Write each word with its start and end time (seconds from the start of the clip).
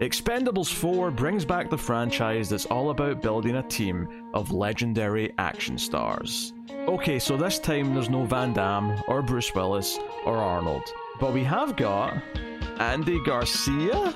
Expendables 0.00 0.72
4 0.72 1.10
brings 1.10 1.44
back 1.44 1.68
the 1.68 1.76
franchise 1.76 2.48
that's 2.48 2.66
all 2.66 2.90
about 2.90 3.20
building 3.20 3.56
a 3.56 3.62
team 3.64 4.30
of 4.32 4.52
legendary 4.52 5.32
action 5.38 5.76
stars. 5.76 6.52
Okay, 6.70 7.18
so 7.18 7.36
this 7.36 7.58
time 7.58 7.94
there's 7.94 8.08
no 8.08 8.24
Van 8.24 8.52
Damme, 8.52 9.02
or 9.08 9.22
Bruce 9.22 9.52
Willis, 9.54 9.98
or 10.24 10.36
Arnold. 10.36 10.84
But 11.18 11.32
we 11.32 11.42
have 11.42 11.76
got. 11.76 12.22
Andy 12.78 13.20
Garcia? 13.24 14.14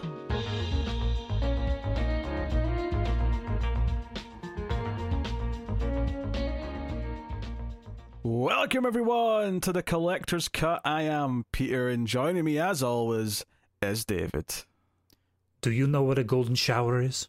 Welcome 8.72 8.86
everyone 8.86 9.60
to 9.60 9.72
the 9.74 9.82
Collector's 9.82 10.48
Cut. 10.48 10.80
I 10.82 11.02
am 11.02 11.44
Peter, 11.52 11.90
and 11.90 12.06
joining 12.06 12.46
me 12.46 12.58
as 12.58 12.82
always 12.82 13.44
is 13.82 14.06
David. 14.06 14.46
Do 15.60 15.70
you 15.70 15.86
know 15.86 16.02
what 16.02 16.18
a 16.18 16.24
golden 16.24 16.54
shower 16.54 17.02
is? 17.02 17.28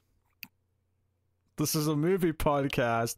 This 1.57 1.75
is 1.75 1.89
a 1.89 1.97
movie 1.97 2.31
podcast. 2.31 3.17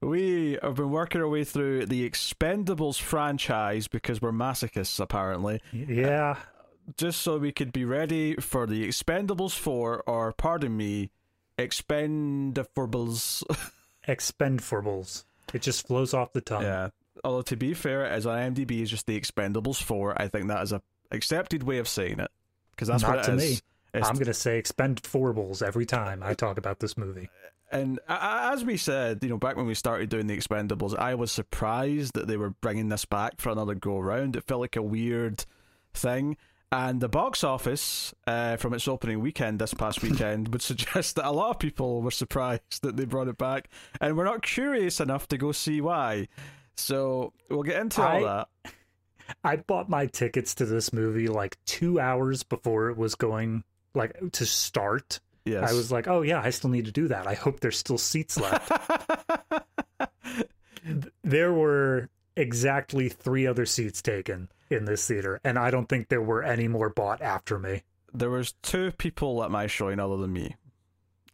We 0.00 0.60
have 0.62 0.76
been 0.76 0.92
working 0.92 1.20
our 1.22 1.28
way 1.28 1.42
through 1.42 1.86
the 1.86 2.08
Expendables 2.08 3.00
franchise 3.00 3.88
because 3.88 4.22
we're 4.22 4.30
masochists, 4.30 5.00
apparently. 5.00 5.60
Yeah. 5.72 6.36
Uh, 6.36 6.92
just 6.98 7.20
so 7.20 7.36
we 7.36 7.50
could 7.50 7.72
be 7.72 7.84
ready 7.84 8.36
for 8.36 8.64
the 8.68 8.86
Expendables 8.86 9.58
4, 9.58 10.04
or 10.06 10.32
pardon 10.34 10.76
me, 10.76 11.10
Expendables. 11.58 13.42
Expendables. 14.06 15.24
It 15.52 15.62
just 15.62 15.88
flows 15.88 16.14
off 16.14 16.32
the 16.32 16.42
tongue. 16.42 16.62
yeah. 16.62 16.90
Although, 17.24 17.42
to 17.42 17.56
be 17.56 17.74
fair, 17.74 18.04
as 18.04 18.26
on 18.26 18.38
IMDb 18.38 18.82
is 18.82 18.90
just 18.90 19.06
the 19.06 19.20
Expendables 19.20 19.82
4, 19.82 20.20
I 20.20 20.28
think 20.28 20.48
that 20.48 20.62
is 20.62 20.72
a 20.72 20.82
accepted 21.10 21.62
way 21.62 21.78
of 21.78 21.88
saying 21.88 22.20
it. 22.20 22.30
Because 22.70 22.88
that's 22.88 23.02
Not 23.02 23.16
what 23.16 23.18
it 23.20 23.24
to 23.24 23.36
is. 23.36 23.62
I'm 23.94 24.14
going 24.14 24.26
to 24.26 24.34
say 24.34 24.60
Expendables 24.60 25.62
every 25.62 25.86
time 25.86 26.22
I 26.22 26.34
talk 26.34 26.58
about 26.58 26.78
this 26.78 26.96
movie. 26.96 27.28
And 27.72 28.00
as 28.08 28.64
we 28.64 28.76
said, 28.76 29.20
you 29.22 29.28
know, 29.28 29.36
back 29.36 29.56
when 29.56 29.66
we 29.66 29.74
started 29.74 30.08
doing 30.08 30.26
the 30.26 30.36
Expendables, 30.36 30.96
I 30.96 31.14
was 31.14 31.30
surprised 31.30 32.14
that 32.14 32.26
they 32.26 32.36
were 32.36 32.50
bringing 32.50 32.88
this 32.88 33.04
back 33.04 33.40
for 33.40 33.50
another 33.50 33.74
go 33.74 33.98
round. 33.98 34.36
It 34.36 34.44
felt 34.44 34.60
like 34.60 34.76
a 34.76 34.82
weird 34.82 35.44
thing. 35.94 36.36
And 36.72 37.00
the 37.00 37.08
box 37.08 37.42
office 37.42 38.14
uh, 38.28 38.56
from 38.56 38.74
its 38.74 38.86
opening 38.86 39.20
weekend 39.20 39.58
this 39.58 39.74
past 39.74 40.02
weekend 40.04 40.48
would 40.48 40.62
suggest 40.62 41.16
that 41.16 41.28
a 41.28 41.32
lot 41.32 41.50
of 41.50 41.58
people 41.58 42.00
were 42.00 42.12
surprised 42.12 42.82
that 42.82 42.96
they 42.96 43.04
brought 43.04 43.28
it 43.28 43.38
back, 43.38 43.68
and 44.00 44.16
we're 44.16 44.24
not 44.24 44.42
curious 44.42 45.00
enough 45.00 45.26
to 45.28 45.38
go 45.38 45.50
see 45.52 45.80
why. 45.80 46.28
So 46.76 47.32
we'll 47.48 47.62
get 47.62 47.80
into 47.80 48.02
all 48.02 48.08
I- 48.08 48.22
that. 48.22 48.48
I 49.44 49.56
bought 49.56 49.88
my 49.88 50.06
tickets 50.06 50.56
to 50.56 50.66
this 50.66 50.92
movie 50.92 51.28
like 51.28 51.56
two 51.64 52.00
hours 52.00 52.42
before 52.42 52.90
it 52.90 52.96
was 52.96 53.14
going 53.14 53.62
like 53.94 54.16
to 54.32 54.44
start. 54.44 55.20
Yes, 55.44 55.70
I 55.70 55.72
was 55.74 55.92
like, 55.92 56.08
oh 56.08 56.22
yeah, 56.22 56.40
I 56.42 56.50
still 56.50 56.70
need 56.70 56.86
to 56.86 56.92
do 56.92 57.08
that. 57.08 57.26
I 57.28 57.34
hope 57.34 57.60
there's 57.60 57.78
still 57.78 57.96
seats 57.96 58.38
left. 58.38 58.70
there 61.22 61.52
were 61.52 62.08
exactly 62.36 63.08
three 63.08 63.46
other 63.46 63.66
seats 63.66 64.02
taken 64.02 64.48
in 64.68 64.84
this 64.84 65.06
theater, 65.06 65.40
and 65.44 65.58
I 65.58 65.70
don't 65.70 65.88
think 65.88 66.08
there 66.08 66.22
were 66.22 66.42
any 66.42 66.68
more 66.68 66.88
bought 66.90 67.22
after 67.22 67.58
me. 67.58 67.82
there 68.12 68.30
was 68.30 68.52
two 68.62 68.90
people 68.92 69.42
at 69.44 69.50
my 69.50 69.66
showing 69.66 70.00
other 70.00 70.16
than 70.16 70.32
me, 70.32 70.56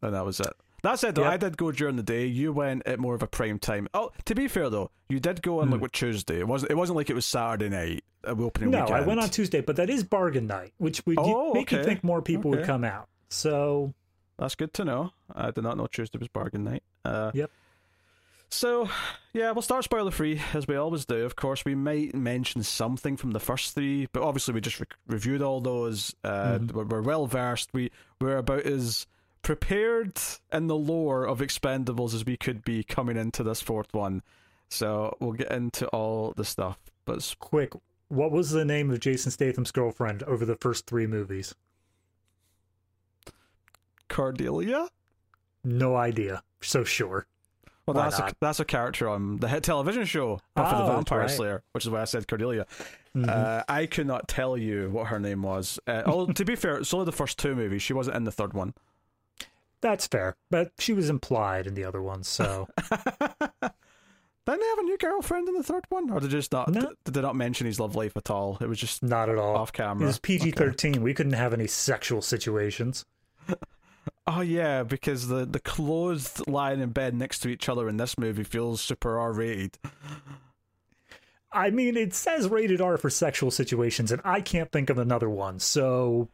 and 0.03 0.15
that 0.15 0.25
was 0.25 0.41
it. 0.41 0.53
That 0.87 0.99
said, 1.01 1.15
though, 1.17 1.23
Yep. 1.25 1.33
I 1.33 1.37
did 1.37 1.57
go 1.57 1.73
during 1.73 1.97
the 1.97 2.03
day. 2.03 2.27
You 2.27 2.53
went 2.53 2.87
at 2.87 2.99
more 3.01 3.15
of 3.15 3.23
a 3.23 3.27
prime 3.27 3.59
time. 3.59 3.89
Oh, 3.93 4.13
to 4.25 4.35
be 4.37 4.47
fair 4.47 4.71
though, 4.71 4.91
you 5.09 5.19
did 5.21 5.43
go 5.43 5.61
on 5.61 5.71
like 5.71 5.79
Hmm. 5.79 5.83
what 5.83 5.93
Tuesday. 5.93 6.39
It 6.39 6.47
wasn't. 6.47 6.71
It 6.71 6.77
wasn't 6.77 6.97
like 6.97 7.11
it 7.11 7.15
was 7.15 7.27
Saturday 7.27 7.69
night. 7.69 8.05
A 8.25 8.31
opening 8.31 8.71
No, 8.71 8.81
weekend. 8.83 8.97
I 8.97 9.07
went 9.07 9.21
on 9.21 9.29
Tuesday, 9.31 9.61
but 9.61 9.77
that 9.77 9.89
is 9.91 10.03
bargain 10.05 10.47
night, 10.47 10.73
which 10.79 11.05
would 11.07 11.17
Oh, 11.19 11.53
make 11.55 11.71
you 11.73 11.83
think 11.85 12.03
more 12.05 12.23
people 12.23 12.51
would 12.53 12.65
come 12.65 12.85
out. 12.85 13.09
So 13.29 13.95
That's 14.39 14.55
good 14.55 14.75
to 14.75 14.85
know. 14.85 15.13
I 15.35 15.51
did 15.51 15.65
not 15.65 15.77
know 15.79 15.87
Tuesday 15.87 16.19
was 16.19 16.29
bargain 16.29 16.63
night. 16.65 16.83
Uh, 17.05 17.31
Yep. 17.35 17.51
So, 18.49 18.89
yeah, 19.33 19.51
we'll 19.51 19.63
start 19.63 19.83
spoiler 19.85 20.11
free 20.13 20.41
as 20.55 20.69
we 20.69 20.77
always 20.77 21.05
do. 21.05 21.25
Of 21.25 21.35
course, 21.37 21.65
we 21.65 21.75
might 21.75 22.15
mention 22.15 22.63
something 22.63 23.17
from 23.17 23.33
the 23.33 23.41
first 23.41 23.75
three, 23.75 24.07
but 24.13 24.23
obviously 24.23 24.55
we 24.55 24.61
just 24.61 24.79
re- 24.79 24.87
reviewed 25.09 25.43
all 25.43 25.61
those. 25.61 26.15
Uh, 26.23 26.59
Mhm. 26.59 26.73
we're, 26.73 26.85
we're 26.85 27.03
well 27.03 27.27
versed. 27.27 27.71
We 27.75 27.91
we're 28.21 28.37
about 28.39 28.61
as 28.67 29.07
prepared 29.47 30.19
in 30.53 30.67
the 30.67 30.75
lore 30.75 31.25
of 31.25 31.39
Expendables 31.39 32.13
as 32.13 32.27
we 32.27 32.37
could 32.37 32.65
be 32.65 32.83
coming 32.83 33.17
into 33.17 33.45
this 33.45 33.61
fourth 33.61 33.95
one. 33.95 34.21
So 34.69 35.17
we'll 35.21 35.35
get 35.35 35.53
into 35.53 35.87
all 35.91 36.35
the 36.37 36.45
stuff. 36.45 36.81
But 37.05 37.33
quick, 37.39 37.73
what 38.09 38.33
was 38.33 38.51
the 38.51 38.65
name 38.65 38.91
of 38.91 38.99
Jason 38.99 39.31
Statham's 39.31 39.71
girlfriend 39.71 40.25
over 40.25 40.45
the 40.45 40.57
first 40.57 40.87
three 40.87 41.07
movies? 41.07 41.55
Cordelia. 44.09 44.89
No 45.63 45.95
idea. 45.95 46.43
So 46.61 46.83
sure. 46.83 47.29
Well, 47.87 47.95
Why 47.95 48.11
that's 48.11 48.19
a, 48.19 48.33
that's 48.41 48.59
a 48.59 48.65
character 48.65 49.09
on 49.09 49.37
the 49.37 49.47
hit 49.47 49.63
television 49.63 50.07
show 50.07 50.41
Buffy 50.57 50.75
Oh, 50.75 50.87
the 50.87 50.93
Vampire 50.93 51.21
right. 51.21 51.31
Slayer, 51.31 51.63
which 51.71 51.85
is 51.85 51.91
why 51.91 52.01
I 52.01 52.05
said 52.07 52.27
Cordelia. 52.27 52.67
Mhm. 53.15 53.29
Uh, 53.29 53.63
I 53.69 53.87
could 53.87 54.09
not 54.09 54.27
tell 54.27 54.59
you 54.59 54.91
what 54.91 55.07
her 55.07 55.21
name 55.21 55.43
was. 55.43 55.79
Uh, 55.87 56.03
oh, 56.05 56.27
to 56.27 56.45
be 56.45 56.57
fair, 56.57 56.79
it's 56.79 56.93
only 56.93 57.07
the 57.07 57.13
first 57.13 57.39
two 57.39 57.55
movies. 57.55 57.81
She 57.83 57.93
wasn't 57.93 58.17
in 58.17 58.25
the 58.25 58.33
third 58.33 58.53
one. 58.53 58.75
That's 59.89 60.07
fair, 60.09 60.37
but 60.51 60.73
she 60.79 60.93
was 60.93 61.09
implied 61.09 61.67
in 61.67 61.75
the 61.75 61.85
other 61.85 62.03
one, 62.03 62.23
so 62.25 62.69
Didn't 62.91 64.61
they 64.61 64.69
have 64.69 64.79
a 64.79 64.83
new 64.83 64.97
girlfriend 64.99 65.49
in 65.49 65.55
the 65.55 65.63
third 65.63 65.85
one, 65.89 66.11
or 66.11 66.21
did 66.21 66.31
they 66.31 66.35
just 66.35 66.53
not? 66.53 66.69
No. 66.69 66.93
Did 67.05 67.15
they 67.15 67.21
not 67.21 67.35
mention 67.37 67.67
his 67.67 67.79
love 67.81 67.95
life 67.97 68.17
at 68.17 68.31
all? 68.31 68.59
It 68.61 68.69
was 68.69 68.79
just 68.79 69.03
not 69.03 69.29
at 69.29 69.39
all. 69.39 69.57
off 69.57 69.73
camera. 69.73 70.05
It 70.05 70.07
was 70.07 70.19
PG 70.19 70.53
thirteen. 70.53 71.03
We 71.03 71.15
couldn't 71.15 71.33
have 71.35 71.53
any 71.53 71.67
sexual 71.67 72.23
situations. 72.23 73.05
Oh 74.29 74.41
yeah, 74.41 74.83
because 74.83 75.29
the 75.29 75.45
the 75.47 75.61
clothed 75.61 76.49
lying 76.49 76.81
in 76.81 76.91
bed 76.91 77.15
next 77.15 77.41
to 77.41 77.49
each 77.49 77.69
other 77.69 77.89
in 77.89 77.97
this 77.97 78.19
movie 78.19 78.43
feels 78.43 78.81
super 78.81 79.17
R 79.21 79.33
rated. 79.33 79.79
I 81.53 81.71
mean, 81.71 81.97
it 81.97 82.13
says 82.13 82.49
rated 82.49 82.81
R 82.81 82.99
for 82.99 83.09
sexual 83.09 83.53
situations, 83.53 84.11
and 84.11 84.21
I 84.25 84.41
can't 84.41 84.71
think 84.73 84.91
of 84.91 84.99
another 84.99 85.31
one. 85.31 85.61
So 85.61 86.29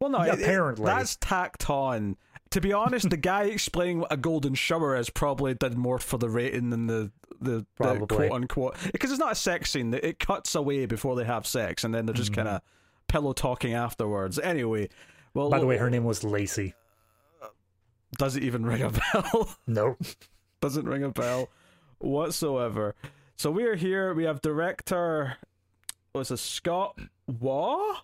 Well, 0.00 0.10
no, 0.10 0.18
Yeah, 0.24 0.34
it- 0.34 0.40
it- 0.40 0.42
apparently. 0.42 0.84
that's 0.84 1.16
tacked 1.16 1.70
on. 1.70 2.16
To 2.54 2.60
be 2.60 2.72
honest, 2.72 3.10
the 3.10 3.16
guy 3.16 3.44
explaining 3.44 3.98
what 3.98 4.12
a 4.12 4.16
golden 4.16 4.54
shower 4.54 4.94
is 4.96 5.10
probably 5.10 5.54
did 5.54 5.76
more 5.76 5.98
for 5.98 6.18
the 6.18 6.28
rating 6.28 6.70
than 6.70 6.86
the 6.86 7.10
the, 7.40 7.66
the 7.78 8.06
quote 8.06 8.30
unquote 8.30 8.76
because 8.92 9.10
it's 9.10 9.18
not 9.18 9.32
a 9.32 9.34
sex 9.34 9.72
scene. 9.72 9.92
It 9.92 10.20
cuts 10.20 10.54
away 10.54 10.86
before 10.86 11.16
they 11.16 11.24
have 11.24 11.48
sex, 11.48 11.82
and 11.82 11.92
then 11.92 12.06
they're 12.06 12.14
just 12.14 12.30
Mm-hmm. 12.30 12.42
kind 12.42 12.48
of 12.56 12.62
pillow 13.08 13.32
talking 13.32 13.74
afterwards. 13.74 14.38
Anyway, 14.38 14.88
well, 15.34 15.50
by 15.50 15.58
the 15.58 15.66
way, 15.66 15.76
her 15.78 15.90
name 15.90 16.04
was 16.04 16.22
Lacey. 16.22 16.74
does 18.18 18.36
it 18.36 18.44
even 18.44 18.64
ring 18.64 18.82
a 18.82 18.90
bell? 19.12 19.50
Nope. 19.66 19.98
Doesn't 20.60 20.86
ring 20.86 21.02
a 21.02 21.08
bell 21.10 21.48
whatsoever. 21.98 22.94
So 23.36 23.50
we 23.50 23.64
are 23.64 23.74
here. 23.74 24.14
We 24.14 24.24
have 24.24 24.40
director. 24.40 25.38
Was 26.14 26.30
it 26.30 26.36
Scott 26.38 26.96
Waugh? 27.26 27.96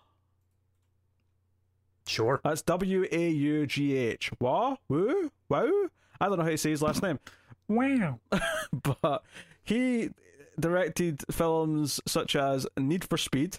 Sure. 2.11 2.41
That's 2.43 2.63
W 2.63 3.07
A 3.11 3.29
U 3.31 3.67
G 3.67 3.97
H. 3.97 4.31
Wah? 4.41 4.77
Woo? 4.89 5.31
Wow? 5.49 5.71
I 6.21 6.27
don't 6.29 6.39
know 6.39 6.45
how 6.45 6.51
to 6.51 6.59
say 6.59 6.71
his 6.71 6.83
last 6.83 7.03
name. 7.03 7.19
Wow. 7.69 8.19
But 9.01 9.23
he 9.63 10.11
directed 10.59 11.23
films 11.31 12.01
such 12.07 12.35
as 12.37 12.67
Need 12.77 13.05
for 13.05 13.17
Speed, 13.17 13.59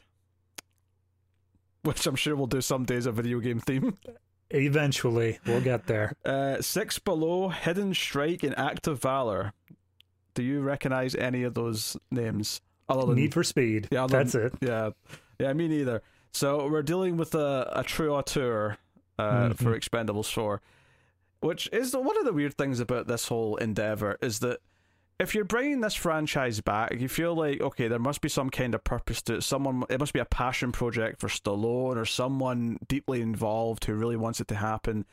which 1.83 2.05
I'm 2.05 2.15
sure 2.15 2.35
we'll 2.35 2.47
do 2.47 2.61
someday 2.61 2.97
as 2.97 3.05
a 3.05 3.11
video 3.11 3.39
game 3.39 3.59
theme. 3.59 3.97
Eventually, 4.49 5.39
we'll 5.45 5.61
get 5.61 5.87
there. 5.87 6.13
Uh, 6.25 6.61
Six 6.61 6.99
Below, 6.99 7.49
Hidden 7.49 7.93
Strike, 7.93 8.43
and 8.43 8.57
Act 8.59 8.85
of 8.87 9.01
Valor. 9.01 9.53
Do 10.33 10.43
you 10.43 10.61
recognize 10.61 11.15
any 11.15 11.43
of 11.43 11.53
those 11.53 11.97
names? 12.11 12.61
Other 12.89 13.05
than 13.07 13.15
Need 13.15 13.33
for 13.33 13.43
Speed. 13.43 13.87
Yeah, 13.91 14.03
other 14.03 14.17
That's 14.17 14.33
than- 14.33 14.45
it. 14.47 14.53
Yeah, 14.61 14.89
yeah, 15.39 15.53
me 15.53 15.67
neither. 15.69 16.01
So 16.33 16.67
we're 16.67 16.81
dealing 16.83 17.17
with 17.17 17.35
a, 17.35 17.69
a 17.73 17.83
true 17.83 18.13
auteur 18.13 18.77
uh, 19.19 19.49
Mhm. 19.49 19.57
for 19.57 19.77
Expendables 19.77 20.31
4, 20.31 20.61
which 21.41 21.69
is 21.71 21.91
the, 21.91 21.99
one 21.99 22.17
of 22.17 22.25
the 22.25 22.33
weird 22.33 22.55
things 22.57 22.79
about 22.79 23.07
this 23.07 23.27
whole 23.27 23.57
endeavor 23.57 24.17
is 24.21 24.39
that 24.39 24.59
if 25.19 25.35
you're 25.35 25.43
bringing 25.45 25.81
this 25.81 25.93
franchise 25.93 26.61
back, 26.61 26.99
you 26.99 27.07
feel 27.07 27.35
like 27.35 27.61
okay, 27.61 27.87
there 27.87 27.99
must 27.99 28.21
be 28.21 28.29
some 28.29 28.49
kind 28.49 28.73
of 28.73 28.83
purpose 28.83 29.21
to 29.23 29.35
it. 29.35 29.43
Someone, 29.43 29.83
it 29.89 29.99
must 29.99 30.13
be 30.13 30.19
a 30.19 30.25
passion 30.25 30.71
project 30.71 31.19
for 31.19 31.27
Stallone 31.27 31.95
or 31.97 32.05
someone 32.05 32.79
deeply 32.87 33.21
involved 33.21 33.85
who 33.85 33.93
really 33.93 34.15
wants 34.17 34.39
it 34.41 34.47
to 34.47 34.55
happen. 34.55 35.05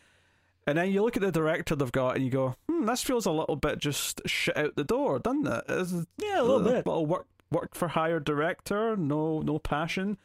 And 0.67 0.79
then 0.79 0.91
you 0.91 1.03
look 1.03 1.17
at 1.17 1.23
the 1.23 1.33
director 1.33 1.75
they've 1.77 1.93
got, 1.93 2.15
and 2.17 2.25
you 2.25 2.31
go, 2.31 2.55
"Hmm, 2.71 2.87
this 2.87 3.03
feels 3.03 3.27
a 3.27 3.31
little 3.33 3.57
bit 3.57 3.79
just 3.79 4.23
shit 4.27 4.57
out 4.57 4.77
the 4.77 4.85
door, 4.85 5.19
doesn't 5.19 5.47
it? 5.47 5.65
Is- 5.69 6.07
Yeah, 6.19 6.41
a 6.41 6.43
little 6.43 6.61
bit. 6.61 6.87
little 6.87 7.05
work 7.07 7.27
work 7.51 7.75
for 7.75 7.89
hire 7.89 8.21
director, 8.21 8.97
no 8.97 9.41
no 9.41 9.59
passion. 9.59 10.17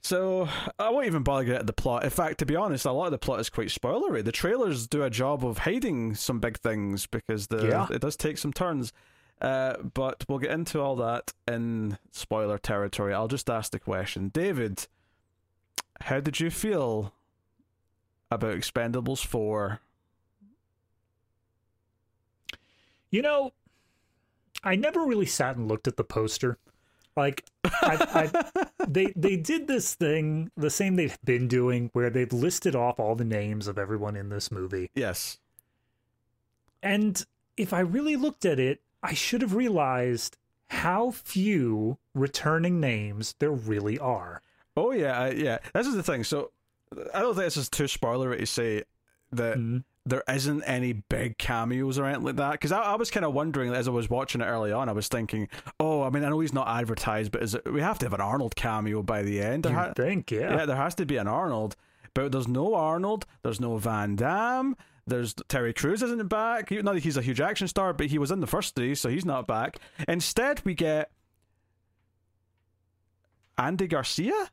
So 0.00 0.48
I 0.78 0.90
won't 0.90 1.06
even 1.06 1.22
bother 1.22 1.44
getting 1.44 1.60
at 1.60 1.66
the 1.66 1.72
plot. 1.72 2.04
In 2.04 2.10
fact, 2.10 2.38
to 2.38 2.46
be 2.46 2.56
honest, 2.56 2.84
a 2.86 2.92
lot 2.92 3.06
of 3.06 3.10
the 3.12 3.18
plot 3.18 3.40
is 3.40 3.50
quite 3.50 3.68
spoilery. 3.68 4.24
The 4.24 4.32
trailers 4.32 4.86
do 4.86 5.02
a 5.02 5.10
job 5.10 5.44
of 5.44 5.58
hiding 5.58 6.14
some 6.14 6.38
big 6.40 6.58
things 6.58 7.06
because 7.06 7.48
the 7.48 7.66
Yeah. 7.66 7.86
it 7.90 8.00
does 8.00 8.16
take 8.16 8.38
some 8.38 8.52
turns. 8.52 8.92
Uh, 9.40 9.76
but 9.82 10.24
we'll 10.28 10.38
get 10.38 10.50
into 10.50 10.80
all 10.80 10.96
that 10.96 11.32
in 11.46 11.98
spoiler 12.10 12.58
territory. 12.58 13.12
I'll 13.14 13.28
just 13.28 13.48
ask 13.50 13.70
the 13.72 13.78
question, 13.78 14.30
David. 14.30 14.86
How 16.02 16.20
did 16.20 16.40
you 16.40 16.50
feel 16.50 17.12
about 18.30 18.54
Expendables 18.56 19.24
four? 19.24 19.80
You 23.10 23.22
know, 23.22 23.52
I 24.64 24.74
never 24.76 25.04
really 25.04 25.26
sat 25.26 25.56
and 25.56 25.68
looked 25.68 25.86
at 25.88 25.96
the 25.96 26.04
poster. 26.04 26.58
Like, 27.18 27.44
I, 27.64 28.30
I, 28.32 28.66
they 28.88 29.12
they 29.16 29.36
did 29.36 29.66
this 29.66 29.94
thing, 29.94 30.50
the 30.56 30.70
same 30.70 30.96
they've 30.96 31.18
been 31.24 31.48
doing, 31.48 31.90
where 31.92 32.08
they've 32.10 32.32
listed 32.32 32.74
off 32.74 32.98
all 32.98 33.14
the 33.14 33.24
names 33.24 33.66
of 33.68 33.76
everyone 33.78 34.16
in 34.16 34.28
this 34.30 34.50
movie. 34.50 34.90
Yes. 34.94 35.38
And 36.82 37.24
if 37.56 37.72
I 37.72 37.80
really 37.80 38.16
looked 38.16 38.44
at 38.44 38.58
it, 38.58 38.80
I 39.02 39.14
should 39.14 39.42
have 39.42 39.54
realized 39.54 40.36
how 40.68 41.10
few 41.10 41.98
returning 42.14 42.78
names 42.80 43.34
there 43.38 43.50
really 43.50 43.98
are. 43.98 44.42
Oh 44.76 44.92
yeah, 44.92 45.18
I, 45.20 45.30
yeah. 45.30 45.58
This 45.74 45.86
is 45.86 45.94
the 45.96 46.02
thing. 46.02 46.24
So 46.24 46.52
I 47.14 47.20
don't 47.20 47.34
think 47.34 47.46
this 47.46 47.56
is 47.56 47.68
too 47.68 47.84
spoilery 47.84 48.38
to 48.38 48.46
say 48.46 48.84
that 49.32 49.58
Mhm. 49.58 49.84
There 50.08 50.22
isn't 50.28 50.62
any 50.62 50.92
big 50.92 51.38
cameos 51.38 51.98
or 51.98 52.06
anything 52.06 52.24
like 52.24 52.36
that. 52.36 52.52
Because 52.52 52.72
I, 52.72 52.80
I 52.82 52.96
was 52.96 53.10
kind 53.10 53.26
of 53.26 53.34
wondering 53.34 53.72
as 53.74 53.88
I 53.88 53.90
was 53.90 54.08
watching 54.08 54.40
it 54.40 54.44
early 54.46 54.72
on. 54.72 54.88
I 54.88 54.92
was 54.92 55.08
thinking, 55.08 55.48
oh, 55.78 56.02
I 56.02 56.10
mean, 56.10 56.24
I 56.24 56.28
know 56.30 56.40
he's 56.40 56.52
not 56.52 56.68
advertised, 56.68 57.32
but 57.32 57.42
is 57.42 57.54
it, 57.54 57.70
we 57.72 57.80
have 57.80 57.98
to 58.00 58.06
have 58.06 58.12
an 58.14 58.20
Arnold 58.20 58.56
cameo 58.56 59.02
by 59.02 59.22
the 59.22 59.40
end? 59.40 59.64
There 59.64 59.72
You 59.72 59.78
ha- 59.78 59.92
think, 59.94 60.30
yeah. 60.30 60.56
yeah, 60.56 60.66
there 60.66 60.76
has 60.76 60.94
to 60.96 61.06
be 61.06 61.16
an 61.16 61.28
Arnold, 61.28 61.76
but 62.14 62.32
there's 62.32 62.48
no 62.48 62.74
Arnold. 62.74 63.26
There's 63.42 63.60
no 63.60 63.76
Van 63.76 64.16
Damme. 64.16 64.76
There's 65.06 65.34
Terry 65.48 65.72
Crews 65.72 66.02
isn't 66.02 66.28
back. 66.28 66.70
Not 66.70 66.94
that 66.94 67.02
he's 67.02 67.16
a 67.16 67.22
huge 67.22 67.40
action 67.40 67.66
star, 67.66 67.92
but 67.94 68.06
he 68.06 68.18
was 68.18 68.30
in 68.30 68.40
the 68.40 68.46
first 68.46 68.74
three, 68.74 68.94
so 68.94 69.08
he's 69.08 69.24
not 69.24 69.46
back. 69.46 69.78
Instead, 70.06 70.60
we 70.66 70.74
get 70.74 71.10
Andy 73.56 73.86
Garcia. 73.86 74.50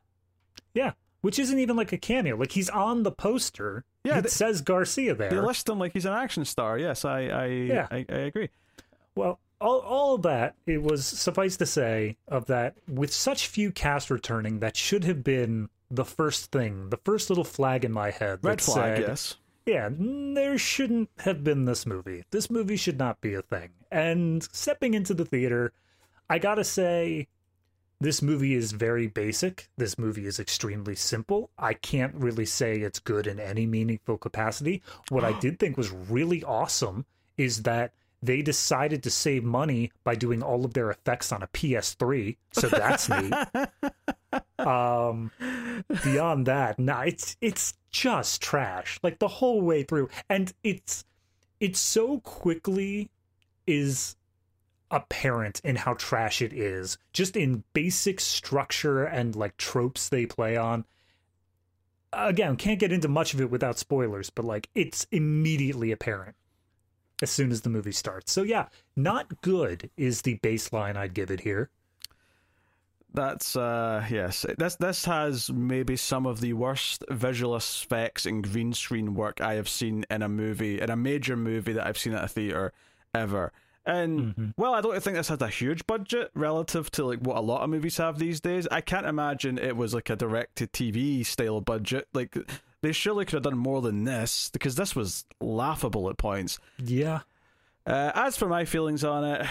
Yeah, 0.74 0.92
which 1.26 1.40
isn't 1.40 1.58
even 1.58 1.74
like 1.74 1.90
a 1.92 1.98
cameo. 1.98 2.36
Like 2.36 2.52
he's 2.52 2.68
on 2.70 3.02
the 3.02 3.10
poster. 3.10 3.84
Yeah, 4.04 4.18
it 4.18 4.22
they- 4.22 4.28
says 4.28 4.60
Garcia 4.60 5.12
there. 5.12 5.28
They 5.28 5.40
list 5.40 5.68
him 5.68 5.80
like 5.80 5.92
he's 5.92 6.04
an 6.04 6.12
action 6.12 6.44
star. 6.44 6.78
Yes, 6.78 7.04
I, 7.04 7.22
I, 7.22 7.46
Yeah. 7.46 7.88
I, 7.90 8.06
I 8.08 8.14
agree. 8.30 8.48
Well, 9.16 9.40
all 9.60 9.80
all 9.80 10.14
of 10.14 10.22
that 10.22 10.54
it 10.66 10.84
was 10.84 11.04
suffice 11.04 11.56
to 11.56 11.66
say 11.66 12.16
of 12.28 12.46
that 12.46 12.76
with 12.86 13.12
such 13.12 13.48
few 13.48 13.72
cast 13.72 14.08
returning, 14.08 14.60
that 14.60 14.76
should 14.76 15.02
have 15.02 15.24
been 15.24 15.68
the 15.90 16.04
first 16.04 16.52
thing, 16.52 16.90
the 16.90 16.98
first 16.98 17.28
little 17.28 17.42
flag 17.42 17.84
in 17.84 17.90
my 17.90 18.12
head. 18.12 18.38
Red 18.42 18.62
flag, 18.62 18.98
said, 18.98 19.08
yes. 19.08 19.34
Yeah, 19.66 19.88
mm, 19.88 20.36
there 20.36 20.56
shouldn't 20.58 21.10
have 21.18 21.42
been 21.42 21.64
this 21.64 21.86
movie. 21.86 22.22
This 22.30 22.48
movie 22.48 22.76
should 22.76 22.98
not 23.00 23.20
be 23.20 23.34
a 23.34 23.42
thing. 23.42 23.70
And 23.90 24.44
stepping 24.52 24.94
into 24.94 25.12
the 25.12 25.24
theater, 25.24 25.72
I 26.30 26.38
gotta 26.38 26.62
say, 26.62 27.26
this 28.00 28.20
movie 28.20 28.54
is 28.54 28.72
very 28.72 29.06
basic. 29.06 29.68
This 29.76 29.98
movie 29.98 30.26
is 30.26 30.38
extremely 30.38 30.94
simple. 30.94 31.50
I 31.58 31.74
can't 31.74 32.14
really 32.14 32.46
say 32.46 32.76
it's 32.76 32.98
good 32.98 33.26
in 33.26 33.40
any 33.40 33.66
meaningful 33.66 34.18
capacity. 34.18 34.82
What 35.08 35.24
I 35.24 35.32
did 35.40 35.58
think 35.58 35.76
was 35.76 35.90
really 35.90 36.44
awesome 36.44 37.06
is 37.36 37.62
that 37.62 37.92
they 38.22 38.42
decided 38.42 39.02
to 39.02 39.10
save 39.10 39.44
money 39.44 39.92
by 40.04 40.14
doing 40.14 40.42
all 40.42 40.64
of 40.64 40.74
their 40.74 40.90
effects 40.90 41.32
on 41.32 41.42
a 41.42 41.48
PS3. 41.48 42.36
So 42.52 42.68
that's 42.68 43.08
neat. 43.08 43.32
Um, 44.58 45.30
beyond 46.02 46.46
that, 46.46 46.78
nah, 46.78 47.02
it's 47.02 47.36
it's 47.40 47.74
just 47.90 48.42
trash. 48.42 48.98
Like 49.02 49.18
the 49.18 49.28
whole 49.28 49.60
way 49.60 49.84
through, 49.84 50.08
and 50.28 50.52
it's 50.64 51.04
it's 51.60 51.78
so 51.78 52.20
quickly 52.20 53.10
is 53.66 54.16
apparent 54.90 55.60
in 55.64 55.76
how 55.76 55.94
trash 55.94 56.40
it 56.42 56.52
is, 56.52 56.98
just 57.12 57.36
in 57.36 57.64
basic 57.72 58.20
structure 58.20 59.04
and 59.04 59.34
like 59.34 59.56
tropes 59.56 60.08
they 60.08 60.26
play 60.26 60.56
on. 60.56 60.84
Again, 62.12 62.56
can't 62.56 62.78
get 62.80 62.92
into 62.92 63.08
much 63.08 63.34
of 63.34 63.40
it 63.40 63.50
without 63.50 63.78
spoilers, 63.78 64.30
but 64.30 64.44
like 64.44 64.68
it's 64.74 65.06
immediately 65.10 65.92
apparent 65.92 66.36
as 67.22 67.30
soon 67.30 67.50
as 67.50 67.62
the 67.62 67.70
movie 67.70 67.92
starts. 67.92 68.32
So 68.32 68.42
yeah, 68.42 68.66
not 68.94 69.40
good 69.40 69.90
is 69.96 70.22
the 70.22 70.38
baseline 70.38 70.96
I'd 70.96 71.14
give 71.14 71.30
it 71.30 71.40
here. 71.40 71.70
That's 73.12 73.56
uh 73.56 74.04
yes. 74.10 74.44
This 74.58 74.76
this 74.76 75.04
has 75.06 75.50
maybe 75.50 75.96
some 75.96 76.26
of 76.26 76.40
the 76.40 76.52
worst 76.52 77.02
visual 77.10 77.56
effects 77.56 78.26
and 78.26 78.44
green 78.44 78.74
screen 78.74 79.14
work 79.14 79.40
I 79.40 79.54
have 79.54 79.68
seen 79.68 80.04
in 80.10 80.22
a 80.22 80.28
movie, 80.28 80.80
in 80.80 80.90
a 80.90 80.96
major 80.96 81.36
movie 81.36 81.72
that 81.72 81.86
I've 81.86 81.98
seen 81.98 82.12
at 82.12 82.24
a 82.24 82.28
theater 82.28 82.72
ever. 83.14 83.52
And 83.86 84.34
Mhm. 84.34 84.54
well, 84.56 84.74
I 84.74 84.80
don't 84.80 85.00
think 85.00 85.16
this 85.16 85.28
had 85.28 85.40
a 85.40 85.48
huge 85.48 85.86
budget 85.86 86.32
relative 86.34 86.90
to 86.92 87.04
like 87.06 87.20
what 87.20 87.36
a 87.36 87.40
lot 87.40 87.62
of 87.62 87.70
movies 87.70 87.96
have 87.98 88.18
these 88.18 88.40
days. 88.40 88.66
I 88.70 88.80
can't 88.80 89.06
imagine 89.06 89.58
it 89.58 89.76
was 89.76 89.94
like 89.94 90.10
a 90.10 90.16
direct 90.16 90.56
to 90.56 90.66
TV 90.66 91.22
style 91.24 91.60
budget. 91.60 92.08
Like 92.12 92.36
they 92.82 92.90
surely 92.90 93.24
could 93.24 93.34
have 93.34 93.42
done 93.44 93.56
more 93.58 93.80
than 93.80 94.02
this 94.04 94.50
because 94.50 94.74
this 94.74 94.96
was 94.96 95.24
laughable 95.40 96.10
at 96.10 96.18
points. 96.18 96.58
Yeah. 96.78 97.20
Uh, 97.86 98.10
as 98.16 98.36
for 98.36 98.48
my 98.48 98.64
feelings 98.64 99.04
on 99.04 99.22
it, 99.22 99.46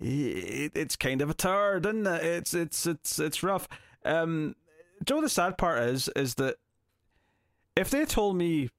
it, 0.00 0.72
it's 0.74 0.96
kind 0.96 1.20
of 1.20 1.28
a 1.28 1.34
turd, 1.34 1.84
isn't 1.84 2.06
it? 2.06 2.24
It's 2.24 2.54
it's 2.54 2.86
it's 2.86 3.18
it's 3.18 3.42
rough. 3.42 3.68
Um, 4.04 4.56
Joe, 5.04 5.20
the 5.20 5.28
sad 5.28 5.58
part 5.58 5.82
is 5.82 6.08
is 6.16 6.36
that 6.36 6.56
if 7.76 7.90
they 7.90 8.06
told 8.06 8.36
me 8.36 8.70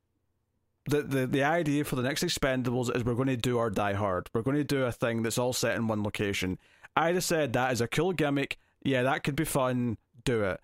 that 0.86 1.12
the 1.12 1.28
the 1.28 1.44
idea 1.44 1.84
for 1.84 1.96
the 1.96 2.02
next 2.02 2.24
Expendables 2.24 2.96
is 2.96 3.04
we're 3.04 3.14
going 3.16 3.28
to 3.28 3.38
do 3.38 3.58
our 3.60 3.70
Die 3.70 3.94
Hard, 3.94 4.30
we're 4.34 4.42
going 4.42 4.58
to 4.58 4.64
do 4.64 4.84
a 4.84 4.92
thing 4.92 5.22
that's 5.24 5.38
all 5.38 5.54
set 5.54 5.76
in 5.76 5.88
one 5.88 6.04
location, 6.04 6.58
I'd 6.96 7.16
have 7.16 7.24
said 7.24 7.54
that 7.54 7.72
is 7.72 7.82
a 7.82 7.88
cool 7.88 8.14
gimmick. 8.14 8.58
Yeah, 8.84 9.04
that 9.04 9.24
could 9.24 9.36
be 9.36 9.46
fun. 9.46 9.98
Do 10.24 10.44
it. 10.44 10.60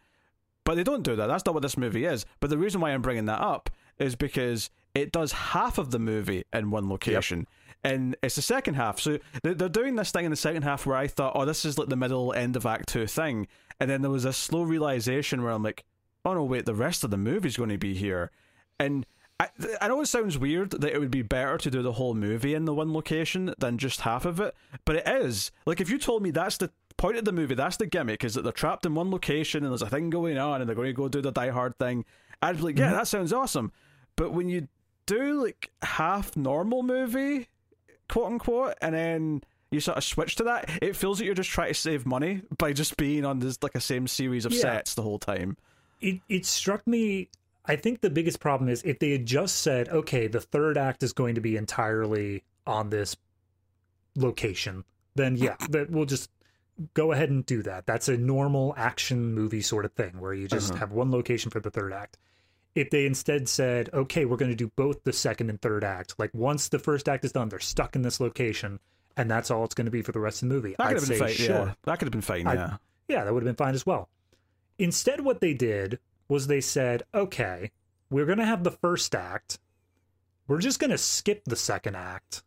But 0.63 0.75
they 0.75 0.83
don't 0.83 1.03
do 1.03 1.15
that. 1.15 1.27
That's 1.27 1.45
not 1.45 1.53
what 1.53 1.61
this 1.61 1.77
movie 1.77 2.05
is. 2.05 2.25
But 2.39 2.49
the 2.49 2.57
reason 2.57 2.81
why 2.81 2.91
I'm 2.91 3.01
bringing 3.01 3.25
that 3.25 3.39
up 3.39 3.69
is 3.99 4.15
because 4.15 4.69
it 4.93 5.11
does 5.11 5.31
half 5.31 5.77
of 5.77 5.91
the 5.91 5.99
movie 5.99 6.43
in 6.51 6.71
one 6.71 6.89
location. 6.89 7.47
And 7.83 8.15
it's 8.21 8.35
the 8.35 8.41
second 8.41 8.73
half. 8.73 8.99
So 8.99 9.19
they- 9.43 9.53
they're 9.53 9.69
doing 9.69 9.95
this 9.95 10.11
thing 10.11 10.25
in 10.25 10.31
the 10.31 10.35
second 10.35 10.63
half 10.63 10.85
where 10.85 10.97
I 10.97 11.07
thought, 11.07 11.33
oh, 11.35 11.45
this 11.45 11.63
is 11.63 11.77
like 11.77 11.87
the 11.89 11.95
middle 11.95 12.33
end 12.33 12.55
of 12.55 12.65
Act 12.65 12.89
2 12.89 13.07
thing. 13.07 13.47
And 13.79 13.89
then 13.89 14.01
there 14.01 14.11
was 14.11 14.25
a 14.25 14.33
slow 14.33 14.63
realization 14.63 15.41
where 15.43 15.51
I'm 15.53 15.63
like, 15.63 15.85
oh 16.25 16.33
no, 16.33 16.43
wait, 16.43 16.65
the 16.65 16.73
rest 16.75 17.03
of 17.03 17.11
the 17.11 17.17
movie's 17.17 17.55
going 17.55 17.69
to 17.69 17.77
be 17.77 17.93
here. 17.93 18.31
And 18.79 19.05
I, 19.39 19.49
I 19.81 19.87
know 19.87 20.01
it 20.01 20.07
sounds 20.07 20.37
weird 20.37 20.71
that 20.71 20.91
it 20.91 20.99
would 20.99 21.11
be 21.11 21.21
better 21.21 21.57
to 21.59 21.69
do 21.69 21.81
the 21.81 21.93
whole 21.93 22.13
movie 22.15 22.53
in 22.55 22.65
the 22.65 22.73
one 22.73 22.91
location 22.93 23.53
than 23.59 23.77
just 23.77 24.01
half 24.01 24.25
of 24.25 24.39
it, 24.39 24.55
but 24.83 24.95
it 24.95 25.07
is. 25.07 25.51
Like, 25.65 25.79
if 25.79 25.89
you 25.89 25.97
told 25.99 26.23
me 26.23 26.31
that's 26.31 26.57
the 26.57 26.71
point 26.97 27.17
of 27.17 27.25
the 27.25 27.31
movie, 27.31 27.53
that's 27.53 27.77
the 27.77 27.85
gimmick, 27.85 28.23
is 28.23 28.33
that 28.33 28.41
they're 28.41 28.51
trapped 28.51 28.85
in 28.85 28.95
one 28.95 29.11
location 29.11 29.63
and 29.63 29.71
there's 29.71 29.83
a 29.83 29.89
thing 29.89 30.09
going 30.09 30.37
on 30.39 30.61
and 30.61 30.67
they're 30.67 30.75
going 30.75 30.87
to 30.87 30.93
go 30.93 31.07
do 31.07 31.21
the 31.21 31.31
Die 31.31 31.49
Hard 31.49 31.77
thing, 31.77 32.03
I'd 32.41 32.57
be 32.57 32.63
like, 32.63 32.77
yeah, 32.79 32.87
mm-hmm. 32.87 32.95
that 32.97 33.07
sounds 33.07 33.31
awesome. 33.31 33.71
But 34.15 34.33
when 34.33 34.49
you 34.49 34.67
do 35.05 35.43
like 35.43 35.69
half 35.83 36.35
normal 36.35 36.81
movie, 36.81 37.47
quote 38.09 38.25
unquote, 38.31 38.73
and 38.81 38.95
then 38.95 39.43
you 39.69 39.79
sort 39.79 39.97
of 39.97 40.03
switch 40.03 40.35
to 40.37 40.43
that, 40.45 40.67
it 40.81 40.95
feels 40.95 41.19
like 41.19 41.25
you're 41.27 41.35
just 41.35 41.49
trying 41.51 41.69
to 41.69 41.73
save 41.75 42.05
money 42.07 42.41
by 42.57 42.73
just 42.73 42.97
being 42.97 43.23
on 43.25 43.39
this 43.39 43.61
like 43.61 43.75
a 43.75 43.81
same 43.81 44.07
series 44.07 44.45
of 44.45 44.53
Yeah. 44.53 44.61
sets 44.61 44.95
the 44.95 45.03
whole 45.03 45.19
time. 45.19 45.57
it 46.01 46.21
it 46.29 46.45
struck 46.45 46.85
me 46.87 47.29
I 47.67 47.75
think 47.75 48.01
the 48.01 48.09
biggest 48.09 48.39
problem 48.39 48.69
is 48.69 48.81
if 48.83 48.99
they 48.99 49.11
had 49.11 49.25
just 49.25 49.57
said, 49.57 49.89
okay, 49.89 50.27
the 50.27 50.39
third 50.41 50.77
act 50.77 51.03
is 51.03 51.11
going 51.13 51.35
to 51.35 51.41
be 51.41 51.57
entirely 51.57 52.43
on 52.65 52.89
this 52.89 53.15
location, 54.15 54.83
then 55.15 55.35
yeah, 55.35 55.55
that 55.69 55.89
we'll 55.89 56.05
just 56.05 56.29
go 56.93 57.11
ahead 57.11 57.29
and 57.29 57.45
do 57.45 57.61
that. 57.63 57.85
That's 57.85 58.07
a 58.07 58.17
normal 58.17 58.73
action 58.77 59.33
movie 59.33 59.61
sort 59.61 59.85
of 59.85 59.91
thing 59.93 60.19
where 60.19 60.33
you 60.33 60.47
just 60.47 60.71
Uh-huh. 60.71 60.79
have 60.79 60.91
one 60.91 61.11
location 61.11 61.51
for 61.51 61.59
the 61.59 61.71
third 61.71 61.93
act. 61.93 62.17
If 62.75 62.91
they 62.91 63.07
instead 63.07 63.49
said, 63.49 63.89
okay, 63.93 64.25
we're 64.25 64.37
going 64.37 64.51
to 64.51 64.55
do 64.55 64.71
both 64.75 65.03
the 65.03 65.13
second 65.13 65.49
and 65.49 65.59
third 65.59 65.83
act, 65.83 66.13
like 66.19 66.29
once 66.33 66.69
the 66.69 66.77
first 66.77 67.09
act 67.09 67.25
is 67.25 67.31
done, 67.31 67.49
they're 67.49 67.59
stuck 67.59 67.95
in 67.95 68.03
this 68.03 68.19
location, 68.19 68.79
and 69.15 69.31
that's 69.31 69.49
all 69.49 69.63
it's 69.63 69.73
going 69.73 69.85
to 69.85 69.91
be 69.91 70.03
for 70.03 70.11
the 70.11 70.19
rest 70.19 70.43
of 70.43 70.49
the 70.49 70.53
movie. 70.55 70.75
That 70.77 70.85
I'd 70.87 70.93
could 70.93 70.99
have 70.99 71.09
been 71.09 71.17
say 71.17 71.25
fine. 71.25 71.45
sure 71.47 71.55
Yeah, 71.67 71.73
that 71.85 71.97
could 71.99 72.05
have 72.05 72.11
been 72.11 72.21
fine. 72.21 72.45
I- 72.45 72.53
yeah. 72.53 72.77
yeah, 73.07 73.23
that 73.23 73.33
would 73.33 73.41
have 73.41 73.57
been 73.57 73.65
fine 73.65 73.73
as 73.73 73.85
well. 73.85 74.09
Instead, 74.77 75.21
what 75.21 75.41
they 75.41 75.55
did 75.55 75.97
was 76.29 76.47
they 76.47 76.61
said, 76.61 77.03
okay, 77.13 77.71
we're 78.09 78.25
going 78.25 78.37
to 78.39 78.45
have 78.45 78.63
the 78.63 78.71
first 78.71 79.13
act. 79.15 79.59
We're 80.47 80.59
just 80.59 80.79
going 80.79 80.91
to 80.91 80.97
skip 80.97 81.43
the 81.45 81.55
second 81.55 81.95
act. 81.95 82.43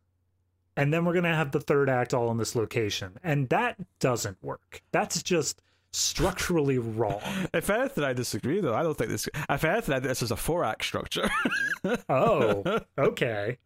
And 0.76 0.92
then 0.92 1.04
we're 1.04 1.12
going 1.12 1.24
to 1.24 1.34
have 1.34 1.52
the 1.52 1.60
third 1.60 1.90
act 1.90 2.14
all 2.14 2.30
in 2.30 2.38
this 2.38 2.54
location. 2.54 3.18
And 3.22 3.48
that 3.50 3.76
doesn't 3.98 4.38
work. 4.42 4.82
That's 4.92 5.22
just 5.22 5.60
structurally 5.92 6.78
wrong. 6.78 7.20
If 7.54 7.68
anything, 7.68 8.04
I 8.04 8.12
disagree 8.12 8.60
though. 8.60 8.74
I 8.74 8.82
don't 8.82 8.96
think 8.96 9.10
this. 9.10 9.28
If 9.48 9.64
anything, 9.64 10.00
this 10.02 10.22
is 10.22 10.30
a 10.30 10.36
four 10.36 10.64
act 10.64 10.84
structure. 10.84 11.28
Oh, 12.08 12.62
okay. 12.98 13.56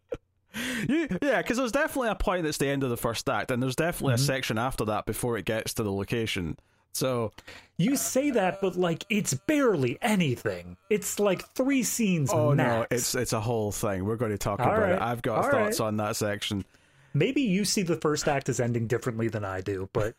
you, 0.89 1.09
yeah, 1.21 1.43
because 1.43 1.57
there's 1.59 1.73
definitely 1.73 2.11
a 2.11 2.15
point 2.15 2.45
that's 2.45 2.59
the 2.59 2.69
end 2.69 2.85
of 2.85 2.91
the 2.91 2.97
first 2.97 3.29
act, 3.29 3.51
and 3.51 3.61
there's 3.61 3.75
definitely 3.75 4.13
Mhm. 4.15 4.19
a 4.21 4.23
section 4.23 4.57
after 4.59 4.85
that 4.85 5.05
before 5.05 5.37
it 5.37 5.45
gets 5.45 5.75
to 5.75 5.83
the 5.83 5.93
location. 5.93 6.57
So 6.95 7.33
You 7.77 7.97
say 7.97 8.31
that, 8.31 8.61
but 8.61 8.77
like 8.77 9.05
it's 9.11 9.35
barely 9.35 9.99
anything. 10.01 10.77
It's 10.89 11.19
like 11.19 11.47
three 11.51 11.83
scenes 11.83 12.31
Oh 12.33 12.55
max. 12.55 12.69
no, 12.69 12.87
it's 12.97 13.15
it's 13.15 13.33
a 13.33 13.41
whole 13.41 13.73
thing. 13.73 14.05
We're 14.05 14.17
going 14.17 14.31
to 14.31 14.39
talk 14.39 14.61
All 14.61 14.67
about 14.67 14.91
it. 14.91 15.03
I've 15.03 15.23
got 15.23 15.45
All 15.45 15.51
thoughts 15.51 15.81
right. 15.81 15.87
on 15.87 15.97
that 15.99 16.17
section. 16.17 16.65
Maybe 17.13 17.43
you 17.43 17.65
see 17.65 17.83
the 17.83 17.97
first 17.97 18.27
act 18.27 18.49
as 18.49 18.61
ending 18.61 18.87
differently 18.87 19.29
than 19.29 19.45
I 19.45 19.61
do, 19.61 19.89
but 19.93 20.15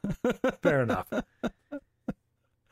fair 0.61 0.83
enough. 0.83 1.07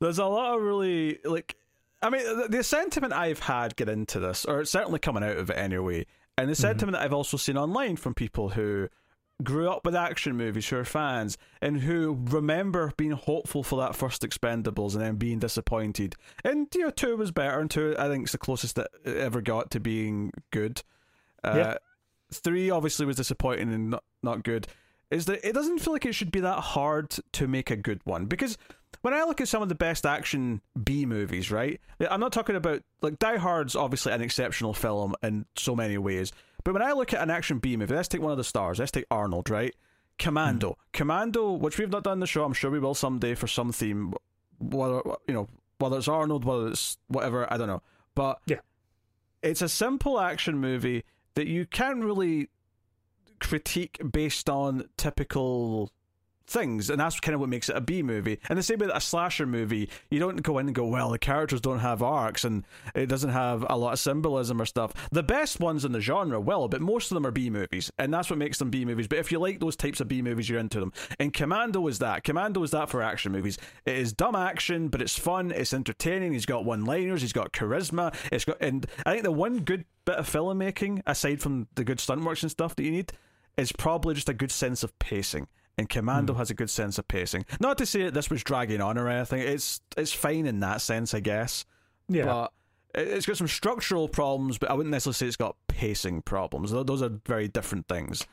There's 0.00 0.18
a 0.18 0.26
lot 0.26 0.56
of 0.56 0.62
really 0.62 1.20
like 1.24 1.56
I 2.02 2.10
mean 2.10 2.24
the, 2.24 2.48
the 2.48 2.64
sentiment 2.64 3.12
I've 3.12 3.38
had 3.40 3.76
get 3.76 3.88
into 3.88 4.18
this, 4.18 4.44
or 4.44 4.60
it's 4.60 4.70
certainly 4.70 4.98
coming 4.98 5.22
out 5.22 5.36
of 5.36 5.50
it 5.50 5.56
anyway, 5.56 6.06
and 6.36 6.48
the 6.48 6.54
mm-hmm. 6.54 6.60
sentiment 6.60 6.96
that 6.96 7.02
I've 7.02 7.12
also 7.12 7.36
seen 7.36 7.56
online 7.56 7.96
from 7.96 8.14
people 8.14 8.48
who 8.48 8.88
grew 9.42 9.70
up 9.70 9.84
with 9.84 9.94
action 9.94 10.36
movies, 10.36 10.68
who 10.68 10.76
are 10.76 10.84
fans, 10.84 11.38
and 11.60 11.80
who 11.80 12.18
remember 12.30 12.92
being 12.96 13.12
hopeful 13.12 13.62
for 13.62 13.80
that 13.80 13.94
first 13.94 14.22
Expendables 14.22 14.94
and 14.94 15.02
then 15.02 15.16
being 15.16 15.38
disappointed. 15.38 16.16
And 16.44 16.66
you 16.74 16.82
know, 16.82 16.90
two 16.90 17.16
was 17.16 17.30
better, 17.30 17.60
and 17.60 17.70
two 17.70 17.94
I 17.98 18.08
think 18.08 18.26
is 18.26 18.32
the 18.32 18.38
closest 18.38 18.76
that 18.76 18.88
it 19.04 19.16
ever 19.16 19.40
got 19.40 19.70
to 19.72 19.80
being 19.80 20.32
good. 20.50 20.82
Uh, 21.44 21.54
Yeah. 21.56 21.76
Three 22.30 22.68
obviously 22.68 23.06
was 23.06 23.16
disappointing 23.16 23.72
and 23.72 23.90
not 23.90 24.04
not 24.22 24.42
good. 24.42 24.66
Is 25.10 25.24
that 25.26 25.46
it 25.48 25.54
doesn't 25.54 25.78
feel 25.78 25.94
like 25.94 26.04
it 26.04 26.14
should 26.14 26.30
be 26.30 26.40
that 26.40 26.60
hard 26.60 27.16
to 27.32 27.48
make 27.48 27.70
a 27.70 27.76
good 27.76 28.00
one 28.04 28.26
because 28.26 28.58
when 29.00 29.14
I 29.14 29.22
look 29.24 29.40
at 29.40 29.48
some 29.48 29.62
of 29.62 29.70
the 29.70 29.74
best 29.74 30.04
action 30.04 30.60
B 30.82 31.06
movies, 31.06 31.50
right? 31.50 31.80
I'm 32.10 32.20
not 32.20 32.32
talking 32.32 32.56
about 32.56 32.82
like 33.00 33.18
Die 33.18 33.36
Hard's 33.38 33.74
obviously 33.74 34.12
an 34.12 34.20
exceptional 34.20 34.74
film 34.74 35.14
in 35.22 35.46
so 35.56 35.74
many 35.74 35.96
ways, 35.96 36.32
but 36.64 36.72
when 36.74 36.82
I 36.82 36.92
look 36.92 37.12
at 37.12 37.22
an 37.22 37.30
action 37.30 37.58
B 37.58 37.76
movie, 37.76 37.94
let's 37.94 38.08
take 38.08 38.20
one 38.20 38.32
of 38.32 38.38
the 38.38 38.44
stars. 38.44 38.78
Let's 38.78 38.90
take 38.90 39.06
Arnold, 39.10 39.50
right? 39.50 39.74
Commando, 40.18 40.70
mm. 40.70 40.76
Commando, 40.92 41.52
which 41.52 41.78
we've 41.78 41.90
not 41.90 42.02
done 42.02 42.14
in 42.14 42.20
the 42.20 42.26
show. 42.26 42.44
I'm 42.44 42.52
sure 42.52 42.70
we 42.70 42.80
will 42.80 42.94
someday 42.94 43.34
for 43.34 43.46
some 43.46 43.72
theme, 43.72 44.12
whether 44.58 45.00
you 45.26 45.34
know 45.34 45.48
whether 45.78 45.96
it's 45.96 46.08
Arnold, 46.08 46.44
whether 46.44 46.68
it's 46.68 46.98
whatever, 47.06 47.50
I 47.52 47.56
don't 47.56 47.68
know. 47.68 47.82
But 48.16 48.40
Yeah. 48.46 48.58
it's 49.42 49.62
a 49.62 49.68
simple 49.68 50.18
action 50.18 50.58
movie 50.58 51.04
that 51.34 51.46
you 51.46 51.66
can't 51.66 52.02
really 52.02 52.48
critique 53.38 54.00
based 54.10 54.50
on 54.50 54.88
typical 54.96 55.92
things, 56.48 56.90
and 56.90 56.98
that's 57.00 57.20
kind 57.20 57.34
of 57.34 57.40
what 57.40 57.48
makes 57.48 57.68
it 57.68 57.76
a 57.76 57.80
B 57.80 58.02
movie. 58.02 58.38
And 58.48 58.58
the 58.58 58.62
same 58.62 58.78
that 58.78 58.96
a 58.96 59.00
slasher 59.00 59.46
movie, 59.46 59.88
you 60.10 60.18
don't 60.18 60.42
go 60.42 60.58
in 60.58 60.66
and 60.66 60.74
go, 60.74 60.86
well, 60.86 61.10
the 61.10 61.18
characters 61.18 61.60
don't 61.60 61.80
have 61.80 62.02
arcs 62.02 62.44
and 62.44 62.64
it 62.94 63.06
doesn't 63.06 63.30
have 63.30 63.64
a 63.68 63.76
lot 63.76 63.92
of 63.92 63.98
symbolism 63.98 64.60
or 64.60 64.66
stuff. 64.66 65.08
The 65.10 65.22
best 65.22 65.60
ones 65.60 65.84
in 65.84 65.92
the 65.92 66.00
genre 66.00 66.40
will, 66.40 66.68
but 66.68 66.80
most 66.80 67.10
of 67.10 67.14
them 67.14 67.26
are 67.26 67.30
B 67.30 67.50
movies, 67.50 67.90
and 67.98 68.12
that's 68.12 68.30
what 68.30 68.38
makes 68.38 68.58
them 68.58 68.70
B 68.70 68.84
movies. 68.84 69.08
But 69.08 69.18
if 69.18 69.30
you 69.30 69.38
like 69.38 69.60
those 69.60 69.76
types 69.76 70.00
of 70.00 70.08
B 70.08 70.22
movies, 70.22 70.48
you're 70.48 70.58
into 70.58 70.80
them. 70.80 70.92
And 71.18 71.32
Commando 71.32 71.86
is 71.86 71.98
that. 71.98 72.24
Commando 72.24 72.62
is 72.62 72.70
that 72.70 72.88
for 72.88 73.02
action 73.02 73.32
movies. 73.32 73.58
It 73.84 73.96
is 73.96 74.12
dumb 74.12 74.34
action, 74.34 74.88
but 74.88 75.02
it's 75.02 75.18
fun, 75.18 75.50
it's 75.50 75.74
entertaining. 75.74 76.32
He's 76.32 76.46
got 76.46 76.64
one-liners, 76.64 77.22
he's 77.22 77.32
got 77.32 77.52
charisma. 77.52 78.14
It's 78.32 78.44
got, 78.44 78.56
and 78.60 78.86
I 79.04 79.12
think 79.12 79.24
the 79.24 79.32
one 79.32 79.60
good 79.60 79.84
bit 80.04 80.16
of 80.16 80.30
filmmaking, 80.30 81.02
aside 81.06 81.40
from 81.40 81.68
the 81.74 81.84
good 81.84 82.00
stunt 82.00 82.24
works 82.24 82.42
and 82.42 82.50
stuff 82.50 82.74
that 82.76 82.84
you 82.84 82.90
need, 82.90 83.12
is 83.56 83.72
probably 83.72 84.14
just 84.14 84.28
a 84.28 84.34
good 84.34 84.50
sense 84.50 84.82
of 84.82 84.98
pacing. 84.98 85.48
And 85.78 85.88
Commando 85.88 86.34
has 86.34 86.50
a 86.50 86.54
good 86.54 86.68
sense 86.70 86.98
of 86.98 87.06
pacing. 87.08 87.46
Not 87.60 87.78
to 87.78 87.86
say 87.86 88.02
that 88.04 88.14
this 88.14 88.28
was 88.28 88.42
dragging 88.42 88.80
on 88.80 88.98
or 88.98 89.08
anything. 89.08 89.40
It's 89.42 89.80
it's 89.96 90.12
fine 90.12 90.44
in 90.46 90.58
that 90.60 90.80
sense, 90.80 91.14
I 91.14 91.20
guess. 91.20 91.64
Yeah. 92.08 92.24
But 92.24 92.52
it- 93.00 93.08
it's 93.08 93.26
got 93.26 93.36
some 93.36 93.46
structural 93.48 94.08
problems, 94.08 94.58
but 94.58 94.70
I 94.70 94.74
wouldn't 94.74 94.90
necessarily 94.90 95.14
say 95.14 95.26
it's 95.28 95.36
got 95.36 95.54
pacing 95.68 96.22
problems. 96.22 96.72
Those 96.72 97.00
are 97.00 97.10
very 97.26 97.46
different 97.46 97.86
things. 97.86 98.26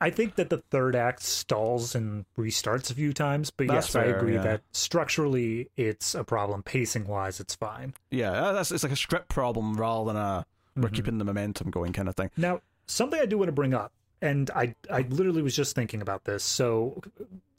I 0.00 0.10
think 0.10 0.34
that 0.34 0.50
the 0.50 0.58
third 0.70 0.96
act 0.96 1.22
stalls 1.22 1.94
and 1.94 2.24
restarts 2.36 2.90
a 2.90 2.94
few 2.94 3.12
times, 3.12 3.50
but 3.52 3.68
That's 3.68 3.94
yes, 3.94 3.96
I 3.96 4.04
agree 4.06 4.34
yeah. 4.34 4.42
that 4.42 4.62
structurally 4.72 5.70
it's 5.76 6.14
a 6.16 6.24
problem. 6.24 6.62
Pacing 6.64 7.06
wise, 7.06 7.38
it's 7.38 7.54
fine. 7.54 7.94
Yeah, 8.10 8.32
uh, 8.32 8.52
that's 8.52 8.72
it's 8.72 8.82
like 8.82 8.92
a 8.92 8.96
script 8.96 9.28
problem 9.28 9.74
rather 9.76 10.06
than 10.12 10.16
a 10.16 10.46
we're 10.76 10.82
Mm-hmm. 10.88 10.94
keeping 10.96 11.18
the 11.18 11.24
momentum 11.24 11.70
going 11.70 11.92
kind 11.92 12.08
of 12.08 12.16
thing. 12.16 12.30
Now, 12.36 12.60
something 12.88 13.20
I 13.20 13.26
do 13.26 13.38
want 13.38 13.48
to 13.48 13.52
bring 13.52 13.72
up, 13.72 13.92
and 14.24 14.50
I 14.50 14.74
I 14.90 15.02
literally 15.02 15.42
was 15.42 15.54
just 15.54 15.74
thinking 15.74 16.00
about 16.00 16.24
this, 16.24 16.42
so 16.42 17.00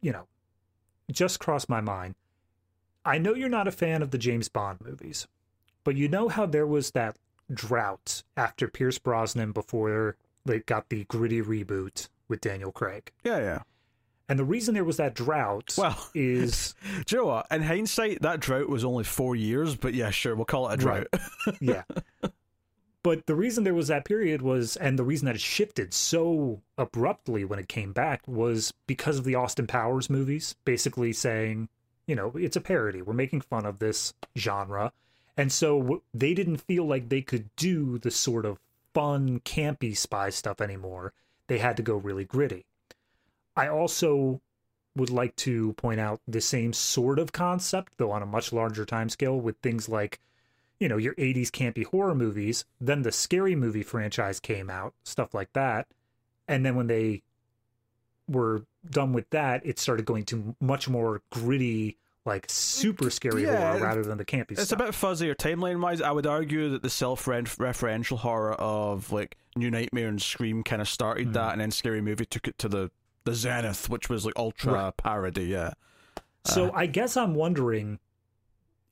you 0.02 0.12
know, 0.12 0.28
just 1.12 1.40
crossed 1.40 1.70
my 1.70 1.80
mind. 1.82 2.16
I 3.06 3.20
know 3.20 3.36
you're 3.36 3.50
not 3.50 3.68
a 3.68 3.72
fan 3.72 4.02
of 4.02 4.10
the 4.10 4.18
James 4.18 4.50
Bond 4.50 4.80
movies, 4.84 5.28
but 5.84 5.96
you 5.96 6.08
know 6.08 6.28
how 6.28 6.48
there 6.48 6.66
was 6.66 6.92
that 6.92 7.18
drought 7.54 8.24
after 8.36 8.68
Pierce 8.68 8.98
Brosnan 8.98 9.52
before 9.52 10.18
they 10.44 10.60
got 10.60 10.90
the 10.90 11.04
gritty 11.06 11.42
reboot 11.42 12.10
with 12.28 12.42
Daniel 12.42 12.72
Craig. 12.72 13.12
Yeah, 13.24 13.38
yeah. 13.38 13.60
And 14.28 14.40
the 14.40 14.44
reason 14.44 14.74
there 14.74 14.84
was 14.84 14.98
that 14.98 15.14
drought 15.14 15.76
Well- 15.78 16.10
is 16.16 16.74
Do 17.06 17.16
you 17.16 17.22
know 17.22 17.28
what? 17.28 17.48
In 17.52 17.62
hindsight, 17.62 18.24
that 18.24 18.40
drought 18.40 18.70
was 18.70 18.84
only 18.84 19.04
four 19.04 19.36
years, 19.36 19.76
but 19.76 19.94
yeah, 19.94 20.10
sure, 20.10 20.36
we'll 20.36 20.46
call 20.46 20.68
it 20.70 20.74
a 20.74 20.78
drought. 20.78 21.08
Right. 21.14 21.56
yeah. 21.62 21.84
But 23.06 23.28
the 23.28 23.36
reason 23.36 23.64
there 23.64 23.76
was 23.76 23.90
that 23.90 24.04
period 24.04 24.42
was, 24.42 24.78
and 24.78 24.98
the 24.98 25.04
reason 25.04 25.28
that 25.28 25.36
it 25.36 25.42
shifted 25.42 25.94
so 25.94 26.64
abruptly 26.76 27.46
when 27.46 27.60
it 27.60 27.68
came 27.68 27.94
back 27.94 28.28
was 28.28 28.74
because 28.88 29.20
of 29.20 29.26
the 29.26 29.36
Austin 29.36 29.68
Powers 29.68 30.10
movies, 30.10 30.56
basically 30.66 31.14
saying, 31.14 31.70
you 32.08 32.16
know, 32.16 32.32
it's 32.34 32.56
a 32.56 32.62
parody. 32.62 33.04
We're 33.04 33.14
making 33.14 33.42
fun 33.42 33.64
of 33.64 33.78
this 33.78 34.16
genre. 34.36 34.92
And 35.38 35.52
so 35.52 36.02
they 36.16 36.34
didn't 36.34 36.62
feel 36.62 36.84
like 36.88 37.10
they 37.10 37.22
could 37.22 37.56
do 37.56 38.00
the 38.00 38.10
sort 38.10 38.44
of 38.44 38.58
fun, 38.96 39.40
campy 39.42 39.96
spy 39.96 40.32
stuff 40.32 40.60
anymore. 40.60 41.14
They 41.46 41.60
had 41.60 41.78
to 41.78 41.84
go 41.84 41.98
really 41.98 42.26
gritty. 42.26 42.66
I 43.56 43.68
also 43.68 44.42
would 44.96 45.12
like 45.12 45.36
to 45.36 45.74
point 45.74 46.00
out 46.00 46.22
the 46.28 46.42
same 46.42 46.74
sort 46.74 47.20
of 47.20 47.32
concept, 47.32 47.94
though 47.98 48.10
on 48.10 48.24
a 48.24 48.26
much 48.26 48.52
larger 48.52 48.84
time 48.84 49.10
scale, 49.10 49.40
with 49.40 49.58
things 49.58 49.88
like 49.88 50.20
you 50.80 50.88
know, 50.90 50.98
your 50.98 51.14
80s 51.16 51.50
campy 51.50 51.86
horror 51.86 52.16
movies. 52.16 52.66
Then 52.82 53.02
the 53.04 53.12
scary 53.12 53.56
movie 53.56 53.84
franchise 53.84 54.40
came 54.40 54.70
out, 54.70 54.94
stuff 55.04 55.34
like 55.34 55.54
that. 55.54 55.88
And 56.48 56.66
then 56.66 56.76
when 56.76 56.88
they 56.88 57.24
were 58.28 58.64
done 58.90 59.14
with 59.14 59.30
that, 59.32 59.66
it 59.66 59.80
started 59.80 60.06
going 60.06 60.26
to 60.26 60.56
much 60.60 60.88
more 60.90 61.22
gritty, 61.32 61.98
like 62.26 62.46
super 62.50 63.10
scary 63.10 63.44
Yeah, 63.44 63.72
horror 63.72 63.84
rather 63.84 64.04
than 64.04 64.18
the 64.18 64.26
campy 64.26 64.52
It's 64.52 64.64
stuff. 64.66 64.80
a 64.80 64.84
bit 64.86 64.94
fuzzier 64.94 65.36
timeline 65.36 65.80
wise. 65.80 66.02
I 66.02 66.12
would 66.12 66.28
argue 66.28 66.70
that 66.70 66.82
the 66.84 66.90
self 66.90 67.26
referential 67.26 68.18
horror 68.18 68.54
of 68.54 69.12
like 69.12 69.38
New 69.56 69.72
Nightmare 69.72 70.08
and 70.08 70.22
Scream 70.22 70.64
kind 70.64 70.82
of 70.82 70.90
started 70.90 71.28
hmm. 71.28 71.34
that, 71.34 71.54
and 71.54 71.62
then 71.62 71.72
Scary 71.72 72.02
Movie 72.02 72.26
took 72.26 72.48
it 72.48 72.58
to 72.60 72.68
the 72.70 72.92
the 73.24 73.34
zenith, 73.34 73.90
which 73.90 74.08
was 74.10 74.24
like 74.26 74.36
ultra 74.38 74.74
Right. 74.74 74.98
parody. 74.98 75.46
Yeah, 75.46 75.74
So 76.44 76.68
uh, 76.68 76.72
I 76.76 76.86
guess 76.86 77.18
I'm 77.18 77.34
wondering 77.34 77.98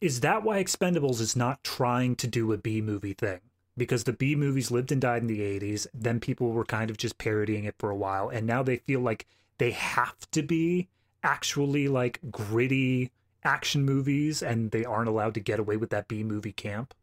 is 0.03 0.19
that 0.19 0.43
why 0.43 0.61
Expendables 0.61 1.21
is 1.21 1.35
not 1.35 1.63
trying 1.63 2.15
to 2.17 2.27
do 2.27 2.51
a 2.51 2.57
B 2.57 2.81
movie 2.81 3.13
thing? 3.13 3.39
Because 3.77 4.03
the 4.03 4.13
B 4.13 4.35
movies 4.35 4.69
lived 4.69 4.91
and 4.91 4.99
died 5.01 5.21
in 5.21 5.27
the 5.27 5.39
80s, 5.39 5.87
then 5.93 6.19
people 6.19 6.51
were 6.51 6.65
kind 6.65 6.89
of 6.89 6.97
just 6.97 7.17
parodying 7.17 7.63
it 7.63 7.75
for 7.79 7.89
a 7.89 7.95
while, 7.95 8.27
and 8.27 8.45
now 8.45 8.61
they 8.61 8.77
feel 8.77 8.99
like 8.99 9.25
they 9.59 9.71
have 9.71 10.29
to 10.31 10.43
be 10.43 10.89
actually 11.23 11.87
like 11.87 12.19
gritty 12.29 13.11
action 13.45 13.85
movies 13.85 14.41
and 14.43 14.71
they 14.71 14.83
aren't 14.83 15.07
allowed 15.07 15.33
to 15.35 15.39
get 15.39 15.59
away 15.59 15.77
with 15.77 15.89
that 15.91 16.07
B 16.07 16.23
movie 16.23 16.51
camp. 16.51 16.93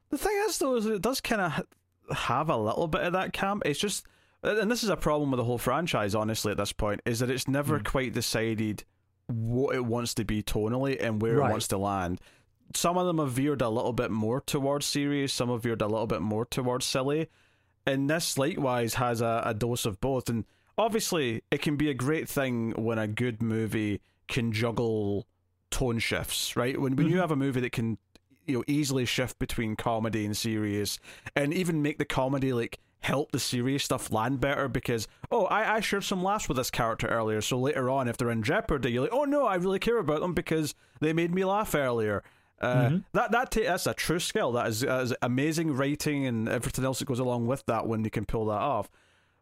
The 0.09 0.17
thing 0.17 0.43
is, 0.45 0.57
though, 0.57 0.75
is 0.75 0.85
it 0.85 1.01
does 1.01 1.21
kind 1.21 1.41
of 1.41 2.17
have 2.17 2.49
a 2.49 2.57
little 2.57 2.87
bit 2.87 3.01
of 3.01 3.13
that 3.13 3.31
camp. 3.31 3.63
It's 3.65 3.79
just, 3.79 4.05
and 4.43 4.69
this 4.69 4.83
is 4.83 4.89
a 4.89 4.97
problem 4.97 5.31
with 5.31 5.37
the 5.37 5.45
whole 5.45 5.57
franchise, 5.57 6.13
honestly, 6.15 6.51
at 6.51 6.57
this 6.57 6.73
point, 6.73 6.99
is 7.05 7.19
that 7.19 7.29
it's 7.29 7.47
never 7.47 7.77
Hmm. 7.77 7.83
quite 7.83 8.13
decided 8.13 8.83
what 9.31 9.75
it 9.75 9.85
wants 9.85 10.13
to 10.15 10.23
be 10.23 10.43
tonally 10.43 10.97
and 10.99 11.21
where 11.21 11.37
Right. 11.37 11.49
it 11.49 11.51
wants 11.51 11.67
to 11.69 11.77
land. 11.77 12.19
Some 12.75 12.97
of 12.97 13.05
them 13.05 13.17
have 13.17 13.31
veered 13.31 13.61
a 13.61 13.69
little 13.69 13.93
bit 13.93 14.11
more 14.11 14.41
towards 14.41 14.85
serious, 14.85 15.33
some 15.33 15.49
have 15.49 15.63
veered 15.63 15.81
a 15.81 15.87
little 15.87 16.07
bit 16.07 16.21
more 16.21 16.45
towards 16.45 16.85
silly. 16.85 17.27
And 17.85 18.09
this, 18.09 18.37
likewise, 18.37 18.95
has 18.95 19.21
a, 19.21 19.41
a 19.45 19.53
dose 19.53 19.85
of 19.85 19.99
both. 19.99 20.29
And 20.29 20.45
obviously, 20.77 21.43
it 21.51 21.61
can 21.61 21.75
be 21.75 21.89
a 21.89 21.93
great 21.93 22.29
thing 22.29 22.71
when 22.71 22.97
a 22.99 23.07
good 23.07 23.41
movie 23.41 24.01
can 24.27 24.51
juggle 24.51 25.27
tone 25.71 25.99
shifts, 25.99 26.55
right? 26.55 26.79
When 26.79 26.95
when 26.95 27.07
you 27.07 27.13
mm-hmm. 27.13 27.21
have 27.21 27.31
a 27.31 27.35
movie 27.35 27.61
that 27.61 27.71
can 27.71 27.97
you 28.45 28.57
know 28.57 28.63
easily 28.67 29.05
shift 29.05 29.39
between 29.39 29.75
comedy 29.75 30.25
and 30.25 30.35
serious 30.35 30.99
and 31.35 31.53
even 31.53 31.81
make 31.81 31.97
the 31.97 32.05
comedy 32.05 32.53
like 32.53 32.79
help 33.01 33.31
the 33.31 33.39
serious 33.39 33.83
stuff 33.83 34.11
land 34.11 34.39
better 34.39 34.67
because 34.67 35.07
oh 35.31 35.45
I, 35.45 35.75
I 35.75 35.79
shared 35.79 36.03
some 36.03 36.23
laughs 36.23 36.47
with 36.47 36.57
this 36.57 36.69
character 36.69 37.07
earlier 37.07 37.41
so 37.41 37.57
later 37.57 37.89
on 37.89 38.07
if 38.07 38.15
they're 38.15 38.29
in 38.29 38.43
jeopardy 38.43 38.91
you're 38.91 39.01
like 39.03 39.13
oh 39.13 39.23
no 39.23 39.45
I 39.45 39.55
really 39.55 39.79
care 39.79 39.97
about 39.97 40.21
them 40.21 40.33
because 40.33 40.75
they 41.01 41.11
made 41.11 41.33
me 41.33 41.43
laugh 41.43 41.75
earlier. 41.75 42.23
Uh, 42.61 42.99
that 43.13 43.31
that 43.31 43.49
ta- 43.49 43.61
that's 43.63 43.87
a 43.87 43.93
true 43.93 44.19
skill. 44.19 44.51
That 44.51 44.67
is, 44.67 44.81
that 44.81 45.01
is 45.01 45.15
amazing 45.23 45.75
writing 45.75 46.27
and 46.27 46.47
everything 46.47 46.85
else 46.85 46.99
that 46.99 47.05
goes 47.05 47.17
along 47.17 47.47
with 47.47 47.65
that 47.65 47.87
when 47.87 48.03
you 48.03 48.11
can 48.11 48.23
pull 48.23 48.45
that 48.45 48.61
off. 48.61 48.89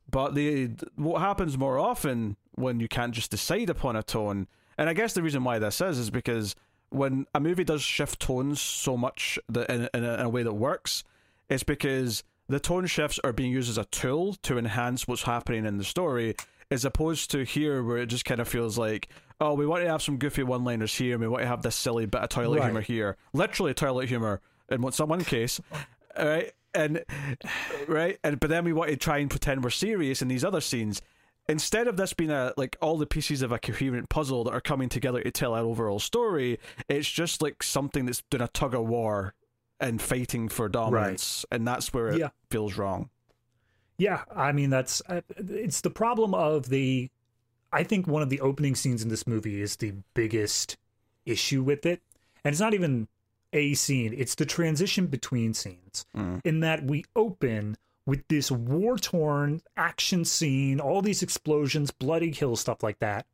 But 0.09 0.35
the 0.35 0.71
what 0.95 1.19
happens 1.19 1.57
more 1.57 1.77
often 1.77 2.37
when 2.55 2.79
you 2.79 2.87
can't 2.87 3.13
just 3.13 3.29
decide 3.29 3.69
upon 3.69 3.97
a 3.97 4.03
tone, 4.03 4.47
and 4.77 4.89
I 4.89 4.93
guess 4.93 5.13
the 5.13 5.21
reason 5.21 5.43
why 5.43 5.59
this 5.59 5.81
is 5.81 5.99
is 5.99 6.09
because 6.09 6.55
when 6.91 7.27
a 7.35 7.41
movie 7.41 7.65
does 7.65 7.81
shift 7.81 8.21
tones 8.21 8.61
so 8.61 8.95
much 8.95 9.37
that 9.49 9.69
in, 9.69 9.89
in, 9.93 10.03
a, 10.05 10.13
in 10.13 10.19
a 10.21 10.29
way 10.29 10.43
that 10.43 10.53
works, 10.53 11.03
it's 11.49 11.63
because 11.63 12.23
the 12.49 12.59
tone 12.59 12.85
shifts 12.87 13.19
are 13.23 13.31
being 13.31 13.51
used 13.51 13.69
as 13.69 13.77
a 13.77 13.85
tool 13.85 14.33
to 14.43 14.57
enhance 14.57 15.07
what's 15.07 15.23
happening 15.23 15.65
in 15.65 15.77
the 15.77 15.83
story, 15.83 16.35
as 16.71 16.83
opposed 16.83 17.31
to 17.31 17.43
here 17.45 17.83
where 17.83 17.97
it 17.97 18.07
just 18.07 18.25
kind 18.25 18.41
of 18.41 18.47
feels 18.47 18.77
like, 18.77 19.09
oh, 19.39 19.53
we 19.53 19.65
want 19.65 19.83
to 19.83 19.89
have 19.89 20.01
some 20.01 20.17
goofy 20.17 20.43
one-liners 20.43 20.93
here, 20.95 21.13
and 21.13 21.21
we 21.21 21.27
want 21.27 21.43
to 21.43 21.47
have 21.47 21.61
this 21.61 21.75
silly 21.75 22.05
bit 22.05 22.21
of 22.21 22.29
toilet 22.29 22.59
Right. 22.59 22.65
humor 22.65 22.81
here, 22.81 23.17
literally 23.33 23.73
toilet 23.73 24.09
humor 24.09 24.41
in 24.69 24.81
one, 24.81 24.91
some 24.91 25.09
one 25.09 25.23
case, 25.23 25.61
right? 26.17 26.51
and 26.73 27.03
right, 27.87 28.19
and 28.23 28.39
but 28.39 28.49
then 28.49 28.63
we 28.65 28.73
want 28.73 28.91
to 28.91 28.97
try 28.97 29.17
and 29.17 29.29
pretend 29.29 29.63
we're 29.63 29.69
serious 29.71 30.21
in 30.21 30.27
these 30.27 30.43
other 30.43 30.61
scenes. 30.61 31.01
Instead 31.47 31.87
of 31.87 31.97
this 31.97 32.13
being 32.13 32.29
a 32.29 32.53
like 32.57 32.77
all 32.79 32.95
the 32.97 33.07
pieces 33.07 33.41
of 33.41 33.51
a 33.51 33.57
coherent 33.57 34.07
puzzle 34.09 34.43
that 34.43 34.53
are 34.53 34.61
coming 34.61 34.87
together 34.87 35.19
to 35.23 35.31
tell 35.31 35.55
an 35.55 35.65
overall 35.65 35.97
story, 35.97 36.59
it's 36.87 37.09
just 37.09 37.41
like 37.41 37.63
something 37.63 38.05
that's 38.05 38.21
doing 38.29 38.43
a 38.43 38.47
tug 38.49 38.75
of 38.75 38.85
war 38.85 39.33
and 39.79 40.01
fighting 40.01 40.49
for 40.49 40.67
dominance, 40.69 41.45
and 41.51 41.67
that's 41.67 41.93
where 41.93 42.07
it 42.09 42.19
Yeah. 42.19 42.29
feels 42.49 42.77
wrong. 42.77 43.09
Yeah, 43.97 44.23
I 44.33 44.51
mean 44.51 44.69
that's 44.69 45.01
uh, 45.07 45.21
it's 45.37 45.81
the 45.81 45.89
problem 45.89 46.33
of 46.33 46.69
the 46.69 47.09
I 47.71 47.83
think 47.83 48.07
one 48.07 48.21
of 48.23 48.29
the 48.29 48.41
opening 48.41 48.75
scenes 48.75 49.03
in 49.03 49.09
this 49.09 49.27
movie 49.27 49.61
is 49.61 49.75
the 49.75 49.93
biggest 50.13 50.77
issue 51.25 51.61
with 51.61 51.85
it. 51.85 52.01
And 52.43 52.53
it's 52.53 52.61
not 52.61 52.73
even 52.73 53.07
a 53.53 53.73
scene, 53.73 54.13
it's 54.17 54.35
the 54.35 54.45
transition 54.45 55.07
between 55.07 55.53
scenes. 55.53 56.05
In 56.43 56.61
that 56.61 56.83
we 56.85 57.03
open 57.15 57.75
with 58.05 58.27
this 58.27 58.49
war-torn 58.49 59.61
action 59.77 60.23
scene, 60.25 60.79
all 60.79 61.01
these 61.01 61.21
explosions, 61.21 61.91
bloody 61.91 62.31
kills, 62.31 62.59
stuff 62.61 62.81
like 62.81 62.99
that. 62.99 63.25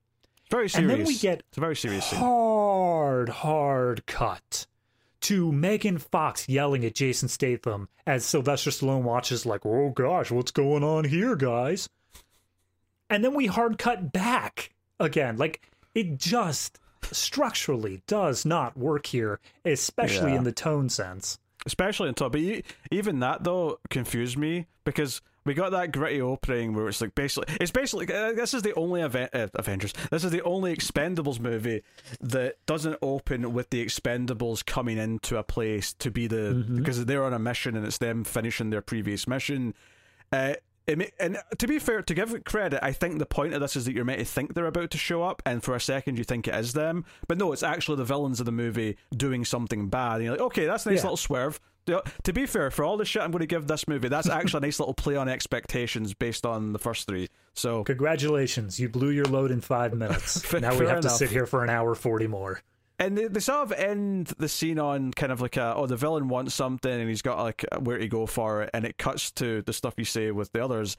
Very 0.51 0.63
And 0.63 0.71
serious. 0.71 0.97
then 0.97 1.05
we 1.07 1.15
get 1.17 1.43
it's 1.49 1.57
a 1.57 1.61
very 1.61 1.75
serious 1.75 2.05
scene. 2.05 2.19
hard, 2.19 3.29
hard 3.29 4.05
cut 4.05 4.65
to 5.25 5.51
Megan 5.51 5.98
Fox 5.98 6.48
yelling 6.50 6.84
at 6.86 6.96
Jason 6.96 7.27
Statham 7.27 7.88
as 8.08 8.25
Sylvester 8.25 8.70
Stallone 8.70 9.03
watches, 9.03 9.46
like, 9.46 9.65
oh 9.65 9.89
gosh, 9.89 10.32
what's 10.32 10.51
going 10.51 10.84
on 10.84 11.03
here, 11.05 11.36
guys? 11.36 11.89
And 13.10 13.24
then 13.24 13.34
we 13.34 13.46
hard 13.48 13.77
cut 13.77 14.12
back 14.12 14.72
again. 15.00 15.38
Like, 15.38 15.62
it 15.94 16.17
just 16.17 16.79
structurally 17.12 18.01
does 18.08 18.46
not 18.46 18.77
work 18.77 19.05
here, 19.08 19.39
especially 19.63 20.32
Yeah. 20.32 20.38
in 20.39 20.44
the 20.44 20.51
tone 20.51 20.89
sense. 20.89 21.38
especially 21.67 22.08
on 22.08 22.13
top. 22.13 22.32
But 22.32 22.41
even 22.91 23.20
that 23.22 23.44
though 23.44 23.79
confused 23.89 24.38
me 24.38 24.67
because 24.84 25.22
we 25.45 25.53
got 25.53 25.71
that 25.71 25.91
gritty 25.91 26.21
opening 26.21 26.73
where 26.73 26.87
it's 26.87 27.01
like 27.01 27.13
basically 27.15 27.55
it's 27.61 27.71
basically 27.71 28.11
uh, 28.13 28.33
this 28.33 28.53
is 28.53 28.61
the 28.63 28.73
only 28.75 29.01
event 29.01 29.29
uh, 29.33 29.47
Avengers. 29.55 29.93
This 30.11 30.23
is 30.23 30.31
the 30.31 30.43
only 30.43 30.75
Expendables 30.75 31.39
movie 31.39 31.83
that 32.19 32.55
doesn't 32.65 32.97
open 33.01 33.53
with 33.53 33.69
the 33.69 33.85
Expendables 33.85 34.65
coming 34.65 34.97
into 34.97 35.37
a 35.37 35.43
place 35.43 35.93
to 35.93 36.09
be 36.11 36.27
the 36.27 36.65
because 36.75 37.05
they're 37.05 37.23
on 37.23 37.33
a 37.33 37.39
mission 37.39 37.75
and 37.75 37.85
it's 37.85 37.99
them 37.99 38.23
finishing 38.23 38.69
their 38.71 38.81
previous 38.81 39.27
mission. 39.27 39.73
Uh, 40.31 40.55
it 40.87 41.13
and 41.19 41.37
to 41.57 41.67
be 41.67 41.79
fair, 41.79 42.01
to 42.03 42.13
give 42.13 42.33
it 42.33 42.45
credit, 42.45 42.79
I 42.85 42.91
think 42.91 43.17
the 43.17 43.25
point 43.25 43.53
of 43.55 43.61
this 43.61 43.75
is 43.75 43.85
that 43.85 43.93
you're 43.93 44.05
meant 44.05 44.19
to 44.19 44.25
think 44.25 44.53
they're 44.53 44.67
about 44.67 44.91
to 44.91 44.97
show 44.99 45.23
up, 45.23 45.41
and 45.45 45.63
for 45.63 45.75
a 45.75 45.79
second 45.79 46.17
you 46.19 46.23
think 46.23 46.47
it 46.47 46.53
is 46.55 46.73
them, 46.73 47.05
but 47.27 47.37
no, 47.39 47.51
it's 47.53 47.63
actually 47.63 47.97
the 47.97 48.05
villains 48.05 48.39
of 48.39 48.45
the 48.45 48.51
movie 48.51 48.97
doing 49.15 49.45
something 49.45 49.89
bad. 49.89 50.15
And 50.15 50.23
you're 50.25 50.33
like, 50.33 50.41
okay, 50.41 50.65
that's 50.65 50.85
a 50.85 50.89
nice 50.91 50.99
Yeah. 50.99 51.03
little 51.05 51.17
swerve. 51.17 51.59
To 51.85 52.33
be 52.33 52.45
fair, 52.45 52.71
for 52.71 52.83
all 52.83 52.97
the 52.97 53.05
shit 53.05 53.21
I'm 53.21 53.31
going 53.31 53.41
to 53.41 53.47
give 53.47 53.67
this 53.67 53.87
movie, 53.87 54.07
that's 54.07 54.29
actually 54.29 54.59
a 54.59 54.61
nice 54.61 54.79
little 54.79 54.93
play 54.93 55.15
on 55.15 55.29
expectations 55.29 56.13
based 56.13 56.45
on 56.45 56.73
the 56.73 56.79
first 56.79 57.07
three. 57.07 57.29
So 57.53 57.83
Congratulations, 57.83 58.79
you 58.79 58.89
blew 58.89 59.11
your 59.11 59.25
load 59.25 59.51
in 59.51 59.61
five 59.61 59.93
minutes. 59.93 60.41
Fair- 60.45 60.61
now 60.61 60.77
we 60.77 60.87
have 60.87 61.01
to 61.01 61.09
sit 61.09 61.29
here 61.29 61.45
for 61.45 61.63
an 61.63 61.69
hour 61.69 61.93
40 61.93 62.27
more. 62.27 62.61
And 62.97 63.17
they, 63.17 63.27
they 63.27 63.39
sort 63.39 63.59
of 63.59 63.71
end 63.73 64.27
the 64.37 64.47
scene 64.47 64.79
on 64.79 65.11
kind 65.11 65.31
of 65.31 65.41
like 65.41 65.57
a 65.57 65.75
oh 65.75 65.85
the 65.85 65.97
villain 65.97 66.29
wants 66.29 66.55
something 66.55 66.91
and 66.91 67.09
he's 67.09 67.21
got 67.21 67.37
like 67.39 67.65
where 67.79 67.97
to 67.97 68.07
go 68.07 68.25
for 68.25 68.63
it 68.63 68.69
and 68.73 68.85
it 68.85 68.97
cuts 68.97 69.31
to 69.31 69.61
the 69.63 69.73
stuff 69.73 69.95
you 69.97 70.05
say 70.05 70.31
with 70.31 70.53
the 70.53 70.63
others. 70.63 70.95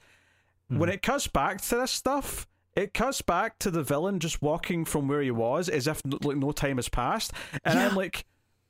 Hmm. 0.69 0.77
When 0.77 0.89
it 0.89 1.01
cuts 1.01 1.27
back 1.27 1.59
to 1.61 1.75
this 1.75 1.91
stuff, 1.91 2.47
it 2.75 2.93
cuts 2.93 3.23
back 3.23 3.57
to 3.59 3.71
the 3.71 3.81
villain 3.81 4.19
just 4.19 4.41
walking 4.43 4.85
from 4.85 5.07
where 5.07 5.21
he 5.21 5.31
was 5.31 5.69
as 5.69 5.87
if 5.87 6.01
like 6.23 6.37
no 6.37 6.51
time 6.51 6.75
has 6.75 6.87
passed, 6.87 7.33
and 7.65 7.79
I'm 7.79 7.95
like, 7.95 8.25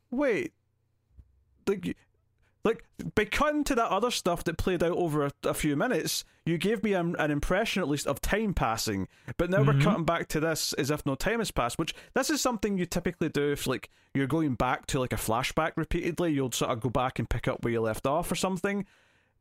wait, 0.09 0.53
like. 1.67 1.97
Like 2.67 2.83
by 3.15 3.25
cutting 3.25 3.63
to 3.65 3.75
that 3.75 3.89
other 3.89 4.11
stuff 4.11 4.43
that 4.43 4.57
played 4.57 4.83
out 4.83 4.91
over 4.97 5.25
a, 5.25 5.31
a 5.45 5.53
few 5.53 5.75
minutes, 5.75 6.25
you 6.45 6.57
gave 6.57 6.83
me 6.83 6.93
an, 6.93 7.15
an 7.17 7.31
impression 7.31 7.81
at 7.81 7.87
least 7.87 8.07
of 8.07 8.19
time 8.21 8.53
passing. 8.53 9.07
But 9.37 9.49
now 9.49 9.63
we're 9.63 9.79
cutting 9.79 10.03
back 10.03 10.27
to 10.29 10.39
this 10.39 10.73
as 10.73 10.91
if 10.91 11.05
no 11.05 11.15
time 11.15 11.39
has 11.39 11.49
passed. 11.51 11.79
Which 11.79 11.95
this 12.13 12.29
is 12.29 12.41
something 12.41 12.77
you 12.77 12.85
typically 12.85 13.29
do 13.29 13.51
if 13.51 13.67
like 13.67 13.89
you're 14.13 14.27
going 14.27 14.55
back 14.55 14.85
to 14.87 14.99
like 14.99 15.13
a 15.13 15.17
flashback 15.17 15.71
repeatedly. 15.77 16.33
You'll 16.33 16.51
sort 16.51 16.71
of 16.71 16.81
go 16.81 16.89
back 16.89 17.19
and 17.19 17.29
pick 17.29 17.47
up 17.47 17.63
where 17.63 17.71
you 17.71 17.81
left 17.81 18.05
off 18.05 18.31
or 18.31 18.35
something. 18.35 18.85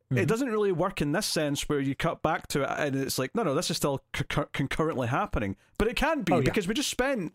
It 0.09 0.27
doesn't 0.29 0.51
really 0.51 0.71
work 0.71 1.03
in 1.03 1.11
this 1.11 1.27
sense 1.27 1.69
where 1.69 1.81
you 1.81 1.97
cut 1.97 2.23
back 2.23 2.47
to 2.49 2.63
it 2.63 2.71
and 2.79 2.95
it's 2.95 3.19
like 3.19 3.35
no, 3.35 3.43
no, 3.43 3.55
this 3.57 3.73
is 3.73 3.77
still 3.77 4.05
concur- 4.13 4.49
concurrently 4.53 5.09
happening. 5.09 5.57
But 5.79 5.89
it 5.89 5.97
can 5.97 6.23
be 6.23 6.33
Oh, 6.33 6.37
yeah. 6.37 6.43
because 6.43 6.69
we 6.69 6.75
just 6.75 6.91
spent 6.91 7.33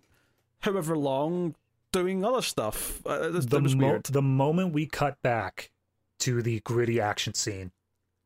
however 0.62 0.98
long 0.98 1.56
doing 1.92 2.24
other 2.24 2.42
stuff. 2.42 3.06
Uh, 3.06 3.28
the 3.30 3.60
mo- 3.76 3.92
the 4.10 4.22
moment 4.22 4.74
we 4.74 4.86
cut 4.86 5.22
back 5.22 5.70
to 6.22 6.42
the 6.42 6.60
gritty 6.62 7.00
action 7.00 7.34
scene. 7.34 7.72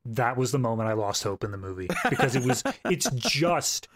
That 0.07 0.37
was 0.37 0.51
the 0.51 0.59
moment 0.59 0.87
i 0.87 0.93
lost 0.93 1.23
hope 1.23 1.43
in 1.43 1.49
the 1.49 1.57
movie 1.57 1.87
because 2.11 2.35
it 2.35 2.45
was 2.45 2.61
it's 2.85 3.09
just 3.15 3.87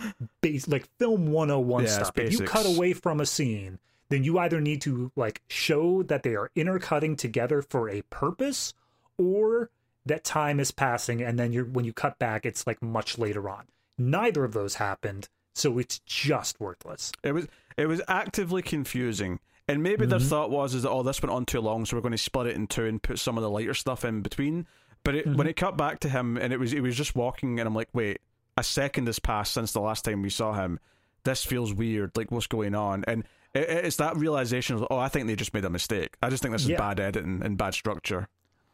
base 0.41 0.67
like 0.67 0.87
film 0.97 1.31
101 1.31 1.83
Yeah, 1.83 1.89
stuff. 1.89 2.17
If 2.17 2.31
you 2.33 2.39
cut 2.45 2.65
away 2.65 2.93
from 2.93 3.19
a 3.21 3.27
scene 3.27 3.77
then 4.09 4.23
you 4.23 4.39
either 4.39 4.59
need 4.59 4.81
to 4.81 5.11
like 5.15 5.43
show 5.47 6.01
that 6.01 6.23
they 6.23 6.35
are 6.35 6.49
intercutting 6.55 7.15
together 7.15 7.61
for 7.61 7.87
a 7.89 8.01
purpose 8.09 8.73
or 9.19 9.69
that 10.03 10.23
time 10.23 10.59
is 10.59 10.71
passing 10.71 11.21
and 11.21 11.37
then 11.37 11.53
you're 11.53 11.65
when 11.65 11.85
you 11.85 11.93
cut 11.93 12.17
back 12.17 12.43
it's 12.43 12.65
like 12.65 12.81
much 12.81 13.19
later 13.19 13.47
on. 13.47 13.65
Neither 13.99 14.43
of 14.43 14.53
those 14.53 14.75
happened 14.75 15.29
so 15.53 15.77
it's 15.77 15.99
just 16.07 16.59
worthless. 16.59 17.11
It 17.23 17.33
was 17.33 17.47
it 17.77 17.85
was 17.85 18.01
actively 18.07 18.63
confusing. 18.63 19.39
And 19.69 19.83
maybe 19.83 20.07
their 20.07 20.17
mm-hmm. 20.17 20.27
thought 20.27 20.49
was 20.49 20.73
is 20.73 20.81
that 20.81 20.89
oh 20.89 21.03
this 21.03 21.21
went 21.21 21.31
on 21.31 21.45
too 21.45 21.61
long, 21.61 21.85
so 21.85 21.95
we're 21.95 22.01
going 22.01 22.11
to 22.11 22.17
split 22.17 22.47
it 22.47 22.55
in 22.55 22.67
two 22.67 22.85
and 22.85 23.01
put 23.01 23.19
some 23.19 23.37
of 23.37 23.43
the 23.43 23.49
lighter 23.49 23.75
stuff 23.75 24.03
in 24.03 24.21
between. 24.21 24.65
But 25.03 25.15
it, 25.15 25.25
when 25.27 25.37
mm-hmm. 25.37 25.47
it 25.47 25.55
cut 25.55 25.77
back 25.77 25.99
to 26.01 26.09
him 26.09 26.37
and 26.37 26.51
it 26.51 26.59
was 26.59 26.73
it 26.73 26.81
was 26.81 26.95
just 26.95 27.15
walking 27.15 27.59
and 27.59 27.67
I'm 27.67 27.75
like, 27.75 27.89
wait, 27.93 28.19
a 28.57 28.63
second 28.63 29.05
has 29.05 29.19
passed 29.19 29.53
since 29.53 29.71
the 29.71 29.79
last 29.79 30.05
time 30.05 30.21
we 30.21 30.29
saw 30.29 30.53
him. 30.53 30.79
This 31.23 31.43
feels 31.45 31.73
weird. 31.73 32.17
Like 32.17 32.31
what's 32.31 32.47
going 32.47 32.73
on? 32.73 33.03
And 33.07 33.23
it, 33.53 33.69
it's 33.69 33.97
that 33.97 34.17
realization 34.17 34.75
of 34.75 34.87
oh, 34.89 34.97
I 34.97 35.07
think 35.07 35.27
they 35.27 35.35
just 35.35 35.53
made 35.53 35.65
a 35.65 35.69
mistake. 35.69 36.17
I 36.23 36.29
just 36.29 36.41
think 36.41 36.53
this 36.53 36.63
is 36.63 36.69
Yeah. 36.69 36.77
bad 36.77 36.99
editing 36.99 37.41
and 37.43 37.57
bad 37.57 37.75
structure. 37.75 38.27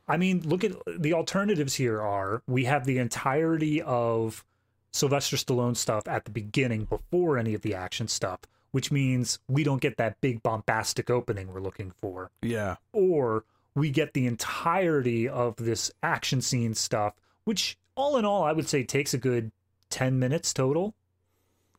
I 0.08 0.18
mean, 0.18 0.42
look 0.46 0.64
at 0.64 0.72
the 0.98 1.14
alternatives 1.14 1.76
here 1.76 2.02
are 2.02 2.42
we 2.48 2.66
have 2.66 2.86
the 2.86 3.00
entirety 3.00 3.82
of 3.82 4.46
Sylvester 4.94 5.36
Stallone 5.36 5.76
stuff 5.76 6.08
at 6.08 6.24
the 6.24 6.32
beginning 6.32 6.86
before 6.86 7.38
any 7.38 7.54
of 7.54 7.64
the 7.64 7.76
action 7.76 8.08
stuff, 8.08 8.40
which 8.76 8.92
means 8.92 9.40
we 9.48 9.64
don't 9.64 9.80
get 9.80 9.96
that 9.96 10.20
big 10.20 10.44
bombastic 10.44 11.10
opening 11.10 11.48
we're 11.48 11.62
looking 11.62 11.94
for. 12.02 12.30
Yeah, 12.42 12.76
Or 12.92 13.46
we 13.74 13.90
get 13.90 14.12
the 14.12 14.28
entirety 14.28 15.30
of 15.30 15.56
this 15.56 15.92
action 16.04 16.42
scene 16.42 16.74
stuff, 16.74 17.14
which 17.46 17.78
all 17.96 18.18
in 18.18 18.26
all, 18.26 18.44
I 18.44 18.52
would 18.52 18.68
say 18.68 18.84
takes 18.84 19.14
a 19.14 19.18
good 19.18 19.54
10 19.92 20.20
minutes 20.20 20.54
total, 20.54 20.94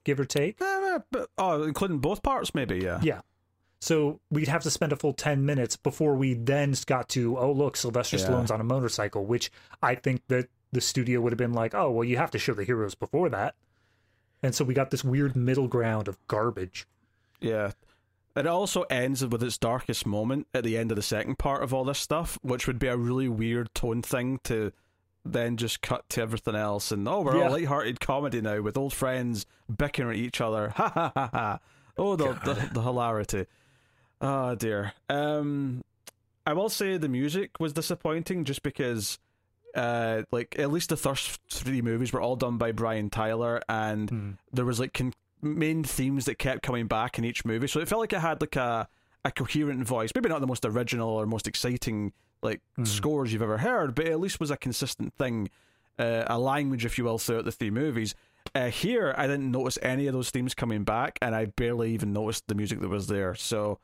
give 0.05 0.19
or 0.19 0.25
take. 0.25 0.59
But, 0.59 1.29
oh, 1.37 1.65
including 1.65 1.99
both 1.99 2.23
parts, 2.23 2.55
maybe. 2.55 2.79
Yeah, 2.79 3.01
Yeah. 3.03 3.21
So 3.79 4.21
we'd 4.31 4.49
have 4.49 4.63
to 4.63 4.71
spend 4.71 4.93
a 4.93 4.97
full 4.97 5.13
10 5.13 5.45
minutes 5.45 5.77
before 5.77 6.15
we 6.15 6.33
then 6.33 6.75
got 6.87 7.11
to, 7.11 7.37
oh, 7.37 7.53
look, 7.53 7.77
Sylvester 7.77 8.17
Yeah. 8.17 8.25
Stallone's 8.25 8.51
on 8.51 8.63
a 8.63 8.65
motorcycle, 8.65 9.27
which 9.27 9.51
I 9.83 9.97
think 9.97 10.23
that 10.29 10.49
the 10.73 10.81
studio 10.81 11.21
would 11.21 11.33
have 11.33 11.39
been 11.39 11.53
like, 11.53 11.75
oh, 11.75 11.91
well, 11.91 12.05
you 12.05 12.17
have 12.17 12.31
to 12.31 12.39
show 12.39 12.55
the 12.55 12.65
heroes 12.65 12.95
before 12.95 13.29
that. 13.29 13.55
And 14.43 14.55
so 14.55 14.65
we 14.65 14.75
got 14.75 14.91
this 14.91 15.03
weird 15.05 15.35
middle 15.37 15.69
ground 15.69 16.09
of 16.09 16.19
garbage. 16.29 16.87
Yeah. 17.41 17.73
It 18.37 18.47
also 18.47 18.83
ends 18.83 19.25
with 19.25 19.43
its 19.43 19.57
darkest 19.57 20.05
moment 20.07 20.47
at 20.53 20.63
the 20.63 20.77
end 20.77 20.93
of 20.93 20.97
the 20.97 21.03
second 21.03 21.39
part 21.39 21.63
of 21.63 21.73
all 21.73 21.85
this 21.85 21.99
stuff, 21.99 22.39
which 22.43 22.67
would 22.67 22.79
be 22.79 22.87
a 22.89 22.97
really 22.97 23.29
weird 23.29 23.75
tone 23.75 24.03
thing 24.03 24.41
to 24.45 24.73
then 25.25 25.57
just 25.57 25.81
cut 25.83 26.09
to 26.11 26.21
everything 26.23 26.55
else 26.55 26.93
and 26.93 27.09
oh 27.09 27.21
we're 27.23 27.37
Yeah. 27.39 27.45
all 27.47 27.51
light-hearted 27.53 27.99
comedy 27.99 28.41
now 28.41 28.61
with 28.61 28.77
old 28.77 28.93
friends 28.93 29.45
bickering 29.75 30.11
at 30.11 30.25
each 30.25 30.41
other. 30.41 30.69
Ha 30.77 30.89
ha 30.89 31.13
ha 31.15 31.31
ha. 31.33 31.59
Oh 31.99 32.15
the, 32.15 32.35
the 32.45 32.71
the 32.75 32.83
hilarity. 32.83 33.47
Oh 34.21 34.55
dear. 34.55 34.93
Um 35.09 35.83
I 36.47 36.53
will 36.53 36.69
say 36.69 36.97
the 36.97 37.09
music 37.09 37.59
was 37.59 37.73
disappointing 37.73 38.45
just 38.45 38.63
because 38.63 39.19
uh 39.75 40.23
like 40.33 40.59
at 40.59 40.71
least 40.71 40.89
the 40.89 40.97
first 40.97 41.41
three 41.51 41.83
movies 41.83 42.13
were 42.13 42.21
all 42.21 42.37
done 42.37 42.57
by 42.59 42.73
Brian 42.73 43.11
Tyler 43.11 43.61
and 43.69 44.09
Hmm. 44.11 44.31
there 44.53 44.65
was 44.65 44.81
like 44.81 44.93
con- 44.95 45.13
main 45.43 45.85
themes 45.85 46.25
that 46.25 46.39
kept 46.39 46.63
coming 46.63 46.87
back 46.87 47.19
in 47.19 47.25
each 47.25 47.45
movie. 47.45 47.67
So 47.69 47.81
it 47.81 47.89
felt 47.89 48.01
like 48.01 48.13
it 48.13 48.21
had 48.21 48.41
like 48.41 48.57
a 48.57 48.89
a 49.25 49.31
coherent 49.33 49.85
voice. 49.87 50.11
Maybe 50.15 50.29
not 50.29 50.41
the 50.41 50.47
most 50.47 50.65
original 50.65 51.09
or 51.11 51.27
most 51.27 51.47
exciting 51.49 52.13
like 52.43 52.61
scores 52.85 53.33
you've 53.33 53.43
ever 53.43 53.59
heard 53.59 53.95
but 53.95 54.07
it 54.07 54.13
at 54.13 54.21
least 54.21 54.39
was 54.39 54.51
a 54.51 54.57
consistent 54.57 55.13
thing 55.15 55.49
uh, 55.99 56.25
a 56.27 56.39
language 56.39 56.85
if 56.85 56.97
you 56.99 57.05
will 57.05 57.19
throughout 57.19 57.45
the 57.45 57.53
three 57.53 57.71
movies. 57.71 58.15
Uh, 58.55 58.69
here 58.69 59.15
I 59.19 59.27
didn't 59.27 59.51
notice 59.51 59.79
any 59.83 60.07
of 60.07 60.13
those 60.15 60.31
themes 60.31 60.55
coming 60.55 60.85
back 60.85 61.19
and 61.21 61.35
I 61.35 61.47
barely 61.47 61.93
even 61.93 62.13
noticed 62.13 62.47
the 62.47 62.55
music 62.55 62.81
that 62.81 62.89
was 62.89 63.09
there. 63.09 63.35
So 63.35 63.79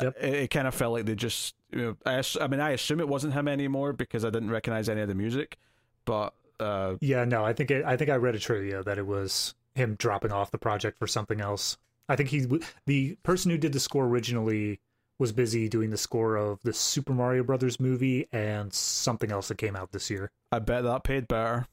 Yep. 0.00 0.16
it, 0.20 0.34
it 0.34 0.50
kind 0.50 0.66
of 0.66 0.74
felt 0.74 0.92
like 0.92 1.06
they 1.06 1.14
just 1.14 1.54
you 1.70 1.82
know 1.82 1.96
I, 2.04 2.22
I 2.40 2.46
mean 2.48 2.60
I 2.60 2.70
assume 2.70 3.00
it 3.00 3.08
wasn't 3.08 3.34
him 3.34 3.46
anymore 3.48 3.92
because 3.92 4.24
I 4.24 4.30
didn't 4.30 4.50
recognize 4.50 4.88
any 4.88 5.00
of 5.00 5.08
the 5.08 5.14
music 5.14 5.56
but 6.04 6.34
uh 6.60 6.94
Yeah, 7.00 7.24
no, 7.24 7.44
I 7.44 7.52
think 7.52 7.70
it, 7.70 7.84
I 7.84 7.96
think 7.96 8.10
I 8.10 8.16
read 8.16 8.34
a 8.34 8.38
trivia 8.38 8.82
that 8.82 8.98
it 8.98 9.06
was 9.06 9.54
him 9.74 9.96
dropping 9.96 10.32
off 10.32 10.50
the 10.50 10.58
project 10.58 10.98
for 10.98 11.06
something 11.06 11.40
else. 11.40 11.76
I 12.08 12.16
think 12.16 12.28
he 12.28 12.46
the 12.86 13.16
person 13.22 13.50
who 13.50 13.58
did 13.58 13.72
the 13.72 13.80
score 13.80 14.04
originally 14.04 14.80
was 15.18 15.32
busy 15.32 15.68
doing 15.68 15.90
the 15.90 15.96
score 15.96 16.36
of 16.36 16.60
the 16.62 16.72
Super 16.72 17.12
Mario 17.12 17.44
Brothers 17.44 17.78
movie 17.78 18.28
and 18.32 18.72
something 18.72 19.30
else 19.30 19.48
that 19.48 19.58
came 19.58 19.76
out 19.76 19.92
this 19.92 20.10
year. 20.10 20.30
I 20.50 20.58
bet 20.58 20.82
that 20.84 21.04
paid 21.04 21.28
better. 21.28 21.66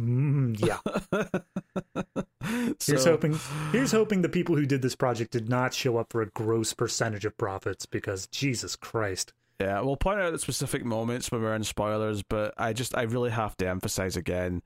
Mm, 0.00 0.58
yeah. 0.64 0.78
here's 2.86 3.02
So- 3.02 3.12
hoping. 3.12 3.38
Here's 3.72 3.92
hoping 3.92 4.22
the 4.22 4.28
people 4.28 4.56
who 4.56 4.66
did 4.66 4.82
this 4.82 4.94
project 4.96 5.32
did 5.32 5.48
not 5.48 5.72
show 5.74 5.96
up 5.96 6.12
for 6.12 6.22
a 6.22 6.26
gross 6.26 6.72
percentage 6.74 7.24
of 7.24 7.36
profits 7.38 7.86
because 7.86 8.26
Jesus 8.28 8.76
Christ. 8.76 9.32
Yeah, 9.60 9.80
we'll 9.80 9.96
point 9.96 10.20
out 10.20 10.32
the 10.32 10.38
specific 10.38 10.84
moments 10.84 11.30
when 11.32 11.40
we're 11.40 11.54
in 11.54 11.64
spoilers, 11.64 12.22
but 12.22 12.52
I 12.58 12.74
just 12.74 12.96
I 12.96 13.02
really 13.02 13.30
have 13.30 13.56
to 13.58 13.68
emphasize 13.68 14.16
again 14.16 14.62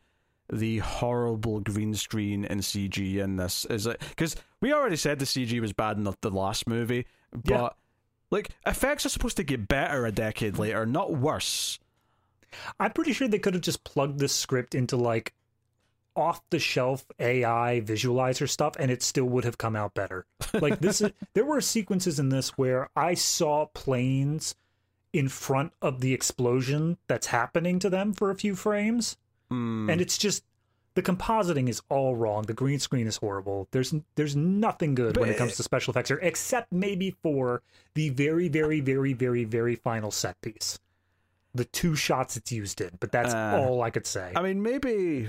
the 0.53 0.79
horrible 0.79 1.61
green 1.61 1.95
screen 1.95 2.45
and 2.45 2.61
CG 2.61 3.19
in 3.19 3.37
this 3.37 3.65
is 3.67 3.87
it 3.87 4.01
because 4.09 4.35
we 4.61 4.73
already 4.73 4.97
said 4.97 5.21
the 5.21 5.25
CG 5.25 5.61
was 5.61 5.73
bad 5.73 5.97
in 5.97 6.03
the, 6.03 6.13
the 6.23 6.31
last 6.31 6.67
movie, 6.67 7.07
but 7.33 7.49
Yeah. 7.55 7.69
like 8.33 8.51
effects 8.67 9.07
are 9.07 9.11
supposed 9.11 9.37
to 9.37 9.45
get 9.45 9.69
better 9.69 10.07
a 10.07 10.11
decade 10.13 10.59
later, 10.59 10.85
not 10.87 11.13
worse. 11.13 11.79
I'm 12.79 12.93
pretty 12.93 13.13
sure 13.13 13.29
they 13.29 13.39
could 13.39 13.55
have 13.55 13.63
just 13.63 13.85
plugged 13.85 14.19
this 14.19 14.35
script 14.35 14.75
into 14.75 14.97
like 14.97 15.35
off 16.17 16.43
the 16.51 16.59
shelf 16.59 17.05
AI 17.19 17.83
visualizer 17.85 18.49
stuff 18.49 18.75
and 18.79 18.91
it 18.91 19.03
still 19.03 19.27
would 19.27 19.45
have 19.45 19.59
come 19.59 19.77
out 19.77 19.95
better. 19.95 20.27
Like 20.53 20.81
this 20.81 21.01
is, 21.01 21.13
there 21.35 21.45
were 21.45 21.61
sequences 21.61 22.19
in 22.19 22.29
this 22.29 22.51
where 22.59 22.91
I 22.97 23.15
saw 23.15 23.67
planes 23.67 24.55
in 25.13 25.29
front 25.29 25.73
of 25.83 26.01
the 26.01 26.13
explosion 26.15 26.99
that's 27.07 27.29
happening 27.29 27.79
to 27.81 27.91
them 27.91 28.13
for 28.13 28.31
a 28.31 28.37
few 28.37 28.55
frames 28.55 29.17
Mm, 29.53 29.91
and 29.91 30.01
it's 30.01 30.17
just 30.17 30.45
the 30.95 31.03
compositing 31.03 31.69
is 31.69 31.83
all 31.89 32.17
wrong. 32.17 32.43
The 32.43 32.55
green 32.55 32.79
screen 32.79 33.07
is 33.07 33.17
horrible. 33.17 33.69
There's 33.71 33.95
there's 34.15 34.37
nothing 34.37 34.95
good 34.95 35.17
when 35.17 35.29
it 35.29 35.37
comes 35.37 35.57
to 35.57 35.63
special 35.63 35.93
effects 35.93 36.09
here 36.09 36.21
except 36.23 36.73
maybe 36.73 37.17
for 37.23 37.63
the 37.95 38.11
very 38.11 38.49
very 38.49 38.81
very 38.81 39.13
very 39.13 39.45
very 39.45 39.75
final 39.75 40.11
set 40.11 40.41
piece. 40.41 40.79
The 41.55 41.65
two 41.65 41.97
shots 41.97 42.37
it's 42.37 42.53
used 42.53 42.81
in, 42.81 42.91
but 43.01 43.11
that's 43.13 43.35
Uh, 43.35 43.59
all 43.61 43.83
I 43.83 43.91
could 43.91 44.07
say. 44.07 44.33
I 44.37 44.43
mean, 44.43 44.63
maybe. 44.63 45.29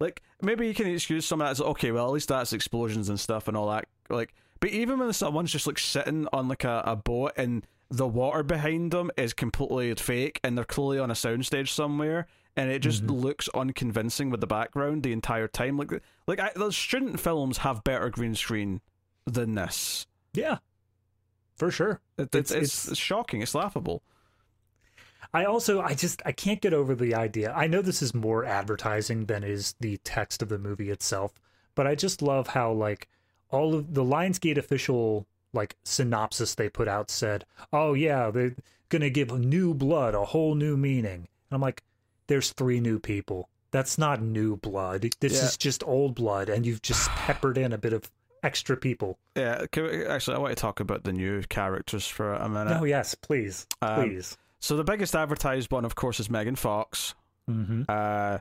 Like 0.00 0.22
maybe 0.40 0.66
you 0.68 0.74
can 0.74 0.86
excuse 0.86 1.26
some 1.26 1.40
of 1.40 1.46
that 1.46 1.50
as 1.52 1.60
okay, 1.60 1.90
well 1.90 2.06
at 2.06 2.12
least 2.12 2.28
that's 2.28 2.52
explosions 2.52 3.08
and 3.08 3.18
stuff 3.18 3.48
and 3.48 3.56
all 3.56 3.68
that. 3.70 3.86
Like, 4.08 4.32
but 4.60 4.70
even 4.70 4.98
when 4.98 5.12
someone's 5.12 5.50
just 5.52 5.66
like 5.66 5.78
sitting 5.78 6.26
on 6.32 6.48
like 6.48 6.64
a, 6.64 6.82
a 6.86 6.96
boat 6.96 7.32
and 7.36 7.66
the 7.90 8.06
water 8.06 8.42
behind 8.42 8.92
them 8.92 9.10
is 9.16 9.32
completely 9.32 9.92
fake 9.94 10.38
and 10.44 10.56
they're 10.56 10.64
clearly 10.64 10.98
on 10.98 11.10
a 11.10 11.14
soundstage 11.14 11.68
somewhere 11.68 12.26
and 12.56 12.70
it 12.70 12.80
just 12.80 13.04
looks 13.04 13.48
unconvincing 13.54 14.30
with 14.30 14.40
the 14.40 14.46
background 14.46 15.02
the 15.02 15.12
entire 15.12 15.48
time. 15.48 15.76
Like, 15.78 15.92
like 16.26 16.38
I, 16.40 16.50
those 16.54 16.76
student 16.76 17.18
films 17.20 17.58
have 17.58 17.82
better 17.84 18.08
green 18.10 18.34
screen 18.34 18.80
than 19.26 19.54
this. 19.54 20.06
yeah. 20.34 20.58
For 21.56 21.72
sure. 21.72 22.00
It, 22.16 22.32
It's- 22.36 22.52
it's, 22.52 22.88
it's 22.88 22.98
shocking. 22.98 23.42
It's 23.42 23.52
laughable. 23.54 24.04
I 25.34 25.44
also 25.44 25.80
I 25.80 25.94
just 25.94 26.22
I 26.24 26.32
can't 26.32 26.60
get 26.60 26.72
over 26.72 26.94
the 26.94 27.14
idea. 27.14 27.52
I 27.52 27.66
know 27.66 27.82
this 27.82 28.02
is 28.02 28.14
more 28.14 28.44
advertising 28.44 29.26
than 29.26 29.44
is 29.44 29.74
the 29.80 29.98
text 29.98 30.42
of 30.42 30.48
the 30.48 30.58
movie 30.58 30.90
itself, 30.90 31.32
but 31.74 31.86
I 31.86 31.94
just 31.94 32.22
love 32.22 32.48
how 32.48 32.72
like 32.72 33.08
all 33.50 33.74
of 33.74 33.94
the 33.94 34.04
Lionsgate 34.04 34.56
official 34.58 35.26
like 35.52 35.76
synopsis 35.84 36.54
they 36.54 36.68
put 36.68 36.88
out 36.88 37.10
said, 37.10 37.44
"Oh 37.72 37.94
yeah, 37.94 38.30
they're 38.30 38.54
going 38.88 39.02
to 39.02 39.10
give 39.10 39.30
new 39.38 39.74
blood 39.74 40.14
a 40.14 40.24
whole 40.26 40.54
new 40.54 40.76
meaning." 40.76 41.28
And 41.50 41.56
I'm 41.56 41.60
like, 41.60 41.82
there's 42.26 42.52
three 42.52 42.80
new 42.80 42.98
people. 42.98 43.48
That's 43.70 43.98
not 43.98 44.22
new 44.22 44.56
blood. 44.56 45.06
This 45.20 45.34
Yeah. 45.34 45.44
is 45.48 45.56
just 45.58 45.82
old 45.86 46.14
blood 46.14 46.48
and 46.48 46.64
you've 46.64 46.82
just 46.82 47.08
peppered 47.10 47.58
in 47.58 47.72
a 47.72 47.78
bit 47.78 47.92
of 47.92 48.10
extra 48.42 48.76
people. 48.76 49.18
Yeah, 49.36 49.66
can 49.72 49.84
we, 49.84 50.06
actually, 50.06 50.36
I 50.36 50.38
want 50.40 50.56
to 50.56 50.60
talk 50.60 50.80
about 50.80 51.04
the 51.04 51.12
new 51.12 51.42
characters 51.42 52.06
for 52.06 52.32
a 52.34 52.48
minute. 52.48 52.78
Oh 52.80 52.84
yes, 52.84 53.14
please. 53.14 53.66
Um, 53.82 54.08
Please. 54.10 54.36
So 54.60 54.76
the 54.76 54.84
biggest 54.84 55.14
advertised 55.14 55.70
one, 55.70 55.84
of 55.84 55.94
course, 55.94 56.18
is 56.20 56.28
Megan 56.30 56.56
Fox, 56.56 57.14
Mhm. 57.48 57.84
uh, 57.88 58.38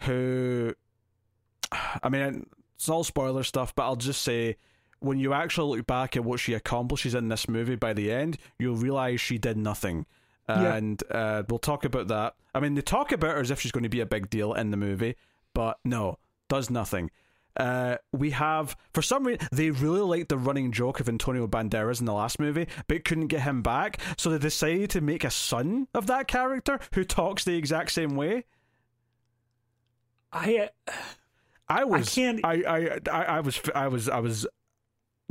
who, 0.00 0.74
I 2.02 2.08
mean, 2.08 2.46
it's 2.76 2.88
all 2.88 3.04
spoiler 3.04 3.42
stuff, 3.42 3.74
but 3.74 3.84
I'll 3.84 3.96
just 3.96 4.22
say, 4.22 4.56
when 5.00 5.18
you 5.18 5.32
actually 5.32 5.76
look 5.76 5.86
back 5.86 6.16
at 6.16 6.24
what 6.24 6.40
she 6.40 6.54
accomplishes 6.54 7.14
in 7.14 7.28
this 7.28 7.48
movie 7.48 7.76
by 7.76 7.92
the 7.92 8.10
end, 8.12 8.38
you'll 8.58 8.76
realize 8.76 9.20
she 9.20 9.38
did 9.38 9.56
nothing. 9.56 10.06
Yeah. 10.48 10.74
And 10.76 11.02
uh, 11.10 11.42
we'll 11.48 11.58
talk 11.58 11.84
about 11.84 12.08
that. 12.08 12.34
I 12.54 12.60
mean, 12.60 12.74
they 12.74 12.80
talk 12.80 13.12
about 13.12 13.32
her 13.34 13.40
as 13.40 13.50
if 13.50 13.60
she's 13.60 13.70
going 13.72 13.82
to 13.82 13.88
be 13.90 14.00
a 14.00 14.06
big 14.06 14.30
deal 14.30 14.54
in 14.54 14.70
the 14.70 14.76
movie, 14.78 15.14
but 15.54 15.78
no, 15.84 16.18
does 16.48 16.70
nothing. 16.70 17.10
Uh, 17.58 17.96
we 18.12 18.30
have, 18.30 18.76
for 18.92 19.02
some 19.02 19.26
reason, 19.26 19.48
they 19.50 19.70
really 19.70 20.00
liked 20.00 20.28
the 20.28 20.38
running 20.38 20.70
joke 20.72 21.00
of 21.00 21.08
Antonio 21.08 21.46
Banderas 21.48 21.98
in 22.00 22.06
the 22.06 22.12
last 22.12 22.38
movie, 22.38 22.68
but 22.86 23.04
couldn't 23.04 23.26
get 23.26 23.40
him 23.42 23.62
back, 23.62 24.00
so 24.16 24.30
they 24.30 24.38
decided 24.38 24.90
to 24.90 25.00
make 25.00 25.24
a 25.24 25.30
son 25.30 25.88
of 25.92 26.06
that 26.06 26.28
character 26.28 26.78
who 26.94 27.04
talks 27.04 27.44
the 27.44 27.56
exact 27.56 27.90
same 27.90 28.14
way. 28.14 28.44
I 30.32 30.68
I 31.68 31.84
was, 31.84 32.14
can't- 32.14 32.44
I, 32.44 32.62
I, 32.62 32.98
I, 33.10 33.22
I 33.24 33.40
was, 33.40 33.60
I 33.74 33.88
was, 33.88 34.08
I 34.08 34.20
was 34.20 34.46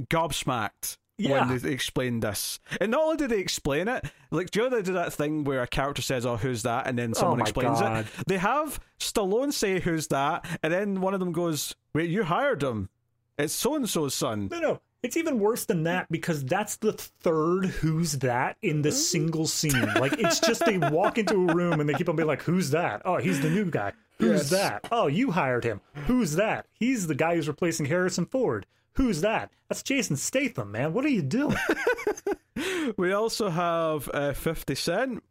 gobsmacked 0.01 0.97
Yeah. 1.17 1.47
when 1.47 1.57
they 1.59 1.71
explained 1.71 2.21
this. 2.23 2.59
And 2.79 2.91
not 2.91 3.01
only 3.01 3.17
did 3.17 3.29
they 3.31 3.39
explain 3.39 3.87
it, 3.87 4.05
like, 4.29 4.51
do 4.51 4.59
you 4.61 4.69
know 4.69 4.75
they 4.75 4.83
do 4.83 4.93
that 4.93 5.13
thing 5.13 5.43
where 5.45 5.61
a 5.63 5.67
character 5.67 6.01
says, 6.01 6.25
"Oh, 6.25 6.37
who's 6.37 6.63
that?" 6.63 6.85
and 6.87 6.97
then 6.97 7.13
someone 7.13 7.39
oh 7.39 7.39
my 7.39 7.43
explains 7.43 7.79
God. 7.81 8.05
it. 8.05 8.27
They 8.27 8.37
have 8.37 8.79
Stallone 8.99 9.51
say, 9.51 9.79
"Who's 9.79 10.07
that?" 10.07 10.45
and 10.61 10.71
then 10.71 11.01
one 11.01 11.13
of 11.13 11.19
them 11.19 11.31
goes, 11.31 11.75
"Wait, 11.93 12.09
you 12.09 12.23
hired 12.23 12.61
him? 12.61 12.89
It's 13.37 13.53
so 13.53 13.75
and 13.75 13.89
so's 13.89 14.13
son." 14.13 14.47
No, 14.51 14.59
no. 14.59 14.81
It's 15.03 15.15
even 15.15 15.39
worse 15.39 15.65
than 15.65 15.83
that 15.83 16.07
because 16.11 16.43
that's 16.43 16.77
the 16.77 16.91
third 16.91 17.65
who's 17.67 18.13
that 18.13 18.57
in 18.63 18.81
the 18.81 18.91
single 18.91 19.45
scene. 19.47 19.71
Like 19.99 20.13
it's 20.19 20.39
just 20.39 20.65
they 20.65 20.77
walk 20.79 21.17
into 21.19 21.35
a 21.49 21.53
room 21.53 21.79
and 21.79 21.87
they 21.87 21.93
keep 21.93 22.09
on 22.09 22.15
being 22.15 22.27
like, 22.27 22.41
Who's 22.41 22.71
that? 22.71 23.03
Oh, 23.05 23.17
he's 23.17 23.39
the 23.41 23.49
new 23.49 23.65
guy. 23.65 23.93
Who's 24.17 24.31
Yes. 24.31 24.49
that? 24.49 24.87
Oh, 24.91 25.05
you 25.07 25.31
hired 25.31 25.63
him. 25.63 25.81
Who's 26.07 26.33
that? 26.35 26.65
He's 26.73 27.05
the 27.07 27.13
guy 27.15 27.35
who's 27.35 27.47
replacing 27.47 27.85
Harrison 27.85 28.25
Ford. 28.25 28.65
Who's 28.97 29.21
that? 29.21 29.51
That's 29.69 29.83
Jason 29.83 30.17
Statham, 30.17 30.71
man. 30.71 30.93
What 30.93 31.05
are 31.05 31.09
you 31.09 31.21
doing? 31.21 31.55
We 32.97 33.11
also 33.13 33.49
have 33.49 34.09
uh, 34.13 34.33
Fifty 34.33 34.73
Cent, 34.73 35.21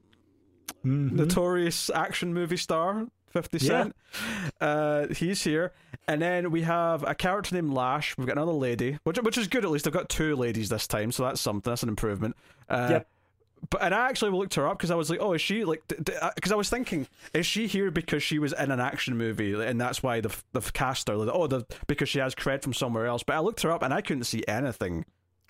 notorious 0.84 1.90
action 1.90 2.32
movie 2.32 2.56
star. 2.56 3.06
Fifty 3.28 3.58
Yeah. 3.58 3.88
Uh, 4.60 5.08
he's 5.12 5.42
here, 5.42 5.72
and 6.06 6.22
then 6.22 6.50
we 6.50 6.62
have 6.62 7.02
a 7.02 7.14
character 7.14 7.54
named 7.54 7.72
Lash. 7.72 8.16
We've 8.16 8.26
got 8.26 8.36
another 8.36 8.52
lady, 8.52 8.98
which 9.04 9.18
which 9.18 9.36
is 9.36 9.48
good. 9.48 9.64
At 9.64 9.70
least 9.70 9.86
I've 9.86 9.92
got 9.92 10.08
two 10.08 10.36
ladies 10.36 10.68
this 10.68 10.86
time, 10.86 11.10
so 11.12 11.24
that's 11.24 11.40
something. 11.40 11.68
That's 11.70 11.82
an 11.82 11.88
improvement. 11.88 12.36
Uh, 12.68 12.88
Yep. 12.90 13.08
But 13.70 13.82
and 13.82 13.94
I 13.94 14.08
actually 14.08 14.30
looked 14.32 14.54
her 14.54 14.68
up 14.68 14.78
because 14.78 14.90
I 14.90 14.94
was 14.94 15.10
like, 15.10 15.18
oh, 15.20 15.32
is 15.32 15.40
she 15.40 15.64
like? 15.64 15.82
Because 15.88 16.52
I 16.52 16.54
was 16.56 16.70
thinking, 16.70 17.06
is 17.32 17.46
she 17.46 17.66
here 17.66 17.90
because 17.90 18.22
she 18.22 18.38
was 18.38 18.52
in 18.52 18.70
an 18.70 18.80
action 18.80 19.16
movie 19.16 19.54
and 19.54 19.80
that's 19.80 20.02
why 20.02 20.20
they've 20.20 20.44
they've 20.52 20.72
cast 20.72 21.08
her? 21.08 21.16
Like, 21.16 21.30
oh, 21.32 21.46
the, 21.46 21.64
because 21.86 22.08
she 22.08 22.18
has 22.20 22.34
cred 22.34 22.62
from 22.62 22.74
somewhere 22.74 23.06
else. 23.06 23.22
But 23.22 23.36
I 23.36 23.40
looked 23.40 23.62
her 23.62 23.72
up 23.72 23.82
and 23.82 23.92
I 23.92 24.02
couldn't 24.02 24.24
see 24.24 24.44
anything. 24.46 25.04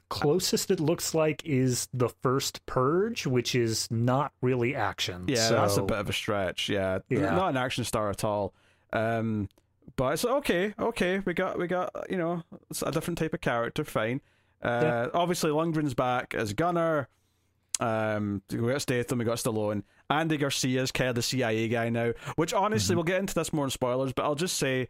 Closest 0.09 0.71
it 0.71 0.79
looks 0.79 1.15
like 1.15 1.45
is 1.45 1.89
the 1.93 2.09
first 2.09 2.65
Purge, 2.65 3.27
which 3.27 3.57
is 3.57 3.89
not 3.91 4.33
really 4.41 4.77
action. 4.77 5.25
Yeah, 5.27 5.49
so, 5.49 5.55
that's 5.57 5.77
a 5.77 5.83
bit 5.83 5.99
of 5.99 6.09
a 6.09 6.13
stretch. 6.13 6.69
Yeah, 6.69 7.01
Yeah. 7.09 7.35
not 7.35 7.51
an 7.51 7.57
action 7.57 7.83
star 7.83 8.09
at 8.09 8.23
all. 8.23 8.55
Um, 8.93 9.49
but 9.97 10.13
it's 10.13 10.25
okay. 10.25 10.75
Okay, 10.79 11.19
we 11.25 11.35
got 11.35 11.59
we 11.59 11.67
got 11.67 11.91
you 12.09 12.17
know 12.19 12.45
a 12.85 12.93
different 12.93 13.19
type 13.19 13.35
of 13.35 13.41
character. 13.41 13.85
Fine. 13.85 14.21
Uh, 14.63 14.81
Yeah. 14.83 15.07
Obviously, 15.13 15.51
Lundgren's 15.51 15.95
back 15.95 16.35
as 16.35 16.53
Gunnar. 16.55 17.09
Um, 17.81 18.43
we 18.51 18.59
got 18.59 18.83
Statham, 18.83 19.19
we 19.19 19.25
got 19.25 19.39
Stallone. 19.39 19.83
Andy 20.09 20.37
Garcia's 20.37 20.93
kind 20.93 21.11
of 21.11 21.15
the 21.17 21.23
CIA 21.23 21.69
guy 21.69 21.89
now. 21.91 22.13
Which 22.37 22.53
honestly, 22.55 22.93
Mm-hmm. 22.93 22.97
we'll 22.99 23.05
get 23.05 23.21
into 23.21 23.35
this 23.35 23.53
more 23.53 23.65
in 23.65 23.71
spoilers. 23.71 24.13
But 24.13 24.25
I'll 24.25 24.35
just 24.35 24.57
say. 24.57 24.89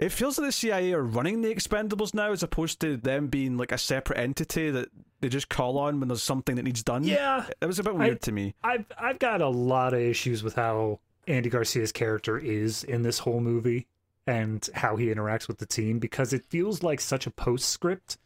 It 0.00 0.08
feels 0.10 0.38
like 0.38 0.48
the 0.48 0.52
CIA 0.52 0.92
are 0.92 1.02
running 1.04 1.40
the 1.42 1.54
Expendables 1.54 2.14
now, 2.14 2.32
as 2.32 2.42
opposed 2.42 2.80
to 2.80 2.96
them 2.96 3.28
being 3.28 3.56
like 3.56 3.70
a 3.70 3.78
separate 3.78 4.18
entity 4.18 4.68
that 4.72 4.88
they 5.20 5.28
just 5.28 5.48
call 5.48 5.78
on 5.78 6.00
when 6.00 6.08
there's 6.08 6.20
something 6.22 6.56
that 6.56 6.64
needs 6.64 6.82
done. 6.82 7.04
Yeah. 7.04 7.46
it 7.60 7.66
was 7.66 7.78
a 7.78 7.84
bit 7.84 7.94
I- 7.94 7.98
weird 7.98 8.20
to 8.22 8.32
me. 8.32 8.54
I've 8.64 8.86
I've 8.98 9.20
got 9.20 9.40
a 9.40 9.48
lot 9.48 9.94
of 9.94 10.00
issues 10.00 10.42
with 10.42 10.56
how 10.56 10.98
Andy 11.28 11.48
Garcia's 11.48 11.92
character 11.92 12.36
is 12.36 12.82
in 12.82 13.02
this 13.02 13.20
whole 13.20 13.40
movie 13.40 13.86
and 14.26 14.68
how 14.74 14.96
he 14.96 15.06
interacts 15.06 15.46
with 15.46 15.58
the 15.58 15.66
team 15.66 16.00
because 16.00 16.32
it 16.32 16.44
feels 16.46 16.82
like 16.82 17.00
such 17.00 17.26
a 17.28 17.30
postscript. 17.30 18.18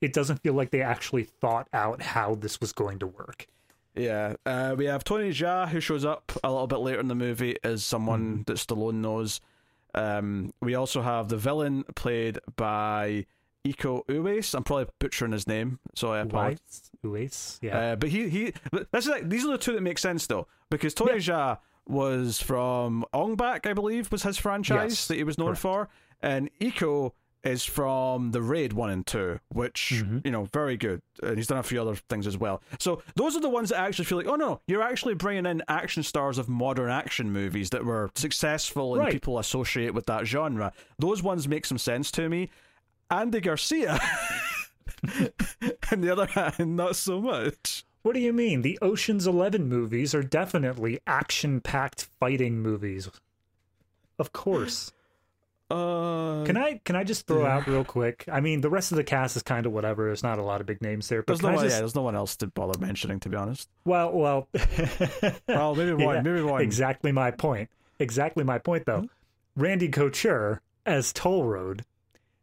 It 0.00 0.12
doesn't 0.12 0.42
feel 0.42 0.54
like 0.54 0.70
they 0.70 0.82
actually 0.82 1.24
thought 1.24 1.68
out 1.72 2.02
how 2.02 2.34
this 2.36 2.60
was 2.60 2.72
going 2.72 2.98
to 3.00 3.06
work. 3.06 3.46
Yeah, 3.94 4.34
uh, 4.46 4.74
we 4.78 4.84
have 4.84 5.02
Tony 5.02 5.30
Jaa 5.30 5.68
who 5.68 5.80
shows 5.80 6.04
up 6.04 6.30
a 6.44 6.50
little 6.50 6.68
bit 6.68 6.78
later 6.78 7.00
in 7.00 7.08
the 7.08 7.16
movie 7.16 7.56
as 7.64 7.82
someone 7.84 8.44
that 8.46 8.58
Stallone 8.58 8.96
knows. 8.96 9.40
Um, 9.94 10.52
we 10.60 10.74
also 10.76 11.02
have 11.02 11.28
the 11.28 11.36
villain 11.36 11.82
played 11.96 12.38
by 12.54 13.26
Iko 13.66 14.06
Uwais. 14.06 14.54
I'm 14.54 14.62
probably 14.62 14.86
butchering 15.00 15.32
his 15.32 15.48
name, 15.48 15.80
so 15.96 16.12
I 16.12 16.20
apologize. 16.20 16.92
Uwais, 17.04 17.58
yeah. 17.60 17.76
Uh, 17.78 17.96
but 17.96 18.10
he 18.10 18.28
he. 18.28 18.52
This 18.92 19.06
is 19.06 19.08
like, 19.08 19.28
these 19.28 19.44
are 19.44 19.50
the 19.52 19.58
two 19.58 19.72
that 19.72 19.80
make 19.82 19.98
sense 19.98 20.28
though, 20.28 20.46
because 20.70 20.94
Tony 20.94 21.14
Jaa 21.18 21.58
was 21.88 22.40
from 22.40 23.04
Ong 23.12 23.34
Bak, 23.34 23.66
I 23.66 23.72
believe, 23.72 24.12
was 24.12 24.22
his 24.22 24.38
franchise 24.38 24.90
Yes, 24.92 25.08
that 25.08 25.16
he 25.16 25.24
was 25.24 25.38
known 25.38 25.48
correct. 25.56 25.60
for, 25.62 25.88
and 26.20 26.50
Iko 26.60 27.12
is 27.44 27.64
from 27.64 28.32
the 28.32 28.42
Raid 28.42 28.72
one 28.72 28.90
and 28.90 29.06
two, 29.06 29.38
which 29.48 29.92
Mhm. 29.96 30.24
you 30.24 30.30
know 30.32 30.44
very 30.52 30.76
good, 30.76 31.00
and 31.22 31.36
he's 31.36 31.46
done 31.46 31.58
a 31.58 31.62
few 31.62 31.80
other 31.80 31.94
things 31.94 32.26
as 32.26 32.36
well. 32.36 32.60
So 32.78 33.02
those 33.14 33.36
are 33.36 33.40
the 33.40 33.48
ones 33.48 33.68
that 33.70 33.80
I 33.80 33.86
actually 33.86 34.06
feel 34.06 34.18
like, 34.18 34.26
oh 34.26 34.34
no, 34.36 34.60
you're 34.66 34.82
actually 34.82 35.14
bringing 35.14 35.46
in 35.46 35.62
action 35.68 36.02
stars 36.02 36.36
of 36.38 36.48
modern 36.48 36.90
action 36.90 37.32
movies 37.32 37.70
that 37.70 37.84
were 37.84 38.10
successful 38.16 38.94
and 38.94 39.04
Right. 39.04 39.12
people 39.12 39.38
associate 39.38 39.94
with 39.94 40.06
that 40.06 40.26
genre. 40.26 40.72
Those 40.98 41.22
ones 41.22 41.46
make 41.46 41.64
some 41.64 41.78
sense 41.78 42.10
to 42.12 42.28
me. 42.28 42.50
Andy 43.10 43.40
Garcia, 43.40 43.98
on 45.92 46.00
the 46.00 46.10
other 46.12 46.26
hand, 46.26 46.76
not 46.76 46.96
so 46.96 47.20
much. 47.20 47.84
What 48.02 48.14
do 48.14 48.20
you 48.20 48.32
mean? 48.32 48.62
The 48.62 48.78
Ocean's 48.82 49.26
Eleven 49.26 49.68
movies 49.68 50.14
are 50.14 50.22
definitely 50.22 51.00
action 51.06 51.60
packed 51.60 52.08
fighting 52.20 52.60
movies. 52.60 53.08
Of 54.18 54.32
course. 54.32 54.92
Uh, 55.70 56.44
Can 56.46 56.56
I 56.56 56.80
can 56.84 56.96
I 56.96 57.04
just 57.04 57.26
throw 57.26 57.44
out 57.44 57.66
real 57.66 57.84
quick? 57.84 58.24
I 58.32 58.40
mean, 58.40 58.62
the 58.62 58.70
rest 58.70 58.90
of 58.90 58.96
the 58.96 59.04
cast 59.04 59.36
is 59.36 59.42
kind 59.42 59.66
of 59.66 59.72
whatever. 59.72 60.06
There's 60.06 60.22
not 60.22 60.38
a 60.38 60.42
lot 60.42 60.62
of 60.62 60.66
big 60.66 60.80
names 60.80 61.08
there. 61.08 61.22
But 61.22 61.34
there's 61.34 61.42
no 61.42 61.52
one, 61.52 61.64
just, 61.64 61.74
yeah, 61.74 61.80
there's 61.80 61.94
no 61.94 62.00
one 62.02 62.16
else 62.16 62.36
to 62.36 62.46
bother 62.46 62.78
mentioning, 62.78 63.20
to 63.20 63.28
be 63.28 63.36
honest. 63.36 63.68
well, 63.84 64.10
well, 64.12 64.48
Well, 65.48 65.74
maybe 65.74 65.92
one, 65.92 66.16
Yeah, 66.16 66.22
maybe 66.22 66.42
one. 66.42 66.62
Exactly 66.62 67.12
my 67.12 67.30
point. 67.32 67.68
Exactly 67.98 68.44
my 68.44 68.58
point, 68.58 68.86
though. 68.86 69.08
Randy 69.56 69.88
Couture 69.88 70.62
as 70.86 71.12
Toll 71.12 71.44
Road. 71.44 71.84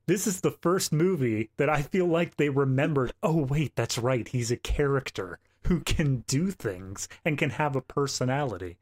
This 0.05 0.27
is 0.27 0.41
the 0.41 0.51
first 0.51 0.93
movie 0.93 1.49
that 1.57 1.67
I 1.67 1.81
feel 1.81 2.05
like 2.05 2.37
they 2.37 2.49
remembered. 2.49 3.11
Oh, 3.23 3.37
wait, 3.37 3.75
that's 3.75 3.97
right. 3.97 4.27
He's 4.27 4.51
a 4.51 4.57
character 4.57 5.39
who 5.63 5.79
can 5.79 6.23
do 6.27 6.51
things 6.51 7.07
and 7.23 7.39
can 7.39 7.49
have 7.51 7.75
a 7.75 7.81
personality. 7.81 8.77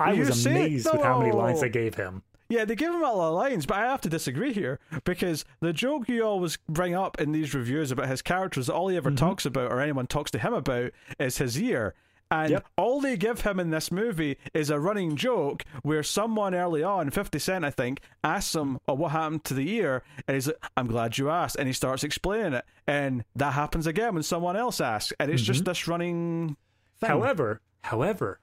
I 0.00 0.14
was 0.14 0.44
amazed 0.44 0.88
with 0.92 1.02
how 1.02 1.20
many 1.20 1.30
lines 1.30 1.60
they 1.60 1.68
gave 1.68 1.94
him. 1.94 2.24
Yeah, 2.48 2.64
they 2.64 2.74
give 2.76 2.92
him 2.94 3.02
a 3.02 3.12
lot 3.12 3.28
of 3.28 3.34
lines, 3.34 3.66
but 3.66 3.78
I 3.78 3.82
have 3.86 4.00
to 4.02 4.08
disagree 4.08 4.52
here 4.52 4.78
because 5.04 5.44
the 5.60 5.72
joke 5.72 6.08
you 6.08 6.22
always 6.24 6.58
bring 6.68 6.94
up 6.94 7.20
in 7.20 7.32
these 7.32 7.54
reviews 7.54 7.90
about 7.90 8.08
his 8.08 8.22
characters, 8.22 8.68
all 8.68 8.88
he 8.88 8.96
ever 8.96 9.10
Mm-hmm. 9.10 9.16
talks 9.26 9.46
about 9.46 9.72
or 9.72 9.80
anyone 9.80 10.06
talks 10.06 10.30
to 10.32 10.38
him 10.38 10.52
about 10.54 10.92
is 11.18 11.38
his 11.38 11.60
ear. 11.60 11.94
And 12.30 12.50
Yep. 12.50 12.66
all 12.76 13.00
they 13.00 13.16
give 13.16 13.42
him 13.42 13.60
in 13.60 13.70
this 13.70 13.92
movie 13.92 14.38
is 14.54 14.68
a 14.70 14.80
running 14.80 15.14
joke 15.14 15.62
where 15.82 16.02
someone 16.02 16.54
early 16.54 16.82
on, 16.82 17.10
50 17.10 17.38
Cent, 17.38 17.64
I 17.64 17.70
think, 17.70 18.00
asks 18.24 18.54
him, 18.54 18.78
Oh, 18.88 18.94
what 18.94 19.12
happened 19.12 19.44
to 19.44 19.54
the 19.54 19.70
ear? 19.74 20.02
And 20.26 20.34
he's 20.34 20.46
like, 20.48 20.56
I'm 20.76 20.86
glad 20.86 21.16
you 21.18 21.30
asked. 21.30 21.56
And 21.56 21.66
he 21.68 21.72
starts 21.72 22.02
explaining 22.02 22.54
it. 22.54 22.64
And 22.86 23.24
that 23.36 23.52
happens 23.52 23.86
again 23.86 24.14
when 24.14 24.22
someone 24.22 24.56
else 24.56 24.80
asks. 24.80 25.12
And 25.20 25.30
it's 25.30 25.42
just 25.42 25.64
this 25.64 25.86
running 25.86 26.56
thing. 27.00 27.08
Mm-hmm. 27.10 27.18
However, 27.20 27.60
however, 27.82 28.40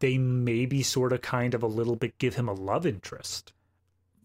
they 0.00 0.18
maybe 0.18 0.82
sort 0.82 1.12
of 1.12 1.20
kind 1.22 1.54
of 1.54 1.62
a 1.62 1.66
little 1.66 1.96
bit 1.96 2.18
give 2.18 2.34
him 2.34 2.48
a 2.48 2.52
love 2.52 2.86
interest. 2.86 3.52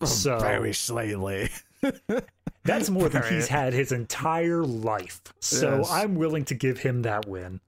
So 0.04 0.40
very 0.40 0.74
slightly. 0.74 1.50
that's 2.64 2.90
more 2.90 3.10
than 3.10 3.24
he's 3.32 3.48
had 3.48 3.74
his 3.74 3.92
entire 3.92 4.64
life. 4.64 5.22
So 5.40 5.78
Yes. 5.80 5.92
I'm 5.92 6.16
willing 6.16 6.46
to 6.46 6.56
give 6.56 6.80
him 6.80 7.04
that 7.04 7.28
win. 7.28 7.60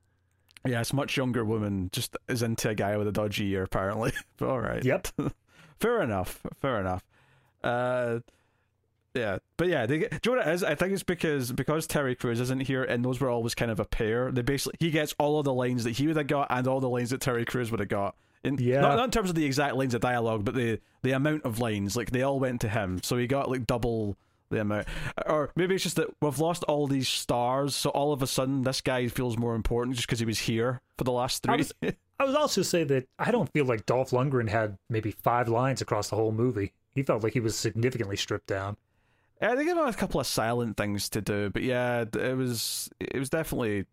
Yeah, 0.66 0.82
it's 0.82 0.94
much 0.94 1.18
younger 1.18 1.44
woman 1.44 1.90
just 1.92 2.16
is 2.28 2.42
into 2.42 2.70
a 2.70 2.76
guy 2.76 2.96
with 2.98 3.08
a 3.08 3.12
dodgy 3.12 3.50
ear, 3.52 3.64
apparently. 3.64 4.14
but 4.38 4.50
all 4.50 4.60
right. 4.60 4.84
Yep. 4.84 5.08
Fair 5.80 6.02
enough. 6.02 6.42
Fair 6.62 6.80
enough. 6.80 7.04
Uh, 7.64 8.20
yeah, 9.14 9.38
but 9.58 9.68
yeah, 9.68 9.86
they, 9.86 10.00
get- 10.00 10.22
do 10.22 10.30
you 10.32 10.36
know 10.36 10.42
what 10.42 10.48
it 10.48 10.54
is? 10.56 10.64
I 10.64 10.76
think 10.76 10.94
it's 10.94 11.04
because 11.04 11.52
because 11.52 11.88
Terry 11.88 12.16
Crews 12.16 12.40
isn't 12.40 12.62
here, 12.62 12.84
and 12.84 13.04
those 13.06 13.20
were 13.20 13.30
always 13.30 13.54
kind 13.56 13.70
of 13.72 13.80
a 13.80 13.86
pair. 13.86 14.32
They 14.32 14.42
basically 14.42 14.78
he 14.80 14.92
gets 14.92 15.14
all 15.20 15.40
of 15.40 15.46
the 15.46 15.54
lines 15.54 15.84
that 15.84 15.92
he 15.92 16.08
would 16.08 16.18
have 16.18 16.28
got, 16.28 16.48
and 16.50 16.68
all 16.68 16.80
the 16.80 16.90
lines 16.90 17.12
that 17.12 17.22
Terry 17.22 17.46
Crews 17.46 17.70
would 17.72 17.80
have 17.80 17.90
got. 17.90 18.16
In, 18.44 18.58
Yeah. 18.58 18.82
not, 18.82 18.96
not 18.98 19.06
in 19.06 19.12
terms 19.12 19.30
of 19.30 19.36
the 19.36 19.46
exact 19.46 19.76
lines 19.76 19.94
of 19.94 20.02
dialogue, 20.02 20.44
but 20.44 20.54
the 20.56 20.80
the 21.04 21.12
amount 21.12 21.44
of 21.44 21.60
lines. 21.60 21.96
Like 21.96 22.12
they 22.12 22.24
all 22.24 22.40
went 22.40 22.62
to 22.62 22.70
him, 22.70 23.02
so 23.04 23.18
he 23.18 23.28
got 23.28 23.50
like 23.50 23.66
double 23.68 24.18
the 24.50 24.62
amount. 24.62 24.88
Or 25.26 25.52
maybe 25.56 25.76
it's 25.76 25.84
just 25.84 25.96
that 25.96 26.08
we've 26.22 26.40
lost 26.40 26.64
all 26.66 26.88
these 26.88 27.08
stars, 27.08 27.76
so 27.76 27.90
all 27.92 28.14
of 28.14 28.22
a 28.22 28.28
sudden 28.28 28.64
this 28.64 28.82
guy 28.82 29.08
feels 29.08 29.38
more 29.38 29.56
important 29.56 29.96
just 29.96 30.08
because 30.08 30.20
he 30.20 30.26
was 30.26 30.40
here 30.40 30.82
for 30.98 31.04
the 31.06 31.12
last 31.12 31.48
I 31.48 31.56
three. 31.58 31.66
was- 31.82 31.94
I 32.20 32.26
would 32.26 32.36
also 32.36 32.62
say 32.62 32.84
that 32.86 33.08
I 33.18 33.32
don't 33.32 33.52
feel 33.54 33.66
like 33.66 33.86
Dolph 33.86 34.12
Lundgren 34.12 34.48
had 34.50 34.78
maybe 34.90 35.12
five 35.12 35.48
lines 35.50 35.82
across 35.82 36.10
the 36.10 36.16
whole 36.16 36.32
movie. 36.32 36.72
He 36.94 37.02
felt 37.04 37.24
like 37.24 37.34
he 37.34 37.40
was 37.40 37.56
significantly 37.56 38.16
stripped 38.16 38.48
down. 38.48 38.78
Yeah, 39.44 39.56
they 39.56 39.66
gave 39.66 39.76
him 39.78 39.86
a 39.86 39.94
couple 39.94 40.20
of 40.22 40.26
silent 40.26 40.78
things 40.78 41.10
to 41.10 41.22
do, 41.22 41.50
but 41.50 41.64
yeah, 41.64 42.06
it 42.14 42.38
was 42.38 42.90
it 43.00 43.20
was 43.20 43.30
definitely 43.30 43.86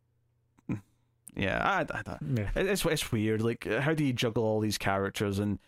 yeah. 1.37 1.61
I, 1.63 1.81
I, 1.97 2.03
I- 2.07 2.19
Yeah. 2.37 2.51
it's 2.55 2.85
it's 2.85 3.13
weird. 3.13 3.43
Like, 3.43 3.65
how 3.67 3.95
do 3.95 4.05
you 4.05 4.13
juggle 4.13 4.45
all 4.45 4.61
these 4.61 4.79
characters 4.79 5.39
and 5.39 5.59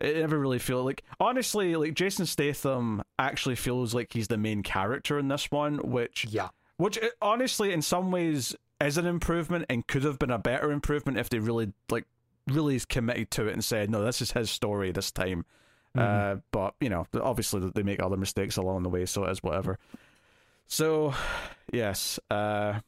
it 0.00 0.16
never 0.16 0.38
really 0.38 0.58
feel 0.58 0.84
like 0.84 1.02
honestly 1.20 1.76
like 1.76 1.94
Jason 1.94 2.26
Statham 2.26 3.02
actually 3.18 3.54
feels 3.54 3.94
like 3.94 4.12
he's 4.12 4.28
the 4.28 4.36
main 4.38 4.62
character 4.62 5.18
in 5.18 5.28
this 5.28 5.50
one, 5.50 5.78
which 5.78 6.26
Yeah. 6.30 6.48
which 6.76 6.98
uh, 6.98 7.08
honestly 7.20 7.72
in 7.72 7.82
some 7.82 8.10
ways 8.10 8.54
is 8.80 8.96
an 8.98 9.06
improvement 9.06 9.64
and 9.68 9.86
could 9.86 10.02
have 10.02 10.18
been 10.18 10.30
a 10.32 10.38
better 10.38 10.72
improvement 10.72 11.18
if 11.18 11.28
they 11.30 11.38
really 11.38 11.72
like 11.88 12.06
really 12.48 12.80
committed 12.88 13.30
to 13.30 13.46
it 13.46 13.52
and 13.52 13.64
said 13.64 13.88
no 13.88 14.04
this 14.04 14.20
is 14.20 14.32
his 14.32 14.50
story 14.50 14.90
this 14.90 15.12
time 15.12 15.44
uh 15.96 16.36
but 16.50 16.74
you 16.80 16.88
know 16.88 17.06
obviously 17.20 17.60
they 17.74 17.82
make 17.82 18.02
other 18.02 18.16
mistakes 18.16 18.56
along 18.56 18.82
the 18.82 18.88
way 18.88 19.04
so 19.04 19.24
it 19.24 19.30
is 19.30 19.42
whatever 19.42 19.78
so 20.66 21.12
yes 21.72 22.18
uh 22.30 22.78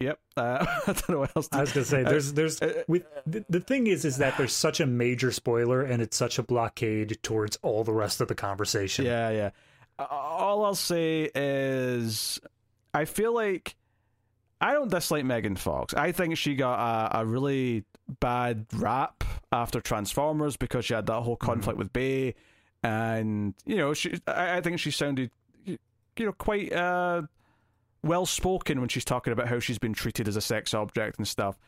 yep 0.00 0.18
uh 0.36 0.64
i 0.86 0.92
don't 0.92 1.08
know 1.10 1.18
what 1.20 1.36
else 1.36 1.48
to 1.48 1.58
I 1.58 1.60
was 1.60 1.72
gonna 1.72 1.84
say 1.84 2.02
there's 2.04 2.32
there's 2.32 2.60
uh, 2.62 2.84
with 2.88 3.04
the, 3.26 3.44
the 3.48 3.60
thing 3.60 3.86
is 3.86 4.04
is 4.04 4.16
that 4.18 4.36
there's 4.38 4.52
such 4.66 4.80
a 4.80 4.86
major 4.86 5.30
spoiler 5.30 5.82
and 5.82 6.00
it's 6.02 6.16
such 6.16 6.38
a 6.38 6.42
blockade 6.42 7.18
towards 7.22 7.58
all 7.62 7.84
the 7.84 7.92
rest 7.92 8.20
of 8.20 8.28
the 8.28 8.34
conversation. 8.34 9.04
Yeah, 9.04 9.30
yeah. 9.30 9.50
Uh, 9.98 10.06
All 10.10 10.64
I'll 10.64 10.74
say 10.74 11.30
is, 11.34 12.40
I 12.92 13.04
feel 13.04 13.32
like 13.32 13.76
I 14.60 14.72
don't 14.72 14.90
dislike 14.90 15.24
Megan 15.24 15.54
Fox. 15.56 15.94
I 15.94 16.10
think 16.12 16.36
she 16.36 16.56
got 16.56 17.12
a, 17.14 17.20
a 17.20 17.24
really 17.26 17.84
bad 18.20 18.66
rap 18.74 19.24
after 19.52 19.80
Transformers 19.80 20.56
because 20.56 20.84
she 20.84 20.94
had 20.94 21.06
that 21.06 21.22
whole 21.22 21.36
conflict 21.36 21.78
with 21.78 21.92
Bay, 21.92 22.34
and 22.82 23.54
you 23.66 23.76
know, 23.76 23.94
she. 23.94 24.18
I, 24.26 24.58
I 24.58 24.60
think 24.60 24.78
she 24.78 24.90
sounded, 24.90 25.30
you 25.64 25.78
know, 26.18 26.32
quite 26.32 26.72
uh, 26.72 27.22
well 28.02 28.26
spoken 28.26 28.80
when 28.80 28.88
she's 28.88 29.04
talking 29.04 29.32
about 29.32 29.48
how 29.48 29.58
she's 29.58 29.78
been 29.78 29.94
treated 29.94 30.28
as 30.28 30.36
a 30.36 30.40
sex 30.40 30.74
object 30.74 31.18
and 31.18 31.28
stuff. 31.28 31.58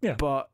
Yeah. 0.00 0.14
but. 0.14 0.50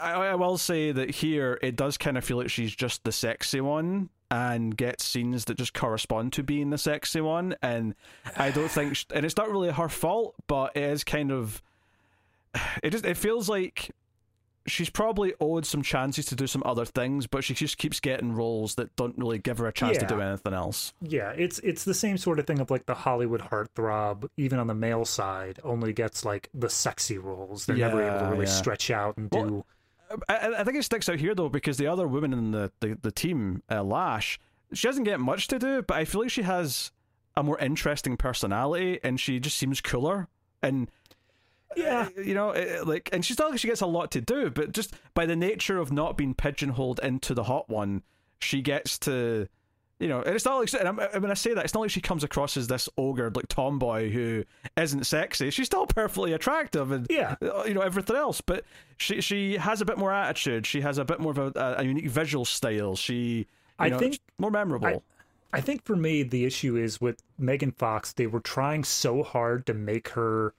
I, 0.00 0.14
I 0.14 0.34
will 0.34 0.58
say 0.58 0.90
that 0.90 1.12
here 1.12 1.60
it 1.62 1.76
does 1.76 1.96
kind 1.96 2.18
of 2.18 2.24
feel 2.24 2.38
like 2.38 2.50
she's 2.50 2.74
just 2.74 3.04
the 3.04 3.12
sexy 3.12 3.60
one 3.60 4.10
and 4.30 4.76
gets 4.76 5.04
scenes 5.04 5.44
that 5.44 5.56
just 5.56 5.74
correspond 5.74 6.32
to 6.32 6.42
being 6.42 6.70
the 6.70 6.78
sexy 6.78 7.20
one 7.20 7.54
and 7.62 7.94
I 8.36 8.50
don't 8.50 8.70
think 8.70 8.96
sh 8.96 9.06
and 9.14 9.24
it's 9.24 9.36
not 9.36 9.48
really 9.48 9.70
her 9.70 9.88
fault 9.88 10.34
but 10.48 10.76
it 10.76 10.82
is 10.82 11.04
kind 11.04 11.30
of 11.30 11.62
it 12.82 12.90
just 12.90 13.04
it 13.04 13.16
feels 13.16 13.48
like 13.48 13.92
she's 14.66 14.90
probably 14.90 15.32
owed 15.40 15.64
some 15.64 15.82
chances 15.82 16.26
to 16.26 16.34
do 16.34 16.46
some 16.46 16.62
other 16.66 16.84
things 16.84 17.26
but 17.26 17.44
she 17.44 17.54
just 17.54 17.78
keeps 17.78 18.00
getting 18.00 18.32
roles 18.32 18.74
that 18.74 18.94
don't 18.96 19.16
really 19.18 19.38
give 19.38 19.58
her 19.58 19.66
a 19.66 19.72
chance 19.72 19.98
to 19.98 20.06
do 20.06 20.20
anything 20.20 20.52
else 20.52 20.92
Yeah, 21.00 21.30
it's 21.30 21.58
it's 21.60 21.84
the 21.84 21.94
same 21.94 22.16
sort 22.16 22.38
of 22.38 22.46
thing 22.46 22.60
of 22.60 22.70
like 22.70 22.86
the 22.86 22.94
Hollywood 22.94 23.40
heartthrob, 23.40 24.28
even 24.36 24.58
on 24.58 24.66
the 24.66 24.74
male 24.74 25.04
side, 25.04 25.60
only 25.64 25.92
gets 25.92 26.24
like 26.24 26.48
the 26.54 26.68
sexy 26.68 27.18
roles. 27.18 27.66
They're 27.66 27.76
never 27.76 28.02
able 28.02 28.18
to 28.18 28.26
really 28.26 28.46
yeah. 28.46 28.52
stretch 28.52 28.90
out 28.90 29.16
and 29.16 29.28
Well, 29.30 29.46
do. 29.46 29.64
I, 30.28 30.54
I 30.58 30.64
think 30.64 30.76
it 30.76 30.84
sticks 30.84 31.08
out 31.08 31.18
here 31.18 31.34
though 31.34 31.48
because 31.48 31.76
the 31.76 31.86
other 31.86 32.06
woman 32.06 32.32
in 32.32 32.50
the, 32.52 32.72
the, 32.80 32.98
the 33.00 33.10
team, 33.10 33.62
uh, 33.70 33.82
Lash, 33.82 34.38
she 34.72 34.86
doesn't 34.86 35.04
get 35.04 35.20
much 35.20 35.48
to 35.48 35.58
do, 35.58 35.82
but 35.82 35.96
I 35.96 36.04
feel 36.04 36.22
like 36.22 36.30
she 36.30 36.42
has 36.42 36.92
a 37.36 37.42
more 37.42 37.58
interesting 37.58 38.16
personality 38.16 39.00
and 39.02 39.18
she 39.20 39.40
just 39.40 39.56
seems 39.56 39.80
cooler. 39.80 40.28
And 40.62 40.90
Yeah. 41.76 42.08
uh, 42.16 42.20
you 42.20 42.34
know, 42.34 42.50
uh, 42.50 42.84
like, 42.84 43.08
and 43.12 43.24
she's 43.24 43.38
not 43.38 43.50
like 43.50 43.58
she 43.60 43.68
gets 43.68 43.80
a 43.80 43.86
lot 43.86 44.10
to 44.12 44.20
do, 44.20 44.50
but 44.50 44.72
just 44.72 44.94
by 45.14 45.26
the 45.26 45.36
nature 45.36 45.78
of 45.78 45.92
not 45.92 46.16
being 46.16 46.34
pigeonholed 46.34 47.00
into 47.02 47.34
the 47.34 47.44
hot 47.44 47.68
one, 47.68 48.02
she 48.40 48.62
gets 48.62 48.98
to. 49.00 49.48
You 49.98 50.08
know, 50.08 50.20
and 50.20 50.34
it's 50.34 50.44
not 50.44 50.58
like, 50.58 50.70
and 50.74 50.86
I'm, 50.86 50.96
when 51.22 51.30
I 51.30 51.34
say 51.34 51.54
that, 51.54 51.64
it's 51.64 51.72
not 51.72 51.80
like 51.80 51.90
she 51.90 52.02
comes 52.02 52.22
across 52.22 52.58
as 52.58 52.66
this 52.66 52.86
ogre, 52.98 53.30
like 53.34 53.48
tomboy 53.48 54.10
who 54.10 54.44
isn't 54.76 55.04
sexy. 55.06 55.50
She's 55.50 55.64
still 55.66 55.86
perfectly 55.86 56.34
attractive, 56.34 56.90
and 56.92 57.06
Yeah. 57.08 57.36
uh, 57.40 57.64
you 57.66 57.72
know 57.72 57.80
everything 57.80 58.14
else 58.14 58.42
but 58.42 58.64
she 58.98 59.22
she 59.22 59.56
has 59.56 59.80
a 59.80 59.86
bit 59.86 59.96
more 59.96 60.12
attitude 60.12 60.66
she 60.66 60.82
has 60.82 60.98
a 60.98 61.04
bit 61.06 61.18
more 61.18 61.32
of 61.32 61.38
a, 61.38 61.76
a 61.78 61.82
unique 61.82 62.08
visual 62.10 62.44
style 62.44 62.94
she 62.94 63.14
you 63.14 63.44
I 63.78 63.88
know, 63.88 63.98
think- 63.98 64.20
more 64.38 64.50
memorable 64.50 65.02
I 65.54 65.62
think 65.62 65.82
for 65.86 65.96
me 65.96 66.22
the 66.22 66.44
issue 66.44 66.76
is 66.76 67.00
with 67.00 67.22
Megan 67.38 67.72
Fox. 67.72 68.12
They 68.12 68.26
were 68.26 68.40
trying 68.40 68.84
so 68.84 69.22
hard 69.22 69.64
to 69.64 69.72
make 69.72 70.08
her 70.10 70.52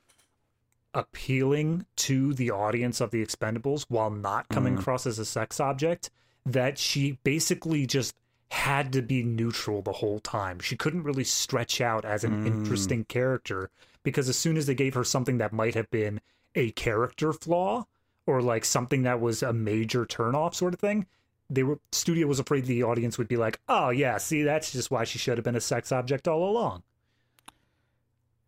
appealing 0.98 1.86
to 1.96 2.34
the 2.34 2.50
audience 2.52 3.00
of 3.00 3.12
the 3.12 3.24
Expendables 3.24 3.86
while 3.88 4.10
not 4.10 4.50
coming 4.50 4.76
Mm. 4.76 4.80
across 4.80 5.06
as 5.06 5.20
a 5.20 5.26
sex 5.26 5.60
object 5.60 6.10
that 6.46 6.78
she 6.80 7.20
basically 7.24 7.86
just 7.86 8.16
had 8.50 8.92
to 8.94 9.02
be 9.02 9.22
neutral 9.24 9.82
the 9.82 9.92
whole 9.94 10.20
time. 10.20 10.60
She 10.60 10.76
couldn't 10.76 11.04
really 11.04 11.24
stretch 11.24 11.80
out 11.82 12.04
as 12.06 12.24
an 12.24 12.44
Mm. 12.44 12.48
interesting 12.48 13.04
character 13.06 13.70
because 14.04 14.28
as 14.30 14.38
soon 14.38 14.58
as 14.58 14.66
they 14.66 14.74
gave 14.76 14.94
her 14.96 15.04
something 15.04 15.38
that 15.38 15.54
might 15.54 15.76
have 15.76 15.90
been 15.92 16.20
a 16.56 16.72
character 16.72 17.32
flaw 17.34 17.86
or 18.26 18.42
like 18.42 18.66
something 18.66 19.04
that 19.04 19.20
was 19.22 19.44
a 19.44 19.54
major 19.54 20.06
turnoff 20.06 20.56
sort 20.56 20.74
of 20.74 20.80
thing, 20.80 21.06
they 21.50 21.64
were 21.64 21.80
studio 21.92 22.26
was 22.28 22.40
afraid 22.40 22.66
the 22.66 22.84
audience 22.84 23.18
would 23.18 23.28
be 23.28 23.38
like, 23.38 23.60
"Oh 23.70 23.90
yeah, 23.90 24.18
see 24.18 24.42
that's 24.44 24.72
just 24.72 24.90
why 24.92 25.04
she 25.04 25.20
should 25.20 25.38
have 25.38 25.46
been 25.46 25.56
a 25.56 25.62
sex 25.62 25.92
object 25.92 26.28
all 26.28 26.50
along." 26.50 26.84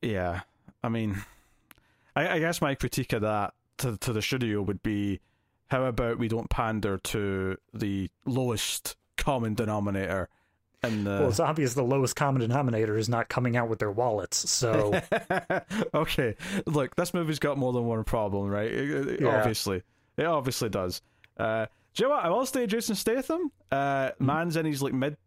Yeah, 0.01 0.41
I 0.83 0.89
mean, 0.89 1.21
I, 2.19 2.35
I 2.35 2.39
guess 2.39 2.61
my 2.61 2.75
critique 2.75 3.13
of 3.13 3.21
that 3.21 3.53
to 3.79 3.97
to 3.97 4.13
the 4.13 4.21
studio 4.21 4.61
would 4.61 4.83
be, 4.83 5.19
how 5.67 5.85
about 5.85 6.19
we 6.19 6.27
don't 6.27 6.49
pander 6.49 6.97
to 6.97 7.57
the 7.73 8.09
lowest 8.25 8.95
common 9.17 9.53
denominator 9.53 10.29
and 10.81 11.05
the... 11.05 11.11
well, 11.11 11.29
it's 11.29 11.39
obvious 11.39 11.73
the 11.73 11.83
lowest 11.83 12.15
common 12.15 12.41
denominator 12.41 12.97
is 12.97 13.09
not 13.09 13.29
coming 13.29 13.57
out 13.57 13.69
with 13.69 13.79
their 13.79 13.91
wallets. 13.91 14.49
So 14.49 14.99
okay, 15.93 16.35
look, 16.65 16.95
this 16.95 17.13
movie's 17.13 17.39
got 17.39 17.57
more 17.57 17.73
than 17.73 17.85
one 17.85 18.03
problem, 18.03 18.49
right? 18.49 18.71
It, 18.71 19.07
it, 19.07 19.21
Yeah. 19.21 19.37
Obviously, 19.37 19.83
it 20.17 20.25
obviously 20.25 20.69
does. 20.69 21.01
Uh, 21.37 21.67
do 21.95 22.03
you 22.03 22.09
know 22.09 22.15
what? 22.15 22.25
I 22.25 22.29
will 22.29 22.45
say 22.45 22.67
Jason 22.67 22.95
Statham. 22.95 23.51
Uh, 23.71 24.11
man's 24.19 24.55
in 24.55 24.65
his 24.65 24.81
like 24.81 24.93
mid 24.93 25.17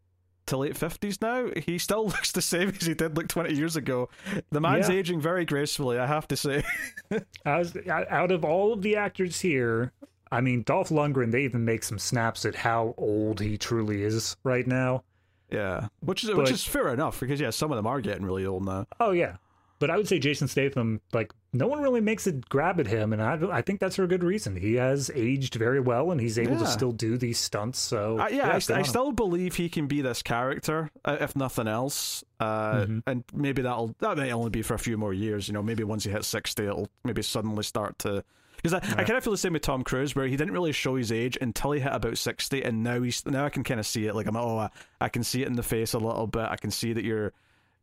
to 0.46 0.56
late 0.56 0.76
fifties 0.76 1.20
now. 1.20 1.48
He 1.64 1.78
still 1.78 2.06
looks 2.08 2.32
the 2.32 2.42
same 2.42 2.70
as 2.70 2.86
he 2.86 2.94
did 2.94 3.16
like 3.16 3.28
twenty 3.28 3.54
years 3.54 3.76
ago. 3.76 4.08
The 4.50 4.60
man's 4.60 4.88
Yeah. 4.88 4.96
aging 4.96 5.20
very 5.20 5.44
gracefully, 5.44 5.98
I 5.98 6.06
have 6.06 6.26
to 6.28 6.36
say. 6.36 6.62
As, 7.44 7.76
out 7.88 8.30
of 8.32 8.44
all 8.44 8.72
of 8.72 8.82
the 8.82 8.96
actors 8.96 9.40
here, 9.40 9.92
I 10.30 10.40
mean, 10.40 10.62
Dolph 10.62 10.88
Lundgren, 10.88 11.30
they 11.30 11.42
even 11.44 11.64
make 11.64 11.82
some 11.84 11.98
snaps 11.98 12.44
at 12.44 12.54
how 12.54 12.94
old 12.96 13.40
he 13.40 13.58
truly 13.58 14.02
is 14.02 14.36
right 14.44 14.66
now. 14.66 15.04
yeah, 15.50 15.88
which 16.00 16.24
is 16.24 16.30
which 16.34 16.50
is 16.50 16.64
fair 16.64 16.88
enough 16.92 17.20
because 17.20 17.38
yeah, 17.40 17.50
some 17.50 17.70
of 17.70 17.76
them 17.76 17.86
are 17.86 18.00
getting 18.00 18.24
really 18.24 18.46
old 18.46 18.64
now. 18.64 18.86
Oh 18.98 19.10
yeah, 19.12 19.36
but 19.82 19.90
I 19.90 19.96
would 19.96 20.06
say 20.06 20.20
Jason 20.20 20.46
Statham, 20.46 21.00
like 21.12 21.32
no 21.52 21.66
one 21.66 21.82
really 21.82 22.00
makes 22.00 22.28
a 22.28 22.32
grab 22.32 22.78
at 22.78 22.86
him, 22.86 23.12
and 23.12 23.20
I, 23.20 23.36
I 23.50 23.62
think 23.62 23.80
that's 23.80 23.96
for 23.96 24.04
a 24.04 24.06
good 24.06 24.22
reason. 24.22 24.54
He 24.54 24.74
has 24.74 25.10
aged 25.12 25.56
very 25.56 25.80
well, 25.80 26.12
and 26.12 26.20
he's 26.20 26.38
able 26.38 26.56
to 26.58 26.66
still 26.68 26.92
do 26.92 27.18
these 27.18 27.38
stunts. 27.38 27.80
So 27.80 28.20
Uh, 28.20 28.28
yeah, 28.28 28.54
I, 28.54 28.60
st- 28.60 28.78
I 28.78 28.82
still 28.82 29.10
believe 29.10 29.56
he 29.56 29.68
can 29.68 29.88
be 29.88 30.00
this 30.00 30.22
character, 30.22 30.90
uh, 31.04 31.16
if 31.20 31.34
nothing 31.34 31.66
else. 31.66 32.22
Uh, 32.38 32.84
Mhm. 32.86 33.02
And 33.08 33.24
maybe 33.34 33.62
that'll 33.62 33.96
that 33.98 34.16
may 34.16 34.32
only 34.32 34.50
be 34.50 34.62
for 34.62 34.74
a 34.74 34.78
few 34.78 34.96
more 34.96 35.12
years. 35.12 35.48
You 35.48 35.54
know, 35.54 35.62
maybe 35.64 35.82
once 35.82 36.04
he 36.04 36.10
hits 36.10 36.28
sixty, 36.28 36.64
it'll 36.64 36.88
maybe 37.04 37.22
suddenly 37.22 37.64
start 37.64 37.98
to. 38.00 38.22
Because 38.56 38.74
I, 38.74 39.00
I 39.00 39.02
kind 39.02 39.16
of 39.18 39.24
feel 39.24 39.32
the 39.32 39.36
same 39.36 39.54
with 39.54 39.62
Tom 39.62 39.82
Cruise, 39.82 40.14
where 40.14 40.28
he 40.28 40.36
didn't 40.36 40.54
really 40.54 40.70
show 40.70 40.94
his 40.94 41.10
age 41.10 41.36
until 41.40 41.72
he 41.72 41.80
hit 41.80 41.92
about 41.92 42.16
sixty, 42.18 42.62
and 42.62 42.84
now 42.84 43.02
he's 43.02 43.26
now 43.26 43.44
I 43.44 43.50
can 43.50 43.64
kind 43.64 43.80
of 43.80 43.86
see 43.86 44.06
it. 44.06 44.14
Like 44.14 44.28
I'm, 44.28 44.36
oh, 44.36 44.58
I, 44.58 44.70
I 45.00 45.08
can 45.08 45.24
see 45.24 45.42
it 45.42 45.48
in 45.48 45.54
the 45.56 45.64
face 45.64 45.92
a 45.94 45.98
little 45.98 46.28
bit. 46.28 46.46
I 46.48 46.56
can 46.56 46.70
see 46.70 46.92
that 46.92 47.02
you're 47.04 47.32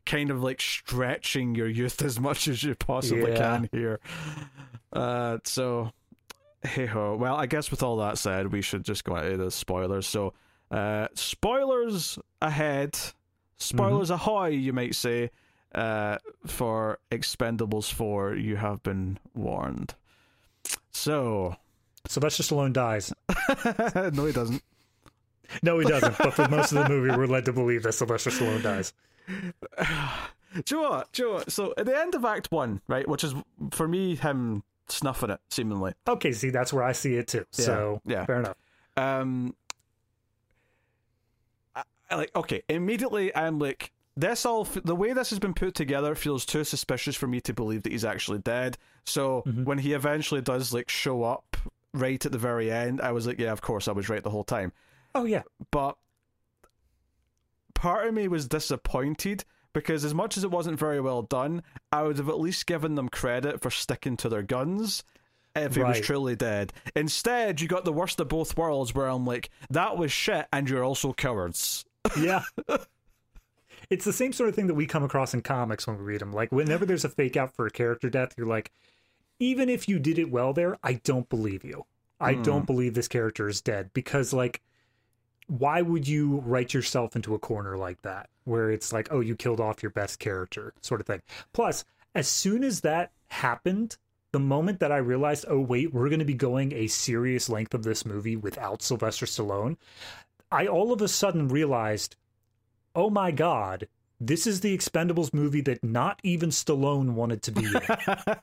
kind 0.10 0.32
of 0.32 0.41
like 0.43 0.60
stretching 0.62 1.56
your 1.56 1.67
youth 1.69 2.02
as 2.10 2.19
much 2.19 2.48
as 2.48 2.63
you 2.63 2.76
possibly 2.76 3.32
Yeah. 3.32 3.38
can 3.38 3.69
here. 3.72 4.00
Uh, 4.91 5.38
so 5.43 5.91
hey 6.63 6.86
ho. 6.88 7.15
Well, 7.15 7.36
I 7.36 7.45
guess 7.45 7.72
with 7.72 7.84
all 7.84 7.98
that 7.98 8.17
said, 8.17 8.52
we 8.52 8.62
should 8.62 8.84
just 8.84 9.04
go 9.04 9.15
into 9.15 9.38
the 9.38 9.52
spoilers. 9.52 10.08
So, 10.08 10.34
uh, 10.72 11.08
spoilers 11.13 12.19
ahead, 12.41 12.98
spoilers 13.58 14.10
ahoy, 14.10 14.48
you 14.50 14.74
might 14.74 14.93
say, 14.95 15.32
uh, 15.74 16.17
for 16.45 17.00
Expendables 17.12 17.91
4. 17.93 18.36
You 18.36 18.58
have 18.58 18.84
been 18.84 19.19
warned. 19.34 19.95
So, 20.91 21.56
Sylvester 22.08 22.43
Stallone 22.43 22.74
dies. 22.74 23.13
no, 24.13 24.26
he 24.26 24.32
doesn't. 24.34 24.62
No, 25.63 25.80
he 25.80 25.88
doesn't. 25.88 26.17
but 26.17 26.34
for 26.34 26.48
most 26.50 26.72
of 26.74 26.84
the 26.84 26.89
movie, 26.89 27.15
we're 27.15 27.26
led 27.28 27.45
to 27.45 27.54
believe 27.54 27.84
that 27.84 27.93
Sylvester 27.93 28.30
Stallone 28.32 28.62
dies. 28.63 28.91
Do 30.65 30.76
you 30.76 30.82
know 30.82 30.89
what? 30.89 31.12
Do 31.12 31.22
you 31.22 31.28
know 31.30 31.34
what? 31.36 31.52
So, 31.52 31.74
at 31.78 31.86
the 31.86 31.96
end 31.98 32.15
of 32.15 32.26
Act 32.26 32.52
1, 32.52 32.82
right, 32.88 33.08
which 33.08 33.24
is 33.24 33.36
for 33.72 33.88
me, 33.88 34.15
him 34.15 34.63
snuffing 34.88 35.30
it, 35.30 35.39
seemingly. 35.50 35.94
Okay, 36.08 36.32
see, 36.32 36.50
that's 36.50 36.74
where 36.74 36.84
I 36.84 36.92
see 36.94 37.15
it 37.15 37.28
too. 37.28 37.46
So 37.52 38.02
yeah. 38.06 38.26
fair 38.26 38.39
enough. 38.39 38.58
um 38.98 39.54
I, 41.76 41.84
I 42.10 42.15
like 42.15 42.32
okay 42.36 42.63
immediately 42.70 43.34
i'm 43.36 43.60
like 43.60 43.92
this 44.18 44.46
all 44.46 44.63
the 44.65 44.96
way 44.96 45.13
this 45.13 45.30
has 45.30 45.39
been 45.39 45.54
put 45.54 45.76
together 45.76 46.15
feels 46.15 46.46
too 46.46 46.63
suspicious 46.63 47.15
for 47.15 47.28
me 47.28 47.39
to 47.42 47.54
believe 47.54 47.84
that 47.84 47.92
he's 47.92 48.04
actually 48.06 48.39
dead 48.39 48.78
so 49.06 49.44
Mhm. 49.48 49.65
when 49.65 49.78
he 49.78 49.94
eventually 49.94 50.42
does 50.42 50.74
like 50.74 50.89
show 50.89 51.24
up 51.24 51.56
right 51.94 52.24
at 52.26 52.32
the 52.32 52.38
very 52.38 52.72
end 52.72 53.00
i 53.02 53.12
was 53.12 53.28
like 53.28 53.39
yeah 53.39 53.52
of 53.52 53.62
course 53.62 53.88
i 53.88 53.92
was 53.92 54.10
right 54.10 54.24
the 54.24 54.30
whole 54.32 54.44
time 54.44 54.72
Oh 55.15 55.26
yeah, 55.26 55.42
but 55.72 55.98
part 57.80 58.08
of 58.08 58.13
me 58.13 58.28
was 58.28 58.48
disappointed 58.48 59.44
because 59.74 60.04
as 60.04 60.13
much 60.13 60.36
as 60.38 60.44
it 60.44 60.52
wasn't 60.52 60.78
very 60.78 61.00
well 61.00 61.22
done 61.22 61.63
i 61.92 62.02
would 62.04 62.18
have 62.18 62.30
at 62.30 62.39
least 62.39 62.65
given 62.65 62.96
them 62.96 63.08
credit 63.10 63.62
for 63.62 63.70
sticking 63.72 64.18
to 64.18 64.28
their 64.28 64.44
guns 64.44 65.04
if 65.56 65.76
he 65.76 65.84
was 65.84 66.00
truly 66.02 66.36
dead 66.36 66.74
instead 66.96 67.62
you 67.62 67.68
got 67.68 67.86
the 67.86 67.94
worst 67.94 68.20
of 68.20 68.28
both 68.28 68.58
worlds 68.58 68.94
where 68.94 69.08
i'm 69.08 69.26
like 69.26 69.50
that 69.70 69.98
was 69.98 70.12
shit 70.12 70.46
and 70.52 70.70
you're 70.70 70.84
also 70.84 71.13
cowards 71.13 71.86
yeah. 72.20 72.42
it's 73.89 74.06
the 74.06 74.13
same 74.13 74.34
sort 74.34 74.50
of 74.50 74.56
thing 74.56 74.68
that 74.68 74.74
we 74.74 74.86
come 74.86 75.04
across 75.04 75.34
in 75.34 75.42
comics 75.42 75.86
when 75.88 75.98
we 75.98 76.04
read 76.04 76.22
them. 76.22 76.32
Like 76.32 76.52
whenever 76.52 76.86
there's 76.86 77.04
a 77.06 77.10
fake 77.10 77.36
out 77.36 77.54
for 77.56 77.65
a 77.68 77.72
character 77.72 78.10
death, 78.10 78.34
you're 78.38 78.48
like, 78.48 78.72
even 79.39 79.68
if 79.70 79.89
you 79.89 80.00
did 80.00 80.18
it 80.18 80.32
well 80.32 80.54
there, 80.54 80.78
I 80.84 80.94
don't 80.94 81.28
believe 81.30 81.63
you. 81.65 81.86
I 82.20 82.34
Hmm. 82.34 82.44
don't 82.44 82.65
believe 82.65 82.94
this 82.94 83.08
character 83.10 83.50
is 83.50 83.62
dead 83.62 83.92
because 83.94 84.32
like 84.32 84.62
why 85.50 85.82
would 85.82 86.08
you 86.08 86.38
write 86.46 86.74
yourself 86.74 87.16
into 87.16 87.34
a 87.34 87.40
corner 87.40 87.76
like 87.76 88.02
that 88.04 88.30
where 88.46 88.72
it's 88.72 88.94
like 88.94 89.08
oh 89.12 89.20
you 89.20 89.36
killed 89.36 89.60
off 89.60 89.84
your 89.84 89.90
best 89.90 90.20
character 90.20 90.74
sort 90.82 91.02
of 91.02 91.08
thing? 91.08 91.22
Plus 91.54 91.84
as 92.16 92.28
soon 92.28 92.64
as 92.64 92.82
that 92.82 93.12
happened 93.28 93.98
the 94.32 94.40
moment 94.40 94.80
that 94.80 94.92
i 94.92 94.98
realized 94.98 95.46
oh 95.48 95.60
wait 95.60 95.94
we're 95.94 96.10
going 96.10 96.20
to 96.20 96.26
be 96.26 96.34
going 96.34 96.74
a 96.74 96.88
serious 96.88 97.50
length 97.50 97.74
of 97.74 97.84
this 97.84 98.06
movie 98.06 98.36
without 98.36 98.82
sylvester 98.82 99.26
stallone 99.26 99.78
i 100.52 100.68
all 100.68 100.92
of 100.92 101.02
a 101.02 101.08
sudden 101.08 101.48
realized 101.48 102.16
oh 102.96 103.10
my 103.10 103.32
god 103.32 103.88
this 104.22 104.46
is 104.46 104.60
the 104.62 104.78
expendables 104.78 105.34
movie 105.34 105.62
that 105.62 105.84
not 105.84 106.20
even 106.24 106.50
stallone 106.50 107.12
wanted 107.14 107.42
to 107.44 107.52
be 107.52 107.66
in. 107.66 107.74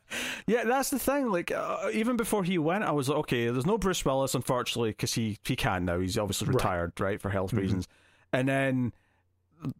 Yeah 0.46 0.64
that's 0.64 0.90
the 0.90 0.98
thing 0.98 1.30
like 1.30 1.50
uh, 1.50 1.88
even 1.92 2.16
before 2.16 2.44
he 2.44 2.56
went 2.58 2.84
i 2.84 2.92
was 2.92 3.08
like 3.08 3.18
okay 3.18 3.48
there's 3.50 3.66
no 3.66 3.76
bruce 3.78 4.04
willis 4.04 4.34
unfortunately 4.34 4.90
because 4.90 5.12
he 5.14 5.38
he 5.44 5.56
can 5.56 5.84
now. 5.84 5.98
He's 6.00 6.16
obviously 6.18 6.48
retired 6.48 6.98
right, 7.00 7.20
for 7.20 7.28
health 7.30 7.52
Mhm. 7.52 7.58
reasons. 7.58 7.88
And 8.32 8.48
then 8.48 8.92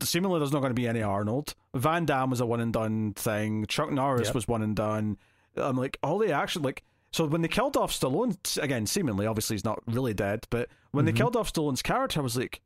seemingly 0.02 0.38
there's 0.38 0.52
not 0.52 0.60
going 0.60 0.70
to 0.70 0.74
be 0.74 0.88
any 0.88 1.02
arnold. 1.02 1.54
Van 1.74 2.04
damme 2.06 2.30
was 2.30 2.40
a 2.40 2.46
one 2.46 2.60
and 2.60 2.72
done 2.72 3.12
thing. 3.14 3.66
Chuck 3.66 3.90
norris 3.90 4.28
Yep. 4.28 4.34
was 4.34 4.48
one 4.48 4.62
and 4.62 4.74
done. 4.74 5.18
I'm 5.56 5.76
like 5.76 5.98
all 6.02 6.18
the 6.18 6.32
action 6.32 6.62
like 6.62 6.82
so 7.12 7.24
when 7.26 7.40
they 7.42 7.48
killed 7.48 7.76
off 7.76 7.92
stallone 7.92 8.36
again 8.62 8.84
seemingly 8.86 9.26
obviously 9.26 9.54
he's 9.54 9.64
not 9.64 9.78
really 9.86 10.12
dead 10.12 10.44
but 10.50 10.68
when 10.90 11.04
Mhm. 11.04 11.06
they 11.06 11.12
killed 11.12 11.36
off 11.36 11.50
stallone's 11.50 11.80
character 11.80 12.20
i 12.20 12.22
was 12.22 12.36
like 12.36 12.60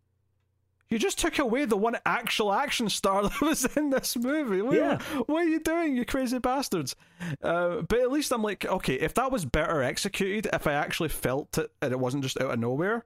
you 0.91 0.99
just 0.99 1.19
took 1.19 1.39
away 1.39 1.65
the 1.65 1.77
one 1.77 1.97
actual 2.05 2.53
action 2.53 2.89
star 2.89 3.23
that 3.29 3.41
was 3.41 3.65
in 3.77 3.91
this 3.91 4.17
movie. 4.17 4.61
What, 4.63 4.75
Yeah. 4.77 4.99
what 5.27 5.45
are 5.45 5.49
you 5.49 5.61
doing, 5.61 5.97
you 5.97 6.05
crazy 6.05 6.39
bastards? 6.39 6.95
Uh, 7.43 7.83
but 7.83 8.01
at 8.01 8.11
least 8.11 8.33
I'm 8.33 8.43
like, 8.43 8.65
okay, 8.67 8.95
if 8.95 9.15
that 9.15 9.31
was 9.33 9.45
better 9.45 9.83
executed, 9.83 10.51
if 10.53 10.67
I 10.67 10.73
actually 10.73 11.09
felt 11.11 11.57
it 11.59 11.71
and 11.81 11.93
it 11.93 11.99
wasn't 12.01 12.25
just 12.25 12.41
out 12.41 12.51
of 12.51 12.59
nowhere, 12.59 13.05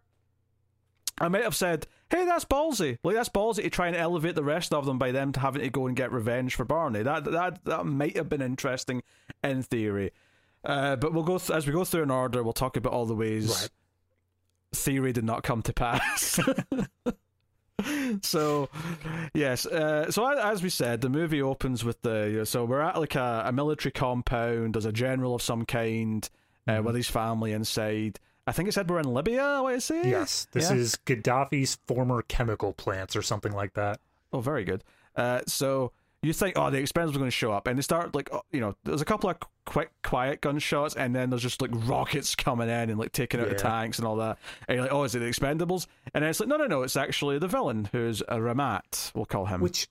I 1.20 1.28
might 1.28 1.44
have 1.44 1.54
said, 1.54 1.86
hey, 2.10 2.24
that's 2.24 2.44
ballsy. 2.44 2.98
Like, 3.04 3.14
that's 3.14 3.28
ballsy 3.28 3.62
to 3.62 3.70
try 3.70 3.86
and 3.86 3.94
elevate 3.96 4.34
the 4.34 4.42
rest 4.42 4.72
of 4.72 4.84
them 4.84 4.98
by 4.98 5.12
them 5.12 5.30
to 5.32 5.40
having 5.40 5.62
to 5.62 5.70
go 5.70 5.86
and 5.86 5.94
get 5.96 6.10
revenge 6.10 6.54
for 6.56 6.64
Barney. 6.64 7.02
That 7.04 7.24
that 7.26 7.64
that 7.66 7.86
might 7.86 8.16
have 8.16 8.28
been 8.28 8.42
interesting 8.42 9.02
in 9.44 9.62
theory. 9.62 10.10
Uh, 10.64 10.96
but 10.96 11.12
we'll 11.12 11.22
go 11.22 11.38
th- 11.38 11.50
as 11.50 11.66
we 11.66 11.72
go 11.72 11.84
through 11.84 12.02
in 12.02 12.10
order. 12.10 12.42
We'll 12.42 12.52
talk 12.52 12.76
about 12.76 12.92
all 12.92 13.06
the 13.06 13.14
ways 13.14 13.48
Right. 13.60 13.70
theory 14.72 15.12
did 15.12 15.24
not 15.24 15.42
come 15.44 15.62
to 15.62 15.72
pass. 15.84 16.40
so 18.22 18.68
yes 19.34 19.66
uh, 19.66 20.10
so 20.10 20.26
as 20.26 20.62
we 20.62 20.68
said 20.68 21.00
the 21.00 21.08
movie 21.08 21.42
opens 21.42 21.84
with 21.84 22.00
the 22.02 22.28
you 22.30 22.36
know, 22.38 22.44
so 22.44 22.64
we're 22.64 22.80
at 22.80 22.98
like 22.98 23.14
a, 23.14 23.42
a 23.46 23.52
military 23.52 23.92
compound. 23.92 24.74
There's 24.74 24.84
a 24.84 24.92
general 24.92 25.34
of 25.34 25.42
some 25.42 25.64
kind 25.64 26.28
uh, 26.66 26.72
Mhm. 26.72 26.84
with 26.84 26.94
his 26.96 27.08
family 27.08 27.52
inside. 27.52 28.18
I 28.46 28.52
think 28.52 28.68
it 28.68 28.72
said 28.72 28.88
we're 28.88 29.00
in 29.00 29.12
libya 29.12 29.60
what 29.62 29.74
is 29.74 29.90
I 29.90 30.02
say 30.02 30.10
yes 30.10 30.46
this 30.52 30.70
Yeah? 30.70 30.76
is 30.76 30.98
gaddafi's 31.06 31.78
former 31.86 32.22
chemical 32.22 32.72
plants 32.72 33.16
or 33.16 33.22
something 33.22 33.52
like 33.52 33.74
that. 33.74 34.00
Oh 34.32 34.40
very 34.40 34.64
good. 34.64 34.84
Uh, 35.16 35.40
so 35.46 35.92
you 36.26 36.32
think 36.32 36.56
oh 36.56 36.70
the 36.70 36.78
expendables 36.78 37.10
are 37.14 37.18
going 37.18 37.24
to 37.24 37.30
show 37.30 37.52
up 37.52 37.66
and 37.66 37.78
they 37.78 37.82
start 37.82 38.14
like 38.14 38.28
oh, 38.32 38.42
you 38.52 38.60
know 38.60 38.74
there's 38.84 39.00
a 39.02 39.04
couple 39.04 39.28
of 39.30 39.36
quick 39.64 39.90
quiet 40.02 40.40
gunshots 40.40 40.94
and 40.94 41.14
then 41.14 41.30
there's 41.30 41.42
just 41.42 41.60
like 41.62 41.70
rockets 41.72 42.34
coming 42.36 42.68
in 42.68 42.90
and 42.90 42.98
like 42.98 43.12
taking 43.12 43.40
out 43.40 43.48
the 43.48 43.54
tanks 43.54 43.98
and 43.98 44.06
all 44.06 44.16
that 44.16 44.38
and 44.68 44.76
you're 44.76 44.84
like 44.84 44.92
oh 44.92 45.04
is 45.04 45.14
it 45.14 45.20
the 45.20 45.24
expendables 45.26 45.86
and 46.14 46.22
then 46.22 46.30
it's 46.30 46.40
like 46.40 46.48
no 46.48 46.56
no 46.56 46.66
no 46.66 46.82
it's 46.82 46.96
actually 46.96 47.38
the 47.38 47.48
villain 47.48 47.88
who's 47.92 48.20
a 48.22 48.36
ramat 48.36 49.12
we'll 49.14 49.24
call 49.24 49.46
him 49.46 49.60
which 49.60 49.88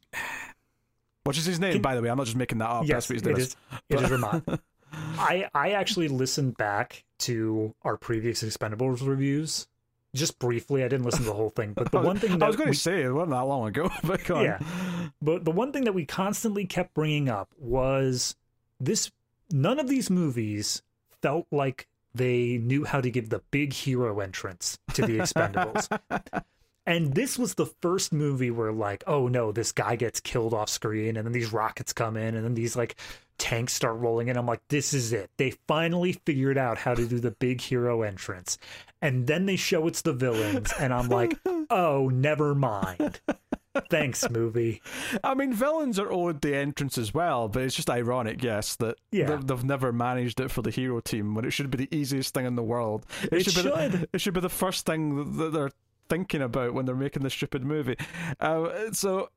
Which 1.26 1.38
is 1.38 1.46
his 1.46 1.60
name, 1.60 1.74
Can- 1.74 1.82
by 1.82 1.96
the 1.96 2.02
way. 2.02 2.10
I'm 2.10 2.18
not 2.18 2.26
just 2.26 2.36
making 2.36 2.58
that 2.58 2.70
up. 2.70 2.86
yes 2.86 3.08
That's 3.08 3.24
what 3.24 3.32
it 3.32 3.38
is 3.38 3.56
it 3.90 4.02
is 4.02 4.10
Rahmat. 4.10 4.60
I 5.18 5.48
I 5.54 5.72
actually 5.72 6.08
listened 6.10 6.58
back 6.58 7.04
to 7.20 7.74
our 7.84 7.98
previous 7.98 8.44
Expendables 8.44 9.06
reviews 9.08 9.68
just 10.16 10.40
briefly. 10.40 10.84
I 10.84 10.88
didn't 10.88 11.06
listen 11.06 11.22
to 11.22 11.28
the 11.28 11.34
whole 11.34 11.50
thing, 11.50 11.74
but 11.74 11.92
the 11.92 12.00
one 12.02 12.18
thing 12.18 12.38
that 12.38 12.44
I 12.44 12.48
was 12.48 12.56
going 12.56 12.70
we, 12.70 12.76
to 12.76 12.82
say 12.82 13.04
it 13.04 13.12
wasn't 13.12 13.32
that 13.32 13.42
long 13.42 13.68
ago, 13.68 13.90
but. 14.04 14.28
Yeah. 14.30 14.60
but 15.22 15.46
the 15.46 15.52
one 15.52 15.72
thing 15.72 15.86
that 15.86 15.94
we 15.94 16.06
constantly 16.06 16.66
kept 16.66 16.94
bringing 16.94 17.30
up 17.30 17.50
was 17.58 18.36
this. 18.80 19.12
None 19.52 19.80
of 19.80 19.88
these 19.88 20.10
movies 20.10 20.82
felt 21.22 21.46
like 21.52 21.88
they 22.16 22.58
knew 22.58 22.86
how 22.86 23.02
to 23.02 23.10
give 23.10 23.30
the 23.30 23.42
big 23.52 23.74
hero 23.74 24.20
entrance 24.20 24.78
to 24.94 25.02
the 25.02 25.18
Expendables. 25.20 25.90
And 26.86 27.14
this 27.16 27.38
was 27.40 27.54
the 27.56 27.66
first 27.82 28.12
movie 28.14 28.52
where 28.52 28.72
like, 28.72 29.04
oh 29.08 29.28
no, 29.28 29.52
this 29.52 29.72
guy 29.72 29.96
gets 29.96 30.20
killed 30.20 30.54
off 30.54 30.70
screen 30.70 31.16
and 31.18 31.26
then 31.26 31.32
these 31.34 31.54
rockets 31.54 31.94
come 31.94 32.18
in 32.18 32.36
and 32.36 32.44
then 32.44 32.54
these 32.56 32.76
like 32.76 32.96
tanks 33.38 33.74
start 33.74 33.98
rolling 33.98 34.28
in. 34.28 34.38
I'm 34.38 34.46
like, 34.46 34.62
this 34.70 34.94
is 34.94 35.12
it. 35.14 35.30
They 35.38 35.52
finally 35.68 36.14
figured 36.26 36.58
out 36.58 36.78
how 36.78 36.94
to 36.94 37.08
do 37.08 37.20
the 37.20 37.32
big 37.32 37.62
hero 37.62 38.02
entrance. 38.04 38.58
And 39.02 39.28
then 39.28 39.46
they 39.46 39.56
show 39.56 39.88
it's 39.88 40.02
the 40.02 40.14
villains 40.14 40.72
and 40.80 40.94
I'm 40.94 41.10
like, 41.10 41.34
oh, 41.70 42.10
never 42.14 42.54
mind. 42.56 43.20
Thanks, 43.90 44.30
movie. 44.30 44.82
I 45.24 45.34
mean, 45.34 45.52
villains 45.52 45.98
are 45.98 46.12
owed 46.12 46.42
the 46.42 46.56
entrance 46.56 46.98
as 47.00 47.12
well, 47.12 47.48
but 47.48 47.64
it's 47.64 47.76
just 47.76 47.90
ironic, 47.90 48.44
yes, 48.44 48.76
that 48.76 48.98
Yeah. 49.12 49.40
they've 49.44 49.64
never 49.64 49.92
managed 49.92 50.40
it 50.40 50.52
for 50.52 50.62
the 50.62 50.70
hero 50.70 51.00
team 51.00 51.34
when 51.34 51.44
it 51.44 51.52
should 51.52 51.72
be 51.72 51.78
the 51.80 51.96
easiest 51.96 52.36
thing 52.36 52.46
in 52.46 52.56
the 52.56 52.62
world. 52.64 53.06
It 53.32 53.44
should, 53.46 53.56
Be 53.56 53.62
the, 53.70 53.92
should. 53.92 54.10
it 54.14 54.22
should 54.22 54.34
be 54.36 54.42
the 54.42 54.50
first 54.50 54.86
thing 54.86 55.38
that 55.38 55.52
they're 55.54 55.72
thinking 56.14 56.42
about 56.42 56.74
when 56.74 56.86
they're 56.86 56.96
making 56.96 57.24
this 57.24 57.34
stupid 57.34 57.64
movie. 57.64 57.96
Uh, 58.40 58.92
so 58.92 59.30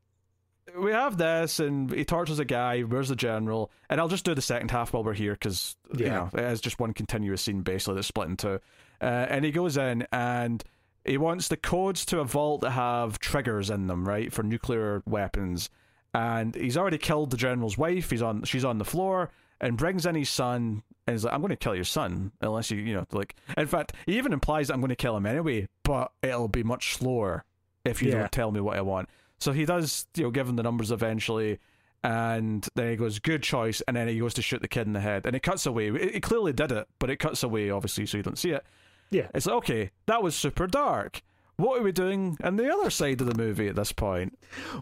we 0.78 0.90
have 0.92 1.16
this, 1.16 1.58
and 1.60 1.90
he 1.92 2.04
tortures 2.04 2.38
a 2.38 2.44
guy. 2.44 2.80
Where's 2.82 3.08
the 3.08 3.16
general? 3.16 3.70
And 3.88 4.00
I'll 4.00 4.08
just 4.08 4.24
do 4.24 4.34
the 4.34 4.42
second 4.42 4.70
half 4.70 4.92
while 4.92 5.04
we're 5.04 5.14
here 5.14 5.32
because 5.32 5.76
you 5.96 6.06
Yeah. 6.06 6.14
know 6.14 6.30
it 6.34 6.40
is 6.52 6.60
just 6.60 6.78
one 6.78 6.92
continuous 6.92 7.42
scene 7.42 7.62
basically 7.62 7.94
that's 7.94 8.08
split 8.08 8.28
in 8.28 8.36
two. 8.36 8.60
Uh, 9.00 9.04
and 9.04 9.44
he 9.44 9.52
goes 9.52 9.76
in 9.76 10.06
and 10.12 10.62
he 11.04 11.16
wants 11.18 11.48
the 11.48 11.56
codes 11.56 12.04
to 12.06 12.18
a 12.20 12.24
vault 12.24 12.62
to 12.62 12.70
have 12.70 13.18
triggers 13.20 13.70
in 13.70 13.86
them, 13.86 14.06
right, 14.06 14.32
for 14.32 14.42
nuclear 14.42 15.02
weapons. 15.06 15.70
And 16.12 16.54
he's 16.54 16.76
already 16.76 16.98
killed 16.98 17.30
the 17.30 17.36
general's 17.36 17.78
wife. 17.78 18.10
He's 18.10 18.22
on, 18.22 18.42
she's 18.44 18.64
on 18.64 18.78
the 18.78 18.84
floor, 18.84 19.30
and 19.60 19.76
brings 19.76 20.06
in 20.06 20.14
his 20.14 20.28
son. 20.30 20.82
And 21.06 21.14
he's 21.14 21.24
like, 21.24 21.32
"I'm 21.34 21.40
going 21.40 21.50
to 21.50 21.56
kill 21.56 21.74
your 21.74 21.84
son 21.84 22.32
unless 22.40 22.70
you, 22.70 22.78
you 22.78 22.94
know, 22.94 23.06
like." 23.12 23.36
In 23.56 23.66
fact, 23.66 23.92
he 24.06 24.16
even 24.18 24.32
implies 24.32 24.70
I'm 24.70 24.80
going 24.80 24.88
to 24.88 24.96
kill 24.96 25.16
him 25.16 25.24
anyway, 25.26 25.68
but 25.84 26.10
it'll 26.22 26.48
be 26.48 26.62
much 26.64 26.94
slower 26.94 27.44
if 27.84 28.02
you 28.02 28.10
Yeah. 28.10 28.18
don't 28.20 28.32
tell 28.32 28.50
me 28.50 28.60
what 28.60 28.76
I 28.76 28.80
want. 28.80 29.08
So 29.38 29.52
he 29.52 29.64
does, 29.64 30.06
you 30.16 30.24
know, 30.24 30.30
give 30.30 30.48
him 30.48 30.56
the 30.56 30.62
numbers 30.64 30.90
eventually, 30.90 31.60
and 32.02 32.66
then 32.74 32.90
he 32.90 32.96
goes, 32.96 33.18
"Good 33.18 33.42
choice," 33.42 33.80
and 33.86 33.96
then 33.96 34.08
he 34.08 34.18
goes 34.18 34.34
to 34.34 34.42
shoot 34.42 34.62
the 34.62 34.68
kid 34.68 34.86
in 34.86 34.92
the 34.94 35.00
head, 35.00 35.26
and 35.26 35.36
it 35.36 35.42
cuts 35.42 35.64
away. 35.66 35.88
It, 35.88 36.16
it 36.16 36.22
clearly 36.22 36.52
did 36.52 36.72
it, 36.72 36.88
but 36.98 37.10
it 37.10 37.18
cuts 37.18 37.42
away, 37.42 37.70
obviously, 37.70 38.06
so 38.06 38.16
you 38.16 38.22
don't 38.22 38.38
see 38.38 38.50
it. 38.50 38.64
Yeah. 39.10 39.28
It's 39.34 39.46
like, 39.46 39.56
okay, 39.56 39.90
that 40.06 40.22
was 40.22 40.34
super 40.34 40.66
dark. 40.66 41.22
What 41.58 41.80
are 41.80 41.82
we 41.82 41.92
doing 41.92 42.36
on 42.44 42.56
the 42.56 42.70
other 42.70 42.90
side 42.90 43.20
of 43.22 43.26
the 43.26 43.34
movie 43.34 43.68
at 43.68 43.76
this 43.76 43.90
point? 43.90 44.38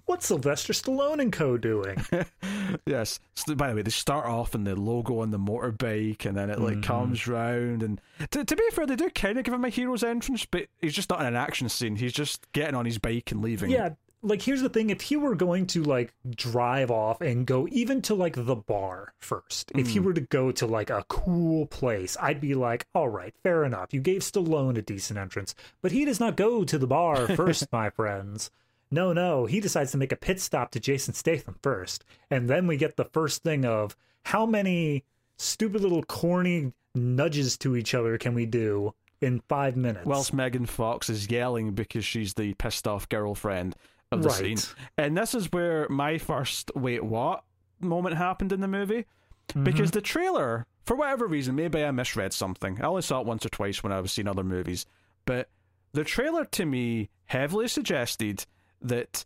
What's 0.07 0.27
Sylvester 0.27 0.73
Stallone 0.73 1.21
and 1.21 1.33
co 1.33 1.57
doing? 1.57 2.05
yes. 2.87 3.21
So, 3.35 3.55
by 3.55 3.71
the 3.71 3.77
way, 3.77 3.83
they 3.83 3.91
start 3.93 4.27
off 4.27 4.57
in 4.57 4.65
the 4.65 4.75
logo 4.75 5.21
on 5.21 5.31
the 5.31 5.39
motorbike, 5.39 6.27
and 6.27 6.37
then 6.37 6.51
it 6.51 6.61
like 6.61 6.75
mm-hmm. 6.75 6.83
comes 6.83 7.29
round. 7.29 7.85
And 7.85 8.01
to, 8.31 8.45
to 8.45 8.57
be 8.57 8.65
fair, 8.73 8.87
they 8.87 8.97
do 8.97 9.09
kind 9.11 9.39
of 9.39 9.45
give 9.45 9.55
him 9.55 9.65
a 9.65 9.69
hero's 9.69 10.03
entrance, 10.03 10.47
but 10.47 10.67
he's 10.81 10.95
just 10.95 11.11
not 11.11 11.21
in 11.21 11.27
an 11.27 11.37
action 11.37 11.69
scene. 11.69 11.95
He's 11.95 12.13
just 12.13 12.51
getting 12.53 12.75
on 12.75 12.87
his 12.87 12.99
bike 12.99 13.31
and 13.31 13.41
leaving. 13.41 13.71
yeah, 13.71 13.91
like 14.25 14.43
here's 14.43 14.63
the 14.63 14.69
thing: 14.69 14.91
if 14.91 15.03
he 15.03 15.17
were 15.17 15.35
going 15.35 15.67
to 15.69 15.83
like 15.83 16.15
drive 16.31 16.91
off 16.91 17.21
and 17.21 17.47
go 17.47 17.69
even 17.71 18.03
to 18.03 18.15
like 18.15 18.35
the 18.35 18.57
bar 18.57 19.13
first, 19.21 19.71
if 19.75 19.89
he 19.89 19.99
hmm. 19.99 20.07
were 20.07 20.13
to 20.15 20.23
go 20.23 20.51
to 20.53 20.67
like 20.67 20.91
a 20.91 21.05
cool 21.09 21.67
place, 21.67 22.17
I'd 22.21 22.41
be 22.41 22.55
like, 22.55 22.87
all 22.95 23.09
right, 23.09 23.35
fair 23.43 23.65
enough. 23.65 23.93
You 23.93 24.01
gave 24.01 24.23
Stallone 24.23 24.77
a 24.77 24.83
decent 24.83 25.19
entrance, 25.19 25.55
but 25.83 25.93
he 25.93 26.05
does 26.05 26.19
not 26.19 26.37
go 26.37 26.65
to 26.65 26.79
the 26.79 26.87
bar 26.87 27.29
first, 27.37 27.71
my 27.71 27.91
friends. 27.91 28.51
No, 28.91 29.13
no, 29.13 29.47
he 29.47 29.61
decides 29.61 29.93
to 29.93 29.99
make 29.99 30.13
a 30.13 30.17
pit 30.17 30.41
stop 30.41 30.71
to 30.73 30.81
Jason 30.81 31.15
Statham 31.15 31.59
first, 31.63 32.05
and 32.31 32.49
then 32.49 32.67
we 32.67 32.77
get 32.77 32.97
the 32.97 33.05
first 33.05 33.43
thing 33.43 33.65
of 33.65 33.97
how 34.25 34.47
many 34.47 35.05
stupid 35.37 35.83
little 35.83 36.03
corny 36.03 36.73
nudges 36.95 37.59
to 37.59 37.77
each 37.77 37.95
other 37.95 38.17
can 38.19 38.35
we 38.35 38.47
do 38.47 38.95
in 39.21 39.41
five 39.49 39.77
minutes? 39.77 40.07
Whilst 40.07 40.33
Megan 40.33 40.67
Fox 40.67 41.11
is 41.11 41.31
yelling 41.31 41.73
because 41.73 42.05
she's 42.05 42.35
the 42.35 42.55
pissed 42.55 42.87
off 42.87 43.09
girlfriend 43.09 43.75
of 44.15 44.23
the 44.23 44.29
Right. 44.29 44.59
scene. 44.59 44.77
And 44.97 45.17
this 45.17 45.35
is 45.35 45.53
where 45.53 45.89
my 45.89 46.19
first 46.19 46.71
wait 46.75 47.05
what 47.05 47.45
moment 47.81 48.17
happened 48.17 48.53
in 48.53 48.61
the 48.61 48.69
movie. 48.69 49.05
Mm-hmm. 49.49 49.65
Because 49.65 49.91
the 49.91 50.01
trailer, 50.01 50.67
for 50.85 50.97
whatever 50.97 51.27
reason, 51.27 51.55
maybe 51.55 51.85
I 51.85 51.91
misread 51.91 52.33
something. 52.33 52.81
I 52.81 52.87
only 52.87 53.03
saw 53.03 53.21
it 53.21 53.27
once 53.27 53.45
or 53.45 53.51
twice 53.51 53.83
when 53.83 53.93
I 53.93 54.01
was 54.01 54.13
seeing 54.13 54.29
other 54.29 54.45
movies. 54.45 54.87
But 55.27 55.49
the 55.93 56.05
trailer 56.05 56.45
to 56.47 56.65
me 56.65 57.11
heavily 57.27 57.69
suggested 57.69 58.47
that 58.81 59.25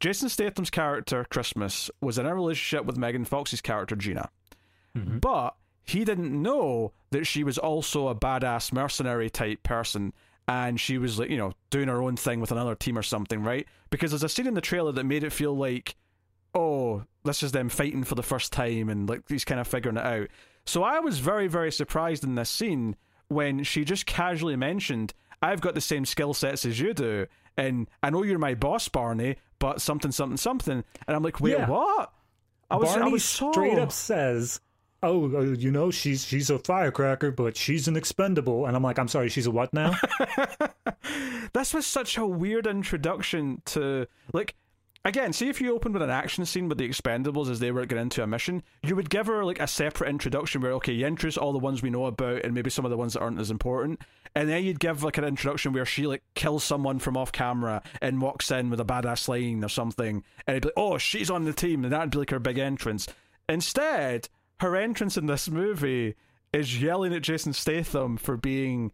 Jason 0.00 0.28
Statham's 0.28 0.70
character, 0.70 1.24
Christmas, 1.30 1.90
was 2.00 2.18
in 2.18 2.26
a 2.26 2.34
relationship 2.34 2.84
with 2.84 2.96
Megan 2.96 3.24
Fox's 3.24 3.60
character, 3.60 3.96
Gina. 3.96 4.30
Mm-hmm. 4.96 5.18
But 5.18 5.54
he 5.84 6.04
didn't 6.04 6.40
know 6.40 6.92
that 7.10 7.26
she 7.26 7.42
was 7.42 7.58
also 7.58 8.08
a 8.08 8.14
badass 8.14 8.72
mercenary 8.72 9.30
type 9.30 9.62
person 9.62 10.12
and 10.48 10.80
she 10.80 10.98
was 10.98 11.18
like, 11.18 11.30
you 11.30 11.36
know, 11.36 11.52
doing 11.70 11.88
her 11.88 12.02
own 12.02 12.16
thing 12.16 12.40
with 12.40 12.52
another 12.52 12.74
team 12.74 12.98
or 12.98 13.02
something, 13.02 13.42
right? 13.42 13.66
Because 13.90 14.10
there's 14.10 14.24
a 14.24 14.28
scene 14.28 14.46
in 14.46 14.54
the 14.54 14.60
trailer 14.60 14.92
that 14.92 15.04
made 15.04 15.24
it 15.24 15.32
feel 15.32 15.56
like, 15.56 15.94
oh, 16.54 17.04
this 17.24 17.42
is 17.42 17.52
them 17.52 17.68
fighting 17.68 18.04
for 18.04 18.14
the 18.14 18.22
first 18.22 18.52
time 18.52 18.88
and 18.88 19.08
like 19.08 19.22
he's 19.28 19.44
kind 19.44 19.60
of 19.60 19.66
figuring 19.68 19.96
it 19.96 20.04
out. 20.04 20.28
So 20.66 20.82
I 20.82 21.00
was 21.00 21.18
very, 21.18 21.46
very 21.48 21.72
surprised 21.72 22.24
in 22.24 22.34
this 22.34 22.50
scene 22.50 22.96
when 23.28 23.64
she 23.64 23.84
just 23.84 24.06
casually 24.06 24.56
mentioned, 24.56 25.14
I've 25.40 25.60
got 25.60 25.74
the 25.74 25.80
same 25.80 26.04
skill 26.04 26.34
sets 26.34 26.64
as 26.64 26.78
you 26.78 26.94
do, 26.94 27.26
and 27.56 27.88
I 28.02 28.10
know 28.10 28.22
you're 28.22 28.38
my 28.38 28.54
boss, 28.54 28.88
Barney, 28.88 29.36
but 29.58 29.80
something, 29.80 30.12
something, 30.12 30.36
something. 30.36 30.84
And 31.06 31.16
I'm 31.16 31.22
like, 31.22 31.40
wait, 31.40 31.52
Yeah. 31.52 31.68
what? 31.68 32.12
I 32.70 32.76
was, 32.76 32.88
Barney 32.90 33.04
I 33.04 33.08
was 33.08 33.24
so... 33.24 33.52
straight 33.52 33.78
up 33.78 33.92
says, 33.92 34.60
"Oh, 35.02 35.34
uh, 35.34 35.40
you 35.40 35.70
know, 35.70 35.90
she's 35.90 36.24
she's 36.24 36.50
a 36.50 36.58
firecracker, 36.58 37.30
but 37.30 37.56
she's 37.56 37.88
an 37.88 37.96
expendable." 37.96 38.66
And 38.66 38.76
I'm 38.76 38.82
like, 38.82 38.98
"I'm 38.98 39.08
sorry, 39.08 39.28
she's 39.28 39.46
a 39.46 39.50
what 39.50 39.72
now?" 39.72 39.94
this 41.52 41.74
was 41.74 41.86
such 41.86 42.16
a 42.16 42.26
weird 42.26 42.66
introduction 42.66 43.62
to 43.66 44.06
like 44.32 44.54
again 45.04 45.32
see 45.32 45.48
if 45.48 45.60
you 45.60 45.74
opened 45.74 45.94
with 45.94 46.02
an 46.02 46.10
action 46.10 46.44
scene 46.44 46.68
with 46.68 46.78
the 46.78 46.88
expendables 46.88 47.50
as 47.50 47.58
they 47.58 47.70
were 47.72 47.84
getting 47.86 48.02
into 48.02 48.22
a 48.22 48.26
mission 48.26 48.62
you 48.82 48.94
would 48.94 49.10
give 49.10 49.26
her 49.26 49.44
like 49.44 49.60
a 49.60 49.66
separate 49.66 50.08
introduction 50.08 50.60
where 50.60 50.72
okay 50.72 50.92
you 50.92 51.06
introduce 51.06 51.36
all 51.36 51.52
the 51.52 51.58
ones 51.58 51.82
we 51.82 51.90
know 51.90 52.06
about 52.06 52.42
and 52.44 52.54
maybe 52.54 52.70
some 52.70 52.84
of 52.84 52.90
the 52.90 52.96
ones 52.96 53.14
that 53.14 53.20
aren't 53.20 53.40
as 53.40 53.50
important 53.50 54.00
and 54.34 54.48
then 54.48 54.62
you'd 54.64 54.80
give 54.80 55.02
like 55.02 55.18
an 55.18 55.24
introduction 55.24 55.72
where 55.72 55.84
she 55.84 56.06
like 56.06 56.22
kills 56.34 56.62
someone 56.62 56.98
from 56.98 57.16
off 57.16 57.32
camera 57.32 57.82
and 58.00 58.22
walks 58.22 58.50
in 58.50 58.70
with 58.70 58.80
a 58.80 58.84
badass 58.84 59.28
line 59.28 59.64
or 59.64 59.68
something 59.68 60.22
and 60.46 60.56
it'd 60.56 60.62
be 60.62 60.68
like 60.68 60.74
oh 60.76 60.98
she's 60.98 61.30
on 61.30 61.44
the 61.44 61.52
team 61.52 61.84
and 61.84 61.92
that'd 61.92 62.10
be 62.10 62.18
like 62.18 62.30
her 62.30 62.38
big 62.38 62.58
entrance 62.58 63.08
instead 63.48 64.28
her 64.60 64.76
entrance 64.76 65.16
in 65.16 65.26
this 65.26 65.48
movie 65.50 66.14
is 66.52 66.80
yelling 66.82 67.12
at 67.14 67.22
jason 67.22 67.52
statham 67.52 68.16
for 68.16 68.36
being 68.36 68.92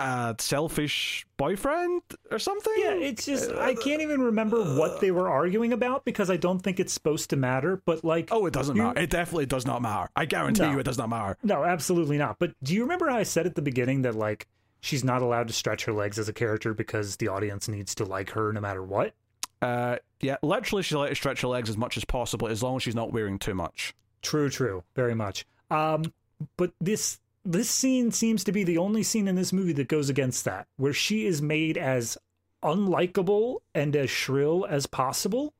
a 0.00 0.32
selfish 0.38 1.26
boyfriend 1.38 2.02
or 2.30 2.38
something. 2.38 2.72
yeah, 2.76 2.92
it's 2.92 3.26
just 3.26 3.50
I 3.50 3.74
can't 3.74 4.00
even 4.00 4.20
remember 4.20 4.76
what 4.78 5.00
they 5.00 5.10
were 5.10 5.28
arguing 5.28 5.72
about 5.72 6.04
because 6.04 6.30
I 6.30 6.36
don't 6.36 6.60
think 6.60 6.78
it's 6.78 6.92
supposed 6.92 7.30
to 7.30 7.36
matter. 7.36 7.82
But 7.84 8.04
like, 8.04 8.28
Oh, 8.30 8.46
it 8.46 8.52
doesn't 8.52 8.76
You- 8.76 8.82
matter. 8.84 9.00
It 9.00 9.10
definitely 9.10 9.46
does 9.46 9.66
not 9.66 9.82
matter. 9.82 10.08
I 10.14 10.24
guarantee 10.24 10.62
No. 10.62 10.70
you, 10.70 10.78
it 10.78 10.84
does 10.84 10.98
not 10.98 11.08
matter. 11.08 11.36
no, 11.42 11.64
absolutely 11.64 12.16
not. 12.16 12.38
But 12.38 12.52
do 12.62 12.74
you 12.74 12.82
remember 12.82 13.08
how 13.08 13.16
I 13.16 13.24
said 13.24 13.44
at 13.46 13.56
the 13.56 13.62
beginning 13.62 14.02
that 14.02 14.14
like 14.14 14.46
she's 14.80 15.02
not 15.02 15.20
allowed 15.20 15.48
to 15.48 15.52
stretch 15.52 15.84
her 15.86 15.92
legs 15.92 16.16
as 16.16 16.28
a 16.28 16.32
character 16.32 16.74
because 16.74 17.16
the 17.16 17.26
audience 17.26 17.66
needs 17.68 17.92
to 17.96 18.04
like 18.04 18.30
her 18.30 18.52
no 18.52 18.60
matter 18.60 18.84
what? 18.84 19.14
Uh, 19.60 19.96
yeah, 20.20 20.36
literally, 20.44 20.84
she's 20.84 20.94
allowed 20.94 21.08
to 21.08 21.16
stretch 21.16 21.40
her 21.40 21.48
legs 21.48 21.68
as 21.68 21.76
much 21.76 21.96
as 21.96 22.04
possible, 22.04 22.46
as 22.46 22.62
long 22.62 22.76
as 22.76 22.84
she's 22.84 22.94
not 22.94 23.12
wearing 23.12 23.36
too 23.40 23.54
much. 23.54 23.92
True, 24.22 24.50
true, 24.50 24.84
very 24.94 25.14
much. 25.14 25.46
Um, 25.70 26.12
but 26.56 26.72
this 26.80 27.20
this 27.44 27.70
scene 27.70 28.10
seems 28.10 28.44
to 28.44 28.52
be 28.52 28.64
the 28.64 28.78
only 28.78 29.02
scene 29.02 29.28
in 29.28 29.36
this 29.36 29.52
movie 29.52 29.72
that 29.74 29.88
goes 29.88 30.10
against 30.10 30.44
that, 30.44 30.66
where 30.76 30.92
she 30.92 31.26
is 31.26 31.40
made 31.40 31.78
as 31.78 32.18
unlikable 32.62 33.60
and 33.74 33.94
as 33.94 34.10
shrill 34.10 34.66
as 34.68 34.86
possible 34.86 35.54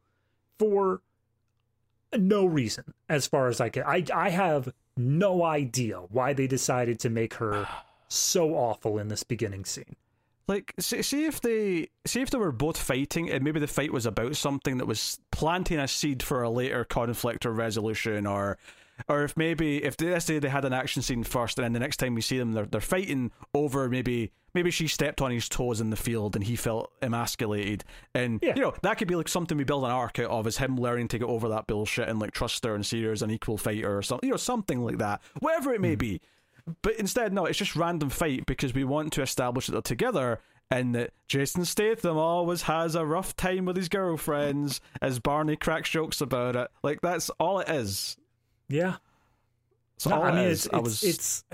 for 0.58 1.00
no 2.16 2.44
reason, 2.44 2.94
as 3.08 3.26
far 3.26 3.48
as 3.48 3.60
I 3.60 3.68
can. 3.68 3.84
I 3.84 4.04
I 4.14 4.30
have 4.30 4.72
no 4.96 5.44
idea 5.44 5.98
why 6.10 6.32
they 6.32 6.46
decided 6.46 6.98
to 7.00 7.10
make 7.10 7.34
her 7.34 7.68
so 8.08 8.54
awful 8.54 8.98
in 8.98 9.08
this 9.08 9.22
beginning 9.22 9.64
scene. 9.64 9.96
Like, 10.48 10.72
see, 10.80 11.02
see 11.02 11.26
if 11.26 11.42
they 11.42 11.88
see 12.06 12.22
if 12.22 12.30
they 12.30 12.38
were 12.38 12.52
both 12.52 12.78
fighting, 12.78 13.30
and 13.30 13.44
maybe 13.44 13.60
the 13.60 13.66
fight 13.66 13.92
was 13.92 14.06
about 14.06 14.34
something 14.34 14.78
that 14.78 14.86
was 14.86 15.20
planting 15.30 15.78
a 15.78 15.86
seed 15.86 16.22
for 16.22 16.42
a 16.42 16.50
later 16.50 16.84
conflict 16.84 17.44
or 17.44 17.52
resolution, 17.52 18.26
or 18.26 18.56
or 19.08 19.24
if 19.24 19.36
maybe 19.36 19.84
if 19.84 19.96
they, 19.98 20.10
let's 20.10 20.24
say 20.24 20.38
they 20.38 20.48
had 20.48 20.64
an 20.64 20.72
action 20.72 21.02
scene 21.02 21.22
first, 21.22 21.58
and 21.58 21.64
then 21.64 21.72
the 21.74 21.78
next 21.78 21.98
time 21.98 22.14
we 22.14 22.22
see 22.22 22.38
them, 22.38 22.52
they're 22.52 22.66
they're 22.66 22.80
fighting 22.80 23.30
over 23.52 23.90
maybe 23.90 24.32
maybe 24.54 24.70
she 24.70 24.88
stepped 24.88 25.20
on 25.20 25.30
his 25.30 25.50
toes 25.50 25.82
in 25.82 25.90
the 25.90 25.96
field 25.96 26.34
and 26.34 26.44
he 26.44 26.56
felt 26.56 26.90
emasculated, 27.02 27.84
and 28.14 28.40
Yeah. 28.42 28.54
you 28.56 28.62
know 28.62 28.74
that 28.82 28.96
could 28.96 29.06
be 29.06 29.16
like 29.16 29.28
something 29.28 29.58
we 29.58 29.64
build 29.64 29.84
an 29.84 29.90
arc 29.90 30.18
out 30.18 30.30
of, 30.30 30.46
is 30.46 30.56
him 30.56 30.78
learning 30.78 31.08
to 31.08 31.18
get 31.18 31.28
over 31.28 31.50
that 31.50 31.66
bullshit 31.66 32.08
and 32.08 32.18
like 32.18 32.32
trust 32.32 32.64
her 32.64 32.74
and 32.74 32.86
see 32.86 33.02
her 33.04 33.12
as 33.12 33.20
an 33.20 33.30
equal 33.30 33.58
fighter 33.58 33.98
or 33.98 34.02
something, 34.02 34.26
you 34.26 34.32
know, 34.32 34.38
something 34.38 34.82
like 34.82 34.96
that, 34.96 35.20
whatever 35.40 35.74
it 35.74 35.80
may 35.82 35.92
hmm. 35.92 35.98
be. 35.98 36.20
But 36.82 36.96
instead, 36.96 37.32
no, 37.32 37.46
it's 37.46 37.58
just 37.58 37.76
random 37.76 38.10
fight 38.10 38.46
because 38.46 38.74
we 38.74 38.84
want 38.84 39.12
to 39.14 39.22
establish 39.22 39.66
that 39.66 39.72
they're 39.72 39.82
together 39.82 40.40
and 40.70 40.94
that 40.94 41.12
Jason 41.26 41.64
Statham 41.64 42.18
always 42.18 42.62
has 42.62 42.94
a 42.94 43.04
rough 43.06 43.34
time 43.36 43.64
with 43.64 43.76
his 43.76 43.88
girlfriends 43.88 44.80
as 45.00 45.18
Barney 45.18 45.56
cracks 45.56 45.88
jokes 45.88 46.20
about 46.20 46.56
it. 46.56 46.68
Like, 46.82 47.00
that's 47.00 47.30
all 47.40 47.60
it 47.60 47.68
is. 47.70 48.16
Yeah, 48.68 48.96
So 49.96 50.10
No, 50.10 50.16
all 50.16 50.22
I 50.24 50.32
mean, 50.32 50.44
is, 50.44 50.66
it's, 50.66 50.74
I 50.74 50.78
it's, 50.78 50.84
was 50.84 51.02
it's 51.04 51.44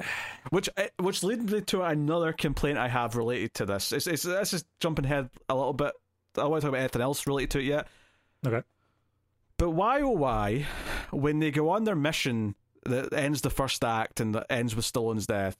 which 0.50 0.68
eh, 0.76 0.88
which 0.98 1.22
leads 1.22 1.50
me 1.50 1.60
to 1.60 1.82
another 1.82 2.32
complaint 2.32 2.76
I 2.76 2.88
have 2.88 3.14
related 3.14 3.54
to 3.54 3.66
this. 3.66 3.92
It's, 3.92 4.06
it's 4.08 4.24
this 4.24 4.52
is 4.52 4.64
jumping 4.80 5.04
ahead 5.04 5.30
a 5.48 5.54
little 5.54 5.72
bit. 5.72 5.92
I 6.36 6.40
don't 6.40 6.50
want 6.50 6.62
to 6.62 6.66
talk 6.66 6.70
about 6.70 6.80
anything 6.80 7.02
else 7.02 7.26
related 7.26 7.50
to 7.52 7.58
it 7.60 7.64
yet. 7.66 7.86
okay. 8.44 8.62
But 9.56 9.70
why 9.70 10.00
oh 10.02 10.10
why, 10.10 10.66
when 11.12 11.38
they 11.38 11.52
go 11.52 11.70
on 11.70 11.84
their 11.84 11.94
mission 11.94 12.56
that 12.86 13.12
ends 13.12 13.40
the 13.42 13.50
first 13.50 13.84
act 13.84 14.20
and 14.20 14.34
that 14.34 14.46
ends 14.50 14.74
with 14.76 14.84
Stallone's 14.84 15.26
death, 15.26 15.56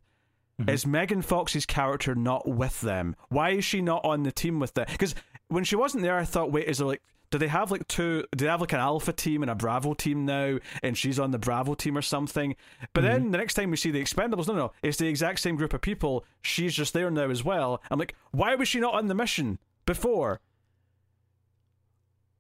Mhm. 0.61 0.71
is 0.71 0.87
Megan 0.87 1.23
Fox's 1.23 1.67
character 1.67 2.15
not 2.15 2.49
with 2.49 2.81
them? 2.81 3.17
Why 3.29 3.51
is 3.51 3.65
she 3.65 3.81
not 3.83 4.05
on 4.05 4.23
the 4.23 4.33
team 4.33 4.61
with 4.61 4.75
them? 4.75 4.87
Because 4.91 5.15
when 5.49 5.65
she 5.65 5.77
wasn't 5.77 6.03
there, 6.03 6.17
I 6.17 6.25
thought, 6.25 6.53
wait, 6.53 6.69
is 6.69 6.79
there 6.79 6.87
like 6.87 7.03
do 7.31 7.39
they 7.39 7.49
have 7.49 7.73
like 7.73 7.89
two? 7.89 8.25
Do 8.37 8.45
they 8.45 8.51
have 8.51 8.61
like 8.61 8.73
an 8.75 8.79
Alpha 8.79 9.13
team 9.13 9.43
and 9.43 9.51
a 9.51 9.57
Bravo 9.57 9.93
team 9.95 10.25
now, 10.25 10.59
and 10.85 10.97
she's 10.97 11.19
on 11.19 11.33
the 11.33 11.39
Bravo 11.39 11.75
team 11.75 11.99
or 11.99 12.03
something? 12.03 12.55
But 12.93 13.01
then 13.01 13.33
the 13.33 13.39
next 13.39 13.55
time 13.55 13.73
we 13.73 13.77
see 13.77 13.91
the 13.91 14.01
Expendables, 14.01 14.47
no, 14.47 14.55
no, 14.55 14.73
it's 14.85 14.99
the 14.99 15.09
exact 15.09 15.41
same 15.41 15.57
group 15.57 15.75
of 15.75 15.81
people. 15.81 16.25
She's 16.43 16.73
just 16.75 16.93
there 16.93 17.11
now 17.11 17.29
as 17.31 17.43
well. 17.43 17.83
I'm 17.91 17.99
like, 17.99 18.15
why 18.31 18.55
was 18.55 18.69
she 18.69 18.79
not 18.79 18.95
on 18.95 19.09
the 19.09 19.17
mission 19.17 19.59
before? 19.85 20.41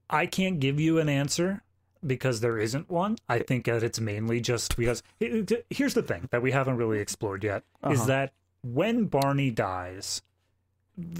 I 0.08 0.26
can't 0.26 0.60
give 0.60 0.78
you 0.78 0.98
an 1.00 1.08
answer 1.08 1.62
because 2.06 2.40
there 2.40 2.58
isn't 2.58 2.90
one. 2.90 3.16
I 3.28 3.38
think 3.40 3.64
that 3.66 3.82
it's 3.82 4.00
mainly 4.00 4.40
just 4.40 4.76
because 4.76 5.02
it- 5.20 5.66
here's 5.70 5.94
the 5.94 6.02
thing 6.02 6.28
that 6.30 6.42
we 6.42 6.50
haven't 6.52 6.76
really 6.76 6.98
explored 7.00 7.44
yet 7.44 7.62
is 7.90 8.00
Uh-huh. 8.00 8.06
that 8.06 8.32
when 8.62 9.04
Barney 9.06 9.50
dies, 9.50 10.22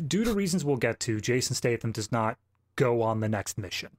due 0.07 0.25
to 0.25 0.33
reasons 0.35 0.65
we'll 0.65 0.77
get 0.77 1.01
to, 1.01 1.21
Jason 1.21 1.55
Statham 1.57 1.93
does 1.93 2.11
not 2.13 2.39
go 2.77 3.03
on 3.03 3.21
the 3.21 3.29
next 3.29 3.59
mission. 3.59 3.97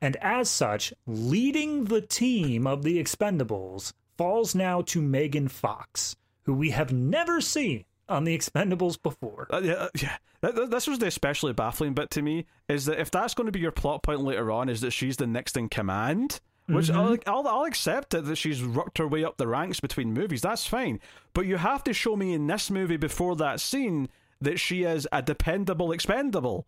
And 0.00 0.16
as 0.16 0.48
such, 0.50 0.92
leading 1.06 1.84
the 1.84 2.00
team 2.00 2.66
of 2.66 2.82
the 2.82 2.98
Expendables 2.98 3.92
falls 4.16 4.54
now 4.54 4.80
to 4.82 5.02
Megan 5.02 5.48
Fox, 5.48 6.16
who 6.44 6.54
we 6.54 6.70
have 6.70 6.92
never 6.92 7.40
seen 7.40 7.84
on 8.10 8.24
the 8.24 8.36
Expendables 8.36 9.00
before. 9.02 9.46
Uh, 9.50 9.60
yeah, 9.62 9.72
uh, 9.74 9.88
yeah. 10.00 10.16
That, 10.40 10.70
this 10.70 10.86
was 10.86 10.98
the 10.98 11.06
especially 11.06 11.52
baffling 11.52 11.94
bit 11.94 12.10
to 12.10 12.22
me 12.22 12.46
is 12.68 12.86
that 12.86 12.98
if 13.00 13.10
that's 13.10 13.34
going 13.34 13.46
to 13.46 13.52
be 13.52 13.60
your 13.60 13.72
plot 13.72 14.02
point 14.02 14.20
later 14.22 14.50
on, 14.50 14.68
is 14.68 14.80
that 14.80 14.90
she's 14.92 15.16
the 15.16 15.26
next 15.26 15.56
in 15.56 15.68
command. 15.68 16.40
Which 16.66 16.88
I'll, 16.88 17.16
I'll 17.26 17.48
I'll 17.48 17.64
accept 17.64 18.14
it 18.14 18.26
that 18.26 18.36
she's 18.36 18.64
worked 18.64 18.98
her 18.98 19.08
way 19.08 19.24
up 19.24 19.38
the 19.38 19.48
ranks 19.48 19.80
between 19.80 20.12
movies. 20.12 20.40
That's 20.42 20.66
fine, 20.68 21.00
but 21.34 21.44
you 21.46 21.56
have 21.56 21.82
to 21.84 21.92
show 21.92 22.14
me 22.14 22.32
in 22.32 22.46
this 22.46 22.70
movie 22.70 22.96
before 22.96 23.34
that 23.36 23.60
scene 23.60 24.08
that 24.40 24.60
she 24.60 24.84
is 24.84 25.08
a 25.10 25.20
dependable 25.20 25.90
expendable. 25.90 26.66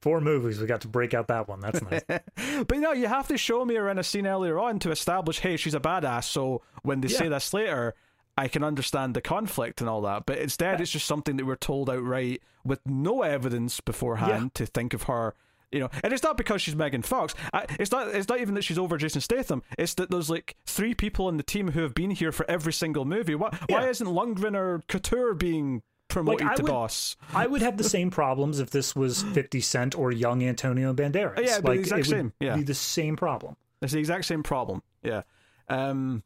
Four 0.00 0.20
movies, 0.20 0.60
we 0.60 0.66
got 0.68 0.82
to 0.82 0.88
break 0.88 1.12
out 1.12 1.26
that 1.26 1.48
one. 1.48 1.58
That's 1.58 1.82
nice. 1.82 2.02
but 2.06 2.70
you 2.72 2.80
know, 2.80 2.92
you 2.92 3.08
have 3.08 3.26
to 3.28 3.36
show 3.36 3.64
me 3.64 3.74
her 3.74 3.88
in 3.88 3.98
a 3.98 4.04
scene 4.04 4.28
earlier 4.28 4.56
on 4.60 4.78
to 4.80 4.92
establish, 4.92 5.40
hey, 5.40 5.56
she's 5.56 5.74
a 5.74 5.80
badass. 5.80 6.24
So 6.24 6.62
when 6.82 7.00
they 7.00 7.08
say 7.08 7.24
Yeah. 7.24 7.30
this 7.30 7.52
later, 7.52 7.94
I 8.38 8.48
can 8.48 8.62
understand 8.62 9.14
the 9.14 9.20
conflict 9.20 9.80
and 9.80 9.90
all 9.90 10.00
that. 10.02 10.24
But 10.26 10.38
instead, 10.38 10.80
it's 10.80 10.92
just 10.92 11.06
something 11.06 11.36
that 11.36 11.44
we're 11.44 11.56
told 11.56 11.90
outright 11.90 12.42
with 12.64 12.80
no 12.86 13.22
evidence 13.22 13.80
beforehand 13.80 14.54
to 14.54 14.64
think 14.64 14.94
of 14.94 15.04
her. 15.04 15.34
You 15.72 15.80
know, 15.80 15.90
and 16.02 16.12
it's 16.14 16.22
not 16.22 16.38
because 16.38 16.62
she's 16.62 16.74
Megan 16.76 17.02
Fox. 17.02 17.34
I, 17.52 17.66
it's 17.78 17.90
not. 17.90 18.08
It's 18.08 18.28
not 18.28 18.40
even 18.40 18.54
that 18.54 18.62
she's 18.62 18.78
over 18.78 18.96
Jason 18.96 19.20
Statham. 19.20 19.62
It's 19.76 19.92
that 19.94 20.10
there's 20.10 20.30
like 20.30 20.56
three 20.64 20.94
people 20.94 21.26
on 21.26 21.36
the 21.36 21.42
team 21.42 21.72
who 21.72 21.82
have 21.82 21.94
been 21.94 22.10
here 22.10 22.32
for 22.32 22.48
every 22.48 22.72
single 22.72 23.04
movie. 23.04 23.34
Why, 23.34 23.50
why 23.68 23.88
isn't 23.88 24.06
Lundgren 24.06 24.56
or 24.56 24.82
Couture 24.88 25.34
being 25.34 25.82
promoted 26.08 26.46
I 26.46 26.54
to 26.54 26.62
would- 26.62 26.70
boss? 26.70 27.16
I 27.34 27.46
would 27.46 27.60
have 27.60 27.76
the 27.76 27.84
same 27.84 28.10
problems 28.10 28.60
if 28.60 28.70
this 28.70 28.96
was 28.96 29.24
50 29.24 29.60
Cent 29.60 29.98
or 29.98 30.10
young 30.10 30.42
Antonio 30.42 30.94
Banderas. 30.94 31.36
Yeah, 31.44 31.58
it'd 31.58 31.64
be 31.64 31.72
the 31.72 31.80
exact 31.80 31.92
it 31.92 32.08
would 32.08 32.16
same, 32.16 32.32
yeah. 32.40 32.56
be 32.56 32.62
the 32.62 32.74
same 32.74 33.16
problem. 33.16 33.56
It's 33.82 33.92
the 33.92 33.98
exact 33.98 34.24
same 34.24 34.42
problem. 34.42 34.82
Yeah. 35.02 35.22
Um. 35.68 36.22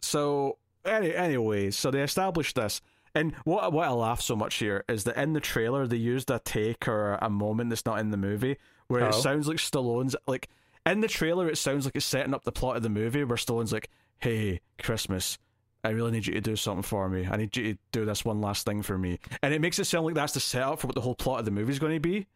So 0.00 0.56
any 0.84 1.14
anyway, 1.14 1.70
so 1.70 1.90
they 1.90 2.02
established 2.02 2.56
this, 2.56 2.80
and 3.14 3.34
what 3.44 3.72
what 3.72 3.88
I 3.88 3.92
laugh 3.92 4.20
so 4.20 4.36
much 4.36 4.56
here 4.56 4.84
is 4.88 5.04
that 5.04 5.16
in 5.16 5.32
the 5.32 5.40
trailer 5.40 5.86
they 5.86 5.96
used 5.96 6.30
a 6.30 6.38
take 6.38 6.86
or 6.88 7.14
a 7.20 7.28
moment 7.30 7.70
that's 7.70 7.86
not 7.86 7.98
in 7.98 8.10
the 8.10 8.16
movie 8.16 8.56
where 8.88 9.02
it 9.04 9.14
Oh. 9.14 9.20
sounds 9.20 9.46
like 9.48 9.58
Stallone's 9.58 10.16
like 10.26 10.48
in 10.86 11.00
the 11.00 11.08
trailer 11.08 11.48
it 11.48 11.58
sounds 11.58 11.84
like 11.84 11.94
it's 11.96 12.06
setting 12.06 12.34
up 12.34 12.44
the 12.44 12.52
plot 12.52 12.76
of 12.76 12.82
the 12.82 12.88
movie 12.88 13.22
where 13.24 13.36
Stallone's 13.36 13.72
like, 13.72 13.88
"Hey, 14.18 14.60
Christmas." 14.82 15.38
I 15.82 15.90
really 15.90 16.10
need 16.10 16.26
you 16.26 16.34
to 16.34 16.42
do 16.42 16.56
something 16.56 16.82
for 16.82 17.08
me. 17.08 17.26
I 17.30 17.36
need 17.38 17.56
you 17.56 17.72
to 17.72 17.78
do 17.90 18.04
this 18.04 18.22
one 18.22 18.42
last 18.42 18.66
thing 18.66 18.82
for 18.82 18.98
me. 18.98 19.18
And 19.42 19.54
it 19.54 19.62
makes 19.62 19.78
it 19.78 19.86
sound 19.86 20.04
like 20.04 20.14
that's 20.14 20.34
the 20.34 20.40
setup 20.40 20.78
for 20.80 20.88
what 20.88 20.94
the 20.94 21.00
whole 21.00 21.14
plot 21.14 21.38
of 21.38 21.46
the 21.46 21.50
movie 21.50 21.72
is 21.72 21.78
going 21.78 21.94
to 21.94 22.00
be. 22.00 22.26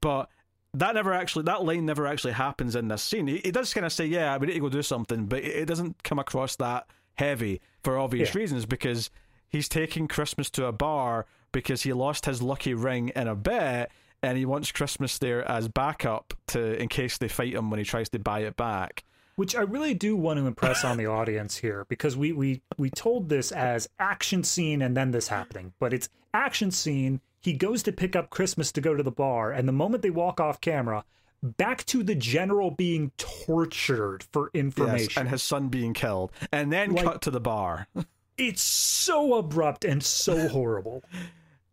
But 0.00 0.28
that 0.74 0.94
never 0.94 1.12
actually 1.12 1.42
that 1.46 1.64
line 1.64 1.84
never 1.84 2.06
actually 2.06 2.34
happens 2.34 2.76
in 2.76 2.86
this 2.86 3.02
scene. 3.02 3.26
He, 3.26 3.38
he 3.38 3.50
does 3.50 3.74
kind 3.74 3.84
of 3.84 3.92
say, 3.92 4.06
"Yeah, 4.06 4.36
we 4.36 4.46
need 4.46 4.52
to 4.54 4.60
go 4.60 4.68
do 4.68 4.82
something," 4.82 5.26
but 5.26 5.40
it, 5.40 5.46
it 5.62 5.64
doesn't 5.66 6.02
come 6.04 6.20
across 6.20 6.54
that 6.56 6.86
heavy 7.16 7.60
for 7.82 7.98
obvious 7.98 8.34
Yeah. 8.34 8.40
reasons 8.40 8.66
because 8.66 9.10
he's 9.48 9.68
taking 9.68 10.08
Christmas 10.08 10.50
to 10.50 10.66
a 10.66 10.72
bar 10.72 11.26
because 11.52 11.82
he 11.82 11.92
lost 11.92 12.26
his 12.26 12.40
lucky 12.42 12.72
ring 12.74 13.10
in 13.14 13.28
a 13.28 13.34
bet, 13.34 13.90
and 14.22 14.38
he 14.38 14.44
wants 14.46 14.72
Christmas 14.72 15.18
there 15.18 15.46
as 15.50 15.68
backup 15.68 16.32
to 16.48 16.80
in 16.80 16.88
case 16.88 17.18
they 17.18 17.28
fight 17.28 17.54
him 17.54 17.70
when 17.70 17.78
he 17.78 17.84
tries 17.84 18.08
to 18.10 18.18
buy 18.18 18.40
it 18.40 18.56
back. 18.56 19.04
Which 19.36 19.56
I 19.56 19.62
really 19.62 19.94
do 19.94 20.14
want 20.16 20.38
to 20.38 20.46
impress 20.46 20.84
on 20.84 20.96
the 20.96 21.06
audience 21.18 21.56
here 21.56 21.84
because 21.88 22.16
we, 22.16 22.32
we, 22.32 22.62
we 22.78 22.88
told 22.90 23.28
this 23.28 23.50
as 23.52 23.88
action 23.98 24.44
scene 24.44 24.80
and 24.82 24.96
then 24.96 25.10
this 25.10 25.28
happening, 25.28 25.72
but 25.80 25.92
it's 25.92 26.08
action 26.32 26.70
scene. 26.70 27.20
He 27.40 27.52
goes 27.54 27.82
to 27.82 27.92
pick 27.92 28.14
up 28.14 28.30
Christmas 28.30 28.70
to 28.72 28.80
go 28.80 28.94
to 28.94 29.02
the 29.02 29.10
bar, 29.10 29.50
and 29.50 29.66
the 29.68 29.72
moment 29.72 30.02
they 30.02 30.10
walk 30.10 30.38
off 30.40 30.60
camera, 30.60 31.04
back 31.42 31.84
to 31.86 32.02
the 32.02 32.14
general 32.14 32.70
being 32.70 33.10
tortured 33.18 34.24
for 34.32 34.50
Yes, 34.54 34.60
information. 34.60 35.20
and 35.20 35.28
his 35.30 35.42
son 35.42 35.68
being 35.68 35.94
killed, 35.94 36.32
and 36.52 36.72
then 36.72 36.92
Like- 36.92 37.04
cut 37.04 37.22
to 37.22 37.30
the 37.30 37.40
bar. 37.40 37.88
it's 38.38 38.62
so 38.62 39.34
abrupt 39.34 39.84
and 39.84 40.02
so 40.02 40.48
horrible. 40.48 41.02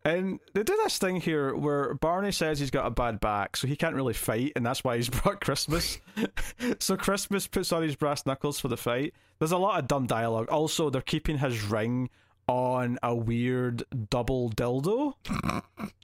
And 0.04 0.40
they 0.54 0.62
do 0.62 0.74
this 0.82 0.96
thing 0.96 1.20
here 1.20 1.54
where 1.54 1.92
Barney 1.92 2.32
says 2.32 2.58
he's 2.58 2.70
got 2.70 2.86
a 2.86 2.90
bad 2.90 3.20
back, 3.20 3.54
so 3.56 3.66
he 3.68 3.76
can't 3.76 3.94
really 3.94 4.14
fight, 4.14 4.52
and 4.56 4.64
that's 4.64 4.82
why 4.82 4.96
he's 4.96 5.08
brought 5.22 5.40
Christmas. 5.42 5.98
so 6.78 6.96
Christmas 6.96 7.46
puts 7.46 7.70
on 7.70 7.82
his 7.82 7.96
brass 7.96 8.24
knuckles 8.24 8.58
for 8.58 8.68
the 8.68 8.78
fight. 8.78 9.12
There's 9.38 9.52
a 9.52 9.58
lot 9.58 9.78
of 9.78 9.88
dumb 9.88 10.06
dialogue. 10.06 10.48
Also, 10.48 10.88
they're 10.90 11.02
keeping 11.02 11.36
his 11.38 11.62
ring 11.64 12.08
on 12.48 12.98
a 13.02 13.14
weird 13.14 13.84
double 14.10 14.50
dildo, 14.50 15.14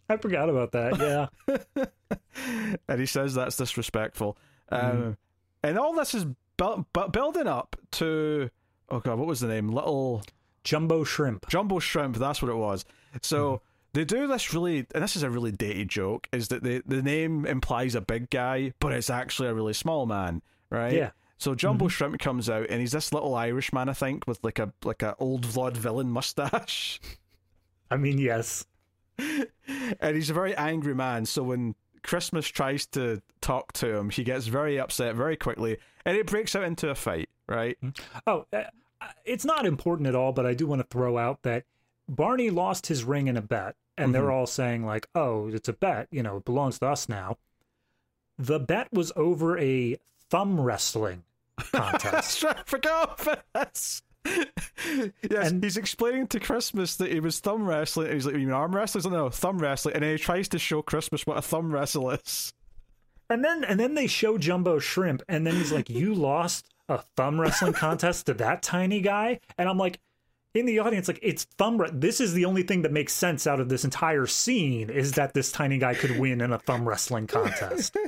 I 0.08 0.16
forgot 0.16 0.48
about 0.48 0.72
that. 0.72 0.98
Yeah. 0.98 1.86
and 2.88 3.00
he 3.00 3.06
says 3.06 3.34
that's 3.34 3.56
disrespectful. 3.56 4.36
Um, 4.68 4.80
mm-hmm. 4.80 5.10
and 5.62 5.78
all 5.78 5.94
this 5.94 6.14
is 6.14 6.24
bu- 6.56 6.84
bu- 6.92 7.08
building 7.08 7.46
up 7.46 7.76
to 7.92 8.50
oh 8.88 9.00
god, 9.00 9.18
what 9.18 9.26
was 9.26 9.40
the 9.40 9.48
name? 9.48 9.68
Little 9.68 10.22
Jumbo 10.64 11.04
shrimp. 11.04 11.48
Jumbo 11.48 11.78
Shrimp, 11.78 12.16
that's 12.16 12.42
what 12.42 12.50
it 12.50 12.56
was. 12.56 12.84
So 13.22 13.46
mm-hmm. 13.46 13.64
they 13.92 14.04
do 14.04 14.26
this 14.26 14.52
really, 14.52 14.86
and 14.94 15.02
this 15.02 15.16
is 15.16 15.22
a 15.22 15.30
really 15.30 15.52
dated 15.52 15.88
joke, 15.88 16.28
is 16.32 16.48
that 16.48 16.62
the, 16.62 16.82
the 16.86 17.02
name 17.02 17.46
implies 17.46 17.94
a 17.94 18.00
big 18.00 18.30
guy, 18.30 18.72
but 18.80 18.92
it's 18.92 19.10
actually 19.10 19.48
a 19.48 19.54
really 19.54 19.72
small 19.72 20.06
man, 20.06 20.42
right? 20.70 20.92
Yeah. 20.92 21.10
So 21.38 21.54
Jumbo 21.54 21.84
mm-hmm. 21.84 21.90
Shrimp 21.90 22.18
comes 22.18 22.50
out, 22.50 22.66
and 22.68 22.80
he's 22.80 22.92
this 22.92 23.12
little 23.12 23.34
Irish 23.34 23.72
man, 23.72 23.88
I 23.88 23.92
think, 23.92 24.26
with 24.26 24.42
like 24.42 24.58
a 24.58 24.72
like 24.84 25.02
a 25.02 25.14
old 25.18 25.46
vaudevillain 25.46 26.06
mustache, 26.06 26.98
I 27.90 27.96
mean, 27.96 28.18
yes. 28.18 28.66
And 29.18 30.16
he's 30.16 30.30
a 30.30 30.34
very 30.34 30.54
angry 30.56 30.94
man. 30.94 31.26
So 31.26 31.42
when 31.42 31.74
Christmas 32.02 32.46
tries 32.46 32.86
to 32.88 33.20
talk 33.40 33.72
to 33.74 33.96
him, 33.96 34.10
he 34.10 34.24
gets 34.24 34.46
very 34.46 34.78
upset 34.78 35.14
very 35.14 35.36
quickly, 35.36 35.78
and 36.04 36.16
it 36.16 36.26
breaks 36.26 36.54
out 36.54 36.64
into 36.64 36.88
a 36.88 36.94
fight, 36.94 37.28
right? 37.48 37.76
Hmm. 37.80 37.90
Oh, 38.26 38.46
uh, 38.52 38.64
uh, 39.00 39.06
it's 39.24 39.44
not 39.44 39.66
important 39.66 40.08
at 40.08 40.14
all, 40.14 40.32
but 40.32 40.46
I 40.46 40.54
do 40.54 40.66
want 40.66 40.80
to 40.80 40.86
throw 40.88 41.18
out 41.18 41.42
that 41.42 41.64
Barney 42.08 42.50
lost 42.50 42.86
his 42.86 43.04
ring 43.04 43.26
in 43.26 43.36
a 43.36 43.42
bet, 43.42 43.74
and 43.98 44.14
they're 44.14 44.22
mm-hmm. 44.22 44.32
all 44.32 44.46
saying 44.46 44.84
like, 44.84 45.08
"Oh, 45.14 45.48
it's 45.48 45.68
a 45.68 45.72
bet, 45.72 46.08
you 46.10 46.22
know, 46.22 46.38
it 46.38 46.44
belongs 46.44 46.78
to 46.78 46.86
us 46.86 47.08
now." 47.08 47.38
The 48.38 48.60
bet 48.60 48.92
was 48.92 49.12
over 49.16 49.58
a 49.58 49.96
thumb 50.30 50.60
wrestling 50.60 51.24
contest. 51.58 52.44
I 52.44 52.62
forgot 52.64 53.20
about 53.20 53.44
this. 53.52 54.02
yes, 55.30 55.50
And- 55.50 55.62
he's 55.62 55.76
explaining 55.76 56.26
to 56.28 56.40
Christmas 56.40 56.96
that 56.96 57.10
he 57.12 57.20
was 57.20 57.38
thumb 57.40 57.66
wrestling. 57.66 58.12
He's 58.12 58.26
like, 58.26 58.34
"You 58.34 58.40
mean 58.46 58.50
arm 58.52 58.74
wrestling?" 58.74 59.00
He's 59.02 59.06
like, 59.10 59.18
no, 59.18 59.30
thumb 59.30 59.58
wrestling. 59.58 59.94
And 59.94 60.02
then 60.04 60.12
he 60.12 60.18
tries 60.18 60.48
to 60.48 60.58
show 60.58 60.82
Christmas 60.82 61.26
what 61.26 61.38
a 61.38 61.42
thumb 61.42 61.72
wrestle 61.72 62.10
is. 62.10 62.52
and 63.30 63.44
then 63.44 63.64
and 63.64 63.78
then 63.78 63.94
they 63.94 64.06
show 64.06 64.38
Jumbo 64.38 64.78
Shrimp, 64.78 65.22
and 65.28 65.46
then 65.46 65.54
he's 65.54 65.72
like, 65.72 65.88
"You 65.90 66.14
lost 66.14 66.66
a 66.88 66.98
thumb 67.16 67.40
wrestling 67.40 67.72
contest 67.72 68.26
to 68.26 68.34
that 68.34 68.62
tiny 68.62 69.00
guy," 69.00 69.40
and 69.58 69.68
I'm 69.68 69.78
like. 69.78 70.00
In 70.54 70.64
the 70.64 70.78
audience, 70.78 71.06
like 71.06 71.18
it's 71.20 71.44
thumb. 71.44 71.84
This 71.92 72.18
is 72.18 72.32
the 72.32 72.46
only 72.46 72.62
thing 72.62 72.80
that 72.80 72.90
makes 72.90 73.12
sense 73.12 73.46
out 73.46 73.60
of 73.60 73.68
this 73.68 73.84
entire 73.84 74.24
scene 74.24 74.88
is 74.88 75.12
that 75.12 75.34
this 75.34 75.52
tiny 75.52 75.76
guy 75.76 75.92
could 75.92 76.18
win 76.18 76.40
in 76.40 76.50
a 76.50 76.58
thumb 76.58 76.88
wrestling 76.88 77.26
contest. 77.26 77.94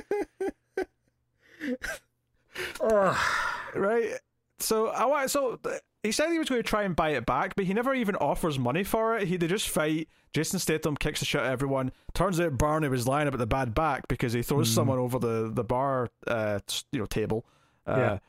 Right. 3.75 4.13
So 4.59 4.87
I 4.87 5.05
want. 5.05 5.31
So 5.31 5.57
th- 5.63 5.81
he 6.03 6.11
said 6.13 6.31
he 6.31 6.39
was 6.39 6.47
going 6.47 6.61
to 6.63 6.67
try 6.67 6.83
and 6.83 6.95
buy 6.95 7.09
it 7.09 7.25
back, 7.25 7.55
but 7.55 7.65
he 7.65 7.73
never 7.73 7.93
even 7.93 8.15
offers 8.15 8.57
money 8.57 8.83
for 8.83 9.17
it. 9.17 9.27
He 9.27 9.37
they 9.37 9.47
just 9.47 9.69
fight. 9.69 10.07
Jason 10.33 10.59
Statham 10.59 10.95
kicks 10.95 11.19
the 11.19 11.25
shit 11.25 11.41
out 11.41 11.47
of 11.47 11.51
everyone. 11.53 11.91
Turns 12.13 12.39
out 12.39 12.57
Barney 12.57 12.87
was 12.87 13.07
lying 13.07 13.27
about 13.27 13.39
the 13.39 13.47
bad 13.47 13.73
back 13.73 14.07
because 14.07 14.31
he 14.33 14.41
throws 14.43 14.69
someone 14.69 14.99
over 14.99 15.17
the 15.19 15.49
the 15.53 15.63
bar, 15.63 16.09
uh, 16.27 16.59
you 16.91 16.99
know, 16.99 17.05
table. 17.05 17.45
Uh, 17.87 17.95
Yeah. 17.97 18.19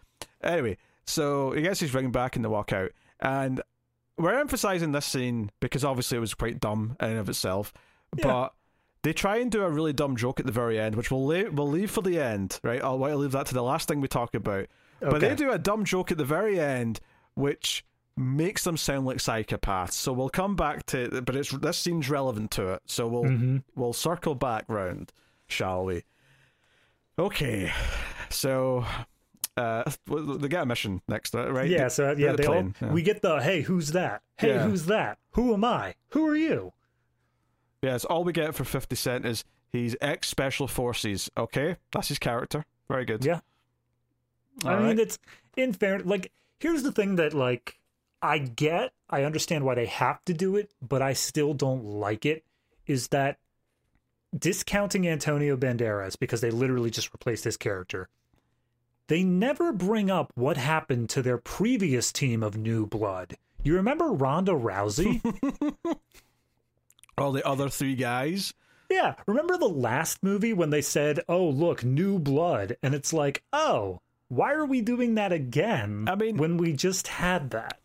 Anyway, 0.42 0.78
So 1.04 1.52
he 1.52 1.62
gets 1.62 1.80
his 1.80 1.92
ring 1.94 2.10
back 2.10 2.34
and 2.36 2.44
they 2.44 2.48
walk 2.48 2.72
out. 2.72 2.90
And 3.20 3.60
we're 4.16 4.38
emphasizing 4.38 4.92
this 4.92 5.04
scene 5.06 5.50
because 5.60 5.84
obviously 5.84 6.16
it 6.16 6.20
was 6.20 6.34
quite 6.34 6.58
dumb 6.60 6.96
in 7.00 7.10
and 7.10 7.18
of 7.18 7.28
itself. 7.28 7.72
Yeah. 8.16 8.24
But 8.24 8.54
they 9.02 9.12
try 9.12 9.36
and 9.36 9.50
do 9.50 9.62
a 9.62 9.70
really 9.70 9.92
dumb 9.92 10.16
joke 10.16 10.40
at 10.40 10.46
the 10.46 10.52
very 10.52 10.78
end, 10.80 10.94
which 10.94 11.10
we'll, 11.10 11.26
la- 11.26 11.50
we'll 11.50 11.68
leave 11.68 11.90
for 11.90 12.02
the 12.02 12.18
end, 12.20 12.58
right? 12.62 12.82
I'll, 12.82 13.02
I'll 13.04 13.16
leave 13.18 13.32
that 13.32 13.46
to 13.46 13.54
the 13.54 13.62
last 13.62 13.88
thing 13.88 14.00
we 14.00 14.08
talk 14.08 14.34
about. 14.34 14.66
But 15.00 15.20
they 15.20 15.34
do 15.34 15.50
a 15.50 15.58
dumb 15.58 15.84
joke 15.84 16.10
at 16.12 16.18
the 16.18 16.24
very 16.24 16.60
end, 16.60 17.00
which 17.34 17.84
makes 18.16 18.64
them 18.64 18.76
sound 18.76 19.06
like 19.06 19.16
psychopaths. 19.18 19.92
So 19.92 20.12
we'll 20.12 20.28
come 20.28 20.54
back 20.56 20.84
to, 20.86 21.22
but 21.22 21.34
it's 21.36 21.50
this 21.50 21.78
seems 21.78 22.10
relevant 22.10 22.50
to 22.52 22.68
it. 22.74 22.82
So 22.86 23.06
we'll 23.08 23.24
Mhm. 23.24 23.62
we'll 23.74 23.92
circle 23.94 24.34
back 24.34 24.64
round, 24.68 25.12
shall 25.46 25.84
we? 25.84 26.04
Okay, 27.18 27.70
so 28.30 28.84
uh, 29.56 29.90
they 30.06 30.48
get 30.48 30.62
a 30.62 30.66
mission 30.66 31.02
next, 31.08 31.34
right? 31.34 31.68
Yeah, 31.68 31.88
so 31.88 32.14
yeah, 32.16 32.32
they 32.32 32.46
all, 32.46 32.72
yeah. 32.80 32.92
we 32.92 33.02
get 33.02 33.20
the 33.22 33.40
hey, 33.42 33.62
who's 33.62 33.92
that? 33.92 34.22
Hey, 34.38 34.48
Yeah. 34.54 34.62
who's 34.66 34.86
that? 34.86 35.18
Who 35.32 35.52
am 35.54 35.64
I? 35.64 35.94
Who 36.10 36.26
are 36.26 36.36
you? 36.36 36.72
Yes, 37.82 38.04
all 38.04 38.24
we 38.24 38.32
get 38.32 38.54
for 38.54 38.64
50 38.64 38.94
Cent 38.96 39.24
is 39.26 39.44
he's 39.70 39.96
ex 40.00 40.28
Special 40.28 40.66
Forces. 40.68 41.30
Okay, 41.36 41.76
that's 41.92 42.08
his 42.08 42.18
character. 42.18 42.64
Very 42.88 43.04
good. 43.04 43.24
Yeah. 43.24 43.40
I 44.64 44.74
All 44.74 44.80
mean, 44.80 44.98
it's 44.98 45.18
in 45.56 45.72
fair. 45.72 46.00
Like, 46.00 46.32
here's 46.58 46.82
the 46.82 46.92
thing 46.92 47.16
that 47.16 47.34
like 47.34 47.78
I 48.22 48.38
get, 48.38 48.92
I 49.08 49.24
understand 49.24 49.64
why 49.64 49.74
they 49.74 49.86
have 49.86 50.24
to 50.26 50.34
do 50.34 50.56
it, 50.56 50.70
but 50.80 51.02
I 51.02 51.12
still 51.14 51.54
don't 51.54 51.84
like 51.84 52.26
it. 52.26 52.44
Is 52.86 53.08
that 53.08 53.38
discounting 54.36 55.08
Antonio 55.08 55.56
Banderas 55.56 56.18
because 56.18 56.40
they 56.40 56.50
literally 56.50 56.90
just 56.90 57.12
replaced 57.12 57.44
his 57.44 57.56
character? 57.56 58.08
They 59.06 59.24
never 59.24 59.72
bring 59.72 60.10
up 60.10 60.32
what 60.36 60.56
happened 60.56 61.10
to 61.10 61.22
their 61.22 61.38
previous 61.38 62.12
team 62.12 62.42
of 62.42 62.56
New 62.56 62.86
Blood. 62.86 63.36
You 63.62 63.74
remember 63.74 64.12
Ronda 64.12 64.52
Rousey? 64.52 65.20
all 67.18 67.32
the 67.32 67.46
other 67.46 67.68
three 67.68 67.94
guys. 67.96 68.54
yeah, 68.88 69.14
remember 69.26 69.58
the 69.58 69.68
last 69.68 70.22
movie 70.22 70.52
when 70.52 70.70
they 70.70 70.80
said, 70.82 71.20
"Oh, 71.28 71.48
look, 71.48 71.84
New 71.84 72.18
Blood," 72.18 72.76
and 72.82 72.94
it's 72.94 73.12
like, 73.12 73.42
"Oh, 73.52 74.00
why 74.30 74.52
are 74.54 74.64
we 74.64 74.80
doing 74.80 75.16
that 75.16 75.32
again?" 75.32 76.06
I 76.08 76.14
mean- 76.14 76.38
when 76.38 76.56
we 76.56 76.72
just 76.72 77.06
had 77.08 77.50
that. 77.50 77.78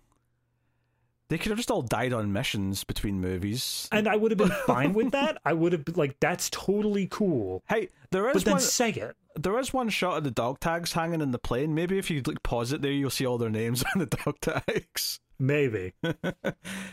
They 1.28 1.40
could 1.40 1.50
have 1.50 1.58
just 1.58 1.72
all 1.72 1.82
died 1.82 2.14
on 2.14 2.32
missions 2.32 2.84
between 2.84 3.20
movies. 3.20 3.90
and 3.92 4.08
I 4.08 4.16
would 4.16 4.30
have 4.30 4.38
been 4.38 4.52
fine 4.68 4.94
with 4.94 5.12
that. 5.14 5.40
I 5.44 5.54
would 5.54 5.72
have 5.72 5.84
been 5.84 5.96
like, 5.96 6.20
that's 6.20 6.52
totally 6.52 7.08
cool. 7.10 7.64
Hey, 7.68 7.90
there 8.12 8.28
is 8.30 8.36
But 8.36 8.46
then 8.46 8.52
one. 8.54 8.62
say 8.62 8.92
it. 8.92 9.16
There 9.36 9.58
is 9.58 9.74
one 9.74 9.90
shot 9.90 10.20
of 10.20 10.24
the 10.24 10.30
dog 10.32 10.60
tags 10.60 10.94
hanging 10.94 11.22
in 11.22 11.32
the 11.32 11.40
plane. 11.40 11.74
Maybe 11.74 11.98
if 11.98 12.12
you 12.12 12.22
like 12.28 12.44
pause 12.44 12.72
it 12.74 12.84
there, 12.84 12.92
you'll 12.92 13.10
see 13.10 13.26
all 13.26 13.40
their 13.40 13.50
names 13.50 13.84
on 13.96 14.02
the 14.02 14.06
dog 14.06 14.40
tags. 14.40 15.20
Maybe. 15.40 15.94
But 16.02 16.16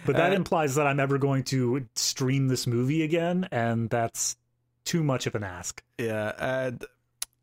that 0.07 0.32
Uh, 0.32 0.36
implies 0.36 0.76
that 0.76 0.86
I'm 0.86 0.98
ever 0.98 1.18
going 1.18 1.44
to 1.44 1.86
stream 1.94 2.48
this 2.48 2.66
movie 2.66 3.03
again, 3.03 3.46
and 3.53 3.90
that's 3.90 4.36
too 4.86 5.05
much 5.05 5.26
of 5.26 5.34
an 5.34 5.44
ask. 5.44 5.82
Yeah, 5.98 6.32
and 6.38 6.82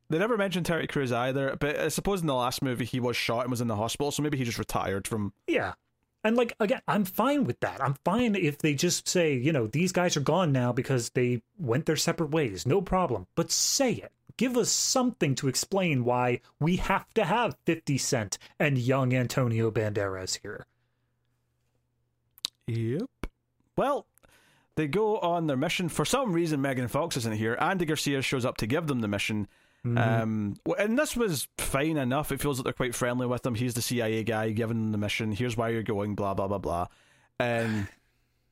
they 0.09 0.17
never 0.17 0.37
mentioned 0.37 0.65
Terry 0.65 0.87
Crews 0.87 1.11
either. 1.11 1.55
But 1.59 1.79
I 1.79 1.87
suppose 1.89 2.21
in 2.21 2.27
the 2.27 2.35
last 2.35 2.61
movie 2.61 2.85
he 2.85 2.99
was 2.99 3.15
shot 3.15 3.41
and 3.41 3.51
was 3.51 3.61
in 3.61 3.67
the 3.67 3.75
hospital, 3.75 4.11
so 4.11 4.23
maybe 4.23 4.37
he 4.37 4.43
just 4.43 4.59
retired 4.59 5.07
from. 5.07 5.33
Yeah. 5.47 5.73
And 6.23 6.35
like 6.35 6.53
again, 6.59 6.81
I'm 6.87 7.05
fine 7.05 7.45
with 7.45 7.59
that. 7.61 7.81
I'm 7.81 7.95
fine 8.03 8.35
if 8.35 8.57
they 8.57 8.73
just 8.73 9.07
say, 9.07 9.35
you 9.35 9.53
know, 9.53 9.67
these 9.67 9.91
guys 9.91 10.17
are 10.17 10.21
gone 10.21 10.51
now 10.51 10.73
because 10.73 11.11
they 11.11 11.41
went 11.57 11.85
their 11.85 11.95
separate 11.95 12.31
ways. 12.31 12.65
No 12.65 12.81
problem. 12.81 13.27
But 13.35 13.51
say 13.51 13.93
it. 13.93 14.11
Give 14.37 14.57
us 14.57 14.69
something 14.69 15.35
to 15.35 15.49
explain 15.49 16.05
why 16.05 16.39
we 16.61 16.77
have 16.77 17.13
to 17.15 17.25
have 17.25 17.57
50 17.65 17.97
Cent 17.97 18.37
and 18.57 18.77
young 18.77 19.13
Antonio 19.13 19.69
Banderas 19.69 20.39
here. 20.41 20.65
Yep. 22.67 23.09
Well, 23.75 24.05
they 24.75 24.87
go 24.87 25.17
on 25.17 25.47
their 25.47 25.57
mission. 25.57 25.89
For 25.89 26.05
some 26.05 26.31
reason, 26.31 26.61
Megan 26.61 26.87
Fox 26.87 27.17
isn't 27.17 27.35
here. 27.35 27.57
Andy 27.59 27.85
Garcia 27.85 28.21
shows 28.21 28.45
up 28.45 28.55
to 28.57 28.67
give 28.67 28.87
them 28.87 29.01
the 29.01 29.09
mission. 29.09 29.47
Mm-hmm. 29.85 29.97
Um, 29.97 30.55
and 30.77 30.99
this 30.99 31.15
was 31.15 31.47
fine 31.57 31.97
enough. 31.97 32.31
It 32.31 32.41
feels 32.41 32.57
like 32.57 32.65
they're 32.65 32.73
quite 32.73 32.95
friendly 32.95 33.27
with 33.27 33.45
him. 33.45 33.55
He's 33.55 33.73
the 33.73 33.81
CIA 33.81 34.23
guy 34.23 34.49
giving 34.51 34.77
them 34.77 34.91
the 34.91 34.97
mission. 34.97 35.31
Here's 35.31 35.55
why 35.55 35.69
you're 35.69 35.83
going. 35.83 36.15
Blah 36.15 36.33
blah 36.33 36.47
blah 36.47 36.57
blah. 36.57 36.87
And 37.39 37.87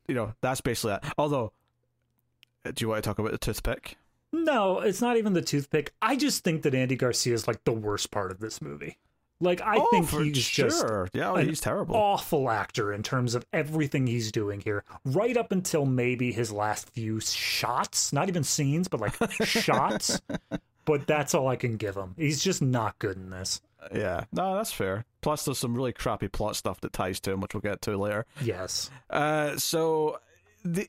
you 0.08 0.16
know 0.16 0.34
that's 0.42 0.62
basically 0.62 0.94
it. 0.94 1.04
Although, 1.18 1.52
uh, 2.66 2.72
do 2.72 2.84
you 2.84 2.90
want 2.90 3.04
to 3.04 3.08
talk 3.08 3.20
about 3.20 3.32
the 3.32 3.38
toothpick? 3.38 3.98
No, 4.32 4.80
it's 4.80 5.02
not 5.02 5.18
even 5.18 5.34
the 5.34 5.42
toothpick. 5.42 5.94
I 6.02 6.16
just 6.16 6.44
think 6.44 6.64
that 6.64 6.76
Andy 6.76 6.96
Garcia 6.96 7.34
is 7.34 7.48
like 7.48 7.64
the 7.64 7.74
worst 7.74 8.12
part 8.12 8.32
of 8.32 8.40
this 8.40 8.62
movie. 8.62 8.98
Like 9.40 9.62
I 9.62 9.78
oh, 9.78 9.88
think 9.92 10.10
he's 10.10 10.44
sure. 10.44 10.70
just 10.70 11.16
yeah, 11.16 11.36
an 11.36 11.48
he's 11.48 11.62
terrible. 11.62 11.96
awful 11.96 12.50
actor 12.50 12.92
in 12.92 13.04
terms 13.04 13.36
of 13.36 13.46
everything 13.54 14.08
he's 14.08 14.32
doing 14.32 14.62
here. 14.62 14.84
Right 15.06 15.38
up 15.38 15.52
until 15.52 15.86
maybe 15.86 16.32
his 16.32 16.52
last 16.52 16.90
few 16.90 17.20
shots, 17.20 18.12
not 18.12 18.30
even 18.30 18.44
scenes, 18.44 18.88
but 18.88 19.00
like 19.00 19.32
shots. 19.44 20.20
But 20.88 21.06
that's 21.06 21.36
all 21.36 21.50
I 21.50 21.58
can 21.58 21.76
give 21.76 21.96
him. 21.96 22.16
He's 22.18 22.42
just 22.42 22.62
not 22.62 22.98
good 22.98 23.18
in 23.18 23.30
this. 23.30 23.62
Yeah, 23.94 24.24
no, 24.32 24.56
that's 24.56 24.72
fair. 24.72 25.04
Plus, 25.22 25.44
there's 25.44 25.60
some 25.60 25.76
really 25.76 25.92
crappy 25.92 26.30
plot 26.30 26.56
stuff 26.56 26.80
that 26.82 26.94
ties 26.94 27.20
to 27.20 27.32
him, 27.32 27.42
which 27.42 27.54
we'll 27.54 27.62
get 27.62 27.82
to 27.84 27.98
later. 27.98 28.26
Yes. 28.42 28.90
Uh, 29.10 29.58
so 29.58 30.20
the 30.64 30.88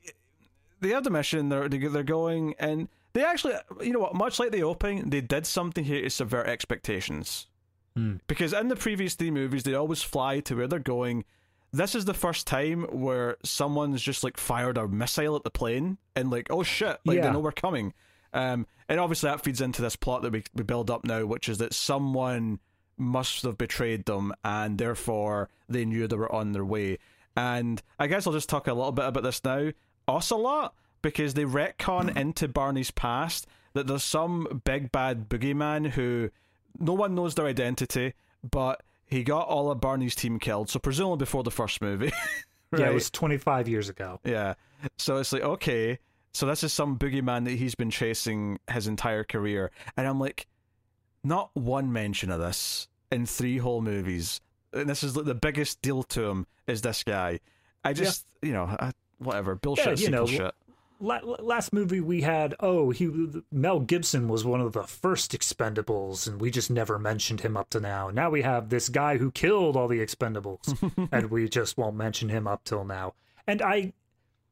they 0.79 0.89
have 0.89 1.03
the 1.03 1.09
mission. 1.09 1.49
They're 1.49 1.67
they're 1.67 2.03
going, 2.03 2.55
and 2.59 2.87
they 3.11 3.25
actually, 3.25 3.55
you 3.81 3.91
know 3.91 3.99
what? 3.99 4.15
Much 4.15 4.39
like 4.39 4.51
the 4.51 4.63
opening, 4.63 5.09
they 5.09 5.19
did 5.19 5.45
something 5.45 5.83
here 5.83 6.01
to 6.01 6.09
subvert 6.09 6.47
expectations. 6.47 7.47
Hmm. 7.95 8.15
Because 8.27 8.53
in 8.53 8.69
the 8.69 8.77
previous 8.77 9.15
three 9.15 9.31
movies, 9.31 9.63
they 9.63 9.73
always 9.73 10.01
fly 10.01 10.39
to 10.41 10.55
where 10.55 10.67
they're 10.67 10.79
going. 10.79 11.25
This 11.73 11.93
is 11.93 12.05
the 12.05 12.13
first 12.13 12.47
time 12.47 12.83
where 12.83 13.35
someone's 13.43 14.01
just 14.01 14.23
like 14.23 14.37
fired 14.37 14.77
a 14.77 14.87
missile 14.87 15.35
at 15.35 15.43
the 15.43 15.51
plane, 15.51 15.97
and 16.15 16.31
like, 16.31 16.47
oh 16.49 16.63
shit, 16.63 16.99
like 17.05 17.21
they 17.21 17.31
know 17.31 17.39
we're 17.39 17.51
coming. 17.51 17.93
Um, 18.33 18.67
and 18.87 18.99
obviously 18.99 19.29
that 19.29 19.43
feeds 19.43 19.61
into 19.61 19.81
this 19.81 19.95
plot 19.95 20.21
that 20.23 20.31
we 20.31 20.43
we 20.53 20.63
build 20.63 20.89
up 20.89 21.03
now, 21.03 21.25
which 21.25 21.49
is 21.49 21.57
that 21.59 21.73
someone 21.73 22.59
must 22.97 23.43
have 23.43 23.57
betrayed 23.57 24.05
them, 24.05 24.33
and 24.43 24.77
therefore 24.77 25.49
they 25.67 25.85
knew 25.85 26.07
they 26.07 26.15
were 26.15 26.31
on 26.31 26.51
their 26.51 26.65
way. 26.65 26.97
And 27.35 27.81
I 27.97 28.07
guess 28.07 28.27
I'll 28.27 28.33
just 28.33 28.49
talk 28.49 28.67
a 28.67 28.73
little 28.73 28.91
bit 28.91 29.05
about 29.05 29.23
this 29.23 29.43
now. 29.43 29.71
Ocelot, 30.07 30.73
because 31.01 31.33
they 31.33 31.45
retcon 31.45 32.15
into 32.17 32.47
Barney's 32.47 32.91
past 32.91 33.47
that 33.73 33.87
there's 33.87 34.03
some 34.03 34.61
big 34.65 34.91
bad 34.91 35.29
boogeyman 35.29 35.91
who 35.91 36.31
no 36.79 36.93
one 36.93 37.15
knows 37.15 37.35
their 37.35 37.45
identity, 37.45 38.13
but 38.49 38.83
he 39.05 39.23
got 39.23 39.47
all 39.47 39.71
of 39.71 39.79
Barney's 39.79 40.15
team 40.15 40.39
killed, 40.39 40.69
so 40.69 40.79
presumably 40.79 41.17
before 41.17 41.43
the 41.43 41.51
first 41.51 41.81
movie. 41.81 42.11
Yeah, 42.77 42.91
it 42.91 42.93
was 42.93 43.09
25 43.09 43.67
years 43.67 43.89
ago. 43.89 44.19
Yeah. 44.23 44.53
So 44.97 45.17
it's 45.17 45.33
like, 45.33 45.41
okay, 45.41 45.97
so 46.33 46.45
this 46.45 46.63
is 46.63 46.71
some 46.73 46.97
boogeyman 46.97 47.45
that 47.45 47.51
he's 47.51 47.75
been 47.75 47.89
chasing 47.89 48.59
his 48.71 48.87
entire 48.87 49.23
career. 49.23 49.71
And 49.97 50.07
I'm 50.07 50.19
like, 50.19 50.47
not 51.23 51.49
one 51.53 51.91
mention 51.91 52.31
of 52.31 52.39
this 52.39 52.87
in 53.11 53.25
three 53.25 53.57
whole 53.57 53.81
movies. 53.81 54.41
And 54.73 54.89
this 54.89 55.03
is 55.03 55.15
like 55.15 55.25
the 55.25 55.35
biggest 55.35 55.81
deal 55.81 56.03
to 56.03 56.25
him 56.29 56.47
is 56.67 56.81
this 56.81 57.03
guy. 57.03 57.39
I 57.83 57.93
just, 57.93 58.25
you 58.41 58.53
know, 58.53 58.65
I, 58.65 58.91
whatever, 59.17 59.55
bullshit, 59.55 59.99
Yeah, 59.99 60.05
you 60.05 60.11
know, 60.11 60.25
shit. 60.25 60.53
La- 61.01 61.21
last 61.23 61.71
movie 61.71 62.01
we 62.01 62.21
had, 62.21 62.55
oh, 62.59 62.89
he 62.89 63.09
Mel 63.51 63.79
Gibson 63.79 64.27
was 64.27 64.43
one 64.43 64.59
of 64.59 64.73
the 64.73 64.83
first 64.83 65.31
Expendables, 65.31 66.27
and 66.27 66.41
we 66.41 66.51
just 66.51 66.69
never 66.69 66.99
mentioned 66.99 67.39
him 67.39 67.55
up 67.55 67.69
to 67.69 67.79
now. 67.79 68.09
Now 68.09 68.29
we 68.29 68.41
have 68.41 68.67
this 68.69 68.89
guy 68.89 69.17
who 69.17 69.31
killed 69.31 69.77
all 69.77 69.87
the 69.87 69.99
Expendables, 69.99 71.07
and 71.11 71.31
we 71.31 71.47
just 71.47 71.77
won't 71.77 71.95
mention 71.95 72.27
him 72.27 72.47
up 72.47 72.65
till 72.65 72.83
now. 72.83 73.13
And 73.47 73.61
I, 73.61 73.93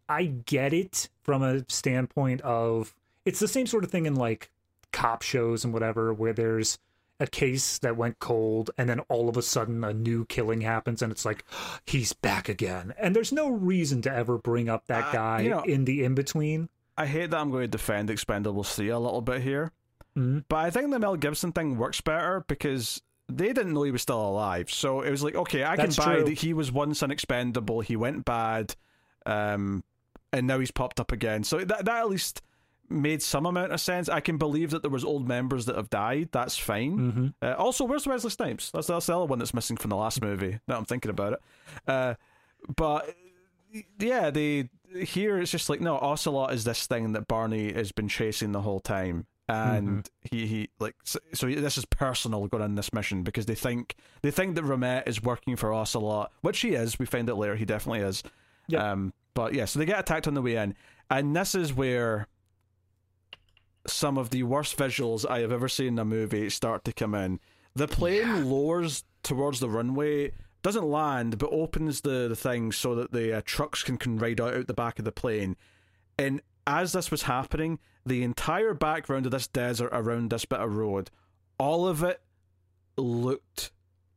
I 0.10 0.26
get 0.26 0.74
it 0.74 1.10
from 1.24 1.44
a 1.44 1.66
standpoint 1.70 2.42
of 2.42 2.96
it's 3.26 3.40
the 3.40 3.48
same 3.48 3.68
sort 3.68 3.84
of 3.84 3.92
thing 3.92 4.06
in 4.06 4.16
like 4.16 4.50
cop 4.94 5.22
shows 5.22 5.64
and 5.66 5.74
whatever, 5.74 6.14
where 6.14 6.34
there's 6.34 6.80
a 7.20 7.28
case 7.28 7.80
that 7.80 7.98
went 7.98 8.20
cold 8.20 8.70
and 8.78 8.88
then 8.88 9.00
all 9.10 9.28
of 9.28 9.36
a 9.38 9.42
sudden 9.42 9.84
a 9.84 9.92
new 9.92 10.24
killing 10.26 10.62
happens 10.62 11.02
and 11.02 11.12
it's 11.12 11.26
like 11.26 11.44
he's 11.86 12.14
back 12.14 12.48
again 12.48 12.94
and 13.00 13.16
there's 13.16 13.32
no 13.32 13.50
reason 13.50 14.04
to 14.04 14.14
ever 14.14 14.38
bring 14.38 14.70
up 14.70 14.86
that 14.86 15.06
Uh, 15.06 15.12
guy 15.12 15.42
you 15.42 15.50
know- 15.50 15.64
in 15.64 15.86
the 15.86 16.04
in 16.04 16.14
between 16.14 16.70
I 16.96 17.06
hate 17.08 17.32
that 17.32 17.40
I'm 17.40 17.50
going 17.52 17.64
to 17.64 17.68
defend 17.68 18.10
Expendables 18.10 18.74
3 18.76 18.90
a 18.90 18.98
little 19.00 19.22
bit 19.22 19.42
here. 19.44 19.72
Mhm. 20.18 20.46
But 20.50 20.58
I 20.58 20.70
think 20.72 20.90
the 20.92 20.98
Mel 21.00 21.16
Gibson 21.16 21.52
thing 21.52 21.78
works 21.78 22.02
better 22.02 22.44
because 22.48 23.02
they 23.30 23.48
didn't 23.54 23.74
know 23.74 23.84
he 23.84 23.92
was 23.92 24.02
still 24.02 24.20
alive. 24.20 24.72
So 24.72 25.02
it 25.02 25.12
was 25.12 25.22
like, 25.24 25.36
okay, 25.36 25.64
I 25.64 25.76
That's 25.76 25.96
can 25.96 26.06
buy 26.06 26.16
true. 26.16 26.24
that 26.26 26.40
he 26.40 26.54
was 26.56 26.72
once 26.72 27.04
an 27.04 27.12
expendable, 27.12 27.82
he 27.82 27.96
went 27.96 28.26
bad, 28.26 28.76
um, 29.28 29.84
and 30.38 30.48
now 30.48 30.60
he's 30.60 30.72
popped 30.72 31.00
up 31.00 31.12
again. 31.12 31.44
So 31.44 31.60
that 31.60 31.86
that 31.86 31.98
at 32.00 32.10
least 32.10 32.42
made 32.90 33.22
some 33.22 33.46
amount 33.46 33.74
of 33.74 33.82
sense. 33.82 34.08
I 34.08 34.22
can 34.22 34.38
believe 34.38 34.72
that 34.72 34.82
there 34.82 34.92
was 34.92 35.04
old 35.04 35.28
members 35.28 35.66
that 35.66 35.76
have 35.76 35.90
died. 35.90 36.30
That's 36.32 36.58
fine. 36.58 36.98
Mhm. 37.12 37.34
Uh, 37.42 37.56
also, 37.58 37.84
where's 37.84 38.08
Wesley 38.08 38.30
Snipes? 38.30 38.72
That's 38.72 38.88
that's 38.88 39.08
the 39.08 39.16
other 39.16 39.26
one 39.26 39.40
that's 39.40 39.54
missing 39.54 39.76
from 39.78 39.90
the 39.90 39.98
last 39.98 40.22
movie. 40.22 40.60
Now 40.68 40.78
I'm 40.78 40.86
thinking 40.86 41.12
about 41.12 41.34
it. 41.34 41.40
Uh, 41.88 42.14
but 42.76 43.14
yeah, 44.00 44.30
they 44.30 44.70
here 45.04 45.40
it's 45.40 45.52
just 45.52 45.70
like 45.70 45.82
no, 45.82 45.98
Ocelot 45.98 46.54
is 46.54 46.64
this 46.64 46.88
thing 46.88 47.12
that 47.14 47.28
Barney 47.28 47.74
has 47.74 47.92
been 47.92 48.08
chasing 48.08 48.54
the 48.54 48.62
whole 48.62 48.80
time, 48.80 49.28
and 49.50 50.10
he 50.24 50.48
he 50.48 50.70
like 50.80 50.96
so, 51.04 51.20
so 51.34 51.48
this 51.48 51.78
is 51.78 51.84
personal 51.86 52.48
going 52.48 52.64
on 52.64 52.76
this 52.76 52.94
mission 52.94 53.24
because 53.24 53.46
they 53.48 53.56
think 53.56 53.96
they 54.22 54.32
think 54.32 54.56
that 54.56 54.64
Rahmat 54.64 55.08
is 55.08 55.22
working 55.22 55.58
for 55.58 55.74
Ocelot, 55.74 56.32
which 56.42 56.62
he 56.62 56.70
is. 56.70 56.98
We 56.98 57.06
find 57.06 57.30
out 57.30 57.38
later 57.38 57.56
he 57.58 57.66
definitely 57.66 58.00
is. 58.00 58.24
Yep. 58.70 58.82
Um, 58.82 59.14
but 59.38 59.54
yeah, 59.54 59.66
so 59.66 59.78
they 59.78 59.86
get 59.86 60.00
attacked 60.00 60.28
on 60.28 60.34
the 60.34 60.42
way 60.42 60.56
in, 60.56 60.74
and 61.12 61.36
this 61.36 61.54
is 61.54 61.72
where 61.72 62.26
some 63.86 64.18
of 64.18 64.32
the 64.32 64.42
worst 64.42 64.76
visuals 64.76 65.30
I 65.30 65.42
have 65.42 65.52
ever 65.52 65.70
seen 65.70 65.90
in 65.90 66.00
a 66.00 66.06
movie 66.06 66.50
start 66.50 66.84
to 66.86 66.92
come 66.92 67.14
in. 67.14 67.40
The 67.76 67.88
plane 67.88 68.50
lowers 68.50 69.04
towards 69.22 69.60
the 69.60 69.70
runway, 69.70 70.32
doesn't 70.64 70.90
land, 70.90 71.38
but 71.38 71.52
opens 71.52 72.02
the, 72.02 72.28
the 72.28 72.36
thing 72.36 72.72
so 72.72 72.96
that 72.96 73.12
the 73.12 73.38
uh, 73.38 73.42
trucks 73.46 73.84
can, 73.84 73.98
can 73.98 74.18
ride 74.18 74.42
out, 74.42 74.56
out 74.56 74.66
the 74.66 74.74
back 74.74 74.98
of 74.98 75.06
the 75.06 75.12
plane. 75.12 75.56
And 76.18 76.42
as 76.66 76.94
this 76.94 77.12
was 77.12 77.22
happening, 77.22 77.78
the 78.08 78.24
entire 78.24 78.74
background 78.74 79.28
of 79.28 79.32
this 79.32 79.48
desert 79.48 79.92
around 79.92 80.32
this 80.32 80.46
bit 80.46 80.62
of 80.62 80.76
road, 80.76 81.12
all 81.60 81.88
of 81.88 82.02
it 82.02 82.24
looked 82.98 83.70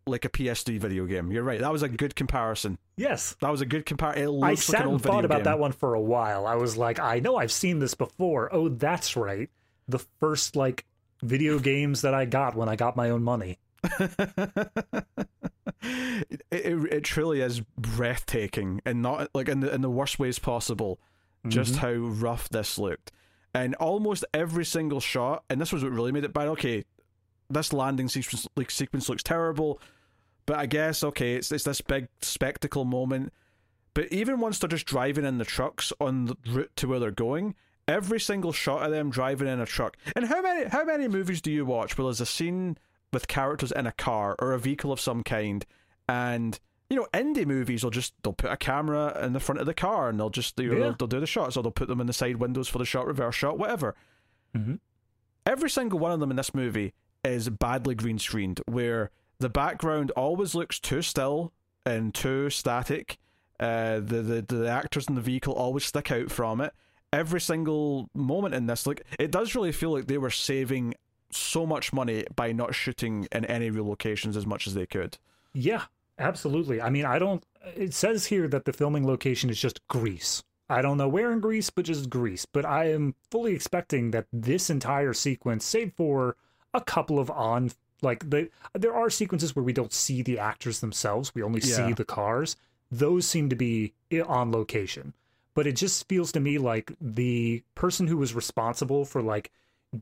like 0.06 0.24
a 0.24 0.28
PS3 0.28 0.78
video 0.78 1.06
game. 1.06 1.30
You're 1.30 1.42
right. 1.42 1.60
That 1.60 1.72
was 1.72 1.82
a 1.82 1.88
good 1.88 2.14
comparison. 2.14 2.78
Yes. 2.96 3.36
That 3.40 3.50
was 3.50 3.60
a 3.60 3.66
good 3.66 3.86
comparison. 3.86 4.22
I 4.22 4.26
like 4.26 4.58
sat 4.58 4.82
an 4.82 4.88
old 4.88 4.94
and 4.94 5.02
thought 5.02 5.24
about 5.24 5.38
game. 5.38 5.44
that 5.44 5.58
one 5.58 5.72
for 5.72 5.94
a 5.94 6.00
while. 6.00 6.46
I 6.46 6.54
was 6.56 6.76
like, 6.76 6.98
I 6.98 7.20
know 7.20 7.36
I've 7.36 7.52
seen 7.52 7.78
this 7.78 7.94
before. 7.94 8.52
Oh, 8.52 8.68
that's 8.68 9.16
right. 9.16 9.50
The 9.88 9.98
first 10.20 10.56
like 10.56 10.84
video 11.22 11.58
games 11.58 12.02
that 12.02 12.14
I 12.14 12.24
got 12.24 12.56
when 12.56 12.68
I 12.68 12.76
got 12.76 12.96
my 12.96 13.10
own 13.10 13.22
money. 13.22 13.58
it, 15.82 16.42
it, 16.50 16.92
it 16.92 17.04
truly 17.04 17.40
is 17.40 17.60
breathtaking 17.78 18.80
and 18.84 19.02
not 19.02 19.30
like 19.34 19.48
in 19.48 19.60
the 19.60 19.74
in 19.74 19.80
the 19.80 19.90
worst 19.90 20.18
ways 20.18 20.38
possible 20.38 21.00
just 21.48 21.74
mm-hmm. 21.74 21.80
how 21.80 21.92
rough 21.92 22.50
this 22.50 22.78
looked 22.78 23.10
and 23.54 23.74
almost 23.76 24.24
every 24.34 24.66
single 24.66 25.00
shot 25.00 25.44
and 25.48 25.58
this 25.58 25.72
was 25.72 25.82
what 25.82 25.92
really 25.92 26.12
made 26.12 26.24
it 26.24 26.34
bad 26.34 26.48
okay 26.48 26.84
this 27.50 27.72
landing 27.72 28.08
sequence 28.08 28.46
like 28.56 28.70
sequence 28.70 29.08
looks 29.08 29.22
terrible 29.22 29.80
but 30.46 30.56
i 30.56 30.66
guess 30.66 31.02
okay 31.04 31.34
it's, 31.34 31.50
it's 31.52 31.64
this 31.64 31.80
big 31.80 32.08
spectacle 32.22 32.84
moment 32.84 33.32
but 33.94 34.10
even 34.12 34.40
once 34.40 34.58
they're 34.58 34.68
just 34.68 34.86
driving 34.86 35.24
in 35.24 35.38
the 35.38 35.44
trucks 35.44 35.92
on 36.00 36.26
the 36.26 36.36
route 36.48 36.70
to 36.76 36.86
where 36.88 36.98
they're 37.00 37.10
going 37.10 37.54
every 37.88 38.20
single 38.20 38.52
shot 38.52 38.82
of 38.84 38.90
them 38.92 39.10
driving 39.10 39.48
in 39.48 39.60
a 39.60 39.66
truck 39.66 39.96
and 40.14 40.26
how 40.26 40.40
many 40.40 40.68
how 40.68 40.84
many 40.84 41.08
movies 41.08 41.40
do 41.40 41.50
you 41.50 41.64
watch 41.66 41.98
where 41.98 42.04
there's 42.04 42.20
a 42.20 42.26
scene 42.26 42.78
with 43.12 43.26
characters 43.26 43.72
in 43.72 43.86
a 43.86 43.92
car 43.92 44.36
or 44.38 44.52
a 44.52 44.58
vehicle 44.58 44.92
of 44.92 45.00
some 45.00 45.22
kind 45.24 45.66
and 46.08 46.60
you 46.88 46.96
know 46.96 47.06
indie 47.12 47.46
movies 47.46 47.82
will 47.82 47.90
just 47.90 48.14
they'll 48.22 48.32
put 48.32 48.50
a 48.52 48.56
camera 48.56 49.18
in 49.24 49.32
the 49.32 49.40
front 49.40 49.60
of 49.60 49.66
the 49.66 49.74
car 49.74 50.08
and 50.08 50.18
they'll 50.20 50.30
just 50.30 50.58
you 50.60 50.68
know, 50.68 50.72
Yeah. 50.74 50.80
they'll, 50.80 50.92
they'll 50.94 51.08
do 51.08 51.20
the 51.20 51.26
shots 51.26 51.56
or 51.56 51.62
they'll 51.64 51.72
put 51.72 51.88
them 51.88 52.00
in 52.00 52.06
the 52.06 52.12
side 52.12 52.36
windows 52.36 52.68
for 52.68 52.78
the 52.78 52.84
shot 52.84 53.06
reverse 53.06 53.34
shot 53.34 53.58
whatever 53.58 53.96
Mhm. 54.56 54.78
every 55.46 55.70
single 55.70 55.98
one 55.98 56.12
of 56.12 56.20
them 56.20 56.30
in 56.30 56.36
this 56.36 56.54
movie 56.54 56.92
is 57.24 57.48
badly 57.48 57.94
green 57.94 58.18
screened 58.18 58.60
where 58.66 59.10
the 59.38 59.48
background 59.48 60.10
always 60.12 60.54
looks 60.54 60.78
too 60.78 61.02
still 61.02 61.52
and 61.84 62.14
too 62.14 62.50
static 62.50 63.18
uh, 63.58 63.96
the, 63.96 64.22
the 64.22 64.42
the 64.42 64.68
actors 64.68 65.06
in 65.08 65.14
the 65.14 65.20
vehicle 65.20 65.52
always 65.52 65.84
stick 65.84 66.10
out 66.10 66.30
from 66.30 66.60
it 66.60 66.72
every 67.12 67.40
single 67.40 68.08
moment 68.14 68.54
in 68.54 68.66
this 68.66 68.86
like 68.86 69.02
it 69.18 69.30
does 69.30 69.54
really 69.54 69.72
feel 69.72 69.90
like 69.90 70.06
they 70.06 70.18
were 70.18 70.30
saving 70.30 70.94
so 71.30 71.66
much 71.66 71.92
money 71.92 72.24
by 72.34 72.52
not 72.52 72.74
shooting 72.74 73.26
in 73.32 73.44
any 73.44 73.70
real 73.70 73.86
locations 73.86 74.36
as 74.36 74.46
much 74.46 74.66
as 74.66 74.74
they 74.74 74.86
could 74.86 75.18
Yeah, 75.52 75.82
absolutely. 76.18 76.80
I 76.80 76.90
mean, 76.90 77.04
I 77.04 77.18
don't. 77.18 77.44
It 77.76 77.94
says 77.94 78.26
here 78.26 78.48
that 78.48 78.64
the 78.64 78.72
filming 78.72 79.06
location 79.06 79.50
is 79.50 79.60
just 79.60 79.86
Greece. 79.88 80.42
I 80.68 80.82
don't 80.82 80.98
know 80.98 81.08
where 81.08 81.32
in 81.32 81.40
Greece, 81.40 81.70
but 81.70 81.84
just 81.84 82.08
Greece. 82.08 82.46
But 82.46 82.64
I 82.64 82.90
am 82.90 83.14
fully 83.30 83.54
expecting 83.54 84.12
that 84.12 84.26
this 84.32 84.70
entire 84.70 85.12
sequence, 85.12 85.64
save 85.64 85.92
for 85.96 86.36
a 86.74 86.80
couple 86.80 87.18
of 87.18 87.30
on, 87.30 87.70
like 88.02 88.28
the 88.30 88.48
there 88.74 88.94
are 88.94 89.10
sequences 89.10 89.54
where 89.54 89.62
we 89.64 89.72
don't 89.72 89.92
see 89.92 90.22
the 90.22 90.38
actors 90.38 90.80
themselves. 90.80 91.34
We 91.34 91.42
only 91.42 91.60
Yeah. 91.60 91.88
see 91.88 91.92
the 91.92 92.04
cars. 92.04 92.56
Those 92.90 93.26
seem 93.26 93.48
to 93.50 93.56
be 93.56 93.94
eh, 94.10 94.20
on 94.20 94.50
location. 94.52 95.14
But 95.54 95.66
it 95.66 95.76
just 95.76 96.08
feels 96.08 96.32
to 96.32 96.40
me 96.40 96.58
like 96.58 96.92
the 97.00 97.62
person 97.74 98.06
who 98.06 98.16
was 98.16 98.34
responsible 98.34 99.04
for 99.04 99.20
like 99.20 99.50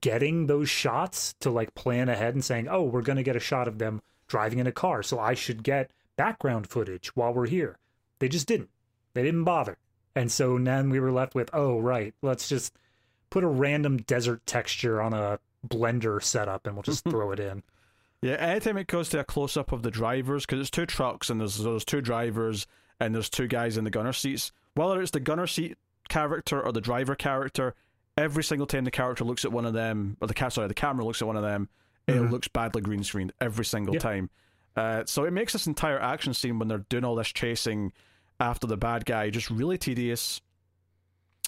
getting 0.00 0.46
those 0.46 0.68
shots 0.68 1.34
to 1.40 1.50
like 1.50 1.74
plan 1.74 2.08
ahead 2.08 2.34
and 2.34 2.44
saying, 2.44 2.68
"Oh, 2.68 2.82
we're 2.82 3.02
going 3.02 3.16
to 3.16 3.22
get 3.22 3.36
a 3.36 3.40
shot 3.40 3.66
of 3.66 3.78
them 3.78 4.02
driving 4.26 4.58
in 4.58 4.66
a 4.66 4.72
car, 4.72 5.02
so 5.02 5.18
I 5.18 5.32
should 5.34 5.62
get 5.62 5.90
background 6.16 6.68
footage 6.68 7.16
while 7.16 7.32
we're 7.32 7.46
here." 7.46 7.78
They 8.18 8.28
just 8.28 8.46
didn't. 8.46 8.70
They 9.14 9.22
didn't 9.22 9.44
bother. 9.44 9.78
And 10.14 10.30
so 10.30 10.58
then 10.58 10.90
we 10.90 11.00
were 11.00 11.12
left 11.12 11.34
with, 11.34 11.48
"Oh, 11.54 11.78
right, 11.80 12.14
let's 12.22 12.48
just 12.48 12.74
put 13.30 13.42
a 13.44 13.48
random 13.48 13.96
desert 13.98 14.44
texture 14.46 15.00
on 15.00 15.14
a 15.14 15.38
blender 15.66 16.22
setup 16.22 16.66
and 16.66 16.76
we'll 16.76 16.82
just 16.82 17.04
throw 17.08 17.32
it 17.32 17.40
in." 17.40 17.62
Yeah, 18.22 18.34
anytime 18.34 18.76
it 18.78 18.88
goes 18.88 19.08
to 19.10 19.20
a 19.20 19.24
close 19.24 19.56
up 19.56 19.70
of 19.72 19.82
the 19.82 19.90
drivers, 19.90 20.44
because 20.44 20.60
it's 20.60 20.70
two 20.70 20.86
trucks 20.86 21.30
and 21.30 21.40
there's 21.40 21.58
there's 21.58 21.84
two 21.84 22.00
drivers 22.00 22.66
and 23.00 23.14
there's 23.14 23.30
two 23.30 23.46
guys 23.46 23.76
in 23.76 23.84
the 23.84 23.90
gunner 23.90 24.12
seats. 24.12 24.50
Whether 24.74 25.00
it's 25.00 25.12
the 25.12 25.20
gunner 25.20 25.46
seat 25.46 25.76
character 26.08 26.60
or 26.60 26.72
the 26.72 26.80
driver 26.80 27.14
character, 27.14 27.74
every 28.16 28.42
single 28.42 28.66
time 28.66 28.84
the 28.84 28.90
character 28.90 29.24
looks 29.24 29.44
at 29.44 29.52
one 29.52 29.64
of 29.66 29.72
them, 29.72 30.16
or 30.20 30.26
the 30.26 30.50
sorry, 30.50 30.66
the 30.68 30.74
camera 30.74 31.04
looks 31.04 31.22
at 31.22 31.28
one 31.28 31.36
of 31.36 31.42
them, 31.42 31.68
it 32.08 32.14
Mhm. 32.16 32.30
looks 32.30 32.48
badly 32.48 32.80
green 32.82 33.04
screened 33.04 33.32
every 33.40 33.64
single 33.64 33.94
Yeah. 33.94 34.00
time. 34.00 34.30
Uh, 34.74 35.02
so 35.06 35.24
it 35.24 35.32
makes 35.32 35.52
this 35.52 35.66
entire 35.66 36.00
action 36.00 36.34
scene 36.34 36.58
when 36.58 36.66
they're 36.68 36.78
doing 36.88 37.04
all 37.04 37.14
this 37.14 37.28
chasing 37.28 37.92
after 38.40 38.66
the 38.66 38.76
bad 38.76 39.04
guy 39.04 39.30
just 39.30 39.50
really 39.50 39.76
tedious. 39.78 40.40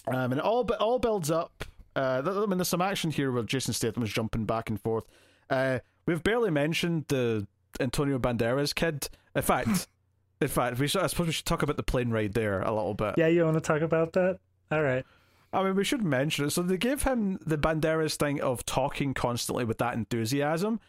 Um, 0.07 0.31
and 0.31 0.33
it 0.33 0.39
all 0.39 0.61
it 0.71 0.79
all 0.79 0.99
builds 0.99 1.29
up. 1.31 1.65
Uh, 1.95 2.21
I 2.25 2.45
mean, 2.45 2.57
there's 2.57 2.67
some 2.67 2.81
action 2.81 3.11
here 3.11 3.31
where 3.31 3.43
Jason 3.43 3.73
Statham 3.73 4.03
is 4.03 4.11
jumping 4.11 4.45
back 4.45 4.69
and 4.69 4.79
forth. 4.79 5.05
Uh, 5.49 5.79
we've 6.05 6.23
barely 6.23 6.49
mentioned 6.49 7.05
the 7.07 7.47
Antonio 7.79 8.17
Banderas 8.19 8.73
kid. 8.73 9.09
In 9.35 9.41
fact, 9.41 9.87
in 10.41 10.47
fact, 10.47 10.79
we 10.79 10.87
should, 10.87 11.01
I 11.01 11.07
suppose 11.07 11.27
we 11.27 11.33
should 11.33 11.45
talk 11.45 11.63
about 11.63 11.77
the 11.77 11.83
plane 11.83 12.09
ride 12.09 12.33
there 12.33 12.61
a 12.61 12.73
little 12.73 12.93
bit. 12.93 13.15
Yeah, 13.17 13.27
you 13.27 13.43
want 13.43 13.55
to 13.55 13.61
talk 13.61 13.81
about 13.81 14.13
that? 14.13 14.39
All 14.71 14.81
right. 14.81 15.05
I 15.53 15.63
mean, 15.63 15.75
we 15.75 15.83
should 15.83 16.03
mention 16.03 16.45
it. 16.45 16.51
So 16.51 16.61
they 16.61 16.77
gave 16.77 17.03
him 17.03 17.37
the 17.45 17.57
Banderas 17.57 18.15
thing 18.15 18.39
of 18.41 18.65
talking 18.65 19.13
constantly 19.13 19.65
with 19.65 19.79
that 19.79 19.95
enthusiasm, 19.95 20.79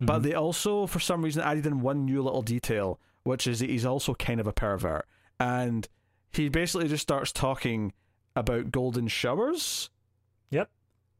but 0.00 0.22
they 0.22 0.34
also, 0.34 0.86
for 0.86 1.00
some 1.00 1.22
reason, 1.22 1.42
added 1.42 1.66
in 1.66 1.80
one 1.80 2.04
new 2.04 2.22
little 2.22 2.42
detail, 2.42 3.00
which 3.24 3.46
is 3.46 3.60
that 3.60 3.70
he's 3.70 3.84
also 3.84 4.14
kind 4.14 4.40
of 4.40 4.46
a 4.46 4.52
pervert, 4.52 5.06
and 5.38 5.88
he 6.32 6.48
basically 6.48 6.88
just 6.88 7.02
starts 7.02 7.30
talking 7.32 7.92
about 8.34 8.72
golden 8.72 9.06
showers. 9.08 9.90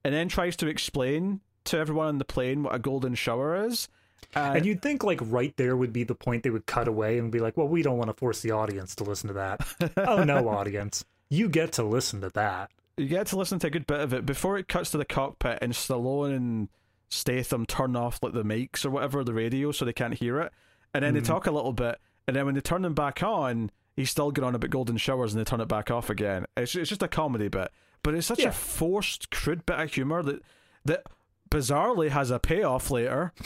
And 0.05 0.15
then 0.15 0.29
tries 0.29 0.57
to 0.57 0.67
explain 0.67 1.41
to 1.65 1.79
everyone 1.79 2.09
on 2.09 2.19
the 2.19 2.25
plane 2.25 2.63
what 2.65 2.75
a 2.75 2.79
golden 2.79 3.15
shower 3.15 3.67
is. 3.67 3.89
Uh, 4.35 4.53
And 4.57 4.67
you'd 4.67 4.83
think 4.83 5.05
like 5.05 5.21
right 5.23 5.55
there 5.57 5.77
would 5.77 5.93
be 5.93 6.05
the 6.05 6.15
point 6.15 6.43
they 6.43 6.51
would 6.51 6.67
cut 6.67 6.89
away 6.89 7.19
and 7.19 7.31
be 7.31 7.39
like, 7.41 7.57
"Well, 7.57 7.69
we 7.69 7.83
don't 7.83 7.99
want 7.99 8.09
to 8.09 8.15
force 8.15 8.41
the 8.41 8.51
audience 8.53 8.95
to 8.97 9.05
listen 9.05 9.29
to 9.29 9.35
that." 9.35 9.93
oh 10.09 10.25
no, 10.25 10.49
audience, 10.49 11.05
you 11.29 11.49
get 11.49 11.73
to 11.73 11.83
listen 11.85 12.21
to 12.23 12.31
that. 12.31 12.71
you 12.97 13.07
get 13.07 13.27
to 13.29 13.37
listen 13.37 13.59
to 13.61 13.67
a 13.69 13.71
good 13.71 13.87
bit 13.87 14.01
of 14.01 14.13
it 14.13 14.27
before 14.27 14.59
it 14.59 14.69
cuts 14.69 14.91
to 14.91 14.99
the 14.99 15.05
cockpit 15.05 15.59
and 15.63 15.73
Stallone 15.73 16.37
and 16.37 16.69
Statham 17.11 17.67
turn 17.67 17.95
off 17.97 18.21
like 18.23 18.33
the 18.33 18.45
mics 18.45 18.85
or 18.85 18.91
whatever 18.91 19.23
the 19.25 19.35
radio 19.35 19.71
so 19.73 19.85
they 19.85 19.93
can't 19.93 20.15
hear 20.15 20.41
it, 20.41 20.53
and 20.95 21.05
then 21.05 21.15
they 21.15 21.21
talk 21.21 21.47
a 21.47 21.51
little 21.53 21.73
bit, 21.73 21.99
and 22.27 22.35
then 22.37 22.47
when 22.47 22.55
they 22.55 22.61
turn 22.61 22.83
them 22.83 22.95
back 22.95 23.23
on, 23.23 23.71
he's 23.97 24.11
still 24.11 24.31
going 24.31 24.47
on 24.47 24.55
about 24.55 24.71
golden 24.71 24.97
showers 24.97 25.33
and 25.35 25.41
they 25.41 25.45
turn 25.49 25.61
it 25.61 25.69
back 25.69 25.91
off 25.91 26.11
again. 26.11 26.47
It's 26.57 26.75
it's 26.75 26.89
just 26.89 27.03
a 27.03 27.09
comedy 27.09 27.49
bit, 27.49 27.71
but 28.03 28.15
it's 28.15 28.27
such 28.27 28.41
Yeah. 28.41 28.49
a 28.49 28.53
forced, 28.53 29.31
crude 29.31 29.65
bit 29.67 29.79
of 29.81 29.93
humor 29.95 30.23
that 30.23 30.43
that 30.85 31.05
bizarrely 31.51 32.09
has 32.11 32.31
a 32.31 32.39
payoff 32.39 32.91
later. 32.91 33.33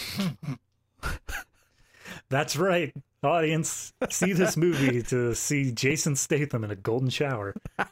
That's 2.29 2.57
right, 2.57 2.95
audience. 3.23 3.93
See 4.11 4.33
this 4.33 4.57
movie 4.57 5.03
to 5.05 5.35
see 5.35 5.71
Jason 5.73 6.17
Statham 6.17 6.65
in 6.65 6.71
a 6.71 6.77
golden 6.77 7.11
shower. 7.11 7.55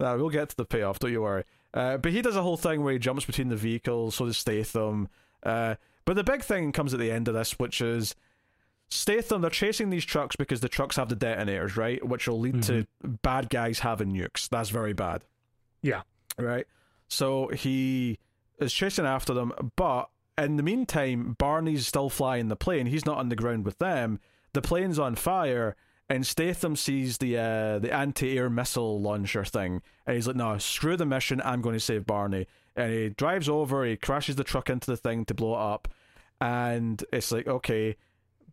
Nah, 0.00 0.16
we'll 0.16 0.30
get 0.30 0.48
to 0.48 0.56
the 0.56 0.64
payoff, 0.64 1.00
don't 1.00 1.10
you 1.12 1.20
worry. 1.20 1.44
Uh, 1.74 1.96
but 1.98 2.12
he 2.12 2.22
does 2.22 2.36
a 2.36 2.42
whole 2.42 2.56
thing 2.56 2.82
where 2.82 2.92
he 2.94 2.98
jumps 2.98 3.24
between 3.26 3.48
the 3.48 3.56
vehicles, 3.56 4.14
so 4.14 4.24
does 4.24 4.38
Statham. 4.38 5.08
Uh, 5.42 5.74
but 6.06 6.14
the 6.16 6.24
big 6.24 6.42
thing 6.42 6.72
comes 6.72 6.94
at 6.94 7.00
the 7.00 7.10
end 7.10 7.28
of 7.28 7.34
this, 7.34 7.58
which 7.58 7.80
is 7.82 8.14
Statham, 8.92 9.40
they're 9.40 9.50
chasing 9.50 9.90
these 9.90 10.04
trucks 10.04 10.36
because 10.36 10.60
the 10.60 10.68
trucks 10.68 10.96
have 10.96 11.08
the 11.08 11.16
detonators, 11.16 11.76
right? 11.76 12.04
Which 12.06 12.28
will 12.28 12.40
lead 12.40 12.62
to 12.64 12.86
bad 13.22 13.48
guys 13.48 13.78
having 13.80 14.12
nukes. 14.12 14.48
That's 14.48 14.68
very 14.68 14.92
bad, 14.92 15.24
Yeah, 15.80 16.02
right? 16.38 16.66
So 17.08 17.48
he 17.48 18.18
is 18.58 18.72
chasing 18.72 19.06
after 19.06 19.32
them, 19.32 19.52
but 19.76 20.10
in 20.36 20.56
the 20.56 20.62
meantime, 20.62 21.36
Barney's 21.38 21.86
still 21.86 22.10
flying 22.10 22.48
the 22.48 22.56
plane. 22.56 22.86
He's 22.86 23.06
not 23.06 23.18
on 23.18 23.28
the 23.28 23.36
ground 23.36 23.64
with 23.64 23.78
them. 23.78 24.20
The 24.52 24.62
plane's 24.62 24.98
on 24.98 25.14
fire, 25.14 25.74
and 26.08 26.26
Statham 26.26 26.76
sees 26.76 27.18
the 27.18 27.38
uh, 27.38 27.78
the 27.78 27.92
anti-air 27.92 28.50
missile 28.50 29.00
launcher 29.00 29.44
thing, 29.44 29.80
and 30.06 30.16
he's 30.16 30.26
like, 30.26 30.36
"No, 30.36 30.58
screw 30.58 30.96
the 30.96 31.06
mission. 31.06 31.40
I'm 31.42 31.62
going 31.62 31.74
to 31.76 31.80
save 31.80 32.06
Barney." 32.06 32.46
And 32.76 32.92
he 32.92 33.08
drives 33.10 33.48
over. 33.48 33.84
He 33.84 33.96
crashes 33.96 34.36
the 34.36 34.44
truck 34.44 34.68
into 34.70 34.90
the 34.90 34.96
thing 34.96 35.24
to 35.26 35.34
blow 35.34 35.54
it 35.54 35.60
up, 35.60 35.88
and 36.40 37.02
it's 37.12 37.32
like, 37.32 37.46
okay, 37.46 37.96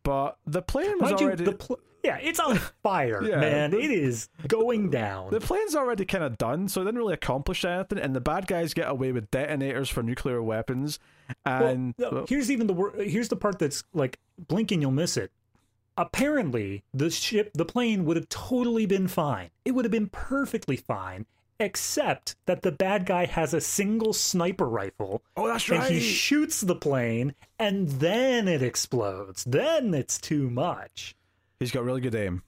but 0.03 0.37
the 0.45 0.61
plane 0.61 0.93
was 0.99 1.11
mind 1.11 1.19
you, 1.19 1.27
already. 1.27 1.43
the 1.45 1.51
pl- 1.53 1.79
Yeah, 2.03 2.17
it's 2.17 2.39
on 2.39 2.57
fire, 2.83 3.21
Yeah. 3.23 3.39
man. 3.39 3.73
It 3.73 3.91
is 3.91 4.29
going 4.47 4.89
down. 4.89 5.31
The 5.31 5.39
plane's 5.41 5.75
already 5.75 6.05
kind 6.05 6.23
of 6.23 6.37
done, 6.37 6.67
so 6.69 6.81
it 6.81 6.85
didn't 6.85 6.97
really 6.99 7.13
accomplish 7.13 7.65
anything. 7.65 7.97
And 7.99 8.15
the 8.15 8.21
bad 8.21 8.47
guys 8.47 8.73
get 8.73 8.87
away 8.89 9.11
with 9.11 9.29
detonators 9.31 9.89
for 9.89 10.01
nuclear 10.03 10.41
weapons. 10.41 10.99
And 11.45 11.93
Well, 11.97 12.11
no, 12.11 12.25
here's 12.27 12.49
even 12.49 12.67
the 12.67 12.73
wor- 12.73 12.93
here's 12.97 13.27
the 13.29 13.35
part 13.35 13.59
that's 13.59 13.83
like 13.93 14.17
blink 14.37 14.71
and 14.71 14.81
you'll 14.81 14.91
miss 14.91 15.17
it. 15.17 15.31
Apparently, 15.97 16.83
the 16.93 17.09
ship, 17.09 17.51
the 17.53 17.65
plane 17.65 18.05
would 18.05 18.15
have 18.15 18.29
totally 18.29 18.85
been 18.85 19.07
fine. 19.09 19.49
It 19.65 19.71
would 19.71 19.83
have 19.83 19.91
been 19.91 20.07
perfectly 20.07 20.77
fine, 20.77 21.25
except 21.59 22.35
that 22.45 22.61
the 22.61 22.71
bad 22.71 23.05
guy 23.05 23.25
has 23.25 23.53
a 23.53 23.61
single 23.61 24.13
sniper 24.13 24.67
rifle, 24.67 25.23
oh, 25.35 25.47
that's 25.47 25.67
and 25.69 25.79
right. 25.79 25.91
he 25.91 25.99
shoots 25.99 26.61
the 26.61 26.75
plane, 26.75 27.35
and 27.57 27.89
then 27.89 28.47
it 28.47 28.61
explodes. 28.61 29.43
Then 29.43 29.93
it's 29.93 30.19
too 30.19 30.49
much. 30.49 31.15
He's 31.59 31.71
got 31.71 31.83
really 31.83 32.01
good 32.01 32.15
aim. 32.15 32.43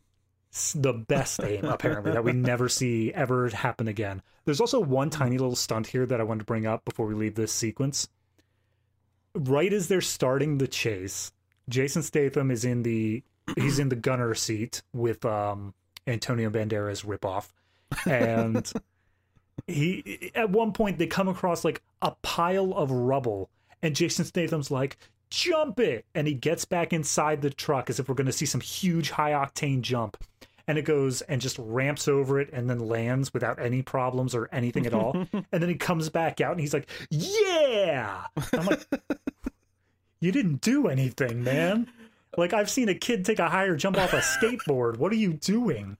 It's 0.49 0.73
the 0.73 0.93
best 0.93 1.41
aim 1.43 1.63
apparently 1.63 2.11
that 2.11 2.25
we 2.25 2.33
never 2.33 2.67
see 2.67 3.13
ever 3.13 3.49
happen 3.49 3.87
again. 3.87 4.21
There's 4.43 4.59
also 4.59 4.81
one 4.81 5.09
tiny 5.09 5.37
little 5.37 5.55
stunt 5.55 5.87
here 5.87 6.05
that 6.05 6.19
I 6.19 6.23
wanted 6.23 6.39
to 6.39 6.45
bring 6.45 6.65
up 6.65 6.83
before 6.83 7.07
we 7.07 7.13
leave 7.13 7.35
this 7.35 7.53
sequence. 7.53 8.09
Right 9.33 9.71
as 9.71 9.87
they're 9.87 10.01
starting 10.01 10.57
the 10.57 10.67
chase, 10.67 11.31
Jason 11.69 12.03
Statham 12.03 12.51
is 12.51 12.65
in 12.65 12.83
the 12.83 13.23
he's 13.55 13.79
in 13.79 13.87
the 13.87 13.95
gunner 13.95 14.35
seat 14.35 14.81
with 14.93 15.23
um 15.23 15.73
Antonio 16.05 16.49
Banderas 16.49 17.05
ripoff 17.05 17.47
and 18.05 18.71
he 19.67 20.31
at 20.35 20.49
one 20.49 20.73
point 20.73 20.97
they 20.97 21.07
come 21.07 21.27
across 21.27 21.63
like 21.63 21.81
a 22.01 22.11
pile 22.21 22.73
of 22.73 22.91
rubble 22.91 23.49
and 23.81 23.95
Jason 23.95 24.25
Statham's 24.25 24.71
like 24.71 24.97
jump 25.31 25.79
it! 25.79 26.05
And 26.13 26.27
he 26.27 26.33
gets 26.35 26.65
back 26.65 26.93
inside 26.93 27.41
the 27.41 27.49
truck 27.49 27.89
as 27.89 27.99
if 27.99 28.07
we're 28.07 28.15
going 28.15 28.27
to 28.27 28.33
see 28.33 28.45
some 28.45 28.61
huge 28.61 29.09
high 29.09 29.31
octane 29.31 29.81
jump. 29.81 30.17
And 30.67 30.77
it 30.77 30.83
goes 30.83 31.21
and 31.23 31.41
just 31.41 31.57
ramps 31.57 32.07
over 32.07 32.39
it 32.39 32.49
and 32.53 32.69
then 32.69 32.79
lands 32.79 33.33
without 33.33 33.59
any 33.59 33.81
problems 33.81 34.35
or 34.35 34.47
anything 34.51 34.85
at 34.85 34.93
all. 34.93 35.25
And 35.33 35.61
then 35.61 35.69
he 35.69 35.75
comes 35.75 36.09
back 36.09 36.39
out 36.39 36.51
and 36.51 36.61
he's 36.61 36.73
like 36.73 36.87
yeah! 37.09 38.25
I'm 38.53 38.65
like 38.65 38.85
you 40.19 40.31
didn't 40.31 40.61
do 40.61 40.87
anything 40.87 41.43
man. 41.43 41.91
Like 42.37 42.53
i've 42.53 42.69
seen 42.69 42.87
a 42.89 42.93
kid 42.93 43.25
take 43.25 43.39
a 43.39 43.49
higher 43.49 43.75
jump 43.75 43.97
off 43.97 44.13
a 44.13 44.17
skateboard. 44.17 44.97
What 44.97 45.11
are 45.11 45.17
you 45.17 45.33
doing 45.33 45.97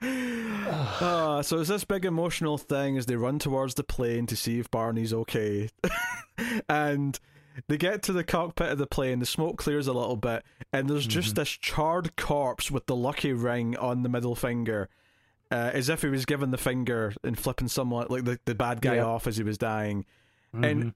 Uh, 0.00 1.42
so 1.42 1.58
it's 1.60 1.68
this 1.68 1.84
big 1.84 2.04
emotional 2.04 2.58
thing 2.58 2.96
as 2.96 3.06
they 3.06 3.16
run 3.16 3.38
towards 3.38 3.74
the 3.74 3.84
plane 3.84 4.26
to 4.26 4.36
see 4.36 4.58
if 4.58 4.70
Barney's 4.70 5.12
okay. 5.12 5.68
and 6.68 7.18
they 7.66 7.76
get 7.76 8.02
to 8.04 8.12
the 8.12 8.24
cockpit 8.24 8.70
of 8.70 8.78
the 8.78 8.86
plane, 8.86 9.18
the 9.18 9.26
smoke 9.26 9.56
clears 9.56 9.86
a 9.86 9.92
little 9.92 10.16
bit, 10.16 10.44
and 10.72 10.88
there's 10.88 11.06
just 11.06 11.34
this 11.34 11.48
charred 11.48 12.16
corpse 12.16 12.70
with 12.70 12.86
the 12.86 12.96
lucky 12.96 13.32
ring 13.32 13.76
on 13.76 14.02
the 14.02 14.08
middle 14.08 14.34
finger. 14.36 14.88
Uh, 15.50 15.70
as 15.72 15.88
if 15.88 16.02
he 16.02 16.08
was 16.08 16.26
giving 16.26 16.50
the 16.50 16.58
finger 16.58 17.14
and 17.24 17.38
flipping 17.38 17.68
someone 17.68 18.06
like 18.10 18.24
the, 18.24 18.38
the 18.44 18.54
bad 18.54 18.82
guy 18.82 18.96
Yeah. 18.96 19.04
off 19.04 19.26
as 19.26 19.38
he 19.38 19.42
was 19.42 19.56
dying. 19.56 20.04
And 20.52 20.92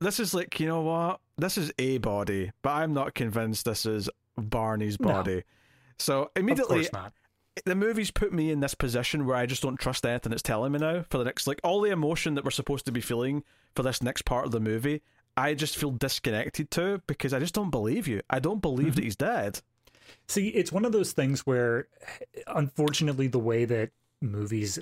this 0.00 0.18
is 0.18 0.34
like, 0.34 0.58
you 0.58 0.66
know 0.66 0.82
what? 0.82 1.20
This 1.38 1.56
is 1.56 1.72
a 1.78 1.98
body, 1.98 2.50
but 2.62 2.70
I'm 2.70 2.92
not 2.92 3.14
convinced 3.14 3.64
this 3.66 3.86
is 3.86 4.10
Barney's 4.36 4.98
No. 4.98 5.08
body. 5.08 5.44
So 6.00 6.22
of 6.22 6.30
immediately 6.34 6.88
the 7.64 7.74
movie's 7.74 8.10
put 8.10 8.32
me 8.32 8.50
in 8.50 8.60
this 8.60 8.74
position 8.74 9.26
where 9.26 9.36
I 9.36 9.46
just 9.46 9.62
don't 9.62 9.78
trust 9.78 10.04
anything 10.04 10.32
it's 10.32 10.42
telling 10.42 10.72
me 10.72 10.80
now 10.80 11.04
for 11.08 11.18
the 11.18 11.24
next 11.24 11.46
like 11.46 11.60
all 11.62 11.80
the 11.80 11.90
emotion 11.90 12.34
that 12.34 12.44
we're 12.44 12.50
supposed 12.50 12.86
to 12.86 12.92
be 12.92 13.00
feeling 13.00 13.44
for 13.74 13.82
this 13.82 14.02
next 14.02 14.24
part 14.24 14.46
of 14.46 14.52
the 14.52 14.60
movie. 14.60 15.02
I 15.36 15.54
just 15.54 15.76
feel 15.76 15.90
disconnected 15.90 16.70
to 16.72 17.02
because 17.06 17.32
I 17.32 17.40
just 17.40 17.54
don't 17.54 17.70
believe 17.70 18.06
you. 18.06 18.22
I 18.30 18.38
don't 18.38 18.62
believe 18.62 18.88
mm-hmm. 18.88 18.96
that 18.96 19.04
he's 19.04 19.16
dead. 19.16 19.60
See, 20.28 20.48
it's 20.48 20.72
one 20.72 20.84
of 20.84 20.92
those 20.92 21.12
things 21.12 21.40
where, 21.40 21.88
unfortunately, 22.46 23.26
the 23.26 23.38
way 23.38 23.64
that 23.64 23.90
movies 24.20 24.78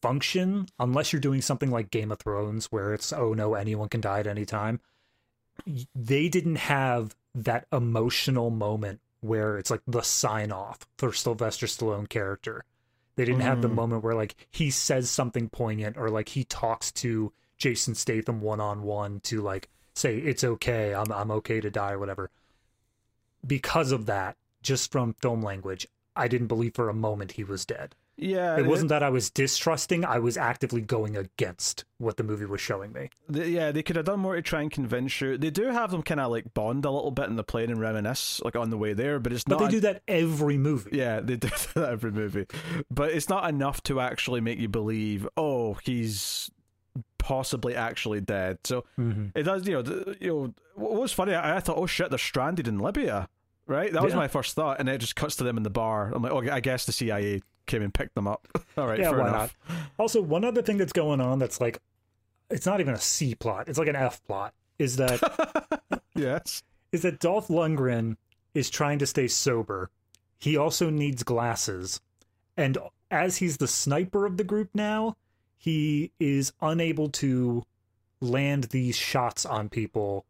function, 0.00 0.66
unless 0.78 1.12
you're 1.12 1.20
doing 1.20 1.42
something 1.42 1.70
like 1.70 1.90
Game 1.90 2.12
of 2.12 2.18
Thrones, 2.20 2.66
where 2.66 2.94
it's, 2.94 3.12
oh 3.12 3.34
no, 3.34 3.54
anyone 3.54 3.88
can 3.88 4.00
die 4.00 4.20
at 4.20 4.26
any 4.26 4.44
time, 4.44 4.80
they 5.94 6.28
didn't 6.28 6.56
have 6.56 7.16
that 7.34 7.66
emotional 7.72 8.50
moment 8.50 9.00
where 9.20 9.58
it's 9.58 9.70
like 9.70 9.82
the 9.86 10.02
sign 10.02 10.50
off 10.52 10.86
for 10.96 11.12
Sylvester 11.12 11.66
Stallone 11.66 12.08
character. 12.08 12.64
They 13.16 13.24
didn't 13.24 13.42
have 13.42 13.60
the 13.60 13.68
Mm. 13.68 13.74
moment 13.74 14.04
where 14.04 14.14
like 14.14 14.34
he 14.50 14.70
says 14.70 15.10
something 15.10 15.48
poignant 15.50 15.96
or 15.98 16.08
like 16.08 16.30
he 16.30 16.44
talks 16.44 16.90
to 16.92 17.32
Jason 17.58 17.94
Statham 17.94 18.40
one 18.40 18.60
on 18.60 18.82
one 18.82 19.20
to 19.20 19.42
like 19.42 19.68
say 19.94 20.16
it's 20.16 20.42
okay, 20.44 20.94
I'm 20.94 21.12
I'm 21.12 21.30
okay 21.32 21.60
to 21.60 21.70
die 21.70 21.92
or 21.92 21.98
whatever. 21.98 22.30
Because 23.46 23.92
of 23.92 24.06
that, 24.06 24.36
just 24.62 24.92
from 24.92 25.14
film 25.14 25.42
language, 25.42 25.86
I 26.16 26.28
didn't 26.28 26.48
believe 26.48 26.74
for 26.74 26.88
a 26.88 26.94
moment 26.94 27.32
he 27.32 27.44
was 27.44 27.64
dead. 27.66 27.94
Yeah, 28.22 28.58
It 28.58 28.66
wasn't 28.66 28.90
that 28.90 29.02
I 29.02 29.08
was 29.08 29.30
distrusting, 29.30 30.04
I 30.04 30.18
was 30.18 30.36
actively 30.36 30.82
going 30.82 31.16
against 31.16 31.84
what 31.98 32.16
the 32.18 32.22
movie 32.22 32.44
was 32.44 32.60
showing 32.60 32.92
me. 32.92 33.08
They, 33.28 33.48
yeah, 33.48 33.72
they 33.72 33.82
could 33.82 33.96
have 33.96 34.04
done 34.04 34.20
more 34.20 34.36
to 34.36 34.42
try 34.42 34.60
and 34.60 34.70
convince 34.70 35.20
you. 35.20 35.38
They 35.38 35.50
do 35.50 35.64
have 35.68 35.90
them 35.90 36.02
kind 36.02 36.20
of 36.20 36.30
like 36.30 36.52
bond 36.52 36.84
a 36.84 36.90
little 36.90 37.10
bit 37.10 37.28
in 37.30 37.36
the 37.36 37.44
plane 37.44 37.70
and 37.70 37.80
reminisce 37.80 38.40
like 38.44 38.56
on 38.56 38.68
the 38.70 38.76
way 38.76 38.92
there, 38.92 39.18
but 39.18 39.32
it's 39.32 39.44
But 39.44 39.58
not. 39.58 39.64
they 39.70 39.76
do 39.76 39.80
that 39.80 40.02
every 40.06 40.58
movie. 40.58 40.90
Yeah, 40.92 41.20
they 41.20 41.36
do 41.36 41.48
that 41.74 41.88
every 41.88 42.12
movie, 42.12 42.46
but 42.90 43.10
it's 43.10 43.28
not 43.30 43.48
enough 43.48 43.82
to 43.84 44.00
actually 44.00 44.40
make 44.42 44.58
you 44.58 44.68
believe. 44.68 45.26
Oh, 45.36 45.74
he's 45.82 46.50
possibly 47.18 47.74
actually 47.74 48.20
dead. 48.20 48.58
So 48.64 48.84
Mhm. 48.98 49.32
it 49.34 49.44
does. 49.44 49.66
You 49.66 49.74
know, 49.74 49.82
the, 49.82 50.16
you 50.20 50.28
know. 50.28 50.54
What 50.74 50.92
was 51.00 51.12
funny? 51.12 51.34
I, 51.34 51.56
I 51.56 51.60
thought, 51.60 51.76
oh 51.76 51.86
shit, 51.86 52.10
they're 52.10 52.18
stranded 52.18 52.66
in 52.68 52.78
Libya. 52.78 53.28
Right, 53.66 53.92
that 53.92 54.02
was 54.02 54.14
Yeah. 54.14 54.18
my 54.18 54.26
first 54.26 54.56
thought, 54.56 54.80
and 54.80 54.88
it 54.88 54.98
just 54.98 55.14
cuts 55.14 55.36
to 55.36 55.44
them 55.44 55.56
in 55.56 55.62
the 55.62 55.70
bar. 55.70 56.10
I'm 56.12 56.22
like, 56.22 56.32
okay, 56.32 56.50
I 56.50 56.58
guess 56.58 56.86
the 56.86 56.92
CIA 56.92 57.40
came 57.70 57.82
and 57.82 57.94
picked 57.94 58.14
them 58.14 58.26
up. 58.26 58.46
All 58.76 58.86
right, 58.86 58.98
Yeah, 58.98 59.10
why 59.10 59.28
enough. 59.28 59.56
Also, 59.98 60.20
one 60.20 60.44
other 60.44 60.60
thing 60.62 60.76
that's 60.76 60.92
going 60.92 61.20
on 61.20 61.38
that's 61.38 61.60
like, 61.60 61.78
it's 62.50 62.66
not 62.66 62.80
even 62.80 62.94
a 62.94 62.98
C 63.00 63.34
plot, 63.34 63.68
it's 63.68 63.78
like 63.78 63.88
an 63.88 63.96
F 63.96 64.22
plot, 64.26 64.52
is 64.78 64.96
that 64.96 65.20
Yes. 66.14 66.62
is 66.92 67.02
that 67.02 67.20
Dolph 67.20 67.48
Lundgren 67.48 68.16
is 68.54 68.68
trying 68.70 68.98
to 68.98 69.06
stay 69.06 69.28
sober. 69.28 69.90
He 70.38 70.56
also 70.56 70.90
needs 70.90 71.22
glasses. 71.22 72.00
And 72.56 72.76
as 73.10 73.36
he's 73.38 73.58
the 73.58 73.68
sniper 73.68 74.26
of 74.26 74.36
the 74.36 74.44
group 74.44 74.70
now, 74.74 75.16
he 75.56 76.10
is 76.18 76.52
unable 76.60 77.08
to 77.10 77.64
land 78.20 78.64
these 78.64 78.96
shots 78.96 79.46
on 79.46 79.68
people 79.68 80.24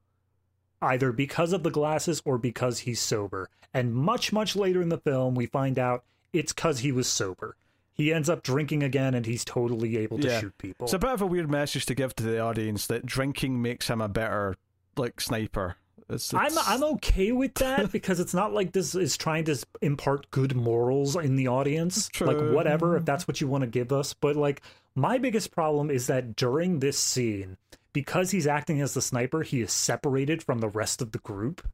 either 0.82 1.12
because 1.12 1.52
of 1.52 1.62
the 1.62 1.70
glasses 1.70 2.20
or 2.24 2.38
because 2.38 2.80
he's 2.80 3.00
sober. 3.00 3.48
And 3.72 3.94
much, 3.94 4.32
much 4.32 4.56
later 4.56 4.82
in 4.82 4.88
the 4.88 4.98
film, 4.98 5.34
we 5.34 5.46
find 5.46 5.78
out 5.78 6.04
it's 6.32 6.52
because 6.52 6.80
he 6.80 6.92
was 6.92 7.06
sober. 7.06 7.56
He 7.92 8.12
ends 8.14 8.30
up 8.30 8.42
drinking 8.42 8.82
again 8.82 9.14
and 9.14 9.26
he's 9.26 9.44
totally 9.44 9.98
able 9.98 10.18
to 10.18 10.26
Yeah. 10.28 10.40
shoot 10.40 10.56
people. 10.58 10.84
It's 10.86 10.94
a 10.94 10.98
bit 10.98 11.10
of 11.10 11.20
a 11.20 11.26
weird 11.26 11.50
message 11.50 11.84
to 11.86 11.94
give 11.94 12.14
to 12.16 12.24
the 12.24 12.38
audience 12.38 12.86
that 12.86 13.04
drinking 13.04 13.60
makes 13.60 13.88
him 13.88 14.00
a 14.00 14.08
better 14.08 14.56
like 14.96 15.20
sniper. 15.20 15.76
It's, 16.08 16.34
I'm 16.34 16.56
I'm 16.58 16.82
okay 16.94 17.30
with 17.30 17.54
that 17.56 17.92
because 17.92 18.18
it's 18.18 18.34
not 18.34 18.52
like 18.52 18.72
this 18.72 18.94
is 18.94 19.16
trying 19.16 19.44
to 19.44 19.56
impart 19.80 20.30
good 20.30 20.56
morals 20.56 21.14
in 21.14 21.36
the 21.36 21.48
audience. 21.48 22.10
Like 22.20 22.40
whatever, 22.52 22.96
if 22.96 23.04
that's 23.04 23.28
what 23.28 23.40
you 23.40 23.46
want 23.46 23.62
to 23.62 23.68
give 23.70 23.92
us. 23.92 24.14
But 24.14 24.34
like 24.34 24.62
my 24.96 25.18
biggest 25.18 25.52
problem 25.52 25.90
is 25.90 26.06
that 26.08 26.34
during 26.36 26.80
this 26.80 26.98
scene, 26.98 27.58
because 27.92 28.30
he's 28.30 28.46
acting 28.46 28.80
as 28.80 28.94
the 28.94 29.02
sniper, 29.02 29.42
he 29.42 29.60
is 29.60 29.72
separated 29.72 30.42
from 30.42 30.58
the 30.58 30.68
rest 30.68 31.00
of 31.02 31.12
the 31.12 31.18
group. 31.18 31.68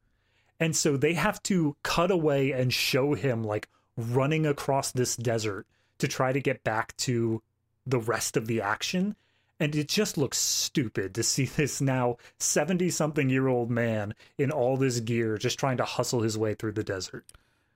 And 0.60 0.74
so 0.74 0.96
they 0.96 1.14
have 1.14 1.42
to 1.44 1.76
cut 1.82 2.10
away 2.10 2.50
and 2.52 2.72
show 2.72 3.14
him 3.14 3.42
like 3.44 3.68
running 3.96 4.46
across 4.46 4.92
this 4.92 5.16
desert 5.16 5.66
to 5.98 6.08
try 6.08 6.32
to 6.32 6.40
get 6.40 6.62
back 6.64 6.96
to 6.98 7.42
the 7.86 7.98
rest 7.98 8.36
of 8.36 8.46
the 8.46 8.60
action. 8.60 9.16
And 9.58 9.74
it 9.74 9.88
just 9.88 10.18
looks 10.18 10.36
stupid 10.38 11.14
to 11.14 11.22
see 11.22 11.44
this 11.56 11.80
now 11.80 12.16
70 12.38 12.90
something 12.90 13.30
year 13.30 13.48
old 13.48 13.70
man 13.70 14.14
in 14.38 14.50
all 14.50 14.76
this 14.76 15.00
gear 15.00 15.38
just 15.38 15.58
trying 15.58 15.78
to 15.78 15.84
hustle 15.84 16.20
his 16.20 16.36
way 16.36 16.54
through 16.54 16.72
the 16.72 16.84
desert. 16.84 17.24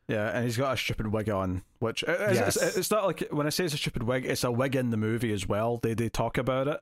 Yeah, 0.08 0.28
and 0.30 0.44
he's 0.44 0.56
got 0.56 0.74
a 0.74 0.76
stupid 0.76 1.06
wig 1.06 1.30
on, 1.30 1.62
which 1.78 2.02
uh, 2.02 2.16
it's, 2.18 2.34
Yes. 2.38 2.56
it's, 2.56 2.76
it's 2.76 2.90
not 2.90 3.06
like 3.06 3.28
when 3.30 3.46
I 3.46 3.50
say 3.50 3.64
it's 3.64 3.74
a 3.74 3.76
stupid 3.78 4.02
wig, 4.02 4.26
it's 4.26 4.42
a 4.42 4.50
wig 4.50 4.74
in 4.74 4.90
the 4.90 4.96
movie 4.96 5.32
as 5.32 5.46
well. 5.48 5.78
They 5.78 5.94
they 5.94 6.08
talk 6.08 6.36
about 6.36 6.66
it. 6.66 6.80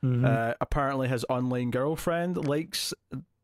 Uh, 0.00 0.54
apparently, 0.60 1.08
his 1.08 1.24
online 1.28 1.72
girlfriend 1.72 2.36
likes 2.46 2.94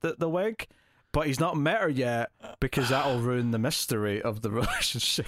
the 0.03 0.15
the 0.17 0.29
wig, 0.29 0.69
but 1.15 1.27
he's 1.27 1.41
not 1.41 1.57
met 1.57 1.81
her 1.81 1.89
yet 1.89 2.31
because 2.61 2.91
that'll 2.91 3.21
ruin 3.21 3.51
the 3.53 3.59
mystery 3.59 4.21
of 4.21 4.43
the 4.43 4.51
relationship. 4.61 5.27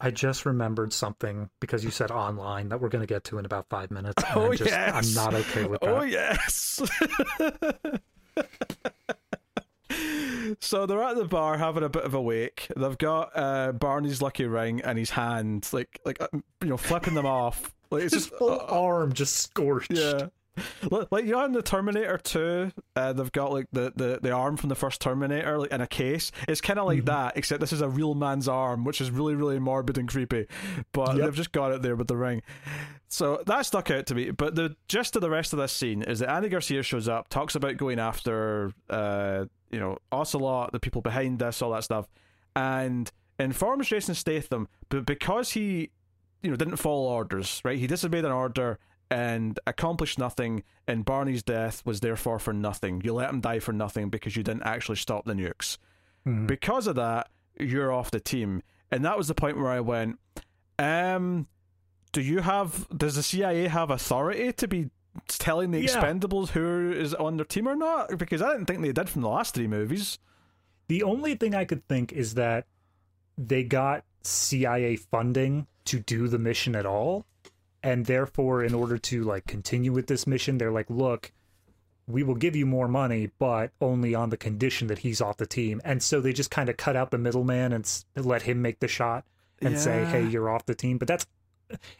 I 0.00 0.10
just 0.10 0.44
remembered 0.44 0.92
something 0.92 1.48
because 1.60 1.82
you 1.84 1.90
said 1.90 2.10
online 2.10 2.68
that 2.68 2.80
we're 2.80 2.88
going 2.90 3.02
to 3.02 3.06
get 3.12 3.24
to 3.24 3.38
in 3.38 3.44
about 3.46 3.66
five 3.70 3.90
minutes. 3.90 4.22
and 4.22 4.36
Oh, 4.36 4.50
I'm 4.52 4.56
just, 4.56 4.70
yes. 4.70 5.16
I'm 5.16 5.24
not 5.24 5.34
okay 5.40 5.66
with 5.66 5.80
that. 5.80 5.88
Oh 5.88 6.02
yes. 6.02 6.82
so 10.60 10.86
they're 10.86 11.02
at 11.02 11.16
the 11.16 11.24
bar 11.24 11.56
having 11.58 11.82
a 11.84 11.88
bit 11.88 12.04
of 12.04 12.14
a 12.14 12.20
wake. 12.20 12.68
They've 12.76 12.98
got 12.98 13.30
uh, 13.34 13.72
Barney's 13.72 14.20
lucky 14.20 14.44
ring 14.46 14.80
in 14.84 14.96
his 14.96 15.10
hand, 15.10 15.68
like 15.72 16.00
like 16.04 16.20
uh, 16.20 16.28
you 16.62 16.68
know, 16.68 16.76
flipping 16.76 17.14
them 17.14 17.26
off. 17.26 17.74
Like 17.90 18.02
it's 18.04 18.14
His 18.14 18.26
just 18.26 18.36
full 18.36 18.50
uh, 18.60 18.64
arm 18.68 19.12
just 19.12 19.36
scorched. 19.36 19.92
yeah. 19.92 20.26
Like 21.10 21.24
you 21.24 21.32
know 21.32 21.44
in 21.44 21.52
the 21.52 21.62
Terminator 21.62 22.18
2, 22.18 22.72
uh, 22.96 23.12
they've 23.12 23.32
got 23.32 23.52
like 23.52 23.66
the, 23.72 23.92
the, 23.96 24.18
the 24.22 24.30
arm 24.30 24.56
from 24.56 24.68
the 24.68 24.74
first 24.74 25.00
Terminator 25.00 25.58
like 25.58 25.72
in 25.72 25.80
a 25.80 25.86
case. 25.86 26.32
It's 26.48 26.60
kind 26.60 26.78
of 26.78 26.86
like 26.86 26.98
mm-hmm. 26.98 27.06
that, 27.06 27.36
except 27.36 27.60
this 27.60 27.72
is 27.72 27.80
a 27.80 27.88
real 27.88 28.14
man's 28.14 28.48
arm, 28.48 28.84
which 28.84 29.00
is 29.00 29.10
really 29.10 29.34
really 29.34 29.58
morbid 29.58 29.98
and 29.98 30.08
creepy. 30.08 30.46
But 30.92 31.16
yep. 31.16 31.24
they've 31.24 31.34
just 31.34 31.52
got 31.52 31.72
it 31.72 31.82
there 31.82 31.96
with 31.96 32.08
the 32.08 32.16
ring. 32.16 32.42
So 33.08 33.42
that 33.46 33.66
stuck 33.66 33.90
out 33.90 34.06
to 34.06 34.14
me. 34.14 34.30
But 34.30 34.54
the 34.54 34.76
gist 34.88 35.14
of 35.16 35.22
the 35.22 35.30
rest 35.30 35.52
of 35.52 35.58
this 35.58 35.72
scene 35.72 36.02
is 36.02 36.18
that 36.18 36.30
Andy 36.30 36.48
Garcia 36.48 36.82
shows 36.82 37.08
up, 37.08 37.28
talks 37.28 37.54
about 37.54 37.76
going 37.76 37.98
after 37.98 38.72
uh, 38.90 39.44
you 39.70 39.80
know 39.80 39.98
Ocelot, 40.12 40.72
the 40.72 40.80
people 40.80 41.02
behind 41.02 41.38
this, 41.38 41.62
all 41.62 41.70
that 41.72 41.84
stuff, 41.84 42.08
and 42.56 43.10
informs 43.38 43.88
Jason 43.88 44.14
Statham, 44.14 44.68
but 44.88 45.06
because 45.06 45.52
he 45.52 45.90
you 46.42 46.50
know 46.50 46.56
didn't 46.56 46.76
follow 46.76 47.08
orders, 47.10 47.60
right? 47.64 47.78
He 47.78 47.86
disobeyed 47.86 48.24
an 48.24 48.32
order 48.32 48.78
and 49.14 49.60
accomplished 49.64 50.18
nothing, 50.18 50.64
and 50.88 51.04
Barney's 51.04 51.44
death 51.44 51.86
was 51.86 52.00
therefore 52.00 52.40
for 52.40 52.52
nothing. 52.52 53.00
You 53.04 53.14
let 53.14 53.30
him 53.30 53.40
die 53.40 53.60
for 53.60 53.72
nothing 53.72 54.08
because 54.10 54.34
you 54.34 54.42
didn't 54.42 54.64
actually 54.64 54.96
stop 54.96 55.24
the 55.24 55.34
nukes. 55.34 55.78
Mm-hmm. 56.26 56.46
Because 56.46 56.88
of 56.88 56.96
that, 56.96 57.28
you're 57.56 57.92
off 57.92 58.10
the 58.10 58.18
team. 58.18 58.60
And 58.90 59.04
that 59.04 59.16
was 59.16 59.28
the 59.28 59.34
point 59.34 59.56
where 59.56 59.70
I 59.70 59.78
went, 59.78 60.18
um, 60.80 61.46
do 62.10 62.22
you 62.22 62.40
have, 62.40 62.88
does 62.88 63.14
the 63.14 63.22
CIA 63.22 63.68
have 63.68 63.88
authority 63.88 64.52
to 64.52 64.66
be 64.66 64.90
telling 65.28 65.70
the 65.70 65.82
yeah. 65.82 65.86
expendables 65.86 66.48
who 66.48 66.90
is 66.90 67.14
on 67.14 67.36
their 67.36 67.44
team 67.44 67.68
or 67.68 67.76
not? 67.76 68.18
Because 68.18 68.42
I 68.42 68.50
didn't 68.50 68.66
think 68.66 68.82
they 68.82 68.90
did 68.90 69.08
from 69.08 69.22
the 69.22 69.28
last 69.28 69.54
three 69.54 69.68
movies. 69.68 70.18
The 70.88 71.04
only 71.04 71.36
thing 71.36 71.54
I 71.54 71.64
could 71.64 71.86
think 71.86 72.12
is 72.12 72.34
that 72.34 72.66
they 73.38 73.62
got 73.62 74.02
CIA 74.22 74.96
funding 74.96 75.68
to 75.84 76.00
do 76.00 76.26
the 76.26 76.38
mission 76.40 76.74
at 76.74 76.84
all 76.84 77.26
and 77.84 78.06
therefore 78.06 78.64
in 78.64 78.74
order 78.74 78.98
to 78.98 79.22
like 79.22 79.46
continue 79.46 79.92
with 79.92 80.08
this 80.08 80.26
mission 80.26 80.58
they're 80.58 80.72
like 80.72 80.90
look 80.90 81.30
we 82.06 82.22
will 82.22 82.34
give 82.34 82.54
you 82.54 82.66
more 82.66 82.88
money 82.88 83.30
but 83.38 83.70
only 83.80 84.14
on 84.14 84.30
the 84.30 84.36
condition 84.36 84.88
that 84.88 84.98
he's 84.98 85.20
off 85.20 85.36
the 85.36 85.46
team. 85.46 85.80
And 85.84 86.02
so 86.02 86.20
they 86.20 86.32
just 86.32 86.50
kind 86.50 86.68
of 86.68 86.76
cut 86.76 86.96
out 86.96 87.10
the 87.10 87.18
middleman 87.18 87.72
and 87.72 88.04
let 88.16 88.42
him 88.42 88.60
make 88.62 88.80
the 88.80 88.88
shot 88.88 89.24
and 89.60 89.74
yeah. 89.74 89.80
say 89.80 90.04
hey 90.04 90.26
you're 90.26 90.50
off 90.50 90.66
the 90.66 90.74
team. 90.74 90.98
But 90.98 91.08
that's 91.08 91.26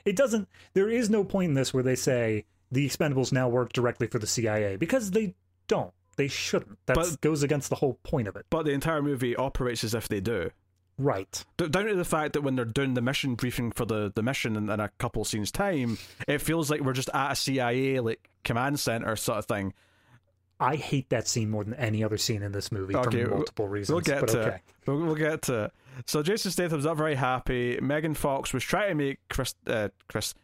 it 0.05 0.17
doesn't 0.17 0.49
there 0.75 0.91
is 0.91 1.09
no 1.09 1.25
point 1.25 1.51
in 1.51 1.55
this 1.55 1.73
where 1.73 1.83
they 1.83 1.97
say 1.97 2.45
the 2.71 2.87
expendables 2.87 3.33
now 3.33 3.49
work 3.49 3.73
directly 3.73 4.07
for 4.07 4.19
the 4.19 4.27
cia 4.27 4.77
because 4.77 5.11
they 5.13 5.35
don't 5.69 5.93
they 6.17 6.29
shouldn't. 6.29 6.79
That 6.87 7.17
goes 7.23 7.43
against 7.43 7.71
the 7.71 7.77
whole 7.77 7.99
point 8.05 8.29
of 8.29 8.37
it. 8.37 8.47
But 8.49 8.67
the 8.67 8.71
entire 8.71 9.03
movie 9.03 9.35
operates 9.35 9.83
as 9.83 9.95
if 9.95 10.07
they 10.09 10.21
do 10.21 10.51
Right. 10.97 11.45
Down 11.57 11.87
to 11.87 11.95
the 11.95 12.05
fact 12.05 12.35
that 12.35 12.43
when 12.43 12.57
they're 12.57 12.65
doing 12.65 12.95
the 12.95 13.03
mission 13.03 13.35
briefing 13.35 13.73
for 13.73 13.85
the, 13.85 14.13
the 14.15 14.23
mission 14.23 14.57
in, 14.57 14.71
in 14.71 14.81
a 14.81 14.91
couple 14.99 15.25
scenes 15.25 15.51
time, 15.51 15.99
it 16.29 16.41
feels 16.41 16.71
like 16.71 16.81
we're 16.81 16.93
just 16.93 17.11
at 17.13 17.33
a 17.33 17.37
CIA 17.37 18.01
like 18.01 18.29
command 18.45 18.79
center 18.79 19.17
sort 19.17 19.39
of 19.39 19.47
thing. 19.47 19.75
I 20.61 20.77
hate 20.77 21.11
that 21.11 21.27
scene 21.27 21.51
more 21.51 21.65
than 21.65 21.75
any 21.75 22.05
other 22.05 22.17
scene 22.17 22.43
in 22.43 22.53
this 22.53 22.71
movie 22.71 22.95
okay, 22.95 23.25
for 23.25 23.31
multiple 23.31 23.69
reasons. 23.69 23.93
We'll 23.93 24.19
get 24.19 24.29
to 24.29 24.41
okay. 24.41 24.57
it. 24.57 24.63
We'll, 24.87 24.99
we'll, 24.99 25.15
get 25.17 25.43
to 25.43 25.65
it. 25.65 25.73
So 26.07 26.23
Jason 26.23 26.53
Statham's 26.53 26.85
not 26.85 26.97
very 26.97 27.17
happy. 27.17 27.79
Megan 27.83 28.15
Fox 28.15 28.53
was 28.53 28.63
trying 28.63 28.91
to 28.91 28.95
make 28.95 29.19
Chris, 29.29 29.55
uh, 29.67 29.89
Chris, 30.09 30.35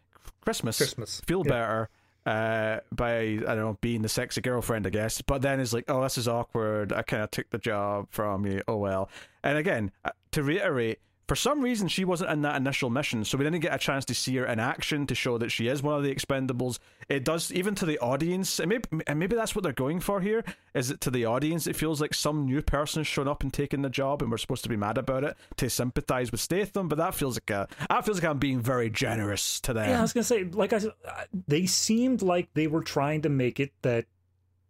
Christmas, 0.40 0.78
Christmas 0.78 1.20
feel 1.26 1.42
yeah. 1.46 1.50
better 1.50 1.88
uh, 2.26 2.80
by 2.92 3.20
I 3.20 3.36
don't 3.38 3.58
know 3.58 3.78
being 3.80 4.02
the 4.02 4.08
sexy 4.08 4.40
girlfriend, 4.40 4.86
I 4.86 4.90
guess. 4.90 5.20
But 5.22 5.42
then 5.42 5.60
it's 5.60 5.72
like, 5.72 5.84
oh, 5.88 6.02
this 6.02 6.18
is 6.18 6.28
awkward. 6.28 6.92
I 6.92 7.02
kind 7.02 7.22
of 7.22 7.30
took 7.30 7.50
the 7.50 7.58
job 7.58 8.08
from 8.10 8.46
you. 8.46 8.62
Oh 8.68 8.76
well. 8.76 9.08
And 9.42 9.58
again, 9.58 9.90
uh, 10.04 10.10
to 10.32 10.42
reiterate, 10.42 11.00
for 11.30 11.36
some 11.36 11.60
reason 11.60 11.86
she 11.86 12.04
wasn't 12.04 12.28
in 12.28 12.42
that 12.42 12.56
initial 12.56 12.90
mission, 12.90 13.24
so 13.24 13.38
we 13.38 13.44
didn't 13.44 13.60
get 13.60 13.72
a 13.72 13.78
chance 13.78 14.04
to 14.04 14.16
see 14.16 14.34
her 14.34 14.46
in 14.46 14.58
action 14.58 15.06
to 15.06 15.14
show 15.14 15.38
that 15.38 15.50
she 15.50 15.68
is 15.68 15.80
one 15.80 15.96
of 15.96 16.02
the 16.02 16.12
Expendables. 16.12 16.80
It 17.08 17.24
does 17.24 17.52
even 17.52 17.76
to 17.76 17.86
the 17.86 18.00
audience, 18.00 18.58
and 18.58 18.68
maybe, 18.68 18.88
and 19.06 19.16
maybe 19.16 19.36
that's 19.36 19.54
what 19.54 19.62
they're 19.62 19.72
going 19.72 20.00
for 20.00 20.20
here. 20.20 20.42
Is 20.74 20.90
it 20.90 21.00
to 21.02 21.10
the 21.12 21.26
audience? 21.26 21.68
It 21.68 21.76
feels 21.76 22.00
like 22.00 22.14
some 22.14 22.46
new 22.46 22.62
person 22.62 23.04
shown 23.04 23.28
up 23.28 23.44
and 23.44 23.52
taken 23.52 23.82
the 23.82 23.88
job, 23.88 24.22
and 24.22 24.30
we're 24.32 24.38
supposed 24.38 24.64
to 24.64 24.68
be 24.68 24.76
mad 24.76 24.98
about 24.98 25.22
it 25.22 25.36
to 25.58 25.70
sympathize 25.70 26.32
with 26.32 26.40
Statham. 26.40 26.88
But 26.88 26.98
that 26.98 27.14
feels 27.14 27.36
like 27.36 27.50
a 27.50 27.68
that 27.88 28.04
feels 28.04 28.20
like 28.20 28.28
I'm 28.28 28.40
being 28.40 28.60
very 28.60 28.90
generous 28.90 29.60
to 29.60 29.72
them. 29.72 29.88
Yeah, 29.88 30.00
I 30.00 30.02
was 30.02 30.12
gonna 30.12 30.24
say, 30.24 30.42
like 30.42 30.72
I 30.72 30.78
said, 30.78 30.94
uh, 31.06 31.26
they 31.46 31.64
seemed 31.64 32.22
like 32.22 32.48
they 32.54 32.66
were 32.66 32.82
trying 32.82 33.22
to 33.22 33.28
make 33.28 33.60
it 33.60 33.70
that 33.82 34.06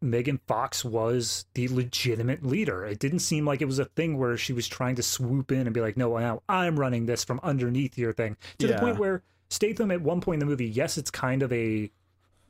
Megan 0.03 0.41
Fox 0.47 0.85
was 0.85 1.45
the 1.55 1.69
legitimate 1.69 2.45
leader. 2.45 2.85
It 2.85 2.99
didn't 2.99 3.19
seem 3.19 3.45
like 3.45 3.61
it 3.61 3.67
was 3.67 3.79
a 3.79 3.85
thing 3.85 4.17
where 4.19 4.37
she 4.37 4.53
was 4.53 4.67
trying 4.67 4.97
to 4.97 5.03
swoop 5.03 5.53
in 5.53 5.67
and 5.67 5.75
be 5.75 5.81
like, 5.81 5.97
no, 5.97 6.17
now 6.17 6.43
I'm 6.49 6.79
running 6.79 7.07
this 7.07 7.23
from 7.23 7.41
underneath 7.43 7.99
your 7.99 8.13
thing. 8.13 8.37
To 8.59 8.67
yeah. 8.67 8.75
the 8.75 8.81
point 8.81 8.99
where 8.99 9.23
Statham 9.51 9.91
at 9.91 10.01
one 10.01 10.21
point 10.21 10.37
in 10.37 10.41
the 10.41 10.51
movie, 10.51 10.69
yes, 10.69 10.97
it's 10.97 11.11
kind 11.11 11.43
of 11.43 11.53
a 11.53 11.91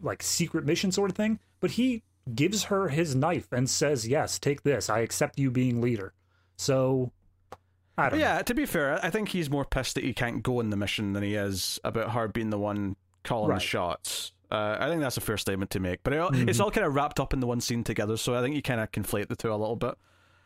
like 0.00 0.22
secret 0.22 0.64
mission 0.64 0.92
sort 0.92 1.10
of 1.10 1.16
thing, 1.16 1.40
but 1.60 1.72
he 1.72 2.02
gives 2.34 2.64
her 2.64 2.88
his 2.88 3.14
knife 3.14 3.48
and 3.52 3.68
says, 3.68 4.06
yes, 4.06 4.38
take 4.38 4.62
this. 4.62 4.88
I 4.88 5.00
accept 5.00 5.38
you 5.38 5.50
being 5.50 5.80
leader. 5.80 6.12
So 6.56 7.10
I 7.98 8.10
don't 8.10 8.20
yeah, 8.20 8.36
know. 8.36 8.42
to 8.42 8.54
be 8.54 8.66
fair, 8.66 9.04
I 9.04 9.10
think 9.10 9.30
he's 9.30 9.50
more 9.50 9.64
pissed 9.64 9.96
that 9.96 10.04
he 10.04 10.12
can't 10.12 10.42
go 10.42 10.60
in 10.60 10.70
the 10.70 10.76
mission 10.76 11.12
than 11.14 11.22
he 11.22 11.34
is 11.34 11.80
about 11.84 12.12
her 12.12 12.28
being 12.28 12.50
the 12.50 12.58
one 12.58 12.96
calling 13.24 13.50
right. 13.50 13.60
the 13.60 13.66
shots. 13.66 14.32
Uh, 14.50 14.76
I 14.80 14.88
think 14.88 15.00
that's 15.00 15.16
a 15.16 15.20
fair 15.20 15.36
statement 15.36 15.70
to 15.72 15.80
make, 15.80 16.02
but 16.02 16.12
it, 16.12 16.16
mm-hmm. 16.16 16.48
it's 16.48 16.60
all 16.60 16.70
kind 16.70 16.86
of 16.86 16.94
wrapped 16.94 17.20
up 17.20 17.32
in 17.32 17.40
the 17.40 17.46
one 17.46 17.60
scene 17.60 17.84
together, 17.84 18.16
so 18.16 18.34
I 18.34 18.42
think 18.42 18.56
you 18.56 18.62
kind 18.62 18.80
of 18.80 18.90
conflate 18.90 19.28
the 19.28 19.36
two 19.36 19.50
a 19.50 19.54
little 19.54 19.76
bit. 19.76 19.94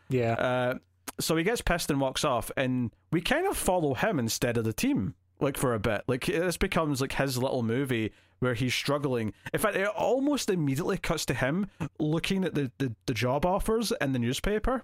Yeah. 0.08 0.32
Uh, 0.34 0.74
so 1.20 1.36
he 1.36 1.44
gets 1.44 1.62
pissed 1.62 1.90
and 1.90 2.00
walks 2.00 2.24
off, 2.24 2.50
and 2.56 2.90
we 3.10 3.20
kind 3.20 3.46
of 3.46 3.56
follow 3.56 3.94
him 3.94 4.18
instead 4.18 4.56
of 4.56 4.64
the 4.64 4.72
team, 4.72 5.14
like 5.40 5.56
for 5.56 5.74
a 5.74 5.78
bit. 5.78 6.02
Like 6.06 6.26
this 6.26 6.56
becomes 6.56 7.00
like 7.00 7.12
his 7.12 7.38
little 7.38 7.62
movie 7.62 8.12
where 8.40 8.54
he's 8.54 8.74
struggling. 8.74 9.32
In 9.52 9.60
fact, 9.60 9.76
it 9.76 9.88
almost 9.88 10.50
immediately 10.50 10.98
cuts 10.98 11.24
to 11.26 11.34
him 11.34 11.68
looking 11.98 12.44
at 12.44 12.54
the, 12.54 12.70
the, 12.78 12.94
the 13.06 13.14
job 13.14 13.46
offers 13.46 13.92
in 14.00 14.12
the 14.12 14.18
newspaper. 14.18 14.82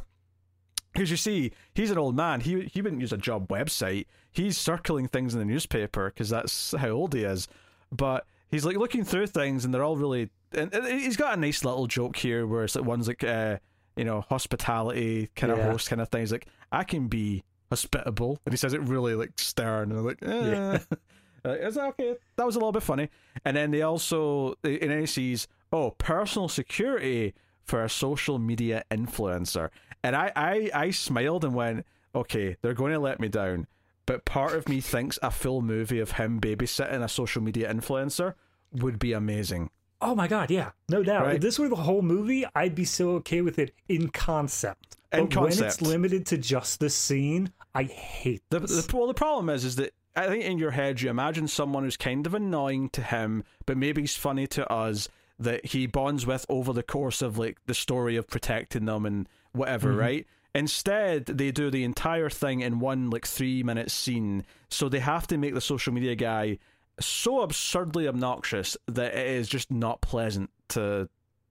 Because 0.92 1.10
you 1.10 1.16
see, 1.16 1.52
he's 1.74 1.90
an 1.90 1.98
old 1.98 2.16
man. 2.16 2.40
He 2.40 2.62
he 2.62 2.82
wouldn't 2.82 3.00
use 3.00 3.12
a 3.12 3.18
job 3.18 3.48
website. 3.48 4.06
He's 4.32 4.58
circling 4.58 5.08
things 5.08 5.34
in 5.34 5.38
the 5.38 5.44
newspaper 5.44 6.10
because 6.10 6.30
that's 6.30 6.74
how 6.76 6.88
old 6.88 7.14
he 7.14 7.22
is. 7.22 7.48
But 7.92 8.26
he's 8.50 8.64
like 8.64 8.76
looking 8.76 9.04
through 9.04 9.26
things 9.26 9.64
and 9.64 9.72
they're 9.72 9.84
all 9.84 9.96
really 9.96 10.30
and, 10.52 10.72
he's 10.86 11.16
got 11.16 11.36
a 11.36 11.40
nice 11.40 11.64
little 11.64 11.86
joke 11.86 12.16
here 12.16 12.46
where 12.46 12.64
it's 12.64 12.74
like 12.74 12.84
one's 12.84 13.08
like 13.08 13.24
uh 13.24 13.56
you 13.96 14.04
know 14.04 14.22
hospitality 14.22 15.28
kind 15.36 15.52
of 15.52 15.58
yeah. 15.58 15.70
host 15.70 15.88
kind 15.88 16.00
of 16.00 16.08
thing 16.08 16.20
he's 16.20 16.32
like 16.32 16.46
i 16.72 16.84
can 16.84 17.08
be 17.08 17.42
hospitable 17.70 18.40
and 18.44 18.52
he 18.52 18.56
says 18.56 18.72
it 18.72 18.80
really 18.82 19.14
like 19.14 19.32
stern 19.36 19.90
and 19.90 20.00
I'm 20.00 20.06
like 20.06 20.22
eh. 20.22 20.50
yeah. 20.50 20.78
uh, 21.44 21.54
is 21.54 21.76
that 21.76 21.86
okay 21.90 22.16
that 22.36 22.46
was 22.46 22.56
a 22.56 22.58
little 22.58 22.72
bit 22.72 22.82
funny 22.82 23.08
and 23.44 23.56
then 23.56 23.70
they 23.70 23.82
also 23.82 24.54
in 24.64 24.90
any 24.90 25.06
sees 25.06 25.46
oh 25.72 25.92
personal 25.92 26.48
security 26.48 27.34
for 27.64 27.84
a 27.84 27.88
social 27.88 28.38
media 28.38 28.84
influencer 28.90 29.70
and 30.02 30.16
I, 30.16 30.32
I 30.34 30.70
i 30.74 30.90
smiled 30.90 31.44
and 31.44 31.54
went 31.54 31.86
okay 32.14 32.56
they're 32.62 32.74
going 32.74 32.92
to 32.92 32.98
let 32.98 33.20
me 33.20 33.28
down 33.28 33.68
but 34.06 34.24
part 34.24 34.54
of 34.54 34.68
me 34.68 34.80
thinks 34.80 35.18
a 35.22 35.30
full 35.30 35.62
movie 35.62 36.00
of 36.00 36.12
him 36.12 36.40
babysitting 36.40 37.02
a 37.02 37.08
social 37.08 37.42
media 37.42 37.72
influencer 37.72 38.34
would 38.72 38.98
be 38.98 39.12
amazing. 39.12 39.70
Oh 40.00 40.14
my 40.14 40.28
god, 40.28 40.50
yeah, 40.50 40.70
no 40.88 41.02
doubt. 41.02 41.26
Right? 41.26 41.36
If 41.36 41.42
this 41.42 41.58
were 41.58 41.68
the 41.68 41.76
whole 41.76 42.02
movie, 42.02 42.44
I'd 42.54 42.74
be 42.74 42.84
so 42.84 43.10
okay 43.16 43.42
with 43.42 43.58
it 43.58 43.74
in 43.88 44.08
concept. 44.08 44.96
In 45.12 45.26
but 45.26 45.34
concept. 45.34 45.60
when 45.60 45.68
it's 45.68 45.82
limited 45.82 46.26
to 46.26 46.38
just 46.38 46.80
this 46.80 46.94
scene, 46.94 47.52
I 47.74 47.84
hate 47.84 48.42
the, 48.50 48.60
the, 48.60 48.90
well, 48.92 49.06
the 49.06 49.14
problem 49.14 49.50
is, 49.50 49.64
is 49.64 49.76
that 49.76 49.92
I 50.16 50.26
think 50.26 50.44
in 50.44 50.58
your 50.58 50.70
head 50.70 51.00
you 51.00 51.10
imagine 51.10 51.48
someone 51.48 51.84
who's 51.84 51.96
kind 51.96 52.26
of 52.26 52.34
annoying 52.34 52.88
to 52.90 53.02
him, 53.02 53.44
but 53.66 53.76
maybe 53.76 54.00
he's 54.00 54.16
funny 54.16 54.46
to 54.48 54.70
us 54.72 55.08
that 55.38 55.66
he 55.66 55.86
bonds 55.86 56.26
with 56.26 56.46
over 56.48 56.72
the 56.72 56.82
course 56.82 57.22
of 57.22 57.38
like 57.38 57.58
the 57.66 57.74
story 57.74 58.16
of 58.16 58.28
protecting 58.28 58.86
them 58.86 59.06
and 59.06 59.28
whatever, 59.52 59.90
mm-hmm. 59.90 59.98
right? 59.98 60.26
Instead, 60.54 61.26
they 61.26 61.50
do 61.50 61.70
the 61.70 61.84
entire 61.84 62.28
thing 62.28 62.60
in 62.60 62.80
one 62.80 63.10
like 63.10 63.26
three 63.26 63.62
minute 63.62 63.90
scene, 63.90 64.44
so 64.68 64.88
they 64.88 64.98
have 64.98 65.26
to 65.28 65.38
make 65.38 65.54
the 65.54 65.60
social 65.60 65.92
media 65.92 66.14
guy 66.14 66.58
so 67.00 67.40
absurdly 67.40 68.06
obnoxious 68.08 68.76
that 68.86 69.14
it 69.14 69.26
is 69.26 69.48
just 69.48 69.70
not 69.70 70.00
pleasant 70.00 70.50
to 70.68 71.08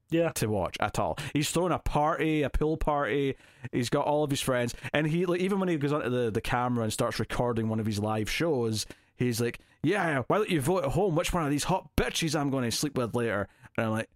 yeah 0.10 0.30
to 0.34 0.48
watch 0.48 0.76
at 0.80 1.00
all. 1.00 1.18
He's 1.34 1.50
throwing 1.50 1.72
a 1.72 1.80
party, 1.80 2.44
a 2.44 2.50
pool 2.50 2.78
party. 2.78 3.36
He's 3.72 3.90
got 3.90 4.06
all 4.06 4.24
of 4.24 4.32
his 4.32 4.42
friends, 4.42 4.74
and 4.94 5.08
he 5.08 5.26
like 5.26 5.40
even 5.40 5.60
when 5.60 5.70
he 5.70 5.78
goes 5.78 5.94
onto 5.94 6.10
the 6.10 6.32
the 6.32 6.42
camera 6.42 6.84
and 6.84 6.94
starts 6.94 7.20
recording 7.20 7.70
one 7.70 7.80
of 7.80 7.86
his 7.86 8.00
live 8.00 8.30
shows, 8.30 8.86
he's 9.16 9.40
like, 9.40 9.60
"Yeah, 9.82 10.24
why 10.28 10.38
don't 10.38 10.50
you 10.50 10.62
vote 10.62 10.84
at 10.84 10.92
home? 10.92 11.16
Which 11.16 11.34
one 11.34 11.46
of 11.46 11.52
these 11.52 11.64
hot 11.64 11.90
bitches 11.96 12.40
I'm 12.40 12.50
going 12.50 12.66
to 12.66 12.72
sleep 12.76 12.98
with 12.98 13.16
later?" 13.16 13.48
And 13.78 13.86
I'm 13.86 13.92
like, 13.92 14.10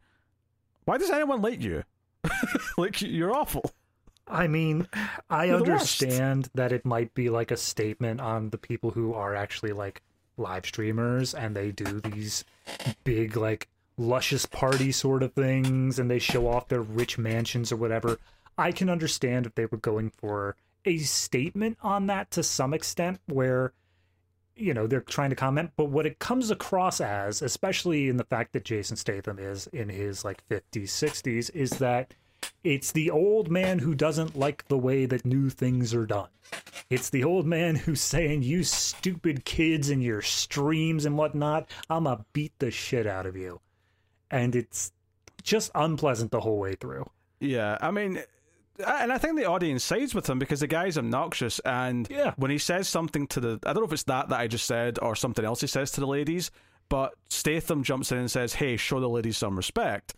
"Why 0.85 0.97
does 0.97 1.09
anyone 1.09 1.41
like 1.41 1.61
you? 1.61 1.83
like 2.77 3.01
you're 3.01 3.33
awful." 3.33 3.71
I 4.33 4.47
mean, 4.47 4.87
I 5.29 5.49
understand 5.49 6.49
that 6.55 6.71
it 6.71 6.85
might 6.85 7.13
be 7.13 7.29
like 7.29 7.51
a 7.51 7.57
statement 7.57 8.19
on 8.19 8.49
the 8.49 8.57
people 8.57 8.91
who 8.91 9.13
are 9.13 9.35
actually 9.35 9.73
like 9.73 10.01
live 10.37 10.65
streamers 10.65 11.35
and 11.35 11.55
they 11.55 11.71
do 11.71 12.01
these 12.01 12.43
big 13.03 13.37
like 13.37 13.69
luscious 13.95 14.47
party 14.47 14.91
sort 14.91 15.21
of 15.21 15.33
things 15.33 15.99
and 15.99 16.09
they 16.09 16.17
show 16.17 16.47
off 16.47 16.67
their 16.67 16.81
rich 16.81 17.19
mansions 17.19 17.71
or 17.71 17.75
whatever. 17.75 18.17
I 18.57 18.71
can 18.71 18.89
understand 18.89 19.45
if 19.45 19.53
they 19.53 19.67
were 19.67 19.77
going 19.77 20.09
for 20.09 20.55
a 20.83 20.97
statement 20.97 21.77
on 21.83 22.07
that 22.07 22.31
to 22.31 22.41
some 22.41 22.73
extent 22.73 23.19
where 23.27 23.73
you 24.55 24.73
know 24.73 24.85
they're 24.85 25.01
trying 25.01 25.29
to 25.29 25.35
comment 25.35 25.71
but 25.77 25.85
what 25.85 26.05
it 26.05 26.19
comes 26.19 26.51
across 26.51 27.01
as 27.01 27.41
especially 27.41 28.09
in 28.09 28.17
the 28.17 28.23
fact 28.25 28.53
that 28.53 28.63
jason 28.63 28.95
statham 28.95 29.39
is 29.39 29.65
in 29.67 29.89
his 29.89 30.23
like 30.23 30.47
50s 30.49 30.89
60s 30.89 31.49
is 31.55 31.71
that 31.71 32.13
it's 32.63 32.91
the 32.91 33.09
old 33.09 33.49
man 33.49 33.79
who 33.79 33.93
doesn't 33.95 34.35
like 34.37 34.67
the 34.67 34.77
way 34.77 35.05
that 35.05 35.25
new 35.25 35.49
things 35.49 35.93
are 35.93 36.05
done 36.05 36.27
it's 36.89 37.09
the 37.09 37.23
old 37.23 37.45
man 37.45 37.75
who's 37.75 38.01
saying 38.01 38.43
you 38.43 38.63
stupid 38.63 39.45
kids 39.45 39.89
and 39.89 40.03
your 40.03 40.21
streams 40.21 41.05
and 41.05 41.17
whatnot 41.17 41.69
i'ma 41.89 42.17
beat 42.33 42.53
the 42.59 42.69
shit 42.71 43.07
out 43.07 43.25
of 43.25 43.35
you 43.35 43.59
and 44.31 44.55
it's 44.55 44.91
just 45.41 45.71
unpleasant 45.75 46.31
the 46.31 46.39
whole 46.41 46.57
way 46.59 46.73
through 46.75 47.09
Yeah, 47.39 47.77
I 47.81 47.91
mean, 47.91 48.17
uh, 48.83 48.97
and 49.01 49.11
I 49.11 49.17
think 49.17 49.35
the 49.37 49.45
audience 49.45 49.83
sides 49.83 50.15
with 50.15 50.29
him 50.29 50.39
because 50.39 50.61
the 50.61 50.67
guy's 50.67 50.97
obnoxious, 50.97 51.59
and 51.59 52.07
Yeah. 52.09 52.33
when 52.37 52.49
he 52.49 52.57
says 52.57 52.87
something 52.87 53.27
to 53.27 53.39
the, 53.41 53.59
I 53.65 53.73
don't 53.73 53.83
know 53.83 53.87
if 53.87 53.93
it's 53.93 54.03
that 54.03 54.29
that 54.29 54.39
I 54.39 54.47
just 54.47 54.65
said 54.65 54.97
or 55.01 55.15
something 55.15 55.43
else 55.43 55.59
he 55.61 55.67
says 55.67 55.91
to 55.91 55.99
the 55.99 56.07
ladies, 56.07 56.49
but 56.87 57.13
Statham 57.29 57.83
jumps 57.83 58.11
in 58.13 58.17
and 58.19 58.31
says, 58.31 58.53
"Hey, 58.53 58.77
show 58.77 58.99
the 59.01 59.09
ladies 59.09 59.37
some 59.37 59.57
respect." 59.57 60.13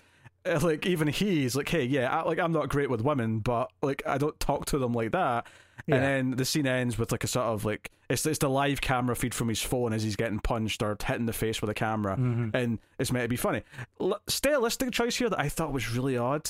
Uh, 0.45 0.59
Like 0.61 0.85
even 0.85 1.07
he's 1.07 1.55
like, 1.55 1.69
"Hey, 1.69 1.83
yeah, 1.83 2.09
I, 2.19 2.23
like 2.23 2.39
I'm 2.39 2.51
not 2.51 2.69
great 2.69 2.89
with 2.89 3.01
women, 3.01 3.39
but 3.39 3.71
like 3.81 4.03
I 4.05 4.17
don't 4.17 4.39
talk 4.39 4.65
to 4.67 4.77
them 4.77 4.93
like 4.93 5.11
that." 5.11 5.47
Yeah. 5.87 5.95
And 5.95 6.03
then 6.03 6.37
the 6.37 6.45
scene 6.45 6.65
ends 6.67 6.97
with 6.97 7.11
like 7.11 7.23
a 7.23 7.27
sort 7.27 7.45
of 7.47 7.65
like 7.65 7.91
it's 8.09 8.25
it's 8.25 8.39
the 8.39 8.49
live 8.49 8.81
camera 8.81 9.15
feed 9.15 9.33
from 9.33 9.47
his 9.49 9.61
phone 9.61 9.91
as 9.93 10.03
he's 10.03 10.15
getting 10.15 10.39
punched 10.39 10.81
or 10.81 10.95
hit 11.05 11.17
in 11.17 11.25
the 11.25 11.33
face 11.33 11.61
with 11.61 11.69
a 11.69 11.73
camera, 11.73 12.13
and 12.15 12.79
it's 12.99 13.11
meant 13.11 13.23
to 13.25 13.29
be 13.29 13.35
funny. 13.35 13.61
L- 13.99 14.19
stylistic 14.27 14.91
choice 14.91 15.15
here 15.17 15.29
that 15.29 15.39
I 15.39 15.49
thought 15.49 15.73
was 15.73 15.91
really 15.93 16.17
odd 16.17 16.49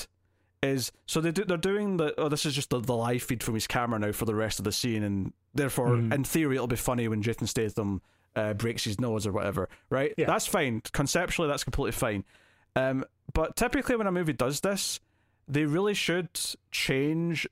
is 0.64 0.92
so 1.06 1.22
they 1.22 1.32
do, 1.32 1.44
they're 1.44 1.58
doing 1.58 1.98
the 1.98 2.14
oh 2.20 2.28
this 2.30 2.46
is 2.46 2.54
just 2.56 2.70
the, 2.70 2.80
the 2.80 2.96
live 2.96 3.22
feed 3.24 3.44
from 3.44 3.54
his 3.54 3.68
camera 3.68 4.00
now 4.00 4.12
for 4.12 4.26
the 4.26 4.34
rest 4.36 4.58
of 4.60 4.64
the 4.66 4.72
scene 4.72 5.04
and 5.04 5.32
therefore 5.54 5.96
in 5.96 6.24
theory 6.24 6.56
it'll 6.56 6.66
be 6.66 6.76
funny 6.76 7.08
when 7.08 7.22
Jason 7.22 7.46
Statham 7.46 8.02
uh, 8.36 8.54
breaks 8.54 8.84
his 8.84 9.00
nose 9.00 9.28
or 9.28 9.32
whatever 9.32 9.70
right 9.92 10.14
Yeah. 10.18 10.26
that's 10.26 10.48
fine 10.48 10.82
conceptually 10.92 11.48
that's 11.50 11.64
completely 11.64 11.92
fine 11.92 12.24
um, 12.76 13.06
but 13.36 13.56
typically 13.56 13.96
when 13.96 14.08
a 14.08 14.12
movie 14.12 14.34
does 14.34 14.62
this 14.62 15.00
they 15.48 15.66
really 15.66 15.94
should 15.94 16.30
change 16.72 17.48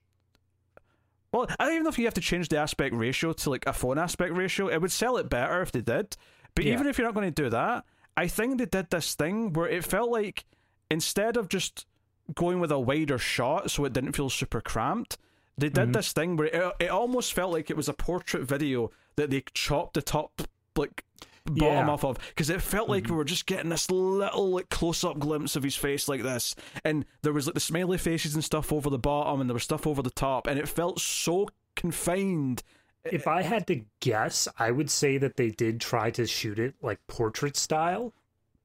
well 1.31 1.45
I 1.59 1.65
don't 1.65 1.73
even 1.73 1.83
know 1.83 1.89
if 1.89 1.99
you 1.99 2.05
have 2.05 2.15
to 2.15 2.21
change 2.21 2.49
the 2.49 2.57
aspect 2.57 2.95
ratio 2.95 3.33
to 3.33 3.49
like 3.51 3.67
a 3.67 3.73
phone 3.73 3.99
aspect 3.99 4.33
ratio 4.33 4.67
it 4.67 4.81
would 4.81 4.91
sell 4.91 5.17
it 5.17 5.29
better 5.29 5.61
if 5.61 5.71
they 5.71 5.81
did 5.81 6.17
but 6.55 6.65
Yeah. 6.65 6.73
even 6.73 6.87
if 6.87 6.97
you're 6.97 7.07
not 7.07 7.13
going 7.13 7.31
to 7.31 7.43
do 7.43 7.51
that 7.51 7.85
I 8.17 8.27
think 8.27 8.57
they 8.57 8.65
did 8.65 8.89
this 8.89 9.13
thing 9.13 9.53
where 9.53 9.67
it 9.67 9.83
felt 9.85 10.09
like 10.09 10.45
instead 10.89 11.37
of 11.37 11.49
just 11.49 11.85
going 12.33 12.59
with 12.59 12.71
a 12.71 12.79
wider 12.79 13.17
shot 13.17 13.69
so 13.71 13.85
it 13.85 13.93
didn't 13.93 14.13
feel 14.13 14.29
super 14.29 14.61
cramped. 14.61 15.17
They 15.57 15.69
did 15.69 15.83
mm-hmm. 15.83 15.91
this 15.91 16.13
thing 16.13 16.37
where 16.37 16.47
it, 16.47 16.73
it 16.79 16.89
almost 16.89 17.33
felt 17.33 17.51
like 17.51 17.69
it 17.69 17.77
was 17.77 17.89
a 17.89 17.93
portrait 17.93 18.43
video 18.43 18.91
that 19.15 19.29
they 19.29 19.43
chopped 19.53 19.93
the 19.93 20.01
top 20.01 20.41
like 20.75 21.03
bottom 21.45 21.87
Yeah. 21.87 21.89
off 21.89 22.05
of 22.05 22.17
because 22.29 22.49
it 22.49 22.61
felt 22.61 22.89
like 22.89 23.03
we 23.03 23.07
mm-hmm. 23.09 23.17
were 23.17 23.25
just 23.25 23.45
getting 23.45 23.69
this 23.69 23.89
little 23.91 24.51
like 24.51 24.69
close 24.69 25.03
up 25.03 25.19
glimpse 25.19 25.55
of 25.55 25.63
his 25.63 25.75
face 25.75 26.07
like 26.07 26.23
this, 26.23 26.55
and 26.83 27.05
there 27.21 27.33
was 27.33 27.47
like 27.47 27.55
the 27.55 27.59
smiley 27.59 27.97
faces 27.97 28.35
and 28.35 28.43
stuff 28.43 28.71
over 28.71 28.89
the 28.89 28.99
bottom, 28.99 29.41
and 29.41 29.49
there 29.49 29.55
was 29.55 29.63
stuff 29.63 29.85
over 29.87 30.01
the 30.01 30.09
top, 30.09 30.47
and 30.47 30.59
it 30.59 30.67
felt 30.67 30.99
so 30.99 31.49
confined. 31.75 32.63
if 33.05 33.27
I 33.27 33.41
had 33.41 33.67
to 33.67 33.83
guess, 33.99 34.47
I 34.57 34.71
would 34.71 34.89
say 34.89 35.17
that 35.17 35.35
they 35.35 35.49
did 35.49 35.81
try 35.81 36.11
to 36.11 36.25
shoot 36.25 36.59
it 36.59 36.75
like 36.81 37.05
portrait 37.07 37.57
style 37.57 38.13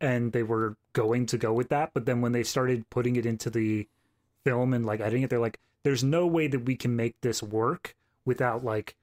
and 0.01 0.33
they 0.33 0.43
were 0.43 0.77
going 0.93 1.27
to 1.27 1.39
go 1.39 1.53
with 1.53 1.71
that, 1.71 1.91
but 1.93 2.07
then 2.07 2.21
when 2.21 2.33
they 2.33 2.45
started 2.45 2.89
putting 2.91 3.17
it 3.17 3.27
into 3.27 3.51
the 3.51 3.89
film 4.45 4.73
and 4.73 4.87
like 4.87 5.01
editing 5.01 5.23
it, 5.23 5.31
they're 5.31 5.41
like, 5.41 5.59
there's 5.83 6.05
no 6.05 6.27
way 6.27 6.47
that 6.47 6.65
we 6.65 6.77
can 6.77 6.95
make 6.95 7.21
this 7.21 7.43
work 7.43 7.97
without 8.25 8.65
like 8.65 8.95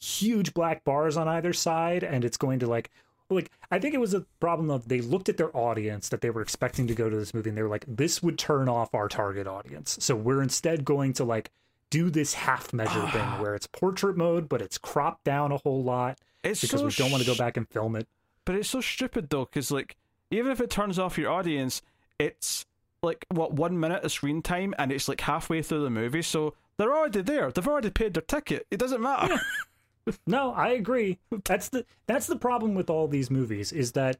huge 0.00 0.54
black 0.54 0.84
bars 0.84 1.16
on 1.16 1.26
either 1.26 1.52
side 1.52 2.04
and 2.04 2.24
it's 2.24 2.36
going 2.36 2.60
to 2.60 2.66
like 2.68 2.90
like 3.30 3.50
I 3.70 3.78
think 3.78 3.94
it 3.94 4.00
was 4.00 4.14
a 4.14 4.24
problem 4.40 4.70
of 4.70 4.88
they 4.88 5.00
looked 5.00 5.28
at 5.28 5.36
their 5.36 5.54
audience 5.56 6.08
that 6.08 6.20
they 6.20 6.30
were 6.30 6.40
expecting 6.40 6.86
to 6.86 6.94
go 6.94 7.10
to 7.10 7.16
this 7.16 7.34
movie 7.34 7.50
and 7.50 7.58
they 7.58 7.62
were 7.62 7.68
like 7.68 7.84
this 7.86 8.22
would 8.22 8.38
turn 8.38 8.68
off 8.68 8.94
our 8.94 9.08
target 9.08 9.46
audience. 9.46 9.98
So 10.00 10.16
we're 10.16 10.42
instead 10.42 10.84
going 10.84 11.12
to 11.14 11.24
like 11.24 11.50
do 11.90 12.10
this 12.10 12.34
half 12.34 12.72
measure 12.72 13.02
ah. 13.02 13.10
thing 13.10 13.42
where 13.42 13.54
it's 13.54 13.66
portrait 13.66 14.16
mode 14.16 14.48
but 14.48 14.60
it's 14.60 14.78
cropped 14.78 15.24
down 15.24 15.52
a 15.52 15.56
whole 15.58 15.82
lot 15.82 16.18
It's 16.44 16.60
because 16.60 16.80
so 16.80 16.86
we 16.86 16.92
don't 16.92 17.10
want 17.10 17.22
to 17.22 17.30
go 17.30 17.36
back 17.36 17.56
and 17.56 17.68
film 17.68 17.96
it. 17.96 18.08
But 18.44 18.54
it's 18.54 18.70
so 18.70 18.80
stupid 18.80 19.28
though, 19.28 19.44
because 19.44 19.70
like 19.70 19.96
even 20.30 20.50
if 20.50 20.60
it 20.60 20.70
turns 20.70 20.98
off 20.98 21.18
your 21.18 21.30
audience, 21.30 21.82
it's 22.18 22.64
like 23.02 23.26
what 23.30 23.52
one 23.52 23.78
minute 23.78 24.04
of 24.04 24.12
screen 24.12 24.42
time, 24.42 24.74
and 24.78 24.90
it's 24.90 25.08
like 25.08 25.20
halfway 25.20 25.62
through 25.62 25.84
the 25.84 25.90
movie, 25.90 26.22
so 26.22 26.54
they're 26.78 26.94
already 26.94 27.22
there. 27.22 27.50
They've 27.50 27.68
already 27.68 27.90
paid 27.90 28.14
their 28.14 28.22
ticket. 28.22 28.66
It 28.70 28.78
doesn't 28.78 29.02
matter. 29.02 29.38
No, 30.26 30.52
I 30.52 30.70
agree. 30.70 31.18
That's 31.44 31.68
the 31.68 31.84
that's 32.06 32.26
the 32.26 32.36
problem 32.36 32.74
with 32.74 32.90
all 32.90 33.08
these 33.08 33.30
movies 33.30 33.72
is 33.72 33.92
that 33.92 34.18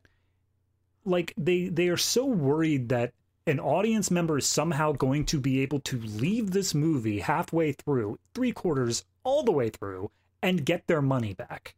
like 1.05 1.33
they 1.37 1.69
they 1.69 1.89
are 1.89 1.97
so 1.97 2.25
worried 2.27 2.89
that 2.89 3.13
an 3.47 3.61
audience 3.61 4.11
member 4.11 4.39
is 4.39 4.47
somehow 4.47 4.93
going 4.93 5.25
to 5.25 5.41
be 5.41 5.61
able 5.61 5.81
to 5.81 5.99
leave 5.99 6.51
this 6.51 6.75
movie 6.75 7.21
halfway 7.21 7.73
through, 7.73 8.19
three 8.35 8.53
quarters 8.53 9.05
all 9.25 9.43
the 9.43 9.53
way 9.53 9.71
through 9.71 10.11
and 10.43 10.67
get 10.67 10.87
their 10.87 11.01
money 11.01 11.33
back. 11.33 11.75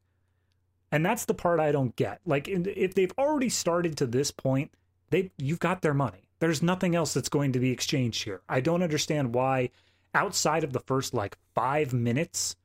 And 0.91 1.07
that's 1.07 1.25
the 1.25 1.35
part 1.35 1.61
I 1.61 1.71
don't 1.71 1.95
get. 1.95 2.21
Like 2.27 2.49
if 2.49 2.95
they've 2.95 3.13
already 3.17 3.49
started 3.49 3.97
to 3.99 4.07
this 4.07 4.31
point, 4.33 4.73
they 5.11 5.31
you've 5.39 5.61
got 5.61 5.83
their 5.83 5.95
money. 5.95 6.29
There's 6.41 6.63
nothing 6.63 6.97
else 6.97 7.15
that's 7.15 7.29
going 7.29 7.53
to 7.53 7.61
be 7.61 7.71
exchanged 7.71 8.25
here. 8.25 8.41
I 8.49 8.61
don't 8.61 8.83
understand 8.83 9.35
why 9.35 9.71
outside 10.15 10.65
of 10.65 10.73
the 10.73 10.81
first 10.81 11.15
like 11.15 11.37
5 11.55 11.93
minutes 11.93 12.57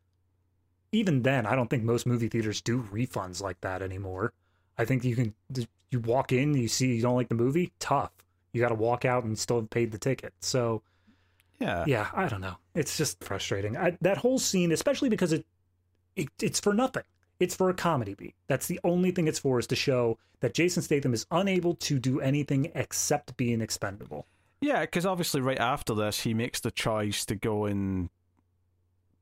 even 0.91 1.23
then, 1.23 1.45
I 1.45 1.55
don't 1.55 1.69
think 1.69 1.83
most 1.83 2.05
movie 2.05 2.29
theaters 2.29 2.61
do 2.61 2.83
refunds 2.83 3.41
like 3.41 3.59
that 3.61 3.81
anymore. 3.81 4.33
I 4.77 4.85
think 4.85 5.03
you 5.03 5.15
can 5.15 5.33
you 5.91 5.99
walk 5.99 6.31
in, 6.31 6.53
you 6.53 6.67
see 6.67 6.95
you 6.95 7.01
don't 7.01 7.15
like 7.15 7.29
the 7.29 7.35
movie, 7.35 7.71
tough. 7.79 8.11
You 8.51 8.61
got 8.61 8.69
to 8.69 8.75
walk 8.75 9.05
out 9.05 9.23
and 9.23 9.37
still 9.37 9.57
have 9.57 9.69
paid 9.69 9.91
the 9.91 9.97
ticket. 9.97 10.33
So 10.39 10.81
yeah. 11.59 11.83
yeah, 11.87 12.09
I 12.13 12.27
don't 12.27 12.41
know. 12.41 12.55
It's 12.73 12.97
just 12.97 13.23
frustrating. 13.23 13.77
I, 13.77 13.97
that 14.01 14.17
whole 14.17 14.39
scene, 14.39 14.71
especially 14.71 15.09
because 15.09 15.33
it, 15.33 15.45
it 16.15 16.29
it's 16.41 16.59
for 16.59 16.73
nothing. 16.73 17.03
It's 17.39 17.55
for 17.55 17.69
a 17.69 17.73
comedy 17.73 18.13
beat. 18.13 18.35
That's 18.47 18.67
the 18.67 18.79
only 18.83 19.11
thing 19.11 19.27
it's 19.27 19.39
for 19.39 19.59
is 19.59 19.67
to 19.67 19.75
show 19.75 20.17
that 20.39 20.53
Jason 20.53 20.81
Statham 20.81 21.13
is 21.13 21.25
unable 21.31 21.75
to 21.75 21.99
do 21.99 22.21
anything 22.21 22.71
except 22.75 23.35
being 23.35 23.61
expendable. 23.61 24.25
Yeah, 24.61 24.81
because 24.81 25.05
obviously, 25.05 25.41
right 25.41 25.59
after 25.59 25.93
this, 25.93 26.21
he 26.21 26.33
makes 26.33 26.61
the 26.61 26.71
choice 26.71 27.25
to 27.25 27.35
go 27.35 27.65
and 27.65 28.09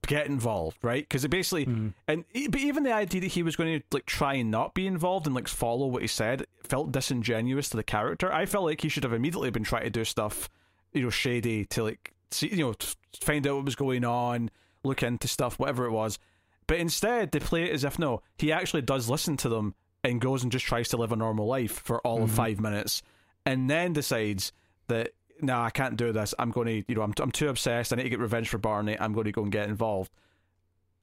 get 0.08 0.28
involved, 0.28 0.78
right? 0.82 1.04
Because 1.04 1.24
it 1.26 1.30
basically, 1.30 1.66
Mhm. 1.66 1.94
and 2.08 2.26
but 2.50 2.60
even 2.60 2.84
the 2.84 2.94
idea 2.94 3.22
that 3.22 3.28
he 3.32 3.44
was 3.44 3.56
going 3.56 3.80
to 3.80 3.86
like 3.92 4.06
try 4.06 4.36
and 4.36 4.52
not 4.52 4.74
be 4.74 4.86
involved 4.88 5.26
and 5.26 5.36
like 5.36 5.48
follow 5.48 5.88
what 5.88 6.02
he 6.02 6.08
said 6.08 6.46
felt 6.64 6.92
disingenuous 6.92 7.70
to 7.70 7.78
the 7.78 7.84
character. 7.84 8.32
I 8.32 8.46
felt 8.46 8.66
like 8.66 8.82
he 8.82 8.90
should 8.90 9.04
have 9.04 9.14
immediately 9.14 9.50
been 9.52 9.64
trying 9.64 9.84
to 9.84 9.90
do 9.90 10.04
stuff, 10.06 10.50
you 10.94 11.02
know, 11.04 11.10
shady 11.10 11.66
to 11.66 11.84
like 11.84 12.14
see, 12.32 12.48
you 12.50 12.58
know, 12.66 12.74
find 13.22 13.46
out 13.48 13.56
what 13.56 13.66
was 13.66 13.76
going 13.76 14.04
on, 14.06 14.50
look 14.84 15.04
into 15.04 15.28
stuff, 15.28 15.60
whatever 15.60 15.86
it 15.86 15.92
was. 15.92 16.20
But 16.68 16.78
instead, 16.80 17.32
they 17.32 17.40
play 17.40 17.64
it 17.64 17.74
as 17.74 17.84
if 17.84 18.00
no, 18.00 18.22
he 18.38 18.52
actually 18.52 18.82
does 18.84 19.10
listen 19.10 19.38
to 19.38 19.50
them 19.50 19.76
and 20.04 20.20
goes 20.20 20.44
and 20.44 20.52
just 20.52 20.66
tries 20.66 20.90
to 20.90 20.98
live 20.98 21.12
a 21.12 21.16
normal 21.16 21.46
life 21.48 21.74
for 21.84 22.00
all 22.02 22.24
of 22.24 22.32
five 22.32 22.60
minutes, 22.60 23.02
and 23.46 23.70
then 23.70 23.94
decides 23.94 24.52
that 24.88 25.12
no, 25.42 25.62
I 25.62 25.70
can't 25.70 25.98
do 25.98 26.12
this. 26.12 26.34
I'm 26.40 26.52
going 26.52 26.68
to, 26.68 26.84
you 26.88 26.96
know, 26.96 27.02
I'm 27.02 27.14
I'm 27.20 27.32
too 27.32 27.50
obsessed. 27.50 27.92
I 27.92 27.98
need 27.98 28.04
to 28.04 28.10
get 28.10 28.20
revenge 28.20 28.50
for 28.50 28.58
Barney. 28.58 28.98
I'm 29.00 29.14
going 29.14 29.26
to 29.26 29.32
go 29.32 29.44
and 29.44 29.52
get 29.52 29.70
involved. 29.70 30.12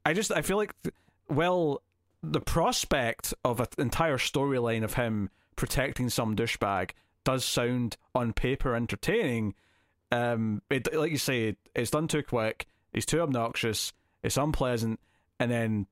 I 0.05 0.13
just 0.13 0.31
I 0.31 0.41
feel 0.41 0.57
like, 0.57 0.73
well, 1.29 1.81
the 2.23 2.41
prospect 2.41 3.33
of 3.43 3.59
an 3.59 3.67
entire 3.77 4.17
storyline 4.17 4.83
of 4.83 4.95
him 4.95 5.29
protecting 5.55 6.09
some 6.09 6.35
douchebag 6.35 6.91
does 7.23 7.45
sound 7.45 7.97
on 8.15 8.33
paper 8.33 8.75
entertaining. 8.75 9.53
Um, 10.11 10.61
it 10.69 10.93
like 10.93 11.11
you 11.11 11.17
say, 11.17 11.55
it's 11.75 11.91
done 11.91 12.07
too 12.07 12.23
quick. 12.23 12.67
It's 12.93 13.05
too 13.05 13.21
obnoxious. 13.21 13.93
It's 14.23 14.37
unpleasant, 14.37 14.99
and 15.39 15.49
then 15.49 15.87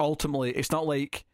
ultimately, 0.00 0.52
it's 0.52 0.72
not 0.72 0.86
like 0.86 1.24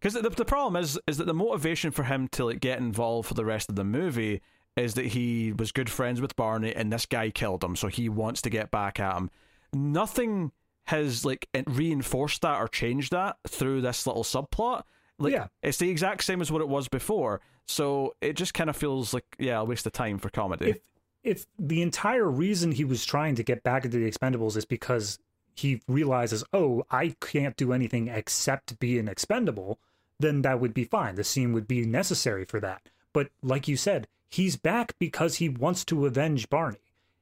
because 0.00 0.14
the, 0.14 0.28
the 0.30 0.44
problem 0.44 0.76
is 0.82 0.98
is 1.06 1.18
that 1.18 1.26
the 1.26 1.34
motivation 1.34 1.90
for 1.90 2.04
him 2.04 2.28
to 2.28 2.44
like 2.46 2.60
get 2.60 2.78
involved 2.78 3.28
for 3.28 3.34
the 3.34 3.44
rest 3.44 3.68
of 3.68 3.76
the 3.76 3.84
movie 3.84 4.40
is 4.76 4.94
that 4.94 5.06
he 5.06 5.52
was 5.52 5.70
good 5.72 5.90
friends 5.90 6.20
with 6.20 6.34
Barney 6.36 6.74
and 6.74 6.92
this 6.92 7.06
guy 7.06 7.30
killed 7.30 7.62
him, 7.62 7.76
so 7.76 7.88
he 7.88 8.08
wants 8.08 8.40
to 8.42 8.50
get 8.50 8.70
back 8.70 8.98
at 9.00 9.16
him. 9.16 9.30
Nothing 9.72 10.52
has 10.86 11.24
like 11.24 11.48
reinforced 11.66 12.42
that 12.42 12.58
or 12.60 12.68
changed 12.68 13.12
that 13.12 13.36
through 13.48 13.80
this 13.80 14.06
little 14.06 14.24
subplot. 14.24 14.82
Like 15.18 15.32
Yeah. 15.32 15.46
it's 15.62 15.78
the 15.78 15.88
exact 15.90 16.24
same 16.24 16.40
as 16.40 16.50
what 16.50 16.60
it 16.62 16.68
was 16.68 16.88
before. 16.88 17.40
So 17.66 18.14
it 18.20 18.34
just 18.34 18.54
kind 18.54 18.68
of 18.68 18.76
feels 18.76 19.14
like 19.14 19.24
yeah, 19.38 19.58
a 19.60 19.64
waste 19.64 19.86
of 19.86 19.92
time 19.92 20.18
for 20.18 20.28
comedy. 20.30 20.70
if 20.70 20.78
if 21.22 21.46
the 21.56 21.82
entire 21.82 22.28
reason 22.28 22.72
he 22.72 22.84
was 22.84 23.04
trying 23.04 23.36
to 23.36 23.44
get 23.44 23.62
back 23.62 23.84
into 23.84 23.96
the 23.98 24.10
expendables 24.10 24.56
is 24.56 24.64
because 24.64 25.18
he 25.54 25.80
realizes 25.86 26.42
oh 26.52 26.82
i 26.90 27.14
can't 27.20 27.56
do 27.56 27.72
anything 27.72 28.08
except 28.08 28.76
be 28.80 28.98
an 28.98 29.06
expendable 29.06 29.78
then 30.18 30.42
that 30.42 30.58
would 30.58 30.74
be 30.74 30.82
fine 30.82 31.14
the 31.14 31.22
scene 31.22 31.52
would 31.52 31.68
be 31.68 31.84
necessary 31.86 32.44
for 32.44 32.58
that 32.58 32.88
but 33.12 33.28
like 33.40 33.68
you 33.68 33.76
said 33.76 34.08
he's 34.32 34.56
back 34.56 34.94
because 34.98 35.36
he 35.36 35.48
wants 35.48 35.84
to 35.84 36.06
avenge 36.06 36.48
barney 36.50 36.78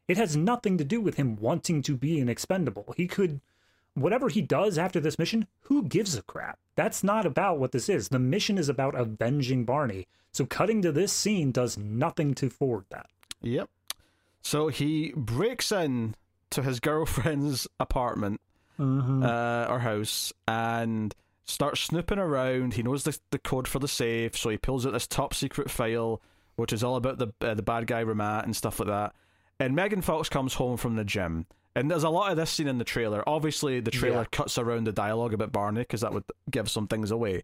it 0.09 0.17
has 0.17 0.37
nothing 0.37 0.79
to 0.79 0.85
do 0.85 1.01
with 1.01 1.17
him 1.17 1.37
wanting 1.37 1.83
to 1.83 1.97
be 1.97 2.19
an 2.21 2.29
expendable 2.29 2.95
he 2.97 3.07
could 3.07 3.41
whatever 3.95 4.29
he 4.29 4.41
does 4.43 4.79
after 4.79 5.01
this 5.01 5.19
mission, 5.19 5.47
who 5.63 5.83
gives 5.83 6.17
a 6.17 6.23
crap? 6.23 6.59
That's 6.77 7.03
not 7.03 7.27
about 7.27 7.59
what 7.59 7.73
this 7.73 7.89
is. 7.89 8.09
The 8.09 8.19
mission 8.19 8.57
is 8.59 8.69
about 8.69 8.95
avenging 8.95 9.65
Barney. 9.65 10.07
So 10.33 10.47
cutting 10.47 10.81
to 10.83 10.93
this 10.93 11.13
scene 11.13 11.51
does 11.51 11.77
nothing 11.77 12.35
to 12.37 12.49
forward 12.49 12.85
that. 12.91 13.07
Yep. 13.43 13.69
So 14.43 14.69
he 14.69 15.13
breaks 15.17 15.73
in 15.73 16.15
to 16.51 16.63
his 16.63 16.81
girlfriend's 16.81 17.67
apartment 17.79 18.41
Mm-hmm. 18.79 19.23
uh, 19.23 19.67
or 19.69 19.81
house 19.81 20.33
and 20.49 21.15
starts 21.45 21.83
snooping 21.83 22.19
around. 22.19 22.75
He 22.75 22.83
knows 22.83 23.05
the, 23.05 23.19
the 23.31 23.39
code 23.39 23.69
for 23.69 23.79
the 23.79 23.89
safe, 23.89 24.35
so 24.39 24.49
he 24.49 24.57
pulls 24.57 24.87
out 24.87 24.95
this 24.95 25.07
top 25.07 25.35
secret 25.35 25.71
file, 25.71 26.23
which 26.61 26.73
is 26.73 26.85
all 26.85 26.97
about 26.97 27.19
the 27.19 27.29
uh, 27.41 27.55
the 27.55 27.63
bad 27.63 27.87
guy 27.87 28.05
Rahmat 28.05 28.45
and 28.45 28.55
stuff 28.55 28.79
like 28.79 28.89
that. 28.89 29.15
And 29.59 29.75
Megan 29.75 30.01
Fox 30.03 30.29
comes 30.29 30.55
home 30.55 30.77
from 30.77 30.97
the 30.97 31.05
gym. 31.05 31.47
And 31.77 31.91
there's 31.91 32.03
a 32.03 32.09
lot 32.11 32.31
of 32.31 32.37
this 32.37 32.51
scene 32.51 32.67
in 32.67 32.79
the 32.79 32.85
trailer. 32.85 33.23
Obviously, 33.29 33.79
the 33.81 33.91
trailer 33.93 34.23
Yeah. 34.23 34.25
cuts 34.33 34.59
around 34.59 34.85
the 34.87 34.93
dialogue 34.93 35.33
about 35.35 35.53
Barney 35.53 35.81
because 35.83 36.01
that 36.01 36.13
would 36.13 36.25
give 36.51 36.69
some 36.71 36.89
things 36.89 37.11
away. 37.13 37.43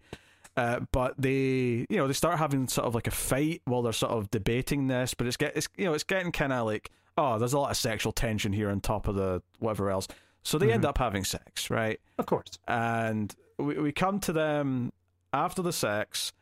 Uh, 0.57 0.81
but 0.91 1.15
they, 1.17 1.87
you 1.89 1.97
know, 1.97 2.07
they 2.07 2.13
start 2.13 2.39
having 2.39 2.67
sort 2.67 2.87
of 2.87 2.95
like 2.95 3.07
a 3.07 3.11
fight 3.13 3.61
while 3.67 3.83
they're 3.83 3.93
sort 3.93 4.13
of 4.13 4.31
debating 4.31 4.89
this. 4.89 5.15
But 5.15 5.27
it's 5.29 5.37
get, 5.37 5.57
it's 5.57 5.69
you 5.77 5.85
know, 5.85 5.93
it's 5.95 6.03
getting 6.05 6.33
kind 6.33 6.53
of 6.53 6.67
like, 6.67 6.91
oh, 7.19 7.39
there's 7.39 7.53
a 7.53 7.59
lot 7.59 7.71
of 7.71 7.77
sexual 7.77 8.11
tension 8.13 8.53
here 8.53 8.69
on 8.71 8.81
top 8.81 9.07
of 9.07 9.15
the 9.15 9.43
whatever 9.61 9.91
else. 9.91 10.09
So 10.43 10.59
they 10.59 10.73
end 10.73 10.85
up 10.85 10.99
having 10.99 11.23
sex, 11.25 11.71
right? 11.71 12.01
Of 12.19 12.27
course. 12.27 12.59
and 12.67 13.35
we, 13.59 13.79
we 13.79 13.93
come 13.93 14.19
to 14.21 14.33
them 14.33 14.93
after 15.33 15.61
the 15.63 15.73
sex 15.73 16.33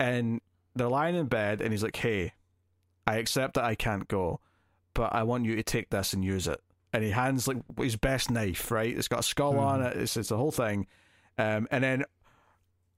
and 0.00 0.40
they're 0.76 0.88
lying 0.88 1.14
in 1.14 1.26
bed 1.26 1.60
and 1.60 1.72
he's 1.72 1.82
like 1.82 1.96
hey 1.96 2.32
i 3.06 3.16
accept 3.16 3.54
that 3.54 3.64
i 3.64 3.74
can't 3.74 4.08
go 4.08 4.40
but 4.94 5.12
i 5.14 5.22
want 5.22 5.44
you 5.44 5.56
to 5.56 5.62
take 5.62 5.90
this 5.90 6.12
and 6.12 6.24
use 6.24 6.46
it 6.46 6.60
and 6.92 7.02
he 7.04 7.10
hands 7.10 7.46
like 7.48 7.58
his 7.78 7.96
best 7.96 8.30
knife 8.30 8.70
right 8.70 8.96
it's 8.96 9.08
got 9.08 9.20
a 9.20 9.22
skull 9.22 9.58
on 9.58 9.82
it 9.82 9.96
it's, 9.96 10.16
it's 10.16 10.28
the 10.28 10.36
whole 10.36 10.52
thing 10.52 10.86
um, 11.38 11.68
and 11.70 11.84
then 11.84 12.04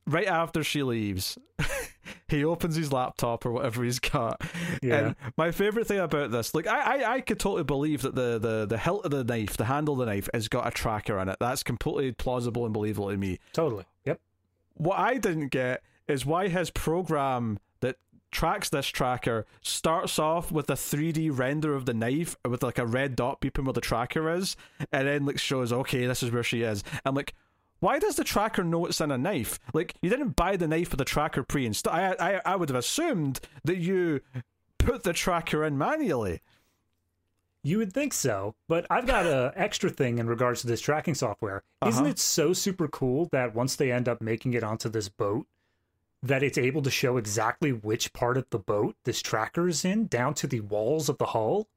right 0.06 0.26
after 0.28 0.62
she 0.62 0.82
leaves 0.82 1.36
he 2.28 2.44
opens 2.44 2.76
his 2.76 2.92
laptop 2.92 3.44
or 3.44 3.52
whatever 3.52 3.82
he's 3.84 3.98
got 3.98 4.40
Yeah. 4.82 4.98
and 4.98 5.16
my 5.36 5.50
favorite 5.50 5.86
thing 5.86 5.98
about 5.98 6.30
this, 6.30 6.54
like 6.54 6.66
I, 6.66 7.02
I, 7.02 7.14
I 7.14 7.20
could 7.20 7.38
totally 7.40 7.64
believe 7.64 8.02
that 8.02 8.14
the, 8.14 8.38
the, 8.38 8.64
the 8.66 8.78
hilt 8.78 9.04
of 9.04 9.10
the 9.10 9.24
knife, 9.24 9.56
the 9.56 9.64
handle 9.66 9.94
of 9.94 10.00
the 10.00 10.06
knife, 10.06 10.28
has 10.32 10.48
got 10.48 10.66
a 10.66 10.70
tracker 10.70 11.18
on 11.18 11.28
it. 11.28 11.36
That's 11.40 11.62
completely 11.62 12.12
plausible 12.12 12.64
and 12.64 12.72
believable 12.72 13.10
to 13.10 13.16
me. 13.16 13.38
Totally. 13.52 13.84
Yep. 14.06 14.20
What 14.74 14.98
I 14.98 15.18
didn't 15.18 15.48
get 15.48 15.82
is 16.06 16.24
why 16.24 16.48
his 16.48 16.70
program 16.70 17.58
tracks 18.30 18.68
this 18.68 18.86
tracker 18.86 19.46
starts 19.62 20.18
off 20.18 20.52
with 20.52 20.68
a 20.70 20.74
3D 20.74 21.30
render 21.36 21.74
of 21.74 21.86
the 21.86 21.94
knife 21.94 22.36
with 22.48 22.62
like 22.62 22.78
a 22.78 22.86
red 22.86 23.16
dot 23.16 23.40
beeping 23.40 23.64
where 23.64 23.72
the 23.72 23.80
tracker 23.80 24.30
is, 24.32 24.56
and 24.92 25.06
then 25.08 25.24
like 25.26 25.38
shows 25.38 25.72
okay, 25.72 26.06
this 26.06 26.22
is 26.22 26.30
where 26.30 26.42
she 26.42 26.62
is. 26.62 26.82
I'm 27.04 27.14
like. 27.14 27.34
Why 27.80 28.00
does 28.00 28.16
the 28.16 28.24
tracker 28.24 28.64
know 28.64 28.86
it's 28.86 29.00
in 29.00 29.12
a 29.12 29.16
knife? 29.16 29.60
Like 29.72 29.94
you 30.02 30.10
didn't 30.10 30.34
buy 30.34 30.56
the 30.56 30.66
knife 30.66 30.90
with 30.90 30.98
the 30.98 31.04
tracker 31.04 31.44
pre-installed. 31.44 31.94
I, 31.96 32.16
I 32.18 32.40
I 32.44 32.56
would 32.56 32.70
have 32.70 32.76
assumed 32.78 33.38
that 33.62 33.76
you 33.76 34.20
put 34.78 35.04
the 35.04 35.12
tracker 35.12 35.64
in 35.64 35.78
manually. 35.78 36.40
You 37.62 37.78
would 37.78 37.92
think 37.92 38.14
so, 38.14 38.56
but 38.66 38.84
I've 38.90 39.06
got 39.06 39.26
a 39.26 39.52
extra 39.56 39.90
thing 39.90 40.18
in 40.18 40.26
regards 40.26 40.60
to 40.62 40.66
this 40.66 40.80
tracking 40.80 41.14
software. 41.14 41.62
Isn't 41.86 42.02
Uh-huh. 42.02 42.10
it 42.10 42.18
so 42.18 42.52
super 42.52 42.88
cool 42.88 43.28
that 43.30 43.54
once 43.54 43.76
they 43.76 43.92
end 43.92 44.08
up 44.08 44.20
making 44.20 44.54
it 44.54 44.64
onto 44.64 44.88
this 44.88 45.08
boat, 45.08 45.46
that 46.22 46.42
it's 46.42 46.58
able 46.58 46.82
to 46.82 46.90
show 46.90 47.16
exactly 47.16 47.70
which 47.72 48.12
part 48.12 48.36
of 48.36 48.46
the 48.50 48.58
boat 48.58 48.96
this 49.04 49.22
tracker 49.22 49.68
is 49.68 49.84
in, 49.84 50.06
down 50.06 50.34
to 50.34 50.46
the 50.46 50.60
walls 50.60 51.08
of 51.08 51.18
the 51.18 51.26
hull? 51.26 51.68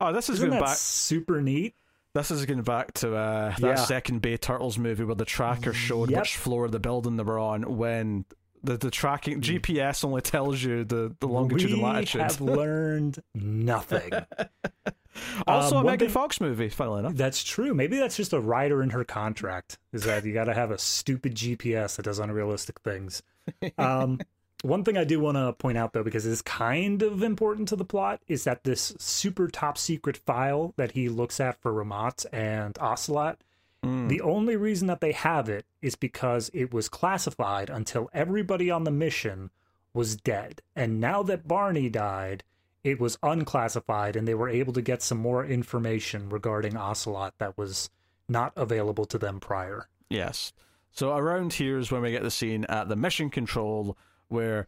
Oh, 0.00 0.12
this 0.12 0.28
is 0.28 0.38
Isn't 0.38 0.50
going 0.50 0.62
back. 0.62 0.76
super 0.76 1.40
neat? 1.40 1.74
This 2.14 2.30
is 2.30 2.44
going 2.46 2.62
back 2.62 2.92
to 2.94 3.14
uh, 3.14 3.54
that 3.58 3.60
Yeah. 3.60 3.74
second 3.76 4.20
Bay 4.20 4.36
Turtles 4.36 4.78
movie 4.78 5.04
where 5.04 5.14
the 5.14 5.24
tracker 5.24 5.72
showed 5.72 6.10
Yep. 6.10 6.20
which 6.22 6.36
floor 6.36 6.64
of 6.64 6.72
the 6.72 6.80
building 6.80 7.16
they 7.16 7.22
were 7.22 7.38
on. 7.38 7.76
When 7.76 8.24
the 8.62 8.76
the 8.76 8.90
tracking 8.90 9.40
GPS 9.40 10.04
only 10.04 10.20
tells 10.20 10.62
you 10.62 10.84
the 10.84 11.14
the 11.20 11.28
longitude 11.28 11.68
we 11.68 11.74
and 11.74 11.82
latitude. 11.82 12.20
have 12.22 12.40
learned 12.40 13.22
nothing. 13.34 14.10
also, 15.46 15.76
Um, 15.78 15.86
a 15.86 15.90
Megan 15.90 16.08
thing- 16.08 16.14
Fox 16.14 16.40
movie. 16.40 16.68
Funnily 16.68 17.00
enough. 17.00 17.14
That's 17.14 17.42
true. 17.42 17.74
Maybe 17.74 17.98
that's 17.98 18.16
just 18.16 18.32
a 18.32 18.40
writer 18.40 18.82
in 18.82 18.90
her 18.90 19.04
contract. 19.04 19.78
Is 19.92 20.04
that 20.04 20.24
you 20.24 20.32
got 20.34 20.44
to 20.44 20.54
have 20.54 20.70
a 20.70 20.78
stupid 20.78 21.34
GPS 21.34 21.96
that 21.96 22.02
does 22.02 22.18
unrealistic 22.18 22.80
things. 22.80 23.22
Um, 23.78 24.20
one 24.62 24.84
thing 24.84 24.98
I 24.98 25.04
do 25.04 25.20
want 25.20 25.36
to 25.36 25.52
point 25.54 25.78
out 25.78 25.92
though, 25.92 26.02
because 26.02 26.26
it's 26.26 26.42
kind 26.42 27.02
of 27.02 27.22
important 27.22 27.68
to 27.68 27.76
the 27.76 27.84
plot, 27.84 28.20
is 28.28 28.44
that 28.44 28.64
this 28.64 28.94
super 28.98 29.48
top 29.48 29.78
secret 29.78 30.16
file 30.18 30.74
that 30.76 30.92
he 30.92 31.08
looks 31.08 31.40
at 31.40 31.60
for 31.60 31.72
Rahmat 31.72 32.26
and 32.32 32.76
Ocelot. 32.78 33.38
The 33.82 34.20
only 34.20 34.56
reason 34.56 34.88
that 34.88 35.00
they 35.00 35.12
have 35.12 35.48
it 35.48 35.64
is 35.80 35.94
because 35.94 36.50
it 36.52 36.74
was 36.74 36.90
classified 36.90 37.70
until 37.70 38.10
everybody 38.12 38.70
on 38.70 38.84
the 38.84 38.90
mission 38.90 39.50
was 39.94 40.16
dead. 40.16 40.60
And 40.76 41.00
now 41.00 41.22
that 41.22 41.48
Barney 41.48 41.88
died, 41.88 42.44
it 42.84 43.00
was 43.00 43.18
unclassified 43.22 44.16
and 44.16 44.28
they 44.28 44.34
were 44.34 44.50
able 44.50 44.74
to 44.74 44.82
get 44.82 45.02
some 45.02 45.18
more 45.18 45.44
information 45.46 46.28
regarding 46.28 46.76
Ocelot 46.76 47.34
that 47.38 47.56
was 47.56 47.88
not 48.28 48.52
available 48.54 49.06
to 49.06 49.18
them 49.18 49.40
prior. 49.40 49.88
Yes. 50.10 50.52
So 50.92 51.16
around 51.16 51.52
here 51.52 51.78
is 51.78 51.90
when 51.90 52.02
we 52.02 52.10
get 52.10 52.22
the 52.22 52.30
scene 52.30 52.64
at 52.68 52.88
the 52.88 52.96
mission 52.96 53.30
control 53.30 53.96
where. 54.28 54.66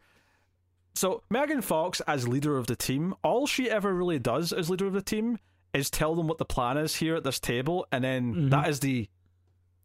So 0.95 1.23
Megan 1.29 1.61
Fox, 1.61 2.01
as 2.01 2.27
leader 2.27 2.57
of 2.57 2.67
the 2.67 2.75
team, 2.75 3.15
all 3.23 3.47
she 3.47 3.69
ever 3.69 3.93
really 3.93 4.19
does 4.19 4.53
as 4.53 4.69
leader 4.69 4.85
of 4.85 4.93
the 4.93 5.01
team 5.01 5.39
is 5.73 5.89
tell 5.89 6.13
them 6.13 6.27
what 6.27 6.37
the 6.37 6.45
plan 6.45 6.77
is 6.77 6.95
here 6.95 7.15
at 7.15 7.23
this 7.23 7.39
table, 7.39 7.87
and 7.91 8.03
then 8.03 8.33
mm-hmm. 8.33 8.49
that 8.49 8.69
is 8.69 8.79
the 8.79 9.09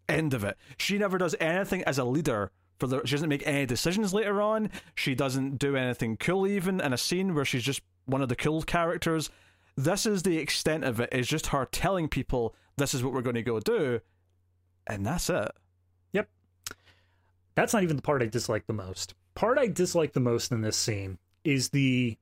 end 0.08 0.34
of 0.34 0.44
it. 0.44 0.56
She 0.76 0.98
never 0.98 1.18
does 1.18 1.34
anything 1.40 1.82
as 1.84 1.98
a 1.98 2.04
leader. 2.04 2.50
For 2.78 2.86
the, 2.86 3.00
she 3.04 3.16
doesn't 3.16 3.28
make 3.28 3.46
any 3.46 3.66
decisions 3.66 4.14
later 4.14 4.40
on. 4.40 4.70
She 4.94 5.14
doesn't 5.14 5.58
do 5.58 5.76
anything 5.76 6.16
cool, 6.16 6.46
even 6.46 6.80
in 6.80 6.92
a 6.92 6.98
scene 6.98 7.34
where 7.34 7.44
she's 7.44 7.64
just 7.64 7.80
one 8.04 8.22
of 8.22 8.28
the 8.28 8.36
cool 8.36 8.62
characters. 8.62 9.30
This 9.76 10.06
is 10.06 10.22
the 10.22 10.38
extent 10.38 10.84
of 10.84 11.00
it. 11.00 11.08
Is 11.10 11.26
just 11.26 11.48
her 11.48 11.66
telling 11.66 12.08
people 12.08 12.54
this 12.76 12.94
is 12.94 13.02
what 13.02 13.12
we're 13.12 13.22
going 13.22 13.34
to 13.34 13.42
go 13.42 13.60
do, 13.60 14.00
and 14.86 15.04
that's 15.04 15.30
it. 15.30 15.50
That's 17.58 17.72
not 17.72 17.82
even 17.82 17.96
the 17.96 18.02
part 18.02 18.22
I 18.22 18.26
dislike 18.26 18.68
the 18.68 18.72
most. 18.72 19.14
Part 19.34 19.58
I 19.58 19.66
dislike 19.66 20.12
the 20.12 20.20
most 20.20 20.52
in 20.52 20.60
this 20.60 20.76
scene 20.76 21.18
is 21.42 21.70
the 21.70 22.16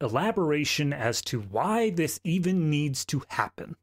elaboration 0.00 0.92
as 0.92 1.22
to 1.22 1.42
why 1.42 1.90
this 1.90 2.18
even 2.24 2.70
needs 2.70 3.04
to 3.04 3.22
happen. 3.28 3.76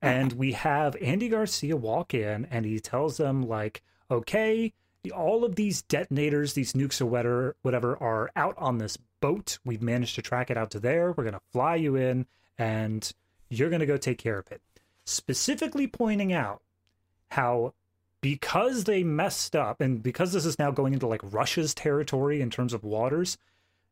And 0.00 0.32
we 0.32 0.52
have 0.52 0.96
Andy 0.96 1.28
Garcia 1.28 1.76
walk 1.76 2.14
in 2.14 2.46
and 2.50 2.64
he 2.64 2.80
tells 2.80 3.18
them, 3.18 3.46
like, 3.46 3.82
okay, 4.10 4.72
all 5.14 5.44
of 5.44 5.56
these 5.56 5.82
detonators, 5.82 6.54
these 6.54 6.72
nukes 6.72 7.02
or 7.02 7.06
whatever, 7.06 7.56
whatever 7.60 8.02
are 8.02 8.30
out 8.34 8.54
on 8.56 8.78
this 8.78 8.96
boat. 9.20 9.58
We've 9.62 9.82
managed 9.82 10.14
to 10.14 10.22
track 10.22 10.50
it 10.50 10.56
out 10.56 10.70
to 10.70 10.80
there. 10.80 11.12
We're 11.12 11.24
going 11.24 11.34
to 11.34 11.40
fly 11.52 11.76
you 11.76 11.96
in 11.96 12.24
and 12.56 13.12
you're 13.50 13.68
going 13.68 13.80
to 13.80 13.86
go 13.86 13.98
take 13.98 14.16
care 14.16 14.38
of 14.38 14.50
it. 14.50 14.62
Specifically 15.04 15.86
pointing 15.86 16.32
out 16.32 16.62
how 17.28 17.74
because 18.24 18.84
they 18.84 19.04
messed 19.04 19.54
up 19.54 19.82
and 19.82 20.02
because 20.02 20.32
this 20.32 20.46
is 20.46 20.58
now 20.58 20.70
going 20.70 20.94
into 20.94 21.06
like 21.06 21.20
Russia's 21.22 21.74
territory 21.74 22.40
in 22.40 22.48
terms 22.48 22.72
of 22.72 22.82
waters, 22.82 23.36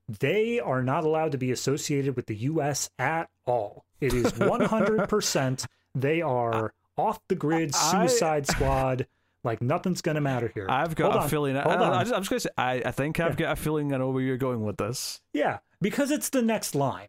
they 0.09 0.59
are 0.59 0.83
not 0.83 1.05
allowed 1.05 1.33
to 1.33 1.39
be 1.39 1.51
associated 1.51 2.17
with 2.17 2.25
the 2.25 2.37
US 2.37 2.89
at 2.99 3.29
all. 3.45 3.85
It 4.01 4.15
is 4.15 4.33
100% 4.33 5.67
they 5.95 6.23
are 6.23 6.73
off 6.97 7.21
the 7.29 7.35
grid 7.35 7.73
I- 7.75 8.07
suicide 8.07 8.47
squad 8.47 9.07
like 9.45 9.61
nothing's 9.61 10.01
going 10.01 10.15
to 10.15 10.23
matter 10.23 10.51
here. 10.55 10.67
I've 10.71 10.95
got 10.95 11.13
Hold 11.13 11.17
a 11.17 11.25
on, 11.25 11.29
feeling. 11.29 11.57
I, 11.59 11.63
Hold 11.65 11.77
I, 11.77 11.85
on. 11.89 11.93
I 11.93 12.03
just, 12.05 12.15
I'm 12.15 12.23
just 12.23 12.31
gonna 12.31 12.41
say. 12.41 12.51
I, 12.57 12.83
I 12.87 12.91
think 12.91 13.21
I've 13.21 13.37
got 13.37 13.53
a 13.53 13.57
feeling 13.57 13.93
I 13.93 13.99
know 13.99 14.09
where 14.09 14.23
you're 14.23 14.39
going 14.39 14.65
with 14.65 14.79
this. 14.79 15.21
Yeah, 15.35 15.59
because 15.83 16.11
it's 16.11 16.31
the 16.31 16.41
next 16.41 16.75
line. 16.75 17.09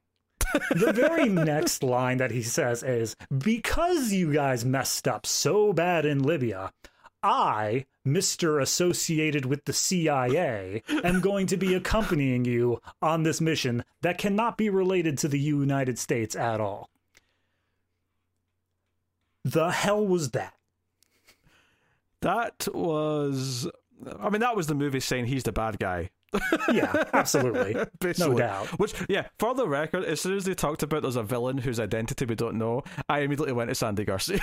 the 0.72 0.92
very 0.92 1.30
next 1.30 1.84
line 1.84 2.18
that 2.18 2.32
he 2.32 2.42
says 2.42 2.84
is 2.84 3.16
Because 3.38 4.12
you 4.12 4.34
guys 4.34 4.66
messed 4.66 5.08
up 5.08 5.26
so 5.26 5.72
bad 5.72 6.06
in 6.06 6.22
Libya, 6.24 6.74
I, 7.24 7.86
Mr. 8.06 8.62
Associated 8.62 9.46
with 9.46 9.66
the 9.66 9.74
CIA, 9.74 10.84
am 11.04 11.22
going 11.22 11.48
to 11.48 11.58
be 11.58 11.74
accompanying 11.74 12.46
you 12.46 12.82
on 13.02 13.24
this 13.24 13.40
mission 13.40 13.84
that 14.02 14.18
cannot 14.18 14.58
be 14.58 14.70
related 14.70 15.18
to 15.20 15.28
the 15.28 15.40
United 15.40 15.98
States 15.98 16.36
at 16.36 16.60
all. 16.60 16.90
The 19.46 19.72
hell 19.72 20.06
was 20.06 20.32
that? 20.32 20.54
That 22.22 22.68
was. 22.74 23.70
I 24.20 24.30
mean, 24.30 24.42
that 24.42 24.56
was 24.56 24.68
the 24.68 24.76
movie 24.76 25.00
saying 25.00 25.26
he's 25.26 25.44
the 25.44 25.52
bad 25.52 25.80
guy. 25.80 26.10
Yeah, 26.72 27.04
absolutely. 27.14 27.76
No 28.20 28.34
doubt. 28.34 28.68
Which, 28.80 28.94
yeah, 29.08 29.28
for 29.40 29.54
the 29.54 29.68
record, 29.68 30.04
as 30.04 30.20
soon 30.22 30.36
as 30.36 30.46
they 30.46 30.54
talked 30.54 30.84
about 30.84 31.02
there's 31.04 31.16
a 31.16 31.24
villain 31.24 31.58
whose 31.58 31.80
identity 31.80 32.26
we 32.26 32.36
don't 32.36 32.58
know, 32.58 32.84
I 33.08 33.20
immediately 33.20 33.54
went 33.54 33.70
to 33.70 33.76
Sandy 33.76 34.04
Garcia. 34.06 34.40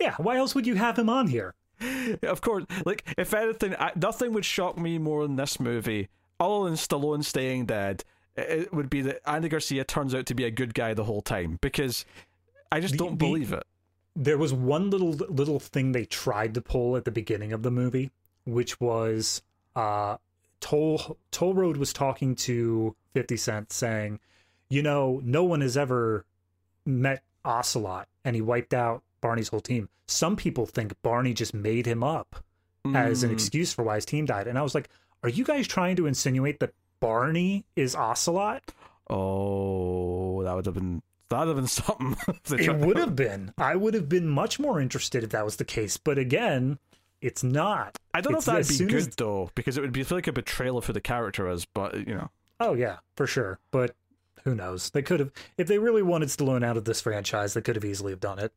Yeah, 0.00 0.14
why 0.16 0.36
else 0.36 0.54
would 0.54 0.66
you 0.66 0.74
have 0.74 0.98
him 0.98 1.08
on 1.08 1.28
here? 1.28 1.54
of 2.22 2.40
course, 2.40 2.64
like, 2.84 3.04
if 3.18 3.32
anything, 3.34 3.74
I, 3.78 3.92
nothing 3.96 4.32
would 4.32 4.44
shock 4.44 4.78
me 4.78 4.98
more 4.98 5.24
in 5.24 5.36
this 5.36 5.58
movie, 5.60 6.08
other 6.40 6.64
than 6.64 6.74
Stallone 6.74 7.24
staying 7.24 7.66
dead, 7.66 8.04
it, 8.36 8.50
it 8.50 8.74
would 8.74 8.90
be 8.90 9.02
that 9.02 9.20
Andy 9.28 9.48
Garcia 9.48 9.84
turns 9.84 10.14
out 10.14 10.26
to 10.26 10.34
be 10.34 10.44
a 10.44 10.50
good 10.50 10.74
guy 10.74 10.94
the 10.94 11.04
whole 11.04 11.22
time, 11.22 11.58
because 11.60 12.04
I 12.70 12.80
just 12.80 12.92
The- 12.92 12.98
don't 12.98 13.18
the- 13.18 13.26
believe 13.26 13.52
it. 13.52 13.64
there 14.16 14.38
was 14.38 14.52
one 14.52 14.90
little 14.90 15.12
little 15.12 15.58
thing 15.60 15.92
they 15.92 16.04
tried 16.04 16.54
to 16.54 16.60
pull 16.60 16.96
at 16.96 17.04
the 17.04 17.10
beginning 17.10 17.52
of 17.52 17.62
the 17.62 17.70
movie, 17.70 18.10
which 18.44 18.80
was 18.80 19.42
uh 19.76 20.16
Toll 20.60 21.16
Toll 21.30 21.54
Road 21.54 21.76
was 21.76 21.92
talking 21.92 22.34
to 22.36 22.94
50 23.14 23.36
Cent 23.36 23.72
saying, 23.72 24.20
"You 24.70 24.82
know, 24.82 25.20
no 25.24 25.44
one 25.44 25.60
has 25.60 25.76
ever 25.76 26.24
met 26.84 27.22
Ocelot 27.44 28.06
and 28.24 28.36
he 28.36 28.42
wiped 28.42 28.72
out 28.74 29.02
Barney's 29.22 29.48
whole 29.48 29.60
team. 29.62 29.88
Some 30.06 30.36
people 30.36 30.66
think 30.66 30.92
Barney 31.00 31.32
just 31.32 31.54
made 31.54 31.86
him 31.86 32.04
up 32.04 32.44
as 32.94 33.22
an 33.22 33.30
Mm. 33.30 33.32
excuse 33.32 33.72
for 33.72 33.82
why 33.82 33.94
his 33.94 34.04
team 34.04 34.26
died." 34.26 34.46
And 34.46 34.58
I 34.58 34.62
was 34.62 34.74
like, 34.74 34.90
"Are 35.22 35.30
you 35.30 35.44
guys 35.44 35.66
trying 35.66 35.96
to 35.96 36.06
insinuate 36.06 36.60
that 36.60 36.74
Barney 37.00 37.64
is 37.76 37.94
Ocelot?" 37.94 38.74
Oh, 39.08 40.42
that 40.42 40.54
would 40.54 40.66
have 40.66 40.74
been 40.74 41.02
that 41.30 41.38
would 41.46 41.48
have 41.48 41.56
been 41.56 41.66
something. 41.66 42.16
It 42.58 42.76
would 42.76 42.98
have 42.98 43.16
been. 43.16 43.54
I 43.56 43.74
would 43.76 43.94
have 43.94 44.08
been 44.08 44.28
much 44.28 44.58
more 44.58 44.80
interested 44.80 45.24
if 45.24 45.30
that 45.30 45.44
was 45.46 45.56
the 45.56 45.64
case. 45.64 45.96
But 45.96 46.18
again, 46.18 46.78
it's 47.22 47.42
not. 47.42 47.98
I 48.12 48.20
don't 48.20 48.32
know 48.32 48.38
if 48.40 48.44
that'd 48.44 48.68
be 48.68 48.84
good 48.84 48.94
as- 48.94 49.16
though, 49.16 49.50
because 49.54 49.78
it 49.78 49.80
would 49.80 49.92
be 49.92 50.02
feel 50.02 50.18
like 50.18 50.26
a 50.26 50.32
betrayal 50.32 50.76
of 50.76 50.84
who 50.86 50.92
the 50.92 51.00
character 51.00 51.48
is. 51.48 51.64
But 51.64 52.06
you 52.06 52.14
know, 52.14 52.30
Oh 52.60 52.74
yeah, 52.74 52.98
for 53.16 53.26
sure. 53.26 53.58
But 53.70 53.94
who 54.44 54.54
knows? 54.54 54.90
They 54.90 55.02
could 55.02 55.20
have, 55.20 55.30
if 55.56 55.68
they 55.68 55.78
really 55.78 56.02
wanted 56.02 56.28
Stallone 56.28 56.64
out 56.64 56.76
of 56.76 56.84
this 56.84 57.00
franchise, 57.00 57.54
they 57.54 57.62
could 57.62 57.76
have 57.76 57.84
easily 57.84 58.12
have 58.12 58.20
done 58.20 58.38
it. 58.38 58.52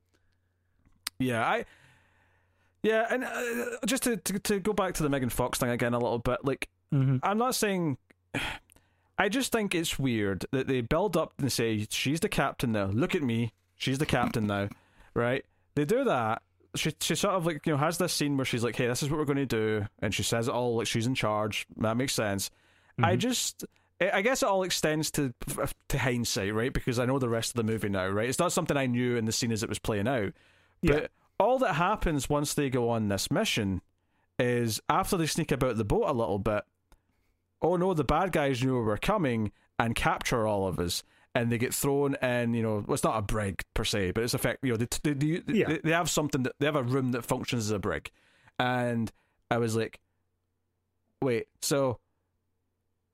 Yeah, 1.20 1.46
I. 1.46 1.66
Yeah, 2.84 3.08
and 3.10 3.24
uh, 3.24 3.78
just 3.88 4.04
to, 4.04 4.18
to 4.18 4.40
to 4.40 4.60
go 4.60 4.74
back 4.74 4.94
to 4.96 5.04
the 5.04 5.10
Megan 5.10 5.30
Fox 5.30 5.58
thing 5.58 5.70
again 5.70 5.94
a 5.94 6.00
little 6.00 6.20
bit, 6.20 6.46
like 6.46 6.70
Mm-hmm. 6.94 7.18
I'm 7.24 7.38
not 7.38 7.56
saying. 7.56 7.98
I 9.18 9.30
just 9.30 9.54
think 9.54 9.74
it's 9.74 9.98
weird 9.98 10.46
that 10.52 10.68
they 10.68 10.82
build 10.82 11.16
up 11.16 11.32
and 11.40 11.50
say 11.50 11.88
she's 11.90 12.20
the 12.20 12.28
captain 12.28 12.74
now. 12.74 12.88
Look 12.88 13.16
at 13.16 13.24
me, 13.24 13.54
she's 13.78 13.98
the 13.98 14.06
captain 14.06 14.46
now, 14.46 14.68
right? 15.14 15.46
They 15.76 15.86
do 15.86 16.04
that. 16.04 16.42
She 16.76 16.94
she 17.00 17.16
sort 17.16 17.36
of 17.36 17.46
like 17.46 17.66
you 17.66 17.72
know 17.72 17.78
has 17.78 17.98
this 17.98 18.12
scene 18.12 18.36
where 18.36 18.44
she's 18.46 18.64
like, 18.64 18.76
"Hey, 18.76 18.88
this 18.88 19.02
is 19.02 19.10
what 19.10 19.18
we're 19.18 19.26
going 19.26 19.38
to 19.38 19.46
do," 19.46 19.86
and 20.02 20.14
she 20.14 20.22
says 20.24 20.50
it 20.50 20.54
all 20.54 20.76
like 20.76 20.88
she's 20.88 21.08
in 21.08 21.16
charge. 21.16 21.66
That 21.78 21.96
makes 21.96 22.14
sense. 22.14 22.52
I 23.02 23.16
just. 23.16 23.64
I 24.02 24.12
I 24.16 24.22
guess 24.22 24.44
it 24.44 24.50
all 24.50 24.64
extends 24.64 25.10
to 25.12 25.34
to 25.88 25.98
hindsight, 25.98 26.54
right? 26.54 26.74
Because 26.74 27.00
I 27.00 27.06
know 27.06 27.18
the 27.18 27.30
rest 27.30 27.52
of 27.52 27.56
the 27.56 27.72
movie 27.72 27.88
now, 27.88 28.08
right? 28.10 28.28
It's 28.28 28.40
not 28.40 28.52
something 28.52 28.76
I 28.76 28.88
knew 28.88 29.16
in 29.16 29.24
the 29.24 29.32
scene 29.32 29.54
as 29.54 29.64
it 29.64 29.70
was 29.70 29.80
playing 29.80 30.10
out. 30.10 30.34
Yeah. 30.86 30.94
But 30.94 31.12
all 31.40 31.57
that 31.60 31.74
happens 31.74 32.30
once 32.30 32.53
they 32.53 32.70
go 32.70 32.90
on 32.90 33.07
this 33.10 33.30
mission 33.32 33.82
is 34.40 34.82
after 34.90 35.18
they 35.18 35.26
sneak 35.26 35.52
about 35.52 35.78
the 35.78 35.84
boat 35.86 36.06
a 36.07 36.14
little 36.14 36.40
bit, 36.40 36.64
oh 37.62 37.76
no, 37.76 37.94
the 37.94 38.03
bad 38.03 38.32
guys 38.32 38.64
knew 38.64 38.74
we 38.76 38.82
were 38.82 38.98
coming 38.98 39.52
and 39.80 39.95
capture 39.95 40.45
all 40.48 40.68
of 40.68 40.80
us. 40.80 41.03
And 41.34 41.52
they 41.52 41.57
get 41.57 41.74
thrown 41.74 42.16
in, 42.16 42.53
you 42.53 42.64
know, 42.64 42.84
well, 42.88 42.94
it's 42.94 43.03
not 43.03 43.18
a 43.18 43.22
brig 43.22 43.62
per 43.74 43.84
se, 43.84 44.12
but 44.12 44.24
it's 44.24 44.34
a 44.34 44.38
fact, 44.38 44.60
you 44.64 44.72
know, 44.72 44.78
they, 44.78 44.88
they, 45.03 45.14
they, 45.40 45.53
Yeah. 45.53 45.68
they, 45.68 45.78
they 45.80 45.91
have 45.91 46.10
something 46.10 46.44
that 46.44 46.53
they 46.60 46.66
have 46.66 46.78
a 46.78 46.84
room 46.84 47.12
that 47.12 47.26
functions 47.26 47.66
as 47.66 47.72
a 47.72 47.80
brig. 47.80 48.10
And 48.57 49.12
I 49.52 49.57
was 49.57 49.76
like, 49.76 49.99
wait, 51.22 51.48
so 51.62 51.99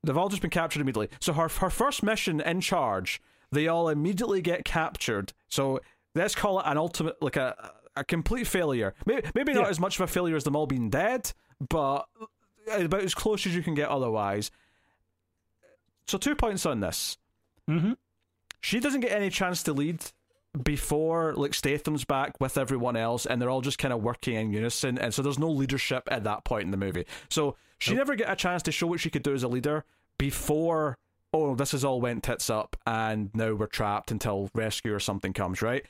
they've 0.04 0.16
all 0.16 0.28
just 0.28 0.42
been 0.42 0.50
captured 0.52 0.82
immediately. 0.82 1.08
So 1.20 1.32
her 1.32 1.48
her 1.48 1.70
first 1.70 2.04
mission 2.04 2.40
in 2.40 2.60
charge, 2.60 3.20
they 3.50 3.66
all 3.66 3.88
immediately 3.88 4.40
get 4.40 4.64
captured. 4.64 5.32
So 5.48 5.80
let's 6.14 6.34
call 6.34 6.60
it 6.60 6.66
an 6.66 6.78
ultimate, 6.78 7.20
like 7.22 7.36
a 7.36 7.72
a 7.96 8.04
complete 8.04 8.46
failure. 8.46 8.94
Maybe 9.04 9.28
maybe 9.34 9.52
not 9.52 9.64
Yeah. 9.64 9.68
as 9.70 9.78
much 9.80 9.96
of 9.98 10.02
a 10.02 10.06
failure 10.06 10.36
as 10.36 10.44
them 10.44 10.56
all 10.56 10.66
being 10.66 10.88
dead, 10.90 11.32
but 11.68 12.06
about 12.72 13.02
as 13.02 13.14
close 13.14 13.46
as 13.46 13.54
you 13.54 13.62
can 13.62 13.74
get 13.74 13.88
otherwise. 13.88 14.50
So 16.06 16.18
two 16.18 16.34
points 16.34 16.66
on 16.66 16.80
this. 16.80 17.18
Mm-hmm. 17.68 17.92
She 18.60 18.80
doesn't 18.80 19.00
get 19.00 19.12
any 19.12 19.30
chance 19.30 19.62
to 19.64 19.72
lead 19.72 20.02
before 20.62 21.34
like 21.34 21.54
Statham's 21.54 22.04
back 22.04 22.40
with 22.40 22.58
everyone 22.58 22.96
else, 22.96 23.26
and 23.26 23.40
they're 23.40 23.50
all 23.50 23.60
just 23.62 23.78
kind 23.78 23.92
of 23.94 24.02
working 24.02 24.34
in 24.34 24.52
unison, 24.52 24.98
and 24.98 25.12
so 25.14 25.22
there's 25.22 25.38
no 25.38 25.50
leadership 25.50 26.08
at 26.10 26.24
that 26.24 26.44
point 26.44 26.64
in 26.64 26.70
the 26.70 26.76
movie. 26.76 27.06
So 27.30 27.56
she 27.78 27.92
Nope. 27.92 27.98
never 27.98 28.14
get 28.16 28.30
a 28.30 28.36
chance 28.36 28.62
to 28.64 28.72
show 28.72 28.86
what 28.86 29.00
she 29.00 29.10
could 29.10 29.22
do 29.22 29.34
as 29.34 29.42
a 29.42 29.48
leader 29.48 29.84
before. 30.18 30.98
Oh, 31.32 31.54
this 31.54 31.72
has 31.72 31.84
all 31.84 32.00
went 32.00 32.22
tits 32.24 32.50
up, 32.50 32.76
and 32.86 33.30
now 33.34 33.54
we're 33.54 33.66
trapped 33.66 34.10
until 34.10 34.50
rescue 34.54 34.94
or 34.94 35.00
something 35.00 35.32
comes. 35.32 35.62
Right. 35.62 35.86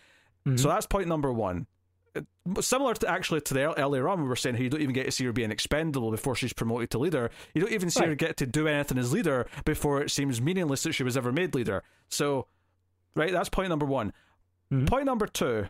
So 0.57 0.69
that's 0.69 0.87
point 0.87 1.09
number 1.09 1.33
one. 1.33 1.67
Similar 2.61 2.95
to 2.95 3.09
actually 3.09 3.41
to 3.43 3.55
the 3.55 3.79
earlier 3.81 4.09
on, 4.09 4.21
we 4.23 4.29
were 4.29 4.37
saying 4.37 4.57
how 4.57 4.63
you 4.63 4.69
don't 4.69 4.83
even 4.83 4.95
get 4.95 5.05
to 5.07 5.13
see 5.13 5.25
her 5.25 5.33
being 5.33 5.51
expendable 5.51 6.11
before 6.11 6.35
she's 6.35 6.53
promoted 6.53 6.91
to 6.91 6.99
leader. 6.99 7.31
You 7.55 7.63
don't 7.63 7.73
even 7.73 7.89
see 7.91 8.05
her 8.05 8.15
get 8.15 8.37
to 8.39 8.47
do 8.47 8.67
anything 8.69 8.99
as 8.99 9.13
leader 9.13 9.47
before 9.65 10.03
it 10.03 10.11
seems 10.11 10.41
meaningless 10.41 10.83
that 10.83 10.93
she 10.93 11.05
was 11.05 11.17
ever 11.17 11.33
made 11.33 11.55
leader. 11.55 11.83
So, 12.09 12.47
right, 13.15 13.33
that's 13.33 13.49
point 13.49 13.69
number 13.71 13.87
one. 13.87 14.13
Mhm. 14.71 14.87
Point 14.89 15.07
number 15.07 15.27
two. 15.27 15.67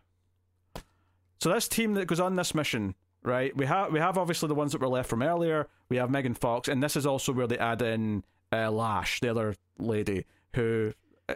So 1.39 1.53
this 1.53 1.69
team 1.69 1.95
that 1.95 2.07
goes 2.07 2.21
on 2.21 2.37
this 2.37 2.55
mission, 2.55 2.95
right? 3.23 3.55
We 3.57 3.67
have 3.67 3.93
we 3.93 3.99
have 3.99 4.17
obviously 4.17 4.49
the 4.49 4.55
ones 4.55 4.73
that 4.73 4.81
were 4.81 4.89
left 4.89 5.09
from 5.11 5.23
earlier. 5.23 5.69
We 5.89 5.97
have 5.99 6.11
Megan 6.11 6.35
Fox, 6.35 6.69
and 6.69 6.83
this 6.83 6.97
is 6.97 7.05
also 7.05 7.33
where 7.33 7.47
they 7.47 7.59
add 7.59 7.83
in 7.83 8.25
uh, 8.53 8.71
Lash, 8.71 9.21
the 9.21 9.29
other 9.29 9.55
lady 9.79 10.25
who, 10.55 10.93
uh, 11.29 11.35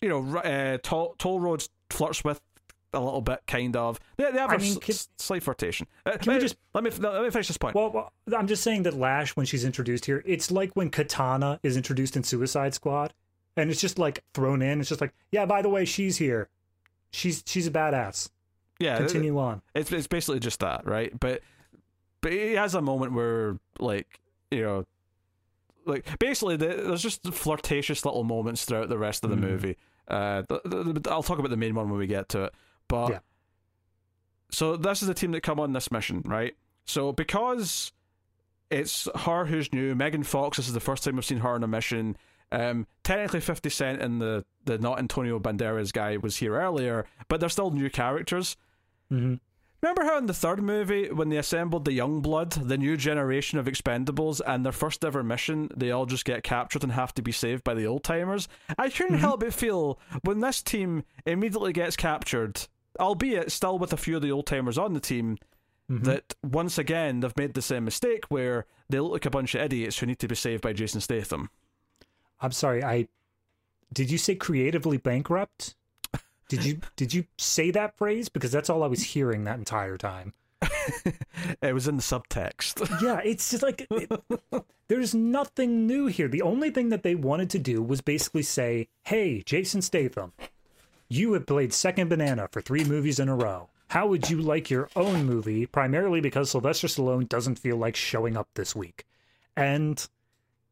you 0.00 0.08
know, 0.08 0.38
uh, 0.38 0.78
Toll, 0.82 1.14
Toll 1.18 1.40
Roads 1.40 1.68
flirts 1.90 2.22
with 2.24 2.40
a 2.94 3.00
little 3.00 3.20
bit, 3.20 3.40
kind 3.46 3.76
of. 3.76 3.98
They, 4.16 4.30
they 4.30 4.38
have 4.38 4.50
I 4.50 4.54
a 4.54 4.58
mean, 4.58 4.76
can- 4.80 4.92
s- 4.94 5.08
slight 5.18 5.42
flirtation. 5.42 5.86
Uh, 6.06 6.16
can 6.18 6.34
we 6.34 6.38
just- 6.40 6.56
let 6.74 6.84
me 6.84 6.90
let 6.90 7.22
me 7.22 7.30
finish 7.30 7.48
this 7.48 7.56
point? 7.56 7.74
Well, 7.74 7.90
well, 7.90 8.12
I'm 8.36 8.46
just 8.46 8.62
saying 8.62 8.82
that 8.84 8.94
Lash, 8.94 9.34
when 9.36 9.46
she's 9.46 9.64
introduced 9.64 10.04
here, 10.06 10.22
it's 10.26 10.50
like 10.50 10.74
when 10.74 10.90
Katana 10.90 11.58
is 11.62 11.76
introduced 11.76 12.16
in 12.16 12.22
Suicide 12.24 12.74
Squad, 12.74 13.12
and 13.56 13.70
it's 13.70 13.80
just 13.80 13.98
like 13.98 14.22
thrown 14.34 14.62
in. 14.62 14.80
It's 14.80 14.88
just 14.88 15.00
like, 15.00 15.12
yeah, 15.30 15.46
by 15.46 15.62
the 15.62 15.68
way, 15.68 15.84
she's 15.84 16.16
here. 16.18 16.48
She's 17.10 17.42
she's 17.46 17.66
a 17.66 17.70
badass. 17.70 18.30
yeah, 18.78 18.96
Continue 18.98 19.38
on. 19.38 19.62
It's 19.74 19.90
it's 19.92 20.06
basically 20.06 20.40
just 20.40 20.60
that, 20.60 20.86
right? 20.86 21.18
But 21.18 21.42
but 22.20 22.32
he 22.32 22.52
has 22.54 22.74
a 22.74 22.80
moment 22.82 23.12
where 23.12 23.58
like 23.78 24.20
you 24.50 24.62
know, 24.62 24.86
like 25.84 26.18
basically 26.18 26.56
the, 26.56 26.66
there's 26.68 27.02
just 27.02 27.22
flirtatious 27.32 28.04
little 28.04 28.24
moments 28.24 28.64
throughout 28.64 28.88
the 28.88 28.98
rest 28.98 29.24
of 29.24 29.30
the 29.30 29.36
Mhm. 29.36 29.40
movie. 29.40 29.76
Uh, 30.08 30.42
the, 30.48 30.60
the- 31.00 31.10
I'll 31.10 31.22
talk 31.22 31.38
about 31.38 31.50
the 31.50 31.56
main 31.56 31.74
one 31.74 31.88
when 31.88 31.98
we 31.98 32.06
get 32.06 32.28
to 32.30 32.44
it. 32.44 32.54
But 32.88 33.10
Yeah. 33.10 33.18
so 34.50 34.76
this 34.76 35.02
is 35.02 35.08
the 35.08 35.14
team 35.14 35.32
that 35.32 35.42
come 35.42 35.58
on 35.60 35.72
this 35.72 35.90
mission, 35.90 36.22
right? 36.24 36.54
So 36.84 37.12
because 37.12 37.92
it's 38.70 39.08
her 39.14 39.46
who's 39.46 39.72
new, 39.72 39.94
Megan 39.94 40.22
Fox. 40.22 40.56
This 40.56 40.66
is 40.68 40.74
the 40.74 40.80
first 40.80 41.04
time 41.04 41.16
we've 41.16 41.24
seen 41.24 41.38
her 41.38 41.50
on 41.50 41.62
a 41.64 41.68
mission. 41.68 42.16
Um, 42.50 42.86
technically, 43.02 43.40
Fifty 43.40 43.70
Cent 43.70 44.02
and 44.02 44.20
the 44.20 44.44
the 44.64 44.78
not 44.78 44.98
Antonio 44.98 45.38
Banderas 45.38 45.92
guy 45.92 46.16
was 46.16 46.36
here 46.36 46.54
earlier, 46.60 47.06
but 47.28 47.40
they're 47.40 47.48
still 47.48 47.70
new 47.70 47.90
characters. 47.90 48.56
hmm 49.08 49.34
Remember 49.82 50.04
how 50.04 50.16
in 50.16 50.26
the 50.26 50.32
third 50.34 50.62
movie, 50.62 51.10
when 51.10 51.28
they 51.28 51.38
assembled 51.38 51.84
the 51.84 51.92
young 51.92 52.20
blood, 52.20 52.52
the 52.52 52.78
new 52.78 52.96
generation 52.96 53.58
of 53.58 53.66
Expendables, 53.66 54.40
and 54.46 54.64
their 54.64 54.70
first 54.70 55.04
ever 55.04 55.24
mission, 55.24 55.68
they 55.76 55.90
all 55.90 56.06
just 56.06 56.24
get 56.24 56.44
captured 56.44 56.84
and 56.84 56.92
have 56.92 57.12
to 57.14 57.22
be 57.22 57.32
saved 57.32 57.64
by 57.64 57.74
the 57.74 57.84
old 57.84 58.04
timers? 58.04 58.46
I 58.78 58.90
couldn't 58.90 59.18
help 59.18 59.40
but 59.40 59.52
feel 59.52 59.98
when 60.22 60.38
this 60.38 60.62
team 60.62 61.02
immediately 61.26 61.72
gets 61.72 61.96
captured, 61.96 62.68
albeit 62.98 63.52
still 63.52 63.78
with 63.78 63.92
a 63.92 63.96
few 63.96 64.16
of 64.16 64.22
the 64.22 64.32
old 64.32 64.46
timers 64.46 64.78
on 64.78 64.92
the 64.92 65.00
team, 65.00 65.38
mm-hmm. 65.90 66.04
that 66.04 66.34
once 66.42 66.78
again 66.78 67.20
they've 67.20 67.36
made 67.36 67.54
the 67.54 67.62
same 67.62 67.84
mistake 67.84 68.24
where 68.28 68.66
they 68.88 69.00
look 69.00 69.12
like 69.12 69.26
a 69.26 69.30
bunch 69.30 69.54
of 69.54 69.62
idiots 69.62 69.98
who 69.98 70.06
need 70.06 70.18
to 70.18 70.28
be 70.28 70.34
saved 70.34 70.62
by 70.62 70.72
Jason 70.72 71.00
Statham. 71.00 71.50
I'm 72.40 72.52
sorry. 72.52 72.82
I 72.82 73.08
did 73.92 74.10
you 74.10 74.18
say 74.18 74.34
creatively 74.34 74.96
bankrupt? 74.96 75.74
Did 76.48 76.64
you 76.64 76.80
did 76.96 77.14
you 77.14 77.24
say 77.38 77.70
that 77.70 77.96
phrase? 77.96 78.28
Because 78.28 78.52
that's 78.52 78.68
all 78.68 78.82
I 78.82 78.86
was 78.86 79.02
hearing 79.02 79.44
that 79.44 79.58
entire 79.58 79.96
time. 79.96 80.34
It 81.62 81.74
was 81.74 81.88
in 81.88 81.96
the 81.96 82.02
subtext. 82.02 82.88
Yeah, 83.02 83.20
it's 83.24 83.50
just 83.50 83.62
like 83.62 83.86
it, 83.90 84.10
there's 84.88 85.14
nothing 85.14 85.86
new 85.86 86.06
here. 86.06 86.28
The 86.28 86.42
only 86.42 86.70
thing 86.70 86.90
that 86.90 87.02
they 87.02 87.14
wanted 87.14 87.50
to 87.50 87.58
do 87.58 87.82
was 87.82 88.00
basically 88.00 88.42
say, 88.42 88.88
"Hey, 89.02 89.42
Jason 89.42 89.80
Statham, 89.80 90.32
you 91.12 91.32
have 91.34 91.46
played 91.46 91.72
second 91.72 92.08
banana 92.08 92.48
for 92.50 92.60
3 92.60 92.84
movies 92.84 93.20
in 93.20 93.28
a 93.28 93.36
row. 93.36 93.68
How 93.88 94.06
would 94.06 94.30
you 94.30 94.40
like 94.40 94.70
your 94.70 94.88
own 94.96 95.24
movie?" 95.26 95.66
Primarily 95.66 96.20
because 96.20 96.50
Sylvester 96.50 96.86
Stallone 96.86 97.28
doesn't 97.28 97.58
feel 97.58 97.76
like 97.76 97.96
showing 97.96 98.36
up 98.36 98.48
this 98.54 98.74
week. 98.74 99.04
And 99.56 100.08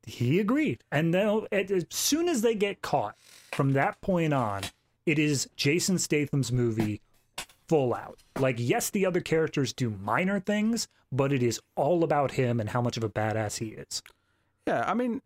he 0.06 0.40
agreed. 0.40 0.82
And 0.90 1.10
now 1.10 1.46
as 1.52 1.84
soon 1.90 2.28
as 2.28 2.42
they 2.42 2.54
get 2.54 2.80
caught, 2.80 3.16
from 3.52 3.74
that 3.74 4.00
point 4.00 4.32
on, 4.32 4.62
it 5.04 5.18
is 5.18 5.48
Jason 5.56 5.98
Statham's 5.98 6.50
movie 6.50 7.02
full 7.68 7.92
out. 7.94 8.18
Like, 8.38 8.56
yes, 8.58 8.90
the 8.90 9.04
other 9.04 9.20
characters 9.20 9.72
do 9.72 9.90
minor 9.90 10.40
things, 10.40 10.88
but 11.12 11.32
it 11.32 11.42
is 11.42 11.60
all 11.76 12.02
about 12.02 12.32
him 12.32 12.58
and 12.58 12.70
how 12.70 12.80
much 12.80 12.96
of 12.96 13.04
a 13.04 13.08
badass 13.10 13.58
he 13.58 13.68
is. 13.68 14.02
Yeah, 14.66 14.84
I 14.86 14.94
mean, 14.94 15.20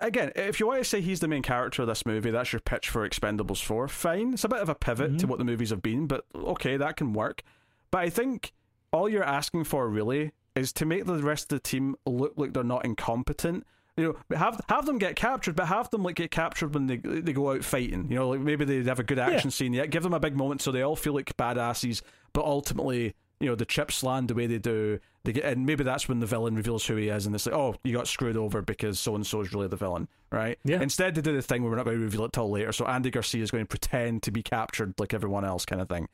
again, 0.00 0.32
if 0.36 0.60
you 0.60 0.66
want 0.66 0.80
to 0.80 0.84
say 0.84 1.00
he's 1.00 1.20
the 1.20 1.28
main 1.28 1.42
character 1.42 1.82
of 1.82 1.88
this 1.88 2.04
movie, 2.06 2.30
that's 2.30 2.52
your 2.52 2.60
pitch 2.60 2.88
for 2.88 3.08
Expendables 3.08 3.62
4, 3.62 3.88
fine. 3.88 4.34
It's 4.34 4.44
a 4.44 4.48
bit 4.48 4.60
of 4.60 4.68
a 4.68 4.74
pivot 4.74 5.10
to 5.10 5.16
mm-hmm. 5.16 5.28
what 5.28 5.38
the 5.38 5.44
movies 5.44 5.70
have 5.70 5.82
been, 5.82 6.06
but 6.06 6.24
okay, 6.34 6.76
that 6.76 6.96
can 6.96 7.12
work. 7.12 7.42
But 7.90 7.98
I 7.98 8.10
think 8.10 8.52
all 8.92 9.08
you're 9.08 9.24
asking 9.24 9.64
for 9.64 9.88
really 9.88 10.32
is 10.54 10.72
to 10.74 10.84
make 10.84 11.06
the 11.06 11.18
rest 11.18 11.44
of 11.44 11.48
the 11.48 11.60
team 11.60 11.96
look 12.06 12.34
like 12.36 12.52
they're 12.52 12.64
not 12.64 12.84
incompetent 12.84 13.64
You 13.96 14.16
know, 14.30 14.36
have 14.36 14.60
have 14.68 14.86
them 14.86 14.98
get 14.98 15.16
captured, 15.16 15.56
but 15.56 15.66
have 15.66 15.90
them 15.90 16.02
like 16.02 16.16
get 16.16 16.30
captured 16.30 16.74
when 16.74 16.86
they 16.86 16.96
they 16.96 17.32
go 17.32 17.52
out 17.52 17.64
fighting. 17.64 18.08
You 18.10 18.16
know, 18.16 18.28
like 18.30 18.40
maybe 18.40 18.64
they 18.64 18.82
have 18.88 18.98
a 18.98 19.04
good 19.04 19.18
action 19.18 19.48
Yeah. 19.48 19.52
scene. 19.52 19.72
Yeah, 19.72 19.86
give 19.86 20.02
them 20.02 20.14
a 20.14 20.20
big 20.20 20.36
moment 20.36 20.62
so 20.62 20.72
they 20.72 20.82
all 20.82 20.96
feel 20.96 21.14
like 21.14 21.36
badasses. 21.36 22.02
But 22.32 22.44
ultimately, 22.44 23.14
you 23.40 23.48
know, 23.48 23.54
the 23.54 23.64
chips 23.64 24.02
land 24.02 24.28
the 24.28 24.34
way 24.34 24.46
they 24.46 24.58
do. 24.58 25.00
They 25.24 25.32
get, 25.32 25.44
and 25.44 25.66
maybe 25.66 25.84
that's 25.84 26.08
when 26.08 26.20
the 26.20 26.26
villain 26.26 26.54
reveals 26.54 26.86
who 26.86 26.96
he 26.96 27.08
is, 27.08 27.26
and 27.26 27.34
it's 27.34 27.44
like, 27.46 27.54
oh, 27.54 27.74
you 27.84 27.94
got 27.94 28.06
screwed 28.08 28.36
over 28.38 28.62
because 28.62 28.98
so 28.98 29.14
and 29.14 29.26
so 29.26 29.40
is 29.42 29.52
really 29.52 29.68
the 29.68 29.76
villain, 29.76 30.08
right? 30.32 30.58
Yeah. 30.64 30.80
Instead, 30.80 31.14
they 31.14 31.20
do 31.20 31.34
the 31.34 31.42
thing 31.42 31.62
where 31.62 31.70
we're 31.70 31.76
not 31.76 31.84
going 31.84 31.98
to 31.98 32.02
reveal 32.02 32.24
it 32.24 32.32
till 32.32 32.48
later. 32.50 32.72
So 32.72 32.86
Andy 32.86 33.10
Garcia 33.10 33.42
is 33.42 33.50
going 33.50 33.64
to 33.64 33.68
pretend 33.68 34.22
to 34.22 34.30
be 34.30 34.42
captured 34.42 34.94
like 34.98 35.12
everyone 35.12 35.44
else, 35.44 35.66
kind 35.66 35.82
of 35.82 35.88
thing, 35.90 36.08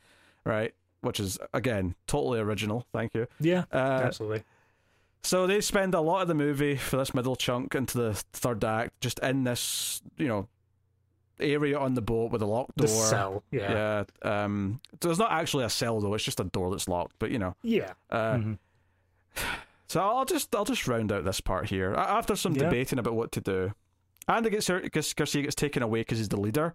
right? 0.44 0.74
Which 1.02 1.20
is 1.20 1.38
again 1.54 1.94
totally 2.08 2.40
original. 2.40 2.84
Thank 2.92 3.14
you. 3.14 3.28
Yeah, 3.38 3.64
Uh, 3.72 3.76
absolutely. 4.04 4.42
so 5.22 5.46
they 5.46 5.60
spend 5.60 5.94
a 5.94 6.00
lot 6.00 6.22
of 6.22 6.28
the 6.28 6.34
movie 6.34 6.74
for 6.76 6.96
this 6.96 7.14
middle 7.14 7.36
chunk 7.36 7.74
into 7.76 7.98
the 7.98 8.14
third 8.32 8.64
act, 8.64 9.00
just 9.00 9.20
in 9.20 9.44
this, 9.44 10.02
you 10.16 10.26
know, 10.26 10.48
area 11.40 11.78
on 11.78 11.94
the 11.94 12.02
boat 12.02 12.30
with 12.32 12.42
a 12.42 12.46
locked 12.46 12.76
door. 12.76 12.86
The 12.86 12.92
door. 12.92 13.04
cell. 13.06 13.42
Yeah. 13.50 14.04
Yeah. 14.22 14.44
Um. 14.44 14.80
So 15.02 15.08
there's 15.08 15.18
not 15.18 15.32
actually 15.32 15.64
a 15.64 15.70
cell 15.70 16.00
though; 16.00 16.14
it's 16.14 16.24
just 16.24 16.40
a 16.40 16.44
door 16.44 16.70
that's 16.70 16.88
locked. 16.88 17.14
But 17.18 17.30
you 17.30 17.38
know. 17.38 17.54
Yeah. 17.62 17.92
Uh, 18.10 18.34
Mhm. 18.34 18.58
So 19.88 20.00
I'll 20.00 20.24
just 20.24 20.54
I'll 20.54 20.64
just 20.64 20.88
round 20.88 21.12
out 21.12 21.24
this 21.24 21.40
part 21.40 21.68
here. 21.70 21.94
After 21.94 22.34
some 22.36 22.54
Yeah. 22.54 22.64
debating 22.64 22.98
about 22.98 23.14
what 23.14 23.30
to 23.32 23.40
do, 23.40 23.72
Andy 24.28 24.50
gets 24.50 24.68
gets- 24.68 25.14
Garcia 25.14 25.42
gets 25.42 25.54
taken 25.54 25.82
away 25.82 26.00
because 26.00 26.18
he's 26.18 26.28
the 26.28 26.40
leader. 26.40 26.74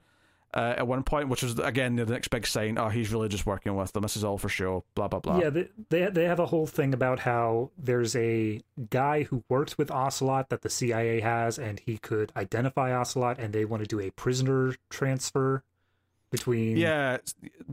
Uh, 0.54 0.74
at 0.78 0.86
one 0.86 1.02
point, 1.02 1.30
which 1.30 1.44
was 1.44 1.58
again 1.60 1.96
the 1.96 2.06
next 2.06 2.28
big 2.28 2.46
sign. 2.46 2.78
Oh, 2.78 2.90
he's 2.90 3.10
really 3.14 3.30
just 3.30 3.46
working 3.46 3.74
with 3.76 3.94
them. 3.94 4.02
This 4.02 4.18
is 4.18 4.24
all 4.26 4.38
for 4.38 4.50
show. 4.50 4.84
Blah 4.96 5.08
blah 5.08 5.20
blah. 5.22 5.40
Yeah, 5.40 5.50
they, 5.50 5.70
they 5.90 6.06
they 6.10 6.24
have 6.26 6.40
a 6.40 6.46
whole 6.46 6.68
thing 6.68 6.94
about 6.94 7.20
how 7.20 7.72
there's 7.78 8.18
a 8.18 8.60
guy 8.90 9.24
who 9.24 9.46
works 9.48 9.78
with 9.78 9.90
Ocelot 9.90 10.50
that 10.50 10.62
the 10.62 10.70
CIA 10.70 11.22
has, 11.22 11.58
and 11.58 11.80
he 11.80 11.98
could 11.98 12.34
identify 12.36 12.92
Ocelot, 12.94 13.40
and 13.40 13.54
they 13.54 13.64
want 13.64 13.82
to 13.84 13.88
do 13.88 14.02
a 14.02 14.12
prisoner 14.12 14.76
transfer 14.90 15.64
between. 16.32 16.76
Yeah, 16.76 17.18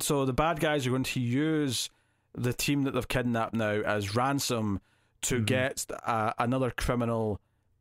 so 0.01 0.25
the 0.25 0.33
bad 0.33 0.61
guys 0.61 0.87
are 0.87 0.91
going 0.91 1.03
to 1.03 1.21
use 1.21 1.91
the 2.35 2.53
team 2.53 2.83
that 2.83 2.93
they've 2.95 3.09
kidnapped 3.09 3.55
now 3.55 3.81
as 3.81 4.15
ransom 4.15 4.81
to 5.23 5.41
Mhm. 5.41 5.47
get 5.47 5.87
uh, 6.07 6.33
another 6.39 6.71
criminal 6.71 7.41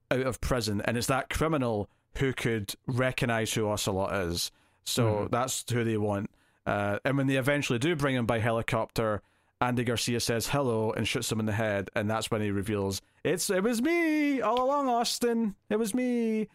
out 0.09 0.21
of 0.21 0.41
prison, 0.41 0.81
and 0.85 0.97
it's 0.97 1.05
that 1.07 1.29
criminal 1.29 1.87
who 2.17 2.33
could 2.33 2.73
recognize 2.87 3.53
who 3.53 3.67
Ocelot 3.67 4.11
is. 4.27 4.51
So 4.88 5.03
Mhm. 5.27 5.31
that's 5.31 5.65
who 5.69 5.84
they 5.84 5.97
want. 5.97 6.30
Uh, 6.65 6.99
and 7.05 7.18
when 7.18 7.27
they 7.27 7.35
eventually 7.35 7.77
do 7.77 7.95
bring 7.95 8.15
him 8.15 8.26
by 8.26 8.39
helicopter, 8.39 9.22
Andy 9.59 9.84
Garcia 9.84 10.19
says 10.19 10.47
hello 10.47 10.91
and 10.91 11.07
shoots 11.07 11.31
him 11.31 11.39
in 11.39 11.45
the 11.45 11.51
head, 11.53 11.89
and 11.95 12.09
that's 12.09 12.31
when 12.31 12.41
he 12.41 12.51
reveals 12.51 13.01
it's 13.23 13.49
it 13.49 13.64
was 13.64 13.81
me 13.81 14.39
all 14.41 14.64
along, 14.64 14.88
Austin. 14.88 15.55
It 15.69 15.77
was 15.77 15.93
me. 15.93 16.47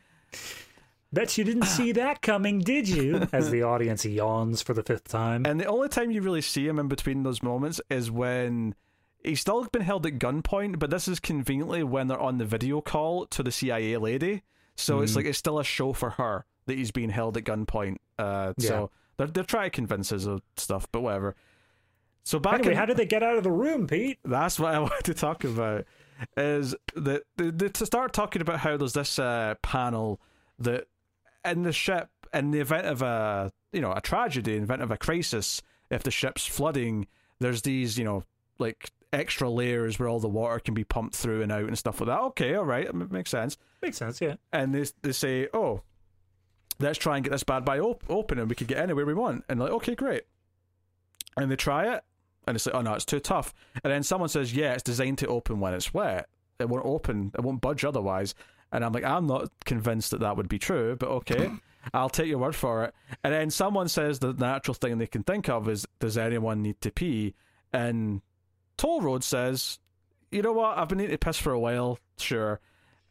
Bet 1.13 1.37
you 1.37 1.45
didn't 1.45 1.65
see 1.67 1.93
that 2.03 2.23
coming, 2.23 2.61
did 2.61 2.89
you? 2.89 3.29
As 3.33 3.51
the 3.51 3.63
audience 3.63 4.05
yawns 4.05 4.63
for 4.63 4.73
the 4.73 4.83
fifth 4.83 5.09
time. 5.09 5.45
And 5.47 5.61
the 5.61 5.67
only 5.67 5.89
time 5.89 6.11
you 6.11 6.23
really 6.23 6.41
see 6.41 6.67
him 6.67 6.79
in 6.79 6.89
between 6.89 7.23
those 7.23 7.43
moments 7.43 7.81
is 7.91 8.11
when 8.11 8.75
he's 9.23 9.41
still 9.41 9.65
been 9.65 9.83
held 9.83 10.07
at 10.07 10.19
gunpoint, 10.19 10.79
but 10.79 10.89
this 10.91 11.07
is 11.09 11.21
conveniently 11.21 11.83
when 11.83 12.07
they're 12.07 12.19
on 12.19 12.39
the 12.39 12.47
video 12.47 12.81
call 12.81 13.27
to 13.27 13.43
the 13.43 13.53
CIA 13.53 13.97
lady. 13.99 14.43
So 14.75 15.01
it's 15.01 15.13
Mhm. 15.13 15.17
like 15.17 15.27
it's 15.27 15.39
still 15.39 15.59
a 15.59 15.65
show 15.65 15.93
for 15.93 16.11
her 16.11 16.47
that 16.67 16.79
he's 16.79 16.91
being 16.93 17.11
held 17.11 17.37
at 17.37 17.45
gunpoint. 17.45 17.97
Uh, 18.23 18.53
Yeah. 18.59 18.69
So 18.69 18.91
they're 19.17 19.27
they're 19.27 19.45
trying 19.45 19.67
to 19.67 19.75
convince 19.75 20.13
us 20.13 20.27
of 20.27 20.43
stuff, 20.57 20.87
but 20.93 21.01
whatever. 21.01 21.35
So 22.25 22.39
back 22.39 22.55
Anyway, 22.55 22.73
in, 22.73 22.79
how 22.79 22.87
did 22.87 22.97
they 22.97 23.07
get 23.07 23.23
out 23.23 23.37
of 23.37 23.43
the 23.45 23.51
room, 23.51 23.87
Pete? 23.87 24.19
that's 24.25 24.59
what 24.61 24.75
I 24.75 24.79
wanted 24.87 25.05
to 25.05 25.15
talk 25.15 25.45
about. 25.45 25.85
Is 26.37 26.75
that 26.95 27.23
they, 27.37 27.51
they, 27.51 27.69
to 27.69 27.87
start 27.87 28.13
talking 28.13 28.41
about 28.43 28.61
how 28.61 28.77
there's 28.77 28.93
this 28.93 29.19
uh, 29.19 29.55
panel 29.63 30.21
that 30.61 30.87
in 31.45 31.63
the 31.63 31.73
ship, 31.73 32.11
in 32.33 32.53
the 32.53 32.61
event 32.61 32.87
of 32.87 33.03
a 33.03 33.53
you 33.73 33.81
know 33.81 33.93
a 33.93 34.01
tragedy, 34.01 34.53
in 34.53 34.59
the 34.59 34.65
event 34.65 34.83
of 34.83 34.91
a 34.93 34.97
crisis, 34.97 35.63
if 35.91 36.05
the 36.05 36.13
ship's 36.13 36.47
flooding, 36.47 37.07
there's 37.41 37.63
these 37.63 37.99
you 37.99 38.05
know 38.05 38.23
like 38.59 38.91
extra 39.13 39.51
layers 39.51 39.99
where 39.99 40.09
all 40.09 40.21
the 40.21 40.29
water 40.29 40.59
can 40.61 40.75
be 40.75 40.85
pumped 40.85 41.17
through 41.17 41.43
and 41.43 41.51
out 41.53 41.65
and 41.65 41.77
stuff 41.77 42.01
like 42.01 42.07
that. 42.07 42.21
Okay, 42.21 42.55
all 42.55 42.65
right, 42.65 42.87
it 42.87 43.11
makes 43.11 43.31
sense. 43.31 43.59
Makes 43.83 43.97
sense, 43.99 44.21
yeah. 44.21 44.37
And 44.53 44.73
they 44.73 44.87
they 45.03 45.13
say, 45.13 45.49
oh, 45.53 45.83
let's 46.83 46.99
try 46.99 47.17
and 47.17 47.25
get 47.25 47.31
this 47.31 47.45
bad 47.45 47.65
guy 47.65 47.79
op- 47.79 48.05
open, 48.09 48.39
and 48.39 48.49
we 48.49 48.55
can 48.55 48.67
get 48.67 48.79
anywhere 48.79 49.07
we 49.07 49.15
want. 49.15 49.45
And 49.49 49.61
like, 49.61 49.71
okay, 49.73 49.95
great. 49.95 50.25
And 51.37 51.51
they 51.51 51.57
try 51.57 51.95
it, 51.95 52.05
and 52.47 52.57
it's 52.57 52.67
like, 52.67 52.75
oh 52.75 52.83
no, 52.83 52.95
it's 52.95 53.05
too 53.05 53.21
tough. 53.21 53.55
And 53.83 53.93
then 53.93 54.03
someone 54.03 54.29
says, 54.29 54.55
yeah, 54.55 54.73
it's 54.73 54.83
designed 54.83 55.19
to 55.19 55.27
open 55.29 55.61
when 55.61 55.75
it's 55.75 55.95
wet. 55.95 56.29
It 56.59 56.69
won't 56.69 56.87
open. 56.87 57.33
It 57.35 57.43
won't 57.43 57.61
budge 57.61 57.85
otherwise. 57.85 58.35
And 58.71 58.85
I'm 58.85 58.93
like, 58.93 59.05
I'm 59.05 59.27
not 59.27 59.51
convinced 59.65 60.13
that 60.13 60.21
that 60.21 60.37
would 60.37 60.49
be 60.49 60.59
true, 60.59 60.97
but 60.97 61.09
okay, 61.09 61.51
I'll 61.95 62.09
take 62.09 62.29
your 62.29 62.39
word 62.39 62.55
for 62.55 62.85
it. 62.85 62.95
And 63.23 63.35
then 63.35 63.51
someone 63.51 63.89
says 63.89 64.19
the 64.19 64.33
natural 64.33 64.75
thing 64.75 64.99
they 64.99 65.07
can 65.07 65.23
think 65.23 65.49
of 65.49 65.69
is, 65.69 65.87
does 66.01 66.17
anyone 66.17 66.63
need 66.63 66.81
to 66.81 66.91
pee? 66.91 67.35
And 67.73 68.23
Toll 68.77 69.03
Road 69.03 69.25
says, 69.25 69.79
you 70.31 70.43
know 70.43 70.53
what? 70.53 70.79
I've 70.79 70.89
been 70.89 70.99
needing 70.99 71.13
to 71.13 71.19
piss 71.19 71.39
for 71.39 71.53
a 71.53 71.61
while, 71.61 71.99
sure. 72.19 72.61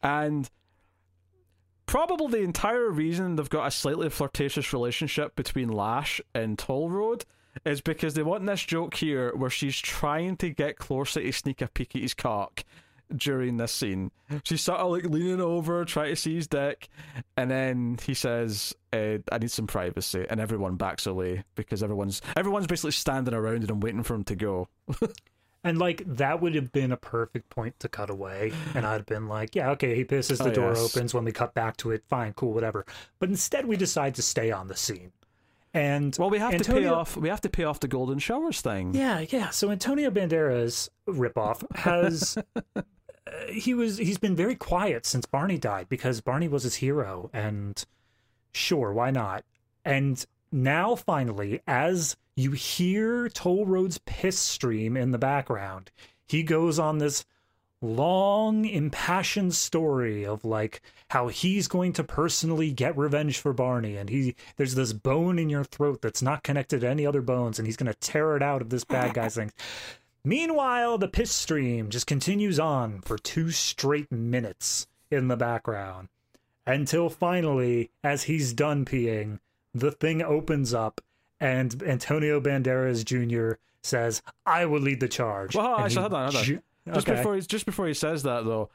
And 0.02 0.50
probably 1.92 2.40
the 2.40 2.44
entire 2.44 2.88
reason 2.88 3.36
they've 3.36 3.50
got 3.50 3.66
a 3.66 3.70
slightly 3.70 4.08
flirtatious 4.08 4.72
relationship 4.72 5.36
between 5.36 5.68
Lash 5.68 6.22
and 6.34 6.58
Toll 6.58 6.88
Road 6.88 7.26
is 7.66 7.82
because 7.82 8.14
they 8.14 8.22
want 8.22 8.46
this 8.46 8.62
joke 8.62 8.94
here 8.94 9.30
where 9.36 9.50
she's 9.50 9.78
trying 9.78 10.38
to 10.38 10.48
get 10.48 10.78
closer 10.78 11.20
to 11.20 11.30
sneak 11.32 11.60
a 11.60 11.68
peek 11.68 11.94
at 11.94 12.00
his 12.00 12.14
cock 12.14 12.64
during 13.14 13.58
this 13.58 13.72
scene. 13.72 14.10
She's 14.42 14.62
sort 14.62 14.80
of 14.80 14.90
like 14.90 15.04
leaning 15.04 15.42
over, 15.42 15.84
trying 15.84 16.08
to 16.08 16.16
see 16.16 16.34
his 16.34 16.46
dick, 16.46 16.88
and 17.36 17.50
then 17.50 17.98
he 18.02 18.14
says, 18.14 18.74
uh, 18.94 19.18
"I 19.30 19.36
need 19.38 19.50
some 19.50 19.66
privacy," 19.66 20.24
and 20.30 20.40
everyone 20.40 20.76
backs 20.76 21.06
away 21.06 21.44
because 21.56 21.82
everyone's 21.82 22.22
everyone's 22.38 22.68
basically 22.68 22.92
standing 22.92 23.34
around 23.34 23.68
and 23.68 23.82
waiting 23.82 24.02
for 24.02 24.14
him 24.14 24.24
to 24.24 24.34
go. 24.34 24.68
And 25.64 25.78
like 25.78 26.02
that 26.06 26.40
would 26.40 26.54
have 26.56 26.72
been 26.72 26.90
a 26.90 26.96
perfect 26.96 27.48
point 27.48 27.78
to 27.80 27.88
cut 27.88 28.10
away, 28.10 28.52
and 28.74 28.84
I'd 28.84 28.94
have 28.94 29.06
been 29.06 29.28
like, 29.28 29.54
"Yeah, 29.54 29.70
okay." 29.70 29.94
He 29.94 30.04
pisses, 30.04 30.38
the 30.38 30.50
Oh, 30.50 30.54
door 30.54 30.68
yes. 30.70 30.96
opens. 30.96 31.14
When 31.14 31.24
we 31.24 31.30
cut 31.30 31.54
back 31.54 31.76
to 31.78 31.92
it, 31.92 32.02
fine, 32.08 32.32
cool, 32.32 32.52
whatever. 32.52 32.84
But 33.20 33.28
instead, 33.28 33.66
we 33.66 33.76
decide 33.76 34.16
to 34.16 34.22
stay 34.22 34.50
on 34.50 34.66
the 34.66 34.74
scene, 34.74 35.12
and 35.72 36.16
Well, 36.18 36.30
we 36.30 36.38
have 36.38 36.56
to 36.60 36.64
pay 36.64 36.86
off. 36.86 37.16
We 37.16 37.28
have 37.28 37.40
to 37.42 37.48
pay 37.48 37.62
off 37.62 37.78
the 37.78 37.86
golden 37.86 38.18
showers 38.18 38.60
thing. 38.60 38.92
Yeah, 38.92 39.24
yeah. 39.28 39.50
So 39.50 39.70
Antonio 39.70 40.10
Banderas 40.10 40.88
ripoff 41.08 41.62
has 41.76 42.36
uh, 42.76 42.82
he 43.48 43.72
was 43.72 43.98
he's 43.98 44.18
been 44.18 44.34
very 44.34 44.56
quiet 44.56 45.06
since 45.06 45.26
Barney 45.26 45.58
died 45.58 45.88
because 45.88 46.20
Barney 46.20 46.48
was 46.48 46.64
his 46.64 46.74
hero 46.76 47.30
and 47.32 47.84
sure, 48.52 48.92
why 48.92 49.12
not? 49.12 49.44
And 49.84 50.26
now 50.52 50.94
finally 50.94 51.60
as 51.66 52.16
you 52.36 52.52
hear 52.52 53.28
Toll 53.28 53.66
Road's 53.66 53.98
piss 54.04 54.38
stream 54.38 54.96
in 54.96 55.10
the 55.10 55.18
background, 55.18 55.90
he 56.26 56.42
goes 56.42 56.78
on 56.78 56.98
this 56.98 57.24
long 57.82 58.64
impassioned 58.64 59.54
story 59.54 60.24
of 60.24 60.44
like 60.44 60.80
how 61.10 61.26
he's 61.26 61.66
going 61.66 61.92
to 61.92 62.04
personally 62.04 62.70
get 62.70 62.96
revenge 62.96 63.38
for 63.38 63.52
Barney 63.52 63.96
and 63.96 64.08
he 64.08 64.36
there's 64.56 64.76
this 64.76 64.92
bone 64.92 65.36
in 65.36 65.50
your 65.50 65.64
throat 65.64 66.00
that's 66.00 66.22
not 66.22 66.44
connected 66.44 66.80
to 66.80 66.88
any 66.88 67.04
other 67.04 67.20
bones 67.20 67.58
and 67.58 67.66
he's 67.66 67.76
going 67.76 67.92
to 67.92 67.98
tear 67.98 68.36
it 68.36 68.42
out 68.42 68.62
of 68.62 68.70
this 68.70 68.84
bad 68.84 69.14
guy's 69.14 69.34
thing. 69.36 69.50
Meanwhile, 70.24 70.98
the 70.98 71.08
piss 71.08 71.32
stream 71.32 71.90
just 71.90 72.06
continues 72.06 72.60
on 72.60 73.00
for 73.00 73.18
two 73.18 73.50
straight 73.50 74.12
minutes 74.12 74.86
in 75.10 75.26
the 75.26 75.36
background 75.36 76.08
until 76.64 77.10
finally 77.10 77.90
as 78.04 78.24
he's 78.24 78.52
done 78.52 78.84
peeing, 78.84 79.40
the 79.74 79.90
thing 79.92 80.22
opens 80.22 80.74
up 80.74 81.00
and 81.40 81.82
Antonio 81.82 82.40
Banderas 82.40 83.04
Jr. 83.04 83.56
says, 83.82 84.22
"I 84.46 84.64
will 84.66 84.80
lead 84.80 85.00
the 85.00 85.08
charge." 85.08 85.54
Well, 85.56 85.76
actually, 85.78 85.94
he 85.94 86.00
hold 86.00 86.14
on, 86.14 86.22
hold 86.24 86.36
on. 86.36 86.44
ju- 86.44 86.62
Just 86.92 87.06
Okay. 87.08 87.16
before 87.16 87.34
he, 87.36 87.40
just 87.42 87.64
before 87.66 87.86
he 87.86 87.94
says 87.94 88.24
that 88.24 88.44
though, 88.44 88.68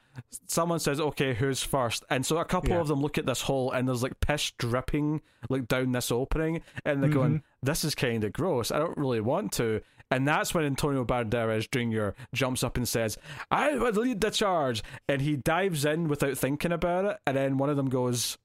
someone 0.48 0.80
says, 0.80 1.00
"Okay, 1.00 1.34
who's 1.34 1.62
first? 1.62 2.06
And 2.10 2.26
so 2.26 2.38
a 2.38 2.46
couple 2.46 2.70
Yeah. 2.70 2.80
of 2.80 2.88
them 2.88 3.02
look 3.02 3.18
at 3.18 3.26
this 3.26 3.42
hole, 3.42 3.72
and 3.72 3.86
there's 3.88 4.02
like 4.04 4.20
piss 4.22 4.52
dripping 4.52 5.22
like 5.50 5.68
down 5.68 5.92
this 5.92 6.10
opening, 6.12 6.62
and 6.86 7.02
they're 7.04 7.10
Mm-hmm. 7.10 7.20
going, 7.20 7.44
"This 7.62 7.84
is 7.84 7.96
kind 7.96 8.24
of 8.24 8.32
gross. 8.34 8.72
I 8.72 8.80
don't 8.80 8.98
really 8.98 9.20
want 9.20 9.52
to." 9.54 9.82
And 10.10 10.26
that's 10.26 10.54
when 10.54 10.64
Antonio 10.64 11.04
Banderas 11.04 11.70
Jr. 11.70 12.16
jumps 12.34 12.64
up 12.64 12.78
and 12.78 12.88
says, 12.88 13.18
"I 13.52 13.76
will 13.76 13.92
lead 13.92 14.22
the 14.22 14.32
charge," 14.32 14.84
and 15.10 15.22
he 15.22 15.36
dives 15.36 15.84
in 15.84 16.08
without 16.08 16.38
thinking 16.38 16.72
about 16.72 17.04
it, 17.06 17.18
and 17.28 17.36
then 17.36 17.58
one 17.58 17.70
of 17.70 17.76
them 17.76 17.90
goes, 17.90 18.38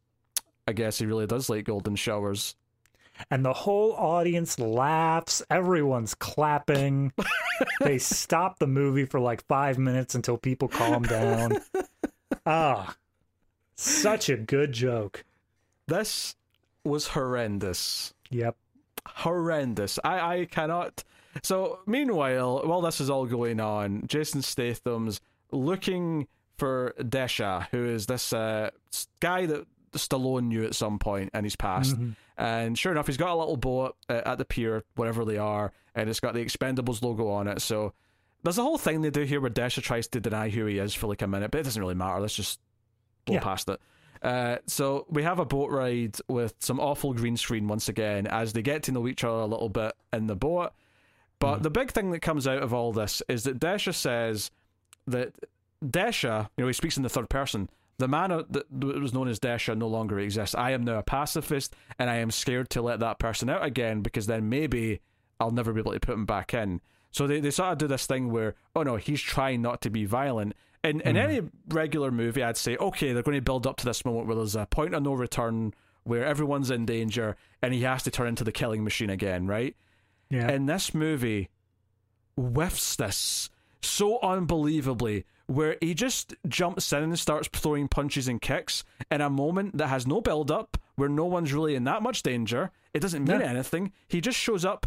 "I 0.66 0.72
guess 0.72 0.98
he 0.98 1.06
really 1.06 1.26
does 1.26 1.48
like 1.48 1.64
golden 1.64 1.97
showers." 1.97 2.55
and 3.30 3.44
the 3.44 3.52
whole 3.52 3.93
audience 3.93 4.59
laughs. 4.59 5.43
Everyone's 5.51 6.14
clapping. 6.14 7.12
they 7.80 7.98
stop 7.98 8.59
the 8.59 8.66
movie 8.66 9.05
for 9.05 9.20
like 9.20 9.47
five 9.47 9.78
minutes 9.78 10.14
until 10.14 10.36
people 10.36 10.68
calm 10.68 11.02
down. 11.02 11.59
ah, 12.47 12.97
such 13.76 14.28
a 14.28 14.36
good 14.36 14.72
joke. 14.72 15.24
This 15.86 16.36
was 16.84 17.09
horrendous. 17.09 18.14
Yep. 18.30 18.56
horrendous. 19.06 19.98
I, 20.02 20.36
I 20.39 20.44
cannot. 20.47 21.05
So, 21.43 21.80
meanwhile, 21.86 22.62
while 22.66 22.80
this 22.80 23.01
is 23.01 23.10
all 23.10 23.26
going 23.26 23.60
on, 23.60 24.02
Jason 24.06 24.43
Statham's 24.43 25.20
looking 25.51 26.28
for 26.59 26.94
Decha, 26.98 27.68
who 27.70 27.84
is 27.86 28.06
this 28.06 28.32
uh, 28.32 28.70
guy 29.20 29.47
that 29.47 29.66
Stallone 29.98 30.44
knew 30.44 30.64
at 30.64 30.74
some 30.74 30.98
point 30.98 31.31
in 31.35 31.44
his 31.44 31.56
past. 31.56 31.97
And 32.39 32.78
sure 32.78 32.93
enough, 32.93 33.06
he's 33.06 33.16
got 33.16 33.31
a 33.32 33.36
little 33.36 33.56
boat 33.56 33.97
uh, 34.09 34.23
at 34.24 34.39
the 34.39 34.44
pier, 34.44 34.85
wherever 34.97 35.24
they 35.24 35.39
are, 35.39 35.73
and 35.94 36.09
it's 36.09 36.20
got 36.20 36.35
the 36.35 36.44
Expendables 36.44 37.02
logo 37.02 37.28
on 37.28 37.47
it. 37.47 37.60
So 37.60 37.93
there's 38.43 38.59
a 38.59 38.62
whole 38.62 38.78
thing 38.78 39.02
they 39.02 39.10
do 39.10 39.23
here 39.23 39.40
where 39.40 39.51
Decha 39.51 39.82
tries 39.82 40.09
to 40.09 40.20
deny 40.20 40.48
who 40.48 40.66
he 40.66 40.78
is 40.78 40.94
for 40.94 41.06
like 41.06 41.23
a 41.23 41.27
minute, 41.27 41.51
but 41.51 41.60
it 41.60 41.64
doesn't 41.64 41.81
really 41.81 41.94
matter. 41.94 42.20
Let's 42.20 42.35
just 42.35 42.59
blow 43.27 43.35
Yeah. 43.35 43.40
past 43.40 43.69
it. 43.69 43.81
Uh, 44.23 44.56
so 44.66 45.05
we 45.10 45.23
have 45.24 45.39
a 45.40 45.44
boat 45.44 45.70
ride 45.70 46.16
with 46.28 46.55
some 46.60 46.78
awful 46.81 47.12
green 47.12 47.36
screen 47.36 47.66
once 47.69 47.89
again 47.89 48.27
as 48.28 48.52
they 48.52 48.62
get 48.62 48.85
to 48.85 48.93
know 48.93 49.06
each 49.09 49.24
other 49.24 49.40
a 49.40 49.47
little 49.47 49.69
bit 49.69 49.93
in 50.12 50.27
the 50.27 50.36
boat. 50.36 50.73
But 51.39 51.62
the 51.64 51.70
big 51.70 51.90
thing 51.90 52.12
that 52.12 52.20
comes 52.20 52.47
out 52.47 52.62
of 52.62 52.73
all 52.73 52.93
this 52.93 53.20
is 53.28 53.43
that 53.44 53.59
Decha 53.59 53.93
says 53.93 54.51
that 55.09 55.35
Decha, 55.85 56.48
you 56.56 56.62
know, 56.62 56.69
he 56.69 56.73
speaks 56.73 56.97
in 56.97 57.02
the 57.02 57.09
third 57.09 57.28
person. 57.28 57.69
The 58.03 58.09
man 58.09 58.31
that 58.31 58.65
was 58.73 59.15
known 59.15 59.29
as 59.29 59.39
Decha 59.39 59.77
no 59.77 59.87
longer 59.87 60.19
exists. 60.19 60.57
I 60.57 60.73
am 60.73 60.83
now 60.83 60.99
a 60.99 61.05
pacifist, 61.05 61.77
and 62.01 62.11
I 62.11 62.16
am 62.16 62.33
scared 62.33 62.69
to 62.70 62.83
let 62.83 62.99
that 62.99 63.20
person 63.20 63.49
out 63.49 63.65
again 63.65 64.01
because 64.01 64.27
then 64.27 64.49
maybe 64.49 65.01
I'll 65.39 65.53
never 65.53 65.73
be 65.73 65.79
able 65.79 65.93
to 65.93 66.01
put 66.01 66.15
him 66.15 66.27
back 66.27 66.53
in. 66.53 66.81
So 67.12 67.29
they, 67.29 67.39
they 67.39 67.53
sort 67.53 67.70
of 67.70 67.79
do 67.79 67.87
this 67.87 68.05
thing 68.05 68.33
where, 68.33 68.57
oh 68.74 68.83
no, 68.83 68.97
he's 68.97 69.20
trying 69.20 69.62
not 69.62 69.83
to 69.83 69.91
be 69.91 70.05
violent. 70.05 70.55
In 70.83 71.01
in 71.03 71.15
mm-hmm. 71.15 71.16
any 71.16 71.49
regular 71.69 72.11
movie, 72.11 72.43
I'd 72.43 72.57
say, 72.57 72.77
okay, 72.77 73.12
they're 73.12 73.23
going 73.23 73.37
to 73.37 73.41
build 73.41 73.69
up 73.69 73.77
to 73.77 73.85
this 73.85 74.05
moment 74.05 74.27
where 74.27 74.35
there's 74.35 74.57
a 74.57 74.66
point 74.66 74.95
of 74.95 75.05
no 75.05 75.12
return, 75.12 75.73
where 76.03 76.24
everyone's 76.24 76.73
in 76.73 76.85
danger, 76.85 77.37
and 77.62 77.73
he 77.73 77.83
has 77.83 78.03
to 78.03 78.11
turn 78.11 78.27
into 78.27 78.43
the 78.43 78.51
killing 78.51 78.83
machine 78.83 79.11
again, 79.11 79.47
right? 79.47 79.77
Yeah. 80.29 80.51
in 80.51 80.66
this 80.66 80.93
movie 80.93 81.51
whiffs 82.37 82.97
this 82.97 83.49
so 83.81 84.19
unbelievably 84.23 85.24
where 85.47 85.77
he 85.81 85.94
just 85.94 86.35
jumps 86.48 86.93
in 86.93 87.02
and 87.02 87.19
starts 87.19 87.48
throwing 87.52 87.89
punches 87.89 88.28
and 88.28 88.40
kicks 88.40 88.85
in 89.10 89.20
a 89.20 89.28
moment 89.31 89.77
that 89.78 89.89
has 89.89 90.06
no 90.06 90.20
build 90.20 90.51
up 90.51 90.77
where 90.97 91.09
no 91.09 91.24
one's 91.24 91.52
really 91.52 91.74
in 91.74 91.85
that 91.85 92.02
much 92.02 92.23
danger. 92.23 92.70
It 92.94 93.01
doesn't 93.01 93.24
mean 93.27 93.40
Yeah. 93.40 93.47
anything. 93.47 93.93
He 94.09 94.20
just 94.20 94.39
shows 94.39 94.64
up 94.64 94.86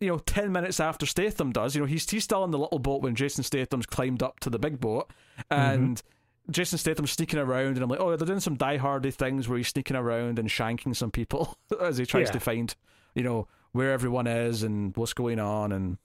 you 0.00 0.08
know 0.08 0.18
10 0.18 0.50
minutes 0.50 0.80
after 0.80 1.04
Statham 1.04 1.52
does. 1.52 1.74
You 1.74 1.82
know 1.82 1.86
he's 1.86 2.08
he's 2.08 2.24
still 2.24 2.42
in 2.44 2.50
the 2.50 2.58
little 2.58 2.78
boat 2.78 3.02
when 3.02 3.14
Jason 3.14 3.44
Statham's 3.44 3.86
climbed 3.86 4.22
up 4.22 4.40
to 4.40 4.50
the 4.50 4.58
big 4.58 4.80
boat. 4.80 5.10
Mm-hmm. 5.50 5.54
And 5.82 6.02
Jason 6.50 6.78
Statham's 6.78 7.12
sneaking 7.12 7.38
around, 7.38 7.74
and 7.76 7.82
I'm 7.82 7.88
like, 7.88 8.00
oh, 8.00 8.16
they're 8.16 8.26
doing 8.26 8.40
some 8.40 8.56
die-hardy 8.56 9.10
things 9.12 9.46
where 9.48 9.58
he's 9.58 9.68
sneaking 9.68 9.96
around 9.96 10.38
and 10.38 10.48
shanking 10.48 10.96
some 10.96 11.10
people 11.10 11.56
as 11.80 11.98
he 11.98 12.06
tries 12.06 12.28
Yeah. 12.28 12.32
to 12.32 12.40
find, 12.40 12.74
you 13.14 13.22
know, 13.22 13.46
where 13.72 13.92
everyone 13.92 14.26
is 14.26 14.62
and 14.64 14.96
what's 14.96 15.12
going 15.12 15.38
on, 15.38 15.70
and 15.70 15.98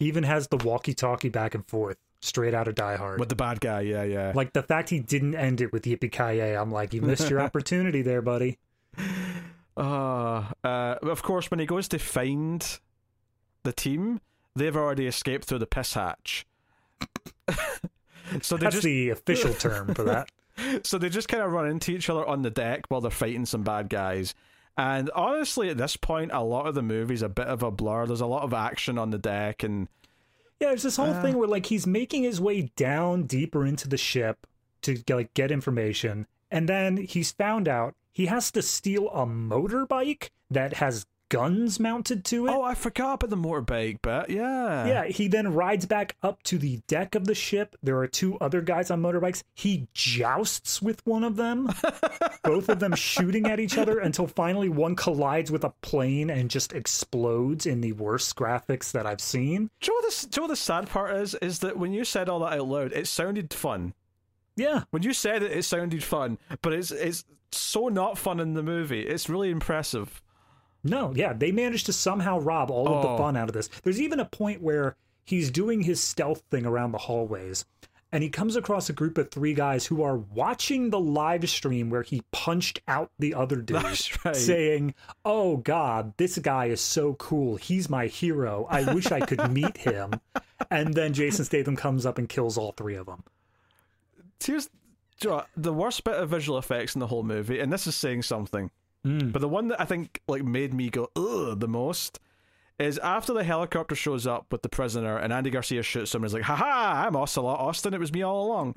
He 0.00 0.06
even 0.06 0.24
has 0.24 0.48
the 0.48 0.56
walkie-talkie 0.56 1.28
back 1.28 1.54
and 1.54 1.64
forth, 1.66 1.98
straight 2.24 2.54
out 2.54 2.68
of 2.68 2.74
Die 2.74 2.96
Hard. 2.96 3.20
with 3.20 3.28
the 3.28 3.36
bad 3.36 3.60
guy, 3.60 3.82
yeah, 3.82 4.02
yeah. 4.02 4.32
like 4.34 4.52
the 4.52 4.62
fact 4.62 4.90
he 4.90 4.98
didn't 4.98 5.34
end 5.34 5.60
it 5.60 5.72
with 5.72 5.84
Yippee 5.84 6.10
Ki 6.10 6.40
I'm 6.42 6.70
like, 6.70 6.94
you 6.94 7.02
missed 7.02 7.30
your 7.30 7.40
opportunity 7.40 8.02
there, 8.02 8.22
buddy. 8.22 8.58
Uh, 9.76 10.44
uh, 10.62 10.96
of 11.02 11.22
course, 11.22 11.50
when 11.50 11.60
he 11.60 11.66
goes 11.66 11.88
to 11.88 11.98
find 11.98 12.78
the 13.64 13.72
team, 13.72 14.20
they've 14.54 14.76
already 14.76 15.06
escaped 15.06 15.44
through 15.44 15.58
the 15.58 15.66
piss 15.66 15.94
hatch. 15.94 16.46
so 18.40 18.56
That's 18.56 18.76
just 18.76 18.82
the 18.82 19.10
official 19.10 19.52
term 19.54 19.94
for 19.94 20.04
that. 20.04 20.30
so 20.84 20.98
they 20.98 21.08
just 21.08 21.28
kind 21.28 21.42
of 21.42 21.50
run 21.52 21.68
into 21.68 21.92
each 21.92 22.08
other 22.08 22.24
on 22.24 22.42
the 22.42 22.50
deck 22.50 22.84
while 22.88 23.00
they're 23.00 23.10
fighting 23.10 23.46
some 23.46 23.62
bad 23.62 23.88
guys. 23.88 24.34
And 24.76 25.10
honestly, 25.14 25.70
at 25.70 25.78
this 25.78 25.96
point, 25.96 26.32
a 26.32 26.42
lot 26.42 26.66
of 26.66 26.74
the 26.74 26.82
movie's 26.82 27.22
a 27.22 27.28
bit 27.28 27.46
of 27.46 27.62
a 27.62 27.70
blur. 27.70 28.06
There's 28.06 28.20
a 28.20 28.26
lot 28.26 28.42
of 28.42 28.52
action 28.52 28.98
on 28.98 29.10
the 29.10 29.18
deck, 29.18 29.62
and 29.62 29.88
Yeah, 30.60 30.68
there's 30.68 30.82
this 30.82 30.96
whole 30.96 31.12
Uh. 31.12 31.22
thing 31.22 31.36
where 31.36 31.48
like 31.48 31.66
he's 31.66 31.86
making 31.86 32.22
his 32.22 32.40
way 32.40 32.72
down 32.76 33.24
deeper 33.24 33.66
into 33.66 33.88
the 33.88 33.96
ship 33.96 34.46
to 34.82 35.02
like 35.08 35.34
get 35.34 35.50
information, 35.50 36.26
and 36.50 36.68
then 36.68 36.96
he's 36.98 37.32
found 37.32 37.68
out 37.68 37.94
he 38.12 38.26
has 38.26 38.50
to 38.52 38.62
steal 38.62 39.08
a 39.10 39.26
motorbike 39.26 40.30
that 40.50 40.74
has 40.74 41.06
guns 41.34 41.80
mounted 41.80 42.24
to 42.26 42.46
it. 42.46 42.50
oh, 42.50 42.62
I 42.62 42.74
forgot 42.74 43.14
about 43.14 43.30
the 43.30 43.36
motorbike 43.36 44.00
bit. 44.02 44.30
Yeah, 44.30 44.86
Yeah, 44.86 45.04
he 45.06 45.26
then 45.26 45.52
rides 45.52 45.84
back 45.84 46.16
up 46.22 46.42
to 46.44 46.58
the 46.58 46.80
deck 46.86 47.16
of 47.16 47.26
the 47.26 47.34
ship. 47.34 47.74
There 47.82 47.98
are 47.98 48.06
two 48.06 48.38
other 48.38 48.60
guys 48.60 48.90
on 48.90 49.02
motorbikes. 49.02 49.42
He 49.54 49.88
jousts 49.94 50.80
with 50.80 51.04
one 51.04 51.24
of 51.24 51.34
them, 51.34 51.70
both 52.44 52.68
of 52.68 52.78
them 52.78 52.94
shooting 52.94 53.46
at 53.46 53.58
each 53.58 53.76
other 53.76 53.98
until 53.98 54.28
finally 54.28 54.68
one 54.68 54.94
collides 54.94 55.50
with 55.50 55.64
a 55.64 55.70
plane 55.82 56.30
and 56.30 56.50
just 56.50 56.72
explodes 56.72 57.66
in 57.66 57.80
the 57.80 57.92
worst 57.92 58.36
graphics 58.36 58.92
that 58.92 59.06
I've 59.06 59.20
seen. 59.20 59.70
Do 59.80 59.90
you 59.92 60.02
know? 60.02 60.08
Do 60.08 60.26
you 60.26 60.30
know 60.36 60.42
what 60.42 60.48
the 60.48 60.56
sad 60.56 60.88
part 60.88 61.16
is? 61.16 61.34
Is 61.34 61.58
that 61.60 61.76
when 61.76 61.92
you 61.92 62.04
said 62.04 62.28
all 62.28 62.40
that 62.40 62.58
out 62.58 62.68
loud, 62.68 62.92
it 62.92 63.08
sounded 63.08 63.52
fun. 63.52 63.94
Yeah, 64.56 64.84
When 64.90 65.02
you 65.02 65.12
said 65.12 65.42
it, 65.42 65.50
it 65.50 65.64
sounded 65.64 66.04
fun, 66.04 66.38
but 66.62 66.72
it's 66.72 66.92
it's 66.92 67.24
so 67.50 67.88
not 67.88 68.18
fun 68.18 68.38
in 68.38 68.54
the 68.54 68.62
movie. 68.62 69.00
It's 69.00 69.28
really 69.28 69.50
impressive. 69.50 70.22
No, 70.84 71.12
yeah, 71.16 71.32
they 71.32 71.50
managed 71.50 71.86
to 71.86 71.92
somehow 71.92 72.38
rob 72.38 72.70
all 72.70 72.86
of 72.86 73.04
Oh. 73.04 73.12
the 73.12 73.18
fun 73.18 73.36
out 73.36 73.48
of 73.48 73.54
this. 73.54 73.68
There's 73.82 74.00
even 74.00 74.20
a 74.20 74.24
point 74.26 74.60
where 74.62 74.96
he's 75.24 75.50
doing 75.50 75.80
his 75.82 76.00
stealth 76.00 76.42
thing 76.50 76.66
around 76.66 76.92
the 76.92 76.98
hallways, 76.98 77.64
and 78.12 78.22
he 78.22 78.28
comes 78.28 78.54
across 78.54 78.88
a 78.90 78.92
group 78.92 79.16
of 79.18 79.30
three 79.30 79.54
guys 79.54 79.86
who 79.86 80.02
are 80.02 80.16
watching 80.18 80.90
the 80.90 81.00
live 81.00 81.48
stream 81.48 81.90
where 81.90 82.02
he 82.02 82.22
punched 82.30 82.80
out 82.86 83.10
the 83.18 83.34
other 83.34 83.56
dude, 83.56 83.82
right. 84.24 84.36
saying, 84.36 84.94
"Oh 85.24 85.56
God, 85.56 86.12
this 86.18 86.38
guy 86.38 86.66
is 86.66 86.80
so 86.80 87.14
cool. 87.14 87.56
He's 87.56 87.88
my 87.90 88.06
hero. 88.06 88.66
I 88.70 88.92
wish 88.94 89.10
I 89.10 89.20
could 89.20 89.50
meet 89.50 89.78
him." 89.78 90.12
And 90.70 90.94
then 90.94 91.12
Jason 91.12 91.44
Statham 91.44 91.76
comes 91.76 92.06
up 92.06 92.16
and 92.16 92.28
kills 92.28 92.56
all 92.56 92.72
three 92.72 92.94
of 92.94 93.06
them. 93.06 93.22
Here's 94.42 94.66
do 94.66 94.70
you 95.22 95.30
know 95.30 95.36
what? 95.36 95.48
the 95.56 95.72
worst 95.72 96.04
bit 96.04 96.14
of 96.14 96.30
visual 96.30 96.58
effects 96.58 96.94
in 96.94 97.00
the 97.00 97.06
whole 97.06 97.22
movie, 97.22 97.60
and 97.60 97.72
this 97.72 97.86
is 97.86 97.94
saying 97.94 98.22
something. 98.22 98.70
But 99.04 99.40
the 99.40 99.48
one 99.48 99.68
that 99.68 99.80
I 99.80 99.84
think 99.84 100.22
like 100.26 100.44
made 100.44 100.72
me 100.72 100.88
go 100.88 101.10
ugh 101.14 101.60
the 101.60 101.68
most 101.68 102.20
is 102.78 102.98
after 102.98 103.32
the 103.32 103.44
helicopter 103.44 103.94
shows 103.94 104.26
up 104.26 104.46
with 104.50 104.62
the 104.62 104.68
prisoner 104.68 105.16
and 105.16 105.32
Andy 105.32 105.50
Garcia 105.50 105.82
shoots 105.82 106.14
him 106.14 106.22
and 106.22 106.26
is 106.26 106.34
like, 106.34 106.42
haha, 106.42 107.06
I'm 107.06 107.14
Ocelot 107.14 107.60
Austin, 107.60 107.94
it 107.94 108.00
was 108.00 108.12
me 108.12 108.22
all 108.22 108.46
along. 108.46 108.74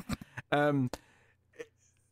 um 0.52 0.90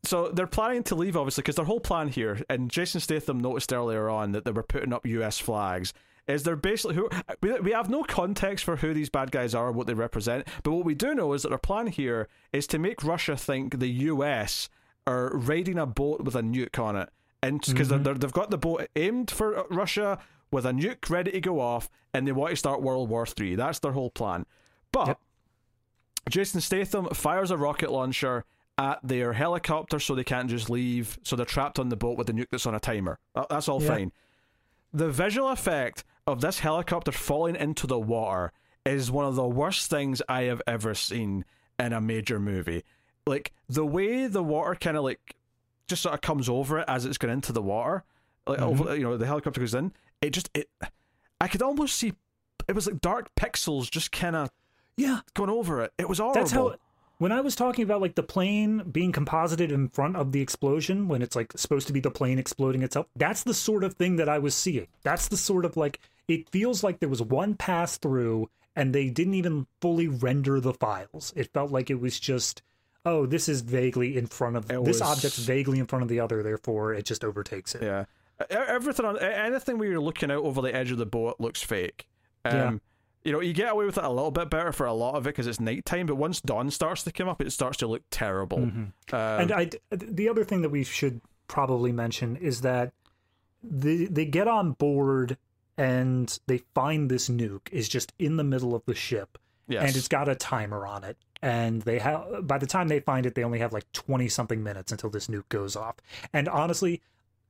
so 0.03 0.29
they're 0.29 0.47
planning 0.47 0.83
to 0.83 0.95
leave 0.95 1.17
obviously 1.17 1.41
because 1.41 1.55
their 1.55 1.65
whole 1.65 1.79
plan 1.79 2.07
here 2.07 2.41
and 2.49 2.69
Jason 2.69 3.01
Statham 3.01 3.39
noticed 3.39 3.73
earlier 3.73 4.07
on 4.09 4.31
that 4.33 4.45
they 4.45 4.51
were 4.51 4.63
putting 4.63 4.93
up 4.93 5.05
US 5.05 5.39
flags 5.39 5.93
is 6.27 6.43
they're 6.43 6.55
basically 6.55 6.95
who 6.95 7.09
we, 7.41 7.59
we 7.59 7.71
have 7.71 7.89
no 7.89 8.03
context 8.03 8.63
for 8.65 8.77
who 8.77 8.93
these 8.93 9.09
bad 9.09 9.31
guys 9.31 9.53
are 9.55 9.71
what 9.71 9.87
they 9.87 9.93
represent 9.93 10.47
but 10.63 10.71
what 10.71 10.85
we 10.85 10.95
do 10.95 11.13
know 11.15 11.33
is 11.33 11.41
that 11.41 11.49
their 11.49 11.57
plan 11.57 11.87
here 11.87 12.27
is 12.53 12.67
to 12.67 12.79
make 12.79 13.03
Russia 13.03 13.35
think 13.35 13.79
the 13.79 13.87
US 13.87 14.69
are 15.07 15.35
raiding 15.35 15.77
a 15.77 15.85
boat 15.85 16.21
with 16.21 16.35
a 16.35 16.41
nuke 16.41 16.79
on 16.79 16.95
it 16.95 17.09
and 17.47 17.61
because 17.61 17.89
they're, 17.89 17.99
they've 17.99 18.31
got 18.31 18.49
the 18.49 18.57
boat 18.57 18.87
aimed 18.95 19.29
for 19.31 19.57
uh, 19.57 19.63
Russia 19.69 20.19
with 20.51 20.65
a 20.65 20.71
nuke 20.71 21.09
ready 21.09 21.31
to 21.31 21.41
go 21.41 21.59
off 21.59 21.89
and 22.13 22.27
they 22.27 22.31
want 22.31 22.51
to 22.51 22.55
start 22.55 22.81
World 22.81 23.09
War 23.09 23.25
Three 23.25 23.55
that's 23.55 23.79
their 23.79 23.91
whole 23.93 24.09
plan 24.09 24.45
but 24.91 25.07
Yep. 25.07 25.19
Jason 26.29 26.61
Statham 26.61 27.05
fires 27.13 27.51
a 27.51 27.57
rocket 27.57 27.91
launcher 27.91 28.45
at 28.77 28.99
their 29.03 29.33
helicopter 29.33 29.99
so 29.99 30.15
they 30.15 30.23
can't 30.23 30.49
just 30.49 30.69
leave, 30.69 31.17
so 31.23 31.35
they're 31.35 31.45
trapped 31.45 31.77
on 31.79 31.89
the 31.89 31.95
boat 31.95 32.17
with 32.17 32.27
the 32.27 32.33
nuke 32.33 32.47
that's 32.51 32.65
on 32.65 32.73
a 32.75 32.79
timer. 32.79 33.19
That's 33.49 33.69
all 33.69 33.81
Yeah. 33.81 33.87
fine. 33.89 34.11
The 34.91 35.09
visual 35.09 35.49
effect 35.49 36.03
of 36.25 36.41
this 36.41 36.59
helicopter 36.59 37.11
falling 37.11 37.55
into 37.55 37.85
the 37.85 37.99
water 37.99 38.51
is 38.85 39.11
one 39.11 39.25
of 39.25 39.35
the 39.35 39.47
worst 39.47 39.89
things 39.89 40.21
I 40.27 40.43
have 40.43 40.61
ever 40.65 40.95
seen 40.95 41.45
in 41.79 41.93
a 41.93 42.01
major 42.01 42.39
movie. 42.39 42.83
Like 43.27 43.53
the 43.69 43.85
way 43.85 44.25
the 44.27 44.43
water 44.43 44.75
kind 44.75 44.97
of 44.97 45.03
like 45.03 45.35
just 45.87 46.01
sort 46.01 46.13
of 46.13 46.21
comes 46.21 46.49
over 46.49 46.79
it 46.79 46.85
as 46.87 47.05
it's 47.05 47.17
going 47.17 47.33
into 47.33 47.51
the 47.51 47.61
water, 47.61 48.03
like 48.47 48.59
mm-hmm. 48.59 48.81
over, 48.81 48.95
you 48.95 49.03
know 49.03 49.17
the 49.17 49.25
helicopter 49.25 49.59
goes 49.59 49.73
in. 49.73 49.93
It 50.21 50.31
just 50.31 50.49
it, 50.53 50.69
I 51.39 51.47
could 51.47 51.61
almost 51.61 51.97
see 51.97 52.13
it 52.67 52.73
was 52.73 52.87
like 52.87 53.01
dark 53.01 53.33
pixels 53.35 53.89
just 53.91 54.11
kind 54.11 54.35
of 54.35 54.49
Yeah, 54.97 55.19
going 55.33 55.49
over 55.49 55.81
it. 55.81 55.93
It 55.97 56.07
was 56.07 56.19
horrible. 56.19 56.41
That's 56.41 56.51
how. 56.51 56.75
When 57.17 57.31
I 57.31 57.39
was 57.39 57.55
talking 57.55 57.83
about 57.83 58.01
like 58.01 58.15
the 58.15 58.23
plane 58.23 58.89
being 58.91 59.13
composited 59.13 59.71
in 59.71 59.87
front 59.87 60.17
of 60.17 60.33
the 60.33 60.41
explosion, 60.41 61.07
when 61.07 61.21
it's 61.21 61.35
like 61.35 61.53
supposed 61.55 61.87
to 61.87 61.93
be 61.93 62.01
the 62.01 62.11
plane 62.11 62.39
exploding 62.39 62.81
itself, 62.83 63.07
that's 63.15 63.43
the 63.43 63.53
sort 63.53 63.85
of 63.85 63.93
thing 63.93 64.17
that 64.17 64.27
I 64.27 64.37
was 64.37 64.53
seeing. 64.53 64.87
That's 65.03 65.29
the 65.29 65.37
sort 65.37 65.63
of 65.63 65.77
like 65.77 66.01
it 66.27 66.49
feels 66.49 66.83
like 66.83 66.99
there 66.99 67.07
was 67.07 67.21
one 67.21 67.55
pass 67.55 67.97
through 67.97 68.49
and 68.75 68.93
they 68.93 69.09
didn't 69.09 69.35
even 69.35 69.65
fully 69.79 70.09
render 70.09 70.59
the 70.59 70.73
files. 70.73 71.31
It 71.37 71.53
felt 71.53 71.71
like 71.71 71.89
it 71.89 72.01
was 72.01 72.19
just, 72.19 72.61
oh, 73.05 73.25
this 73.25 73.47
is 73.47 73.61
vaguely 73.61 74.17
in 74.17 74.27
front 74.27 74.55
of 74.57 74.69
It 74.71 74.83
this 74.83 74.99
was- 74.99 75.01
object's 75.01 75.37
vaguely 75.39 75.79
in 75.79 75.85
front 75.87 76.03
of 76.03 76.09
the 76.09 76.19
other, 76.19 76.41
therefore 76.43 76.93
it 76.93 77.05
just 77.05 77.23
overtakes 77.23 77.75
it. 77.75 77.83
Yeah. 77.83 78.05
Everything 78.49 79.05
on 79.05 79.17
anything 79.19 79.77
where 79.77 79.87
you're 79.89 79.99
looking 80.01 80.29
out 80.29 80.43
over 80.43 80.61
the 80.61 80.75
edge 80.75 80.91
of 80.91 80.97
the 80.97 81.05
boat 81.05 81.35
looks 81.39 81.61
fake. 81.61 82.07
Um, 82.43 82.53
Yeah. 82.53 82.71
You 83.23 83.31
know, 83.31 83.39
you 83.39 83.53
get 83.53 83.71
away 83.71 83.85
with 83.87 83.97
it 83.97 84.03
a 84.03 84.09
little 84.09 84.29
bit 84.29 84.51
better 84.51 84.71
for 84.71 84.85
a 84.85 84.93
lot 84.93 85.15
of 85.15 85.25
it 85.25 85.29
because 85.29 85.47
it's 85.47 85.59
nighttime, 85.59 86.05
but 86.05 86.15
once 86.15 86.41
dawn 86.41 86.69
starts 86.69 87.01
to 87.03 87.11
come 87.11 87.27
up, 87.27 87.41
it 87.41 87.51
starts 87.51 87.77
to 87.77 87.87
look 87.87 88.03
terrible. 88.11 88.59
Um, 88.59 88.93
and 89.11 89.51
I, 89.51 89.69
the 89.89 90.29
other 90.29 90.43
thing 90.43 90.61
that 90.61 90.69
we 90.69 90.83
should 90.83 91.21
probably 91.47 91.91
mention 91.91 92.35
is 92.35 92.61
that 92.61 92.91
they 93.63 94.05
they 94.05 94.25
get 94.25 94.47
on 94.47 94.73
board 94.73 95.37
and 95.75 96.39
they 96.45 96.59
find 96.75 97.09
this 97.09 97.27
nuke 97.27 97.67
is 97.71 97.89
just 97.89 98.13
in 98.19 98.37
the 98.37 98.43
middle 98.43 98.75
of 98.75 98.83
the 98.85 98.93
ship 98.95 99.39
yes. 99.67 99.87
and 99.87 99.95
it's 99.95 100.07
got 100.07 100.29
a 100.29 100.35
timer 100.35 100.85
on 100.85 101.03
it 101.03 101.17
and 101.45 101.83
they 101.83 101.99
have 101.99 102.47
by 102.47 102.57
the 102.57 102.65
time 102.65 102.87
they 102.87 102.99
find 102.99 103.27
it, 103.27 103.35
they 103.35 103.43
only 103.43 103.59
have 103.59 103.71
like 103.71 103.89
twenty 103.93 104.27
something 104.27 104.63
minutes 104.63 104.91
until 104.91 105.11
this 105.11 105.27
nuke 105.27 105.47
goes 105.47 105.75
off. 105.75 105.95
And 106.33 106.49
honestly, 106.49 107.03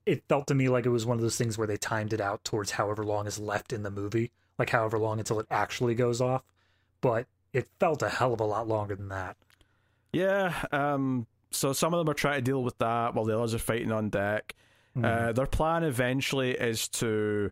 it 0.05 0.21
felt 0.27 0.47
to 0.47 0.53
me 0.53 0.67
like 0.67 0.85
it 0.85 0.89
was 0.89 1.05
one 1.05 1.15
of 1.15 1.21
those 1.21 1.37
things 1.37 1.57
where 1.57 1.65
they 1.65 1.77
timed 1.77 2.11
it 2.11 2.19
out 2.19 2.43
towards 2.43 2.71
however 2.71 3.05
long 3.05 3.25
is 3.25 3.39
left 3.39 3.71
in 3.71 3.83
the 3.83 3.89
movie, 3.89 4.31
like 4.59 4.69
however 4.69 4.99
long 4.99 5.19
until 5.19 5.39
it 5.39 5.47
actually 5.49 5.95
goes 5.95 6.19
off. 6.19 6.43
But 6.99 7.27
it 7.53 7.69
felt 7.79 8.01
a 8.01 8.09
hell 8.09 8.33
of 8.33 8.41
a 8.41 8.43
lot 8.43 8.67
longer 8.67 8.95
than 8.95 9.07
that. 9.07 9.37
Yeah. 10.11 10.53
Um. 10.73 11.25
So 11.51 11.71
some 11.71 11.93
of 11.93 11.99
them 11.99 12.09
are 12.11 12.15
trying 12.15 12.39
to 12.39 12.41
deal 12.41 12.61
with 12.61 12.77
that 12.79 13.15
while 13.15 13.23
the 13.23 13.37
others 13.37 13.53
are 13.53 13.59
fighting 13.59 13.93
on 13.93 14.09
deck. 14.09 14.55
Mm. 14.97 15.05
Uh, 15.05 15.31
their 15.31 15.45
plan 15.45 15.85
eventually 15.85 16.51
is 16.51 16.89
to 16.89 17.49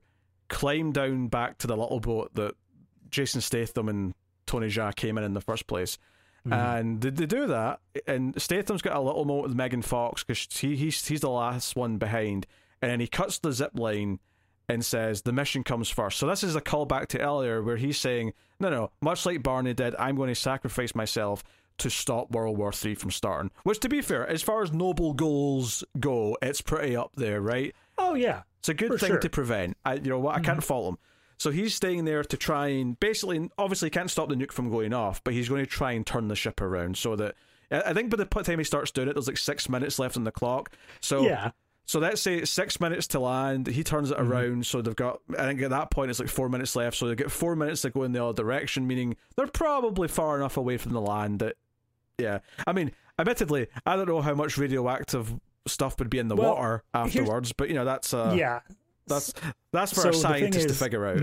climb 0.50 0.92
down 0.92 1.30
back 1.30 1.58
to 1.60 1.68
the 1.68 1.78
little 1.78 2.02
boat 2.02 2.32
that 2.34 2.56
Jason 3.10 3.40
Statham 3.40 3.88
and 3.88 4.14
Tony 4.46 4.68
Jaa 4.68 4.94
came 4.94 5.18
in 5.18 5.24
in 5.24 5.34
the 5.34 5.40
first 5.40 5.68
place. 5.68 5.98
Mm. 6.48 6.80
And 6.80 7.02
they, 7.02 7.10
they 7.10 7.26
do 7.26 7.48
that, 7.48 7.80
and 8.06 8.40
Statham's 8.42 8.82
got 8.82 8.96
a 8.96 9.00
little 9.00 9.24
moment 9.24 9.48
with 9.48 9.56
Megan 9.56 9.82
Fox 9.82 10.24
because 10.24 10.46
he, 10.52 10.76
he's 10.76 11.06
he's 11.08 11.22
the 11.22 11.30
last 11.30 11.76
one 11.76 11.98
behind, 11.98 12.46
and 12.82 12.92
then 12.92 13.00
he 13.00 13.08
cuts 13.08 13.40
the 13.40 13.54
zip 13.54 13.72
line 13.76 14.20
and 14.68 14.84
says 14.84 15.22
the 15.22 15.32
mission 15.32 15.64
comes 15.64 15.90
first. 15.90 16.18
So 16.20 16.28
this 16.28 16.44
is 16.44 16.56
a 16.56 16.62
callback 16.62 17.08
to 17.08 17.20
earlier 17.20 17.62
where 17.62 17.78
he's 17.78 17.98
saying, 17.98 18.34
no, 18.60 18.70
no, 18.70 18.92
much 19.02 19.26
like 19.26 19.44
Barney 19.44 19.74
did, 19.74 19.96
I'm 19.98 20.16
going 20.16 20.30
to 20.30 20.36
sacrifice 20.36 20.96
myself 20.96 21.44
to 21.78 21.90
stop 21.90 22.32
World 22.32 22.58
War 22.58 22.74
Three 22.74 22.96
from 22.96 23.12
starting. 23.12 23.52
Which, 23.64 23.80
to 23.80 23.90
be 23.90 24.02
fair, 24.02 24.28
as 24.28 24.42
far 24.42 24.64
as 24.64 24.74
noble 24.74 25.14
goals 25.14 25.84
go, 26.00 26.38
it's 26.42 26.62
pretty 26.62 26.96
up 26.96 27.16
there, 27.16 27.40
right? 27.40 27.74
Oh 27.98 28.16
yeah, 28.16 28.44
it's 28.60 28.70
a 28.70 28.74
good 28.74 29.00
thing 29.00 29.12
sure. 29.12 29.20
to 29.20 29.30
prevent. 29.30 29.78
I, 29.86 29.94
you 29.94 30.10
know 30.10 30.20
what? 30.20 30.36
I 30.36 30.40
can't 30.40 30.60
mm-hmm. 30.60 30.66
fault 30.66 30.90
him. 30.90 30.98
So 31.38 31.52
he's 31.52 31.76
staying 31.76 32.06
there 32.06 32.24
to 32.24 32.38
try 32.38 32.68
and 32.68 33.00
basically, 33.00 33.50
obviously, 33.58 33.90
can't 33.90 34.10
stop 34.10 34.30
the 34.30 34.36
nuke 34.36 34.52
from 34.52 34.70
going 34.70 34.94
off, 34.94 35.24
but 35.24 35.34
he's 35.34 35.50
going 35.50 35.64
to 35.64 35.70
try 35.70 35.92
and 35.94 36.06
turn 36.06 36.28
the 36.28 36.36
ship 36.36 36.62
around 36.62 36.98
so 36.98 37.16
that 37.16 37.36
I 37.72 37.94
think 37.94 38.10
by 38.10 38.18
the 38.18 38.26
time 38.26 38.60
he 38.60 38.64
starts 38.64 38.92
doing 38.92 39.08
it, 39.08 39.14
there's 39.14 39.28
like 39.28 39.38
six 39.38 39.68
minutes 39.68 40.00
left 40.00 40.16
on 40.16 40.24
the 40.24 40.32
clock. 40.32 40.72
So 41.02 41.24
yeah. 41.24 41.52
So 41.86 42.00
let's 42.00 42.22
say 42.22 42.38
it's 42.38 42.52
six 42.52 42.80
minutes 42.80 43.08
to 43.08 43.20
land. 43.20 43.68
He 43.68 43.84
turns 43.84 44.10
it 44.10 44.18
mm-hmm. 44.18 44.32
around, 44.32 44.66
so 44.66 44.82
they've 44.82 44.96
got. 44.96 45.20
I 45.38 45.46
think 45.46 45.62
at 45.62 45.72
that 45.72 45.92
point 45.92 46.10
it's 46.10 46.20
like 46.20 46.30
four 46.30 46.48
minutes 46.48 46.76
left, 46.76 46.96
so 46.96 47.08
they 47.08 47.16
get 47.16 47.30
four 47.30 47.56
minutes 47.56 47.82
to 47.82 47.90
go 47.90 48.04
in 48.04 48.14
the 48.14 48.24
other 48.24 48.42
direction, 48.42 48.88
meaning 48.88 49.18
they're 49.36 49.48
probably 49.48 50.08
far 50.08 50.38
enough 50.38 50.56
away 50.56 50.78
from 50.78 50.94
the 50.94 51.02
land 51.02 51.40
that, 51.40 51.58
yeah. 52.18 52.40
I 52.66 52.72
mean, 52.72 52.94
admittedly, 53.20 53.68
I 53.86 53.98
don't 53.98 54.08
know 54.08 54.22
how 54.22 54.34
much 54.34 54.58
radioactive 54.58 55.34
stuff 55.68 56.00
would 56.00 56.10
be 56.10 56.20
in 56.20 56.30
the 56.30 56.36
well, 56.36 56.56
water 56.56 56.84
afterwards, 56.94 57.52
but 57.52 57.68
you 57.68 57.76
know 57.76 57.86
that's 57.86 58.14
uh, 58.14 58.34
yeah, 58.38 58.62
that's 59.08 59.34
that's 59.72 59.94
for 59.94 60.02
so 60.02 60.10
a 60.10 60.14
scientist 60.14 60.66
is, 60.66 60.78
to 60.78 60.84
figure 60.84 61.06
out. 61.06 61.18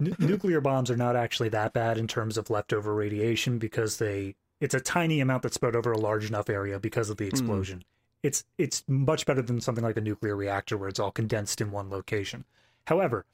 n- 0.00 0.16
nuclear 0.18 0.60
bombs 0.60 0.90
are 0.90 0.96
not 0.96 1.16
actually 1.16 1.48
that 1.50 1.72
bad 1.72 1.98
in 1.98 2.06
terms 2.06 2.36
of 2.36 2.50
leftover 2.50 2.94
radiation 2.94 3.58
because 3.58 3.98
they 3.98 4.34
it's 4.60 4.74
a 4.74 4.80
tiny 4.80 5.20
amount 5.20 5.42
that's 5.42 5.56
spread 5.56 5.74
over 5.74 5.92
a 5.92 5.98
large 5.98 6.28
enough 6.28 6.48
area 6.48 6.78
because 6.78 7.10
of 7.10 7.16
the 7.16 7.24
hmm. 7.24 7.30
explosion. 7.30 7.78
Mm. 7.80 7.84
It's 8.22 8.44
it's 8.56 8.84
much 8.86 9.26
better 9.26 9.42
than 9.42 9.60
something 9.60 9.82
like 9.82 9.96
a 9.96 10.00
nuclear 10.00 10.36
reactor 10.36 10.78
where 10.78 10.88
it's 10.88 11.00
all 11.00 11.10
condensed 11.10 11.60
in 11.60 11.72
one 11.72 11.90
location. 11.90 12.44
However, 12.86 13.24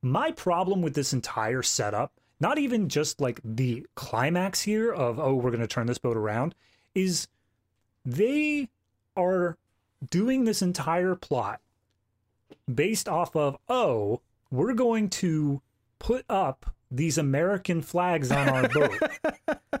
my 0.00 0.30
problem 0.32 0.80
with 0.80 0.94
this 0.94 1.12
entire 1.12 1.62
setup, 1.62 2.12
not 2.40 2.58
even 2.58 2.88
just 2.88 3.20
like 3.20 3.40
the 3.44 3.86
climax 3.94 4.62
here 4.62 4.90
of 4.90 5.18
oh 5.18 5.34
we're 5.34 5.50
going 5.50 5.60
to 5.60 5.66
turn 5.66 5.86
this 5.86 5.98
boat 5.98 6.16
around, 6.16 6.54
is 6.94 7.28
they 8.06 8.68
are 9.16 9.58
doing 10.10 10.44
this 10.44 10.62
entire 10.62 11.14
plot 11.14 11.60
based 12.72 13.08
off 13.08 13.36
of, 13.36 13.56
oh, 13.68 14.20
we're 14.50 14.74
going 14.74 15.10
to 15.10 15.62
put 15.98 16.24
up 16.28 16.74
these 16.90 17.18
American 17.18 17.82
flags 17.82 18.30
on 18.30 18.48
our 18.48 18.68
boat. 18.68 18.98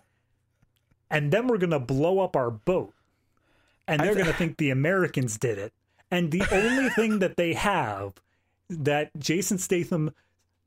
and 1.10 1.32
then 1.32 1.46
we're 1.46 1.58
going 1.58 1.70
to 1.70 1.78
blow 1.78 2.20
up 2.20 2.36
our 2.36 2.50
boat. 2.50 2.94
And 3.86 4.00
they're 4.00 4.14
th- 4.14 4.24
going 4.24 4.32
to 4.32 4.38
think 4.38 4.56
the 4.58 4.70
Americans 4.70 5.38
did 5.38 5.58
it. 5.58 5.72
And 6.10 6.30
the 6.30 6.44
only 6.52 6.90
thing 6.90 7.20
that 7.20 7.36
they 7.36 7.54
have 7.54 8.14
that 8.68 9.10
Jason 9.18 9.58
Statham 9.58 10.12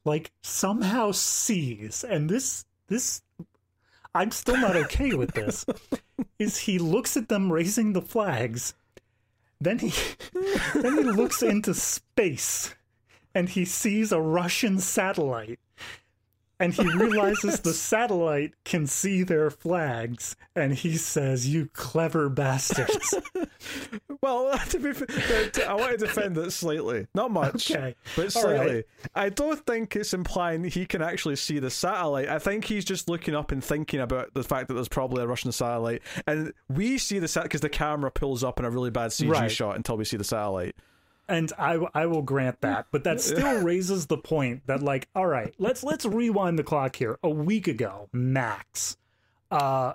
like 0.06 0.32
somehow 0.42 1.12
sees 1.12 2.04
and 2.04 2.30
this 2.30 2.66
this 2.88 3.22
I'm 4.14 4.32
still 4.32 4.58
not 4.58 4.76
okay 4.76 5.14
with 5.14 5.34
this 5.34 5.66
is 6.40 6.58
he 6.58 6.80
looks 6.80 7.16
at 7.16 7.30
them 7.30 7.52
raising 7.52 7.94
the 7.94 8.02
flags 8.02 8.74
then 9.62 9.80
he 9.80 9.94
then 10.74 10.98
he 10.98 11.04
looks 11.04 11.42
into 11.42 11.74
space 11.74 12.76
and 13.34 13.48
he 13.48 13.64
sees 13.64 14.12
a 14.12 14.20
Russian 14.20 14.80
satellite 14.80 15.60
and 16.62 16.74
he 16.74 16.88
realizes 16.96 17.60
the 17.62 17.74
satellite 17.74 18.54
can 18.64 18.86
see 18.88 19.24
their 19.24 19.50
flags 19.50 20.36
and 20.56 20.74
he 20.74 20.96
says 20.96 21.48
you 21.48 21.68
clever 21.74 22.30
bastards. 22.30 23.16
Well 24.22 24.56
to 24.70 24.80
be 24.80 24.94
fair, 24.94 25.68
i 25.68 25.74
want 25.74 25.92
to 25.92 25.98
defend 25.98 26.38
it 26.38 26.52
slightly. 26.52 27.08
Not 27.16 27.32
much 27.32 27.72
okay. 27.72 27.96
but 28.16 28.32
slightly 28.32 28.76
right. 28.76 28.86
i 29.16 29.30
don't 29.30 29.66
think 29.66 29.96
it's 29.96 30.14
implying 30.14 30.64
he 30.64 30.86
can 30.86 31.02
actually 31.02 31.36
see 31.36 31.60
the 31.60 31.72
satellite. 31.72 32.28
I 32.28 32.38
think 32.38 32.66
he's 32.66 32.86
just 32.86 33.10
looking 33.10 33.36
up 33.36 33.52
and 33.52 33.64
thinking 33.64 34.00
about 34.00 34.34
the 34.34 34.44
fact 34.44 34.68
that 34.68 34.76
there's 34.76 34.88
probably 34.88 35.24
a 35.24 35.28
russian 35.28 35.52
satellite. 35.52 36.02
And 36.28 36.54
we 36.70 36.98
see 36.98 37.20
the 37.20 37.28
satellite 37.28 37.50
because 37.50 37.62
the 37.62 37.70
camera 37.70 38.12
pulls 38.12 38.44
up 38.44 38.60
in 38.60 38.66
a 38.66 38.70
really 38.70 38.92
bad 38.92 39.12
cg 39.12 39.32
right. 39.32 39.52
shot 39.52 39.76
until 39.76 39.98
we 39.98 40.06
see 40.06 40.18
the 40.18 40.24
satellite 40.24 40.76
and 41.32 41.52
I 41.58 41.80
I 41.94 42.06
will 42.06 42.22
grant 42.22 42.62
that, 42.62 42.88
but 42.92 43.06
that 43.06 43.22
still 43.32 43.64
raises 43.64 44.08
the 44.08 44.18
point 44.18 44.68
that 44.68 44.84
like, 44.84 45.08
all 45.16 45.28
right, 45.28 45.54
let's 45.58 45.84
let's 45.84 46.06
rewind 46.06 46.60
the 46.60 46.64
clock 46.64 46.98
here. 46.98 47.18
A 47.24 47.30
week 47.30 47.68
ago, 47.68 48.10
max, 48.12 48.98
uh, 49.50 49.94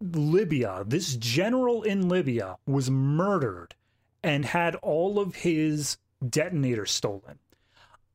Libya, 0.00 0.84
this 0.86 1.14
general 1.16 1.82
in 1.82 2.08
Libya 2.08 2.56
was 2.66 2.90
murdered 2.90 3.74
and 4.22 4.44
had 4.44 4.74
all 4.76 5.18
of 5.18 5.36
his 5.36 5.98
detonators 6.26 6.90
stolen. 6.90 7.38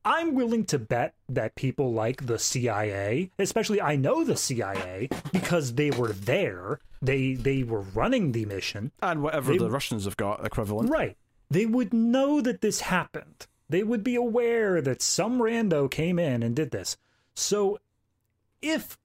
I'm 0.04 0.34
willing 0.34 0.64
to 0.66 0.78
bet 0.78 1.14
that 1.28 1.56
people 1.56 1.92
like 1.92 2.26
the 2.26 2.38
CIA, 2.38 3.30
especially 3.38 3.80
I 3.80 3.96
know 3.96 4.22
the 4.22 4.36
CIA 4.36 5.08
because 5.32 5.74
they 5.74 5.90
were 5.90 6.12
there. 6.12 6.80
They 7.00 7.34
they 7.34 7.62
were 7.62 7.80
running 7.80 8.32
the 8.32 8.44
mission 8.44 8.90
and 9.02 9.22
whatever 9.22 9.52
they, 9.52 9.58
the 9.58 9.70
Russians 9.70 10.04
have 10.04 10.16
got 10.16 10.44
equivalent. 10.44 10.90
Right 10.90 11.16
they 11.50 11.66
would 11.66 11.92
know 11.92 12.40
that 12.40 12.60
this 12.60 12.80
happened. 12.80 13.46
They 13.68 13.82
would 13.82 14.04
be 14.04 14.14
aware 14.14 14.80
that 14.80 15.02
some 15.02 15.40
rando 15.40 15.90
came 15.90 16.18
in 16.18 16.42
and 16.42 16.54
did 16.54 16.70
this. 16.70 16.96
So 17.34 17.78
if 18.62 18.96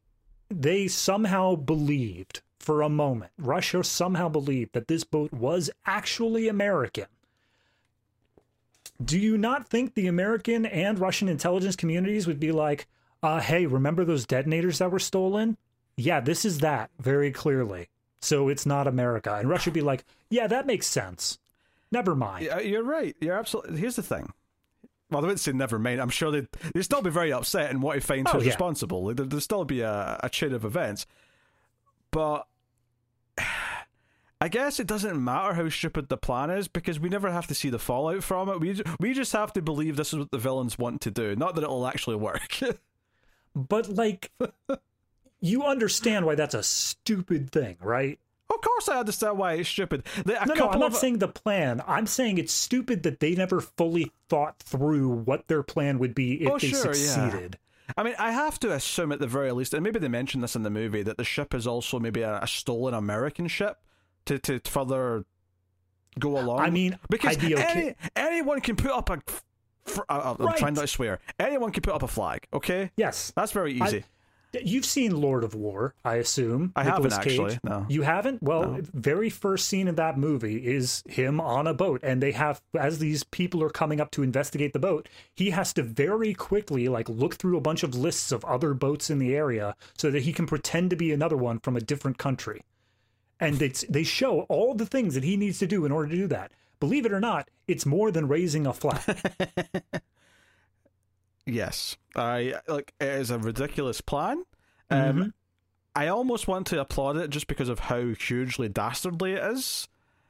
they 0.49 0.87
somehow 0.87 1.55
believed 1.55 2.41
for 2.59 2.81
a 2.81 2.89
moment, 2.89 3.31
Russia 3.37 3.83
somehow 3.83 4.29
believed 4.29 4.73
that 4.73 4.87
this 4.87 5.03
boat 5.03 5.33
was 5.33 5.69
actually 5.85 6.47
American, 6.47 7.07
do 9.03 9.17
you 9.17 9.37
not 9.37 9.67
think 9.67 9.93
the 9.93 10.07
American 10.07 10.65
and 10.65 10.99
Russian 10.99 11.27
intelligence 11.27 11.75
communities 11.75 12.27
would 12.27 12.39
be 12.39 12.51
like, 12.51 12.87
uh, 13.23 13.39
hey, 13.39 13.65
remember 13.65 14.05
those 14.05 14.25
detonators 14.25 14.77
that 14.79 14.91
were 14.91 14.99
stolen? 14.99 15.57
Yeah, 15.97 16.19
this 16.19 16.45
is 16.45 16.59
that 16.59 16.89
very 16.99 17.31
clearly. 17.31 17.89
So 18.21 18.49
it's 18.49 18.65
not 18.65 18.87
America. 18.87 19.33
And 19.35 19.49
Russia 19.49 19.69
would 19.69 19.75
be 19.75 19.81
like, 19.81 20.03
yeah, 20.29 20.47
that 20.47 20.67
makes 20.67 20.87
sense. 20.87 21.39
Never 21.91 22.15
mind. 22.15 22.45
Yeah, 22.45 22.59
you're 22.59 22.83
right. 22.83 23.15
You're 23.19 23.37
absolutely. 23.37 23.79
Here's 23.79 23.95
the 23.95 24.03
thing. 24.03 24.31
Well, 25.09 25.21
they 25.21 25.25
wouldn't 25.25 25.41
say 25.41 25.51
never 25.51 25.77
mind. 25.77 25.99
I'm 25.99 26.09
sure 26.09 26.31
they'd, 26.31 26.47
they'd 26.73 26.83
still 26.83 27.01
be 27.01 27.09
very 27.09 27.33
upset 27.33 27.69
and 27.69 27.81
what 27.81 27.95
he 27.95 27.99
finds 27.99 28.31
oh, 28.33 28.39
yeah. 28.39 28.47
responsible. 28.47 29.13
There'd, 29.13 29.29
there'd 29.29 29.43
still 29.43 29.65
be 29.65 29.81
a, 29.81 30.19
a 30.23 30.29
chain 30.29 30.53
of 30.53 30.63
events. 30.63 31.05
But 32.11 32.47
I 34.41 34.47
guess 34.47 34.79
it 34.79 34.87
doesn't 34.87 35.23
matter 35.23 35.53
how 35.53 35.69
stupid 35.69 36.07
the 36.07 36.17
plan 36.17 36.49
is 36.49 36.67
because 36.67 36.99
we 36.99 37.09
never 37.09 37.29
have 37.29 37.45
to 37.47 37.53
see 37.53 37.69
the 37.69 37.77
fallout 37.77 38.23
from 38.23 38.49
it. 38.49 38.59
We 38.59 38.81
we 38.99 39.13
just 39.13 39.33
have 39.33 39.53
to 39.53 39.61
believe 39.61 39.97
this 39.97 40.13
is 40.13 40.19
what 40.19 40.31
the 40.31 40.37
villains 40.37 40.79
want 40.79 41.01
to 41.01 41.11
do, 41.11 41.35
not 41.35 41.55
that 41.55 41.63
it'll 41.63 41.85
actually 41.85 42.15
work. 42.15 42.59
but 43.55 43.89
like, 43.89 44.31
you 45.41 45.63
understand 45.63 46.25
why 46.25 46.35
that's 46.35 46.55
a 46.55 46.63
stupid 46.63 47.51
thing, 47.51 47.77
right? 47.81 48.17
Of 48.53 48.61
course, 48.61 48.89
I 48.89 48.99
understand 48.99 49.37
why 49.37 49.53
it's 49.53 49.69
stupid. 49.69 50.03
no, 50.25 50.33
no, 50.33 50.69
I'm 50.69 50.79
not 50.79 50.89
of... 50.89 50.93
Uh, 50.93 50.97
saying 50.97 51.19
the 51.19 51.27
plan. 51.27 51.81
I'm 51.87 52.05
saying 52.05 52.37
it's 52.37 52.53
stupid 52.53 53.03
that 53.03 53.19
they 53.19 53.33
never 53.33 53.61
fully 53.61 54.11
thought 54.27 54.59
through 54.59 55.09
what 55.09 55.47
their 55.47 55.63
plan 55.63 55.99
would 55.99 56.13
be 56.13 56.43
if 56.43 56.49
oh, 56.49 56.57
they 56.57 56.67
sure, 56.67 56.93
succeeded. 56.93 57.57
Yeah. 57.59 57.93
I 57.97 58.03
mean, 58.03 58.15
I 58.19 58.31
have 58.31 58.59
to 58.61 58.71
assume 58.73 59.11
at 59.11 59.19
the 59.19 59.27
very 59.27 59.51
least, 59.51 59.73
and 59.73 59.83
maybe 59.83 59.99
they 59.99 60.07
mentioned 60.07 60.43
this 60.43 60.55
in 60.55 60.63
the 60.63 60.69
movie, 60.69 61.03
that 61.03 61.17
the 61.17 61.23
ship 61.23 61.53
is 61.53 61.67
also 61.67 61.99
maybe 61.99 62.21
a, 62.21 62.39
a 62.41 62.47
stolen 62.47 62.93
American 62.93 63.47
ship 63.47 63.79
to, 64.25 64.39
to 64.39 64.59
further 64.65 65.25
go 66.19 66.37
along. 66.37 66.59
I 66.59 66.69
mean, 66.69 66.97
because 67.09 67.37
be 67.37 67.55
okay. 67.55 67.65
any, 67.65 67.95
anyone 68.15 68.61
can 68.61 68.75
put 68.75 68.91
up 68.91 69.09
a. 69.09 69.13
Uh, 69.13 70.01
uh, 70.09 70.35
I'm 70.39 70.45
right. 70.45 70.57
trying 70.57 70.73
not 70.73 70.81
to 70.81 70.87
swear. 70.87 71.19
Anyone 71.39 71.71
can 71.71 71.81
put 71.81 71.93
up 71.93 72.03
a 72.03 72.07
flag. 72.07 72.47
Okay. 72.53 72.91
Yes, 72.97 73.33
that's 73.35 73.51
very 73.51 73.73
easy. 73.73 74.03
You've 74.53 74.85
seen 74.85 75.19
Lord 75.21 75.43
of 75.45 75.55
War, 75.55 75.93
I 76.03 76.15
assume. 76.15 76.73
I 76.75 76.83
Nicolas 76.83 77.13
haven't 77.15 77.29
Cage. 77.29 77.39
actually. 77.39 77.59
No. 77.63 77.85
You 77.87 78.01
haven't? 78.01 78.43
Well, 78.43 78.71
No. 78.73 78.81
very 78.93 79.29
first 79.29 79.67
scene 79.67 79.87
of 79.87 79.95
that 79.95 80.17
movie 80.17 80.57
is 80.67 81.03
him 81.07 81.39
on 81.39 81.67
a 81.67 81.73
boat, 81.73 82.01
and 82.03 82.21
they 82.21 82.33
have 82.33 82.61
as 82.77 82.99
these 82.99 83.23
people 83.23 83.63
are 83.63 83.69
coming 83.69 84.01
up 84.01 84.11
to 84.11 84.23
investigate 84.23 84.73
the 84.73 84.79
boat, 84.79 85.07
he 85.35 85.51
has 85.51 85.73
to 85.73 85.83
very 85.83 86.33
quickly 86.33 86.87
like 86.89 87.07
look 87.07 87.35
through 87.35 87.55
a 87.57 87.61
bunch 87.61 87.83
of 87.83 87.95
lists 87.95 88.31
of 88.31 88.43
other 88.45 88.73
boats 88.73 89.09
in 89.09 89.19
the 89.19 89.33
area 89.35 89.75
so 89.97 90.11
that 90.11 90.23
he 90.23 90.33
can 90.33 90.45
pretend 90.47 90.89
to 90.89 90.95
be 90.95 91.11
another 91.13 91.37
one 91.37 91.59
from 91.59 91.77
a 91.77 91.81
different 91.81 92.17
country. 92.17 92.61
And 93.39 93.55
they 93.57 93.69
they 93.89 94.03
show 94.03 94.41
all 94.49 94.75
the 94.75 94.85
things 94.85 95.13
that 95.15 95.23
he 95.23 95.37
needs 95.37 95.59
to 95.59 95.67
do 95.67 95.85
in 95.85 95.91
order 95.91 96.09
to 96.09 96.15
do 96.15 96.27
that. 96.27 96.51
Believe 96.79 97.05
it 97.05 97.13
or 97.13 97.19
not, 97.19 97.49
it's 97.67 97.85
more 97.85 98.11
than 98.11 98.27
raising 98.27 98.67
a 98.67 98.73
flag. 98.73 98.99
Yes, 101.51 101.97
I 102.15 102.55
like 102.67 102.93
it 102.99 103.07
is 103.07 103.29
a 103.31 103.37
ridiculous 103.39 103.99
plan. 104.01 104.43
Um, 104.89 105.17
Mhm. 105.17 105.33
I 105.95 106.07
almost 106.07 106.47
want 106.47 106.67
to 106.67 106.79
applaud 106.79 107.17
it 107.17 107.29
just 107.29 107.47
because 107.47 107.67
of 107.67 107.79
how 107.79 108.13
hugely 108.13 108.69
dastardly 108.69 109.33
it 109.33 109.43
is. 109.43 109.87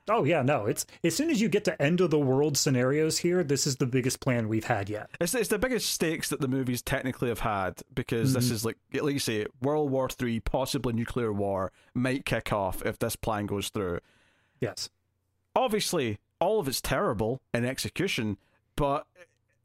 Oh 0.10 0.23
yeah, 0.23 0.41
no. 0.41 0.65
It's 0.65 0.88
as 1.03 1.15
soon 1.15 1.30
as 1.30 1.39
you 1.39 1.48
get 1.48 1.64
to 1.65 1.80
end 1.80 2.02
of 2.02 2.10
the 2.10 2.18
world 2.19 2.57
scenarios 2.57 3.19
here, 3.19 3.43
this 3.43 3.68
is 3.68 3.76
the 3.76 3.85
biggest 3.85 4.19
plan 4.19 4.48
we've 4.49 4.65
had 4.65 4.89
yet. 4.89 5.11
It's 5.22 5.35
it's 5.35 5.49
the 5.49 5.60
biggest 5.60 5.91
stakes 5.91 6.30
that 6.30 6.41
the 6.41 6.48
movies 6.48 6.81
technically 6.81 7.30
have 7.30 7.41
had 7.41 7.84
because 7.93 8.34
this 8.34 8.49
is 8.49 8.65
like 8.65 8.77
like 8.93 9.14
you 9.14 9.19
say, 9.19 9.45
World 9.61 9.91
War 9.91 10.10
Three, 10.10 10.39
possibly 10.39 10.93
nuclear 10.93 11.31
war, 11.31 11.72
might 11.93 12.26
kick 12.26 12.52
off 12.52 12.84
if 12.84 12.98
this 12.98 13.15
plan 13.15 13.45
goes 13.45 13.69
through. 13.69 13.99
Yes. 14.60 14.89
Obviously, 15.56 16.18
all 16.39 16.60
of 16.60 16.68
it's 16.68 16.81
terrible 16.81 17.39
in 17.53 17.64
execution, 17.65 18.38
but 18.76 19.06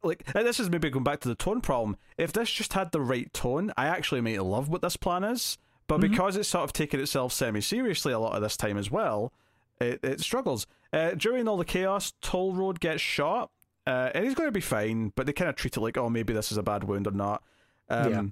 like 0.03 0.23
and 0.35 0.45
this 0.45 0.59
is 0.59 0.69
maybe 0.69 0.89
going 0.89 1.03
back 1.03 1.19
to 1.21 1.29
the 1.29 1.35
tone 1.35 1.61
problem. 1.61 1.97
If 2.17 2.33
this 2.33 2.49
just 2.51 2.73
had 2.73 2.91
the 2.91 3.01
right 3.01 3.31
tone, 3.33 3.71
I 3.77 3.87
actually 3.87 4.21
might 4.21 4.41
love 4.43 4.69
what 4.69 4.81
this 4.81 4.97
plan 4.97 5.23
is. 5.23 5.57
But 5.87 6.01
because 6.01 6.35
it's 6.35 6.49
sort 6.49 6.65
of 6.65 6.73
taking 6.73 6.99
itself 6.99 7.31
semi 7.31 7.61
seriously 7.61 8.11
a 8.11 8.19
lot 8.19 8.35
of 8.35 8.41
this 8.41 8.57
time 8.57 8.77
as 8.77 8.91
well, 8.91 9.31
it, 9.79 10.01
it 10.03 10.19
struggles. 10.19 10.67
Uh, 10.91 11.11
during 11.11 11.47
all 11.47 11.55
the 11.57 11.63
chaos, 11.65 12.11
Toll 12.21 12.53
Road 12.53 12.79
gets 12.81 13.01
shot, 13.01 13.51
uh, 13.85 14.09
and 14.13 14.25
he's 14.25 14.35
going 14.35 14.47
to 14.47 14.51
be 14.51 14.59
fine, 14.59 15.13
but 15.15 15.25
they 15.25 15.31
kind 15.33 15.49
of 15.49 15.55
treat 15.55 15.77
it 15.77 15.79
like, 15.79 15.97
oh, 15.97 16.09
maybe 16.09 16.33
this 16.33 16.51
is 16.51 16.57
a 16.57 16.63
bad 16.63 16.83
wound 16.83 17.07
or 17.07 17.11
not. 17.11 17.41
Um, 17.89 18.11
Yeah. 18.11 18.23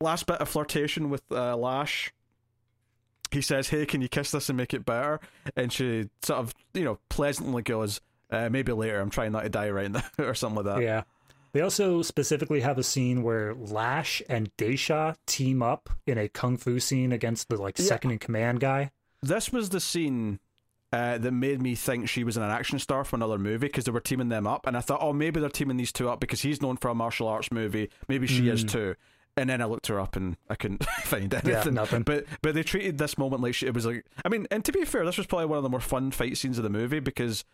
Last 0.00 0.26
bit 0.26 0.38
of 0.38 0.48
flirtation 0.48 1.10
with 1.10 1.22
uh, 1.30 1.54
Lash. 1.56 2.12
He 3.30 3.40
says, 3.42 3.68
hey, 3.68 3.84
can 3.84 4.00
you 4.00 4.08
kiss 4.08 4.30
this 4.30 4.48
and 4.48 4.56
make 4.56 4.72
it 4.72 4.84
better? 4.84 5.20
And 5.56 5.72
she 5.72 6.08
sort 6.22 6.38
of, 6.40 6.54
you 6.72 6.84
know, 6.84 6.98
pleasantly 7.08 7.62
goes, 7.62 8.00
uh, 8.34 8.48
maybe 8.50 8.72
later, 8.72 9.00
I'm 9.00 9.10
trying 9.10 9.32
not 9.32 9.42
to 9.42 9.48
die 9.48 9.70
right 9.70 9.90
now, 9.90 10.02
or 10.18 10.34
something 10.34 10.64
like 10.64 10.76
that. 10.76 10.82
Yeah. 10.82 11.02
They 11.52 11.60
also 11.60 12.02
specifically 12.02 12.60
have 12.60 12.78
a 12.78 12.82
scene 12.82 13.22
where 13.22 13.54
Lash 13.54 14.20
and 14.28 14.50
Decha 14.56 15.14
team 15.26 15.62
up 15.62 15.88
in 16.06 16.18
a 16.18 16.28
kung 16.28 16.56
fu 16.56 16.80
scene 16.80 17.12
against 17.12 17.48
the 17.48 17.56
like 17.56 17.78
Yeah. 17.78 17.84
second 17.84 18.10
in 18.10 18.18
command 18.18 18.58
guy. 18.60 18.90
This 19.22 19.52
was 19.52 19.68
the 19.68 19.78
scene 19.80 20.40
uh, 20.92 21.18
that 21.18 21.30
made 21.32 21.62
me 21.62 21.74
think 21.76 22.08
she 22.08 22.24
was 22.24 22.36
an 22.36 22.42
action 22.42 22.78
star 22.80 23.04
from 23.04 23.22
another 23.22 23.38
movie 23.38 23.68
because 23.68 23.84
they 23.84 23.92
were 23.92 24.00
teaming 24.00 24.28
them 24.30 24.46
up, 24.48 24.66
and 24.66 24.76
I 24.76 24.80
thought, 24.80 24.98
oh, 25.00 25.12
maybe 25.12 25.38
they're 25.40 25.48
teaming 25.48 25.76
these 25.76 25.92
two 25.92 26.08
up 26.08 26.18
because 26.20 26.40
he's 26.42 26.60
known 26.60 26.76
for 26.76 26.88
a 26.88 26.94
martial 26.94 27.28
arts 27.28 27.50
movie. 27.52 27.88
Maybe 28.08 28.26
she 28.26 28.48
is 28.48 28.64
too. 28.64 28.96
And 29.36 29.50
then 29.50 29.60
I 29.60 29.64
looked 29.64 29.88
her 29.88 29.98
up 29.98 30.14
and 30.14 30.36
I 30.48 30.54
couldn't 30.54 30.84
find 31.02 31.32
anything. 31.34 31.50
Yeah, 31.52 31.64
nothing. 31.70 32.02
But 32.02 32.26
but 32.42 32.54
they 32.54 32.62
treated 32.62 32.98
this 32.98 33.16
moment 33.18 33.42
like 33.42 33.54
she, 33.54 33.66
it 33.66 33.74
was 33.74 33.86
like. 33.86 34.04
I 34.24 34.28
mean, 34.28 34.46
and 34.52 34.64
to 34.64 34.70
be 34.72 34.84
fair, 34.84 35.04
this 35.04 35.18
was 35.18 35.26
probably 35.26 35.46
one 35.46 35.56
of 35.56 35.64
the 35.64 35.70
more 35.70 35.80
fun 35.80 36.10
fight 36.12 36.36
scenes 36.36 36.56
of 36.58 36.62
the 36.64 36.70
movie 36.70 37.00
because 37.00 37.44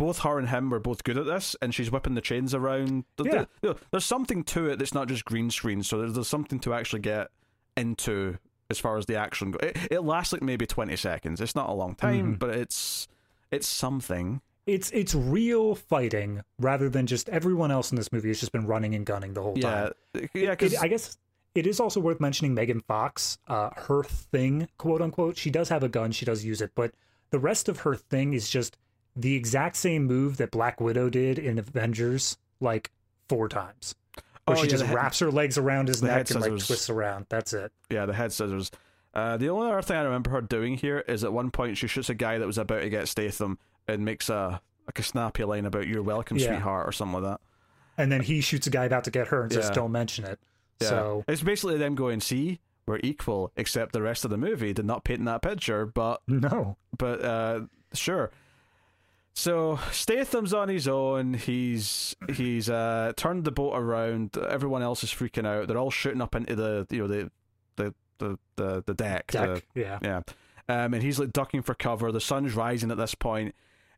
both 0.00 0.20
her 0.20 0.38
and 0.38 0.48
him 0.48 0.70
were 0.70 0.80
both 0.80 1.04
good 1.04 1.18
at 1.18 1.26
this, 1.26 1.54
and 1.60 1.74
she's 1.74 1.90
whipping 1.90 2.14
the 2.14 2.20
chains 2.20 2.54
around. 2.54 3.04
There- 3.16 3.26
Yeah. 3.26 3.32
there- 3.32 3.46
you 3.62 3.68
know, 3.70 3.76
there's 3.90 4.04
something 4.06 4.42
to 4.44 4.68
it 4.70 4.78
that's 4.78 4.94
not 4.94 5.08
just 5.08 5.24
green 5.24 5.50
screen. 5.50 5.82
So 5.82 5.98
there's, 5.98 6.14
there's 6.14 6.28
something 6.28 6.58
to 6.60 6.72
actually 6.74 7.00
get 7.00 7.28
into 7.76 8.38
as 8.70 8.78
far 8.78 8.96
as 8.96 9.06
the 9.06 9.16
action 9.16 9.50
goes. 9.52 9.60
It, 9.62 9.76
it 9.90 10.00
lasts 10.00 10.32
like 10.32 10.42
maybe 10.42 10.66
20 10.66 10.96
seconds. 10.96 11.40
It's 11.40 11.54
not 11.54 11.68
a 11.68 11.72
long 11.72 11.94
time, 11.94 12.34
Mhm. 12.34 12.38
but 12.38 12.50
it's 12.56 13.08
it's 13.50 13.66
something. 13.66 14.40
It's 14.66 14.90
it's 14.92 15.14
real 15.14 15.74
fighting 15.74 16.42
rather 16.58 16.88
than 16.88 17.06
just 17.06 17.28
everyone 17.28 17.70
else 17.72 17.90
in 17.90 17.96
this 17.96 18.12
movie 18.12 18.28
has 18.28 18.38
just 18.40 18.52
been 18.52 18.66
running 18.66 18.94
and 18.94 19.04
gunning 19.04 19.34
the 19.34 19.42
whole 19.42 19.56
time. 19.56 19.92
Yeah, 20.14 20.20
yeah. 20.34 20.52
It- 20.52 20.58
Because 20.58 20.74
I 20.76 20.88
guess 20.88 21.18
it 21.56 21.66
is 21.66 21.80
also 21.80 21.98
worth 21.98 22.20
mentioning 22.20 22.54
Megan 22.54 22.80
Fox. 22.80 23.38
Uh, 23.48 23.70
her 23.76 24.04
thing, 24.04 24.68
quote 24.78 25.02
unquote, 25.02 25.36
she 25.36 25.50
does 25.50 25.68
have 25.68 25.82
a 25.82 25.88
gun. 25.88 26.12
She 26.12 26.24
does 26.24 26.44
use 26.44 26.60
it, 26.62 26.70
but 26.76 26.92
the 27.30 27.40
rest 27.40 27.68
of 27.68 27.80
her 27.80 27.94
thing 27.96 28.34
is 28.34 28.48
just 28.48 28.76
the 29.16 29.34
exact 29.34 29.76
same 29.76 30.04
move 30.06 30.36
that 30.38 30.50
Black 30.50 30.80
Widow 30.80 31.10
did 31.10 31.38
in 31.38 31.58
Avengers, 31.58 32.38
like 32.60 32.90
four 33.28 33.48
times. 33.48 33.94
Where 34.46 34.56
Oh, 34.56 34.60
she 34.62 34.66
yeah, 34.66 34.70
just 34.70 34.84
wraps 34.92 35.18
her 35.20 35.30
legs 35.30 35.58
around 35.58 35.88
his 35.88 36.02
neck 36.02 36.30
and 36.30 36.40
like 36.40 36.50
twists 36.50 36.90
around. 36.90 37.26
That's 37.28 37.52
it. 37.52 37.72
yeah, 37.90 38.06
the 38.06 38.14
head 38.14 38.32
scissors. 38.32 38.70
Uh, 39.14 39.36
the 39.36 39.48
only 39.48 39.68
other 39.70 39.82
thing 39.82 39.96
I 39.96 40.02
remember 40.02 40.30
her 40.30 40.40
doing 40.40 40.74
here 40.76 41.00
is 41.00 41.24
at 41.24 41.32
one 41.32 41.50
point 41.50 41.76
she 41.76 41.86
shoots 41.88 42.08
a 42.10 42.14
guy 42.14 42.38
that 42.38 42.46
was 42.46 42.58
about 42.58 42.80
to 42.82 42.88
get 42.90 43.08
Statham 43.08 43.58
and 43.88 44.04
makes 44.04 44.28
a 44.28 44.60
like 44.86 44.98
a 44.98 45.02
snappy 45.02 45.44
line 45.44 45.66
about 45.66 45.86
"You're 45.86 46.02
welcome, 46.02 46.36
Yeah. 46.36 46.46
sweetheart" 46.48 46.88
or 46.88 46.92
something 46.92 47.20
like 47.22 47.32
that. 47.32 47.40
And 47.98 48.10
then 48.10 48.22
he 48.22 48.40
shoots 48.40 48.66
a 48.66 48.70
guy 48.70 48.84
about 48.84 49.04
to 49.04 49.10
get 49.10 49.28
her 49.28 49.42
and 49.42 49.52
says, 49.52 49.70
"Don't 49.70 49.92
mention 49.92 50.24
it." 50.24 50.38
Yeah. 50.80 50.88
So 50.88 51.24
it's 51.28 51.42
basically 51.42 51.76
them 51.76 51.94
going, 51.96 52.20
"See, 52.20 52.60
we're 52.86 53.00
equal," 53.02 53.52
except 53.56 53.92
the 53.92 54.02
rest 54.02 54.24
of 54.24 54.30
the 54.30 54.38
movie 54.38 54.72
did 54.72 54.86
not 54.86 55.04
paint 55.04 55.24
that 55.26 55.42
picture. 55.42 55.86
But 55.86 56.22
no, 56.28 56.76
but 56.96 57.22
uh, 57.24 57.60
sure. 57.92 58.30
So 59.34 59.78
Statham's 59.92 60.52
on 60.52 60.68
his 60.68 60.86
own. 60.88 61.34
He's 61.34 62.14
he's 62.34 62.68
uh, 62.68 63.12
turned 63.16 63.44
the 63.44 63.52
boat 63.52 63.74
around. 63.74 64.36
Everyone 64.36 64.82
else 64.82 65.02
is 65.04 65.10
freaking 65.10 65.46
out. 65.46 65.68
They're 65.68 65.78
all 65.78 65.90
shooting 65.90 66.20
up 66.20 66.34
into 66.34 66.54
the 66.56 66.86
you 66.90 66.98
know 66.98 67.06
the 67.06 67.30
the 67.76 67.94
the 68.18 68.38
the, 68.56 68.82
the 68.86 68.94
deck. 68.94 69.28
deck. 69.28 69.62
the- 69.74 69.80
yeah. 69.80 69.98
yeah. 70.02 70.20
Um, 70.68 70.94
and 70.94 71.02
he's 71.02 71.18
like 71.18 71.32
ducking 71.32 71.62
for 71.62 71.74
cover. 71.74 72.12
The 72.12 72.20
sun's 72.20 72.54
rising 72.54 72.90
at 72.90 72.96
this 72.96 73.14
point, 73.14 73.54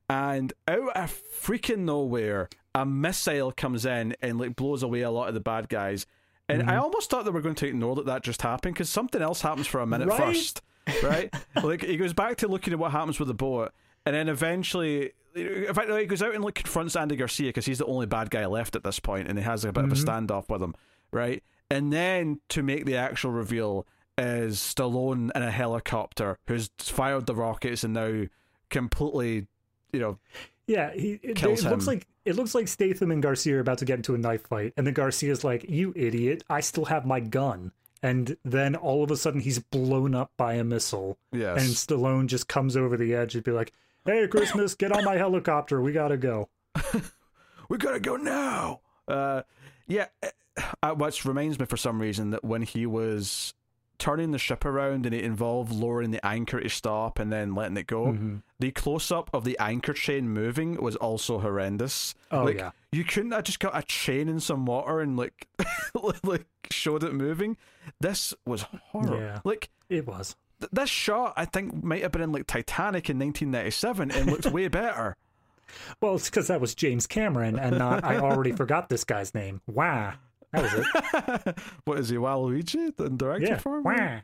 and 0.08 0.52
out 0.68 0.96
of 0.96 1.20
freaking 1.42 1.80
nowhere, 1.80 2.48
a 2.74 2.86
missile 2.86 3.52
comes 3.52 3.84
in 3.84 4.14
and 4.22 4.38
like 4.38 4.54
blows 4.56 4.82
away 4.82 5.00
a 5.02 5.10
lot 5.10 5.28
of 5.28 5.34
the 5.34 5.40
bad 5.40 5.68
guys. 5.68 6.06
And 6.48 6.68
I 6.70 6.76
almost 6.76 7.08
thought 7.08 7.24
they 7.24 7.30
were 7.30 7.40
going 7.40 7.54
to 7.56 7.66
ignore 7.66 7.94
that 7.96 8.06
that 8.06 8.22
just 8.22 8.42
happened 8.42 8.74
because 8.74 8.90
something 8.90 9.22
else 9.22 9.40
happens 9.40 9.66
for 9.66 9.80
a 9.80 9.86
minute 9.86 10.08
Right? 10.08 10.18
first, 10.18 10.60
right? 11.02 11.34
like 11.62 11.82
he 11.82 11.96
goes 11.96 12.12
back 12.12 12.36
to 12.38 12.48
looking 12.48 12.72
at 12.74 12.78
what 12.78 12.90
happens 12.92 13.18
with 13.18 13.28
the 13.28 13.34
boat, 13.34 13.72
and 14.04 14.14
then 14.14 14.28
eventually, 14.28 15.12
in 15.34 15.72
fact, 15.74 15.90
he 15.90 16.06
goes 16.06 16.22
out 16.22 16.34
and 16.34 16.44
like 16.44 16.56
confronts 16.56 16.96
Andy 16.96 17.16
Garcia 17.16 17.48
because 17.48 17.66
he's 17.66 17.78
the 17.78 17.86
only 17.86 18.06
bad 18.06 18.30
guy 18.30 18.46
left 18.46 18.76
at 18.76 18.84
this 18.84 19.00
point, 19.00 19.28
and 19.28 19.38
he 19.38 19.44
has 19.44 19.64
a 19.64 19.72
bit 19.72 19.84
of 19.84 19.92
a 19.92 19.94
mm-hmm. 19.94 20.08
standoff 20.08 20.48
with 20.48 20.62
him, 20.62 20.74
right? 21.10 21.42
And 21.70 21.92
then 21.92 22.40
to 22.50 22.62
make 22.62 22.84
the 22.84 22.96
actual 22.96 23.30
reveal 23.30 23.86
is 24.18 24.58
Stallone 24.58 25.30
in 25.34 25.42
a 25.42 25.50
helicopter 25.50 26.38
who's 26.46 26.70
fired 26.78 27.26
the 27.26 27.34
rockets 27.34 27.82
and 27.82 27.94
now 27.94 28.24
completely, 28.68 29.46
you 29.92 30.00
know, 30.00 30.18
Yeah, 30.66 30.92
he 30.92 31.18
it, 31.22 31.42
it 31.42 31.64
looks 31.64 31.86
like 31.86 32.06
it 32.24 32.36
looks 32.36 32.54
like 32.54 32.68
Statham 32.68 33.10
and 33.10 33.22
Garcia 33.22 33.56
are 33.56 33.60
about 33.60 33.78
to 33.78 33.84
get 33.84 33.96
into 33.96 34.14
a 34.14 34.18
knife 34.18 34.46
fight, 34.46 34.74
and 34.76 34.86
then 34.86 34.94
Garcia's 34.94 35.44
like, 35.44 35.68
"You 35.68 35.92
idiot! 35.96 36.44
I 36.50 36.60
still 36.60 36.86
have 36.86 37.06
my 37.06 37.20
gun." 37.20 37.72
And 38.04 38.36
then 38.44 38.74
all 38.74 39.04
of 39.04 39.12
a 39.12 39.16
sudden, 39.16 39.40
he's 39.40 39.60
blown 39.60 40.12
up 40.12 40.32
by 40.36 40.54
a 40.54 40.64
missile, 40.64 41.18
yes. 41.30 41.62
and 41.62 41.70
Stallone 41.70 42.26
just 42.26 42.48
comes 42.48 42.76
over 42.76 42.96
the 42.96 43.14
edge 43.14 43.36
and 43.36 43.44
be 43.44 43.52
like, 43.52 43.72
"Hey, 44.04 44.26
Christmas, 44.28 44.74
get 44.74 44.92
on 44.92 45.04
my 45.04 45.16
helicopter. 45.16 45.80
We 45.80 45.92
gotta 45.92 46.16
go." 46.16 46.48
we 47.68 47.78
gotta 47.78 48.00
go 48.00 48.16
now. 48.16 48.80
Uh, 49.08 49.42
yeah, 49.86 50.06
uh, 50.82 50.92
which 50.94 51.24
reminds 51.24 51.58
me 51.58 51.66
for 51.66 51.76
some 51.76 52.00
reason 52.00 52.30
that 52.30 52.44
when 52.44 52.62
he 52.62 52.86
was 52.86 53.54
turning 53.98 54.32
the 54.32 54.38
ship 54.38 54.64
around 54.64 55.06
and 55.06 55.14
it 55.14 55.24
involved 55.24 55.70
lowering 55.72 56.10
the 56.10 56.24
anchor 56.26 56.58
to 56.60 56.68
stop 56.68 57.18
and 57.20 57.32
then 57.32 57.54
letting 57.54 57.76
it 57.76 57.86
go, 57.86 58.06
Mm-hmm. 58.06 58.36
the 58.58 58.70
close 58.72 59.12
up 59.12 59.30
of 59.32 59.44
the 59.44 59.56
anchor 59.60 59.92
chain 59.92 60.28
moving 60.28 60.74
was 60.82 60.96
also 60.96 61.38
horrendous. 61.38 62.14
Oh, 62.32 62.44
like, 62.44 62.56
yeah. 62.58 62.70
you 62.90 63.04
couldn't 63.04 63.30
have 63.32 63.44
just 63.44 63.60
got 63.60 63.76
a 63.78 63.82
chain 63.82 64.28
in 64.28 64.40
some 64.40 64.66
water 64.66 65.00
and 65.00 65.16
like 65.16 65.46
like 66.24 66.46
showed 66.70 67.04
it 67.04 67.14
moving. 67.14 67.56
This 68.00 68.34
was 68.44 68.62
horrible. 68.90 69.18
Yeah. 69.20 69.40
Like 69.44 69.70
It 69.88 70.06
was. 70.06 70.34
Th- 70.62 70.70
this 70.72 70.88
shot, 70.90 71.34
I 71.36 71.44
think 71.44 71.82
might 71.84 72.02
have 72.02 72.12
been 72.12 72.22
in 72.22 72.32
like 72.32 72.46
Titanic 72.46 73.08
in 73.10 73.18
1997 73.18 74.10
and 74.10 74.30
looked 74.30 74.46
way 74.46 74.68
better. 74.68 75.16
Well, 76.00 76.14
it's 76.16 76.28
because 76.30 76.48
that 76.48 76.60
was 76.60 76.74
James 76.74 77.06
Cameron 77.06 77.58
and 77.58 77.78
not. 77.78 78.04
I 78.04 78.18
already 78.18 78.52
forgot 78.56 78.88
this 78.88 79.04
guy's 79.04 79.34
name. 79.34 79.60
Wow. 79.66 80.14
That 80.52 80.62
was 80.62 81.44
it. 81.46 81.58
what 81.86 81.98
is 81.98 82.08
he, 82.10 82.16
Waluigi, 82.16 82.94
the 82.96 83.08
director 83.08 83.46
Yeah. 83.46 83.58
for 83.58 83.78
him? 83.78 83.84
Wah. 83.84 84.20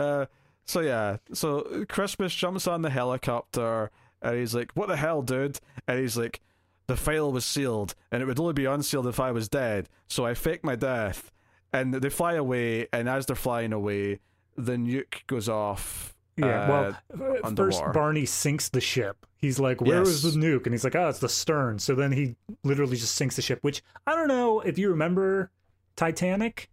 Uh, 0.00 0.26
so 0.66 0.80
yeah, 0.80 1.16
so 1.32 1.84
Christmas 1.88 2.32
jumps 2.34 2.66
on 2.68 2.82
the 2.82 2.90
helicopter 2.90 3.90
and 4.22 4.36
he's 4.38 4.54
like, 4.54 4.70
"What 4.74 4.88
the 4.88 4.96
hell, 4.96 5.20
dude?" 5.20 5.58
And 5.88 5.98
he's 5.98 6.16
like, 6.16 6.40
"The 6.86 6.96
file 6.96 7.30
was 7.32 7.44
sealed, 7.44 7.94
and 8.12 8.22
it 8.22 8.26
would 8.26 8.38
only 8.40 8.52
be 8.54 8.64
unsealed 8.64 9.06
if 9.08 9.18
I 9.20 9.32
was 9.32 9.48
dead. 9.48 9.88
So 10.06 10.24
I 10.24 10.34
faked 10.34 10.64
my 10.64 10.76
death." 10.76 11.30
And 11.72 11.92
they 11.92 12.08
fly 12.08 12.34
away, 12.34 12.86
and 12.92 13.08
as 13.08 13.26
they're 13.26 13.34
flying 13.36 13.72
away, 13.72 14.20
the 14.56 14.72
nuke 14.72 15.26
goes 15.26 15.48
off. 15.48 16.14
Yeah, 16.36 16.46
uh, 16.64 16.94
well, 17.16 17.36
uh, 17.44 17.50
first. 17.54 17.82
Barney 17.92 18.26
sinks 18.26 18.68
the 18.68 18.80
ship. 18.80 19.24
He's 19.36 19.60
like, 19.60 19.80
"Where 19.80 20.00
was 20.00 20.24
Yes. 20.24 20.34
the 20.34 20.40
nuke?" 20.40 20.64
And 20.64 20.72
he's 20.74 20.82
like, 20.82 20.96
"Oh, 20.96 21.08
it's 21.08 21.20
the 21.20 21.28
stern." 21.28 21.78
So 21.78 21.94
then 21.94 22.10
he 22.12 22.34
literally 22.64 22.96
just 22.96 23.14
sinks 23.14 23.36
the 23.36 23.42
ship. 23.42 23.60
Which 23.62 23.82
I 24.06 24.16
don't 24.16 24.26
know 24.28 24.60
if 24.60 24.76
you 24.78 24.90
remember 24.90 25.50
Titanic. 25.96 26.68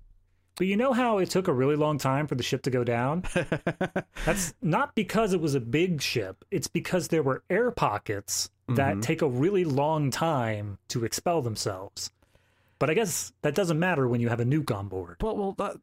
But 0.57 0.67
you 0.67 0.75
know 0.75 0.91
how 0.93 1.17
it 1.19 1.29
took 1.29 1.47
a 1.47 1.53
really 1.53 1.75
long 1.77 1.97
time 1.97 2.27
for 2.27 2.35
the 2.35 2.43
ship 2.43 2.61
to 2.63 2.69
go 2.69 2.83
down? 2.83 3.23
That's 4.25 4.53
not 4.61 4.93
because 4.95 5.33
it 5.33 5.41
was 5.41 5.55
a 5.55 5.59
big 5.61 6.01
ship. 6.01 6.43
It's 6.51 6.67
because 6.67 7.07
there 7.07 7.23
were 7.23 7.43
air 7.49 7.71
pockets 7.71 8.49
that 8.67 8.97
Mhm. 8.97 9.01
take 9.01 9.21
a 9.21 9.27
really 9.29 9.63
long 9.63 10.11
time 10.11 10.77
to 10.89 11.05
expel 11.05 11.41
themselves. 11.41 12.11
But 12.79 12.89
I 12.89 12.93
guess 12.95 13.31
that 13.43 13.55
doesn't 13.55 13.79
matter 13.79 14.07
when 14.07 14.21
you 14.21 14.29
have 14.29 14.39
a 14.39 14.45
nuke 14.45 14.75
on 14.75 14.87
board. 14.87 15.17
Well, 15.21 15.37
well, 15.37 15.51
that. 15.53 15.77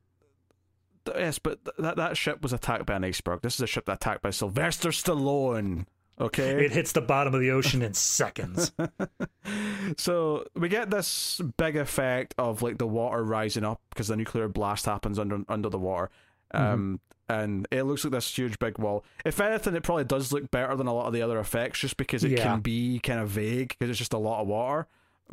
Yes, 1.17 1.39
but 1.39 1.65
th- 1.65 1.77
that 1.79 1.97
that 1.97 2.17
ship 2.17 2.43
was 2.43 2.53
attacked 2.53 2.87
by 2.87 2.95
an 2.95 3.05
iceberg. 3.05 3.43
This 3.43 3.55
is 3.55 3.61
a 3.61 3.67
ship 3.67 3.87
that 3.87 3.95
attacked 3.97 4.23
by 4.23 4.31
Sylvester 4.31 4.91
Stallone. 4.91 5.87
Okay, 6.21 6.65
It 6.65 6.73
hits 6.73 6.91
the 6.93 7.01
bottom 7.01 7.33
of 7.33 7.41
the 7.41 7.53
ocean 7.53 7.81
in 7.81 7.95
seconds. 7.95 8.73
so 9.97 10.45
we 10.57 10.69
get 10.69 10.91
this 10.91 11.41
big 11.57 11.77
effect 11.77 12.35
of 12.39 12.63
like 12.63 12.79
the 12.79 12.87
water 12.87 13.23
rising 13.23 13.65
up 13.65 13.81
because 13.91 14.09
the 14.09 14.17
nuclear 14.17 14.49
blast 14.49 14.87
happens 14.87 15.19
under 15.19 15.41
under 15.49 15.69
the 15.69 15.79
water, 15.79 16.11
um, 16.53 17.01
and 17.29 17.69
it 17.71 17.85
looks 17.85 18.05
like 18.05 18.13
this 18.13 18.37
huge 18.37 18.59
big 18.59 18.79
wall. 18.79 19.05
If 19.25 19.41
anything, 19.41 19.75
it 19.77 19.83
probably 19.83 20.05
does 20.05 20.33
look 20.33 20.51
better 20.51 20.75
than 20.77 20.87
a 20.87 20.95
lot 20.95 21.07
of 21.07 21.13
the 21.13 21.23
other 21.23 21.39
effects, 21.39 21.79
just 21.81 21.97
because 21.97 22.25
it 22.25 22.33
Yeah. 22.33 22.43
can 22.43 22.61
be 22.61 22.99
kind 23.01 23.21
of 23.21 23.29
vague 23.29 23.69
because 23.69 23.91
it's 23.91 23.99
just 23.99 24.13
a 24.13 24.19
lot 24.19 24.41
of 24.41 24.49
water. 24.49 24.87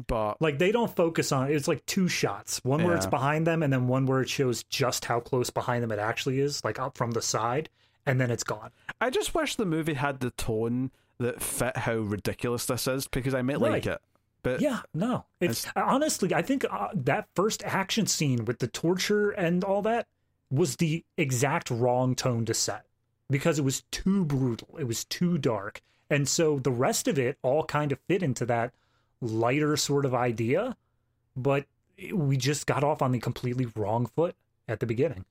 But 0.08 0.42
like 0.42 0.58
they 0.60 0.72
don't 0.72 0.94
focus 0.94 1.32
on 1.32 1.52
it's 1.52 1.68
like 1.68 1.86
two 1.86 2.08
shots. 2.08 2.60
One 2.64 2.84
where 2.84 2.96
it's 2.96 3.06
behind 3.06 3.48
them 3.48 3.64
and 3.64 3.72
then 3.72 3.88
one 3.88 4.06
where 4.06 4.22
it 4.22 4.30
shows 4.30 4.64
just 4.64 5.06
how 5.06 5.20
close 5.20 5.50
behind 5.50 5.84
them 5.84 5.92
it 5.92 6.00
actually 6.00 6.40
is 6.40 6.64
like 6.64 6.80
up 6.80 6.98
from 6.98 7.12
the 7.12 7.22
side 7.22 7.70
and 8.06 8.20
then 8.20 8.30
it's 8.30 8.44
gone. 8.44 8.72
I 9.00 9.10
just 9.10 9.34
wish 9.34 9.56
the 9.56 9.66
movie 9.66 9.94
had 9.94 10.20
the 10.20 10.32
tone 10.32 10.92
that 11.18 11.42
fit 11.42 11.78
how 11.78 11.96
ridiculous 11.96 12.66
this 12.66 12.88
is 12.88 13.08
because 13.08 13.34
I 13.34 13.42
might 13.42 13.62
like 13.62 13.86
it. 13.86 14.02
But 14.44 14.62
yeah 14.62 14.82
no. 14.94 15.26
It's 15.40 15.66
honestly 15.76 16.34
i 16.34 16.42
think 16.42 16.66
uh, 16.70 16.90
that 16.94 17.28
first 17.34 17.64
action 17.64 18.06
scene 18.06 18.46
with 18.46 18.60
the 18.60 18.68
torture 18.68 19.32
and 19.32 19.64
all 19.64 19.82
that 19.84 20.08
was 20.52 20.76
the 20.76 21.04
exact 21.18 21.72
wrong 21.72 22.16
tone 22.16 22.46
to 22.46 22.54
set 22.54 22.86
because 23.30 23.58
it 23.60 23.66
was 23.66 23.84
too 23.92 24.26
brutal. 24.26 24.70
It 24.80 24.88
was 24.88 25.04
too 25.06 25.38
dark. 25.38 25.82
And 26.10 26.28
so 26.28 26.60
the 26.60 26.72
rest 26.72 27.08
of 27.08 27.18
it 27.18 27.38
all 27.42 27.64
kind 27.64 27.92
of 27.92 28.00
fit 28.08 28.22
into 28.22 28.46
that 28.46 28.74
lighter 29.26 29.76
sort 29.78 30.06
of 30.06 30.14
idea 30.14 30.76
but 31.36 31.66
we 32.14 32.38
just 32.38 32.66
got 32.68 32.84
off 32.84 33.02
on 33.02 33.12
the 33.12 33.20
completely 33.20 33.68
wrong 33.76 34.06
foot 34.06 34.36
at 34.68 34.80
the 34.80 34.86
beginning 34.86 35.26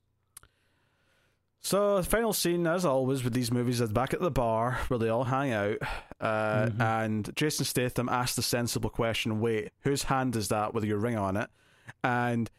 So 1.60 1.96
the 1.96 2.02
final 2.02 2.34
scene, 2.34 2.66
as 2.66 2.84
always 2.84 3.24
with 3.24 3.32
these 3.32 3.50
movies, 3.50 3.80
is 3.80 3.90
back 3.90 4.12
at 4.12 4.20
the 4.20 4.30
bar 4.30 4.78
where 4.88 4.98
they 4.98 5.08
all 5.08 5.24
hang 5.24 5.50
out, 5.52 5.78
uh, 6.20 6.66
Mhm. 6.66 6.80
and 6.80 7.36
Jason 7.36 7.64
Statham 7.64 8.08
asks 8.10 8.36
the 8.36 8.42
sensible 8.42 8.90
question: 8.90 9.40
"Wait, 9.40 9.72
whose 9.80 10.02
hand 10.04 10.36
is 10.36 10.48
that 10.48 10.74
with 10.74 10.84
your 10.84 10.98
ring 10.98 11.16
on 11.16 11.38
it?" 11.38 11.48
And 12.02 12.50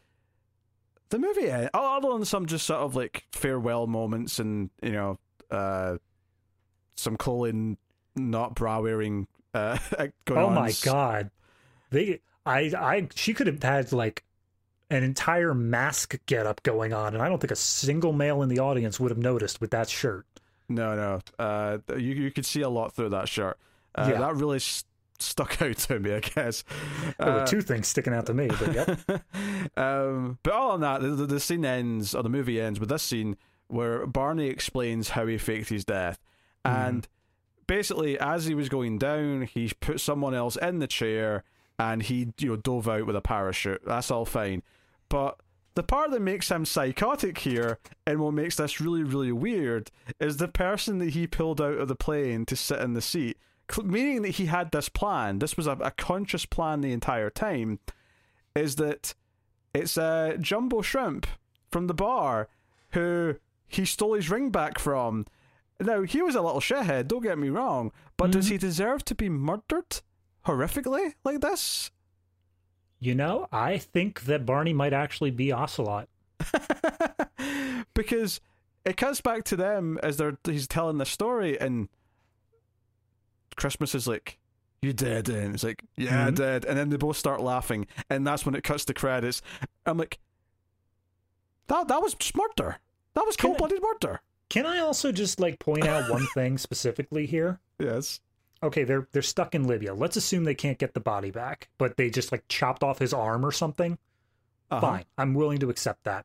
the 1.10 1.20
movie, 1.20 1.48
end, 1.50 1.70
other 1.72 2.08
than 2.10 2.24
some 2.24 2.46
just 2.46 2.66
sort 2.66 2.80
of 2.80 2.96
like 2.96 3.26
farewell 3.30 3.86
moments 3.86 4.40
and 4.40 4.70
you 4.82 4.90
know, 4.92 5.18
uh, 5.52 5.98
some 6.96 7.16
Colin 7.16 7.78
not 8.16 8.56
bra 8.56 8.80
wearing 8.80 9.28
uh, 9.56 9.78
going 10.24 10.40
Oh 10.40 10.50
my 10.50 10.72
god. 10.82 11.30
They 11.90 12.20
I 12.44 12.72
I 12.76 13.08
she 13.14 13.34
could 13.34 13.46
have 13.46 13.62
had 13.62 13.92
like 13.92 14.22
an 14.90 15.02
entire 15.02 15.52
mask 15.54 16.16
getup 16.26 16.62
going 16.62 16.92
on, 16.92 17.14
and 17.14 17.22
I 17.22 17.28
don't 17.28 17.40
think 17.40 17.50
a 17.50 17.56
single 17.56 18.12
male 18.12 18.42
in 18.42 18.48
the 18.48 18.60
audience 18.60 19.00
would 19.00 19.10
have 19.10 19.18
noticed 19.18 19.60
with 19.60 19.70
that 19.72 19.88
shirt. 19.88 20.26
No, 20.68 20.94
no. 20.94 21.20
Uh, 21.44 21.78
you 21.96 22.14
you 22.14 22.30
could 22.30 22.46
see 22.46 22.60
a 22.62 22.68
lot 22.68 22.92
through 22.92 23.10
that 23.10 23.28
shirt. 23.28 23.58
Uh, 23.94 24.08
Yeah. 24.12 24.20
That 24.20 24.36
really 24.36 24.56
s 24.56 24.84
stuck 25.18 25.60
out 25.62 25.76
to 25.76 25.98
me, 25.98 26.12
I 26.14 26.20
guess. 26.20 26.62
There 27.18 27.32
were 27.32 27.40
Uh, 27.40 27.46
two 27.46 27.62
things 27.62 27.88
sticking 27.88 28.12
out 28.12 28.26
to 28.26 28.34
me, 28.34 28.48
but 28.48 28.74
yep. 28.74 28.98
um, 29.76 30.38
but 30.42 30.52
all 30.52 30.72
on 30.72 30.80
that, 30.80 31.00
the, 31.00 31.08
the, 31.08 31.26
the 31.26 31.40
scene 31.40 31.64
ends, 31.64 32.14
or 32.14 32.22
the 32.22 32.28
movie 32.28 32.60
ends 32.60 32.78
with 32.78 32.88
this 32.90 33.02
scene 33.02 33.36
where 33.68 34.06
Barney 34.06 34.46
explains 34.48 35.10
how 35.10 35.26
he 35.26 35.38
faked 35.38 35.68
his 35.70 35.84
death, 35.84 36.20
and 36.64 37.08
basically, 37.66 38.18
as 38.18 38.46
he 38.46 38.54
was 38.54 38.68
going 38.68 38.98
down, 38.98 39.42
he 39.42 39.72
put 39.80 40.00
someone 40.00 40.34
else 40.34 40.56
in 40.56 40.78
the 40.78 40.86
chair, 40.86 41.44
and 41.78 42.02
he 42.02 42.32
you 42.38 42.48
know 42.48 42.56
dove 42.56 42.88
out 42.88 43.06
with 43.06 43.16
a 43.16 43.20
parachute. 43.20 43.82
That's 43.84 44.10
all 44.10 44.24
fine, 44.24 44.62
but 45.08 45.40
the 45.74 45.82
part 45.82 46.10
that 46.10 46.22
makes 46.22 46.50
him 46.50 46.64
psychotic 46.64 47.38
here, 47.38 47.78
and 48.06 48.18
what 48.20 48.32
makes 48.32 48.56
this 48.56 48.80
really 48.80 49.02
really 49.02 49.32
weird, 49.32 49.90
is 50.18 50.38
the 50.38 50.48
person 50.48 50.98
that 50.98 51.10
he 51.10 51.26
pulled 51.26 51.60
out 51.60 51.78
of 51.78 51.88
the 51.88 51.94
plane 51.94 52.46
to 52.46 52.56
sit 52.56 52.80
in 52.80 52.94
the 52.94 53.02
seat. 53.02 53.38
Meaning 53.82 54.22
that 54.22 54.36
he 54.36 54.46
had 54.46 54.70
this 54.70 54.88
plan. 54.88 55.40
This 55.40 55.56
was 55.56 55.66
a, 55.66 55.72
a 55.72 55.90
conscious 55.90 56.46
plan 56.46 56.80
the 56.80 56.92
entire 56.92 57.30
time. 57.30 57.80
Is 58.54 58.76
that 58.76 59.14
it's 59.74 59.96
a 59.96 60.36
Jumbo 60.40 60.82
Shrimp 60.82 61.26
from 61.70 61.88
the 61.88 61.94
bar 61.94 62.48
who 62.92 63.36
he 63.66 63.84
stole 63.84 64.14
his 64.14 64.30
ring 64.30 64.50
back 64.50 64.78
from. 64.78 65.26
Now, 65.78 66.02
he 66.02 66.22
was 66.22 66.34
a 66.34 66.40
little 66.40 66.60
shithead, 66.60 67.08
don't 67.08 67.22
get 67.22 67.38
me 67.38 67.48
wrong, 67.50 67.92
but 68.16 68.30
does 68.30 68.48
he 68.48 68.56
deserve 68.56 69.04
to 69.06 69.14
be 69.14 69.28
murdered 69.28 70.00
horrifically 70.46 71.14
like 71.24 71.40
this? 71.40 71.90
You 72.98 73.14
know, 73.14 73.46
I 73.52 73.76
think 73.76 74.22
that 74.22 74.46
Barney 74.46 74.72
might 74.72 74.94
actually 74.94 75.30
be 75.30 75.52
Ocelot. 75.52 76.08
because 77.94 78.40
it 78.84 78.96
comes 78.96 79.20
back 79.20 79.44
to 79.44 79.56
them 79.56 79.98
as 80.02 80.16
they're 80.16 80.36
he's 80.44 80.66
telling 80.68 80.98
the 80.98 81.06
story 81.06 81.58
and 81.60 81.88
Christmas 83.56 83.94
is 83.94 84.06
like 84.06 84.38
you 84.82 84.92
dead 84.92 85.28
and 85.28 85.54
it's 85.54 85.64
like 85.64 85.82
yeah 85.96 86.26
I 86.26 86.30
Mhm. 86.30 86.34
did 86.36 86.64
and 86.66 86.78
then 86.78 86.90
they 86.90 86.96
both 86.98 87.16
start 87.16 87.40
laughing 87.40 87.86
and 88.10 88.26
that's 88.26 88.44
when 88.44 88.54
it 88.54 88.62
cuts 88.64 88.84
to 88.86 88.94
credits 88.94 89.40
I'm 89.86 89.96
like 89.98 90.18
that 91.68 91.88
that 91.88 92.02
was 92.02 92.14
just 92.14 92.36
murder 92.36 92.76
that 93.14 93.24
was 93.26 93.36
Can 93.36 93.50
I- 93.50 93.56
cold-blooded 93.56 93.82
murder 93.82 94.20
Can 94.48 94.64
I 94.66 94.78
also 94.78 95.10
just 95.12 95.40
like 95.40 95.58
point 95.58 95.86
out 95.86 96.10
one 96.10 96.26
thing 96.34 96.58
specifically 96.58 97.26
here? 97.26 97.60
yes 97.78 98.20
Okay, 98.62 98.84
they're 98.84 99.06
they're 99.12 99.20
stuck 99.22 99.54
in 99.54 99.66
Libya. 99.66 99.92
Let's 99.92 100.16
assume 100.16 100.44
they 100.44 100.54
can't 100.54 100.78
get 100.78 100.94
the 100.94 101.00
body 101.00 101.30
back, 101.30 101.68
but 101.76 101.98
they 101.98 102.08
just 102.08 102.32
like 102.32 102.42
chopped 102.48 102.82
off 102.82 102.98
his 102.98 103.12
arm 103.12 103.44
or 103.44 103.52
something. 103.52 103.98
Uh-huh. 104.70 104.80
Fine, 104.80 105.04
I'm 105.18 105.34
willing 105.34 105.58
to 105.58 105.68
accept 105.68 106.04
that. 106.04 106.24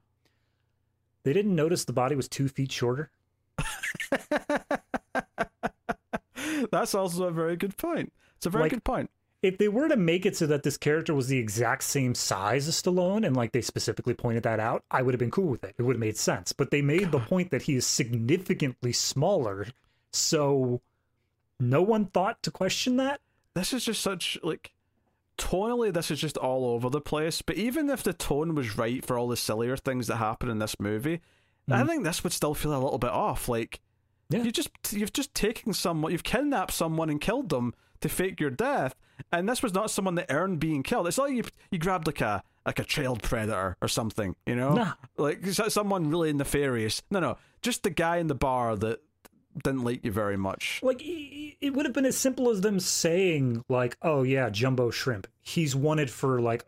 They 1.24 1.34
didn't 1.34 1.56
notice 1.56 1.84
the 1.86 1.92
body 1.94 2.16
was 2.16 2.28
two 2.30 2.48
feet 2.48 2.72
shorter. 2.72 3.12
that's 6.72 6.96
also 6.96 7.26
a 7.26 7.32
very 7.32 7.56
good 7.56 7.78
point 7.78 8.12
it's 8.38 8.46
a 8.46 8.50
very 8.50 8.64
Like- 8.64 8.72
good 8.72 8.84
point 8.84 9.10
If 9.42 9.58
they 9.58 9.68
were 9.68 9.88
to 9.88 9.96
make 9.98 10.26
it 10.26 10.38
so 10.38 10.46
that 10.48 10.62
this 10.64 10.78
character 10.78 11.14
was 11.16 11.28
the 11.28 11.38
exact 11.40 11.84
same 11.84 12.14
size 12.14 12.68
as 12.68 12.82
Stallone, 12.82 13.26
and 13.26 13.36
like 13.36 13.52
they 13.54 13.62
specifically 13.62 14.14
pointed 14.14 14.44
that 14.44 14.60
out, 14.60 14.84
I 14.92 15.02
would 15.02 15.14
have 15.16 15.20
been 15.20 15.32
cool 15.32 15.48
with 15.48 15.64
it. 15.64 15.74
It 15.78 15.82
would 15.84 15.96
have 15.96 16.00
made 16.00 16.18
sense. 16.18 16.54
But 16.54 16.70
they 16.70 16.82
made 16.84 17.12
the 17.12 17.20
point 17.20 17.50
that 17.52 17.64
he 17.64 17.76
is 17.76 17.86
significantly 17.88 18.94
smaller, 18.94 19.68
so 20.12 20.82
no 21.60 21.82
one 21.82 22.06
thought 22.06 22.42
to 22.44 22.52
question 22.52 22.98
that. 22.98 23.20
this 23.54 23.74
is 23.74 23.84
just 23.86 24.02
such 24.02 24.38
like 24.44 24.72
tonally 25.38 25.92
this 25.94 26.10
is 26.12 26.20
just 26.22 26.38
all 26.38 26.66
over 26.66 26.90
the 26.90 27.02
place 27.02 27.42
but 27.42 27.56
even 27.58 27.90
if 27.90 28.02
the 28.04 28.14
tone 28.14 28.54
was 28.56 28.78
right 28.78 29.04
for 29.04 29.18
all 29.18 29.28
the 29.28 29.36
sillier 29.38 29.76
things 29.76 30.08
that 30.08 30.18
happen 30.18 30.50
in 30.50 30.60
this 30.60 30.80
movie 30.80 31.20
i 31.70 31.82
Mhm. 31.82 31.88
think 31.88 32.04
this 32.04 32.24
would 32.24 32.32
still 32.34 32.54
feel 32.54 32.74
a 32.74 32.80
little 32.82 32.98
bit 33.00 33.10
off 33.10 33.50
like 33.50 33.80
Yeah. 34.30 34.44
you 34.44 34.52
just 34.52 34.70
you've 34.92 35.12
just 35.14 35.34
taken 35.34 35.74
someone 35.74 36.12
you've 36.12 36.24
kidnapped 36.24 36.72
someone 36.74 37.10
and 37.10 37.20
killed 37.20 37.50
them 37.50 37.74
to 38.02 38.08
fake 38.10 38.40
your 38.40 38.50
death 38.52 38.96
and 39.32 39.48
this 39.48 39.62
was 39.64 39.74
not 39.74 39.90
someone 39.92 40.16
that 40.16 40.28
earned 40.30 40.60
being 40.60 40.84
killed 40.84 41.08
it's 41.08 41.18
not 41.18 41.28
like 41.30 41.36
you 41.36 41.44
you 41.72 41.78
grabbed 41.78 42.08
like 42.08 42.22
a 42.22 42.44
like 42.66 42.80
a 42.80 42.84
child 42.84 43.22
predator 43.24 43.76
or 43.82 43.88
something 43.88 44.36
you 44.46 44.56
know 44.56 44.74
Nah. 44.74 44.94
like 45.18 45.46
someone 45.48 46.10
really 46.10 46.32
nefarious 46.34 47.02
no 47.10 47.20
no 47.20 47.38
just 47.62 47.84
the 47.84 47.90
guy 47.90 48.18
in 48.18 48.28
the 48.28 48.36
bar 48.36 48.76
that 48.76 49.02
didn't 49.64 49.84
like 49.84 50.06
you 50.06 50.12
very 50.12 50.38
much 50.38 50.80
Like 50.82 51.02
it 51.04 51.74
would 51.74 51.86
have 51.86 51.94
been 51.94 52.06
as 52.06 52.18
simple 52.18 52.50
as 52.50 52.62
them 52.62 52.80
saying 52.80 53.64
like, 53.68 53.98
"Oh 54.02 54.24
yeah, 54.24 54.50
Jumbo 54.50 54.90
Shrimp. 54.92 55.28
He's 55.42 55.76
wanted 55.76 56.10
for 56.10 56.40
like 56.40 56.64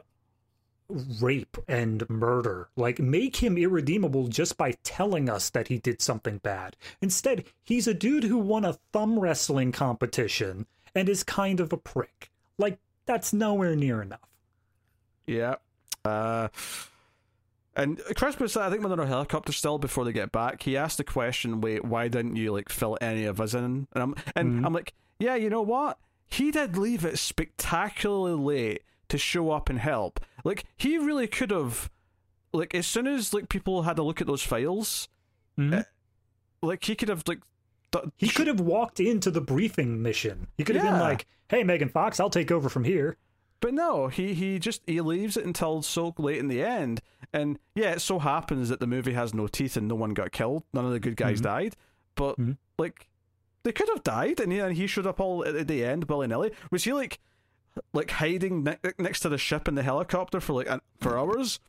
rape 1.21 1.57
and 1.67 2.07
murder. 2.09 2.69
Like 2.75 2.99
make 2.99 3.37
him 3.37 3.57
irredeemable 3.57 4.27
just 4.27 4.57
by 4.57 4.73
telling 4.83 5.29
us 5.29 5.49
that 5.51 5.69
he 5.69 5.77
did 5.77 6.01
something 6.01 6.39
bad." 6.39 6.75
Instead, 7.01 7.45
he's 7.63 7.87
a 7.87 7.93
dude 7.93 8.25
who 8.25 8.37
won 8.37 8.65
a 8.65 8.73
thumb 8.91 9.17
wrestling 9.19 9.71
competition 9.71 10.67
and 10.93 11.07
is 11.09 11.23
kind 11.23 11.59
of 11.59 11.71
a 11.73 11.77
prick. 11.77 12.29
Like 12.57 12.79
that's 13.05 13.33
nowhere 13.33 13.75
near 13.75 14.01
enough. 14.01 14.19
Yeah. 15.27 15.55
Uh, 16.05 16.49
and 17.75 17.99
Christmas, 18.15 18.55
I 18.55 18.69
think, 18.69 18.81
when 18.83 18.91
they're 18.91 18.99
on 19.01 19.07
a 19.07 19.09
helicopter 19.09 19.51
still 19.51 19.77
before 19.79 20.05
they 20.05 20.11
get 20.13 20.31
back, 20.31 20.61
he 20.63 20.77
asked 20.77 20.97
the 20.97 21.03
question, 21.03 21.59
"Wait, 21.61 21.83
why 21.83 22.07
didn't 22.07 22.35
you 22.35 22.51
like 22.51 22.69
fill 22.69 22.97
any 23.01 23.25
of 23.25 23.41
us 23.41 23.53
in?" 23.53 23.87
And 23.93 24.03
I'm 24.03 24.15
and 24.35 24.61
Mhm. 24.61 24.65
I'm 24.65 24.73
like, 24.73 24.93
"Yeah, 25.19 25.35
you 25.35 25.49
know 25.49 25.61
what? 25.63 25.97
He 26.27 26.51
did 26.51 26.77
leave 26.77 27.03
it 27.05 27.17
spectacularly 27.17 28.35
late 28.35 28.83
to 29.09 29.17
show 29.17 29.51
up 29.51 29.69
and 29.69 29.79
help. 29.79 30.19
Like 30.43 30.65
he 30.77 30.97
really 30.97 31.27
could 31.27 31.49
have, 31.51 31.89
like 32.51 32.75
as 32.75 32.85
soon 32.85 33.07
as 33.07 33.33
like 33.33 33.49
people 33.49 33.83
had 33.83 33.97
a 33.97 34.03
look 34.03 34.21
at 34.21 34.27
those 34.27 34.43
files, 34.43 35.07
Mhm. 35.57 35.85
like 36.61 36.83
he 36.83 36.95
could 36.95 37.09
have 37.09 37.23
like." 37.27 37.41
He 38.17 38.29
could 38.29 38.47
have 38.47 38.59
walked 38.59 38.99
into 38.99 39.29
the 39.31 39.41
briefing 39.41 40.01
mission. 40.01 40.47
He 40.57 40.63
could 40.63 40.75
have 40.75 40.85
Yeah. 40.85 40.91
been 40.91 40.99
like, 40.99 41.25
"Hey, 41.49 41.63
Megan 41.63 41.89
Fox, 41.89 42.19
I'll 42.19 42.29
take 42.29 42.51
over 42.51 42.69
from 42.69 42.83
here." 42.83 43.17
But 43.59 43.73
no, 43.73 44.07
he 44.07 44.33
he 44.33 44.59
just 44.59 44.81
he 44.85 44.99
leaves 45.01 45.37
it 45.37 45.45
until 45.45 45.81
so 45.81 46.13
late 46.17 46.37
in 46.39 46.47
the 46.49 46.61
end, 46.63 47.01
and 47.31 47.59
yeah, 47.75 47.91
it 47.91 47.99
so 48.01 48.19
happens 48.19 48.67
that 48.69 48.79
the 48.79 48.87
movie 48.87 49.13
has 49.13 49.33
no 49.33 49.47
teeth 49.47 49.77
and 49.77 49.87
no 49.87 49.95
one 49.95 50.13
got 50.13 50.31
killed. 50.31 50.63
None 50.73 50.85
of 50.85 50.91
the 50.91 50.99
good 50.99 51.15
guys 51.15 51.39
Mhm. 51.39 51.43
died, 51.43 51.75
but 52.15 52.37
Mhm. 52.37 52.57
like 52.77 53.07
they 53.63 53.71
could 53.71 53.87
have 53.89 54.03
died, 54.03 54.41
and 54.41 54.51
he, 54.51 54.59
and 54.59 54.75
he 54.75 54.85
showed 54.87 55.07
up 55.07 55.21
all 55.21 55.45
at 55.45 55.67
the 55.69 55.85
end, 55.85 56.05
willy 56.09 56.27
nilly. 56.27 56.51
Was 56.71 56.83
he 56.83 56.91
like 56.93 57.19
like 57.93 58.11
hiding 58.11 58.63
ne- 58.63 58.77
next 58.99 59.21
to 59.21 59.29
the 59.29 59.37
ship 59.37 59.67
in 59.67 59.75
the 59.75 59.81
helicopter 59.83 60.39
for 60.41 60.53
like 60.53 60.69
an, 60.69 60.81
for 60.99 61.17
hours, 61.17 61.59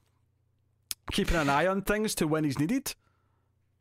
keeping 1.12 1.36
an 1.36 1.48
eye 1.48 1.66
on 1.66 1.82
things 1.82 2.14
to 2.16 2.26
when 2.26 2.44
he's 2.44 2.58
needed? 2.58 2.94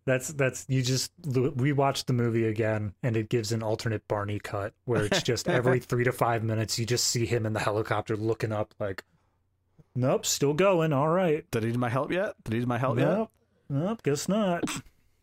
That's 0.05 0.29
that's 0.33 0.65
you 0.67 0.81
just 0.81 1.11
rewatch 1.21 2.05
the 2.05 2.13
movie 2.13 2.45
again, 2.45 2.93
and 3.03 3.15
it 3.15 3.29
gives 3.29 3.51
an 3.53 3.63
alternate 3.63 4.05
Barney 4.07 4.39
cut 4.39 4.73
where 4.85 5.05
it's 5.05 5.23
just 5.23 5.47
every 5.47 5.79
three 5.89 6.03
to 6.03 6.11
five 6.11 6.43
minutes 6.43 6.77
you 6.77 6.85
just 6.85 7.07
see 7.07 7.25
him 7.25 7.45
in 7.45 7.53
the 7.53 7.59
helicopter 7.61 8.17
looking 8.17 8.51
up 8.51 8.73
like, 8.79 9.03
nope, 9.95 10.25
still 10.25 10.53
going, 10.53 10.91
all 10.91 11.07
right, 11.09 11.49
Did 11.51 11.63
he 11.63 11.69
need 11.69 11.79
my 11.79 11.89
help 11.89 12.11
yet? 12.11 12.33
Did 12.43 12.53
he 12.53 12.59
need 12.59 12.67
my 12.67 12.77
help 12.77 12.97
yet? 12.99 13.07
nope, 13.07 13.31
nope, 13.69 14.03
guess 14.03 14.27
not. 14.27 14.63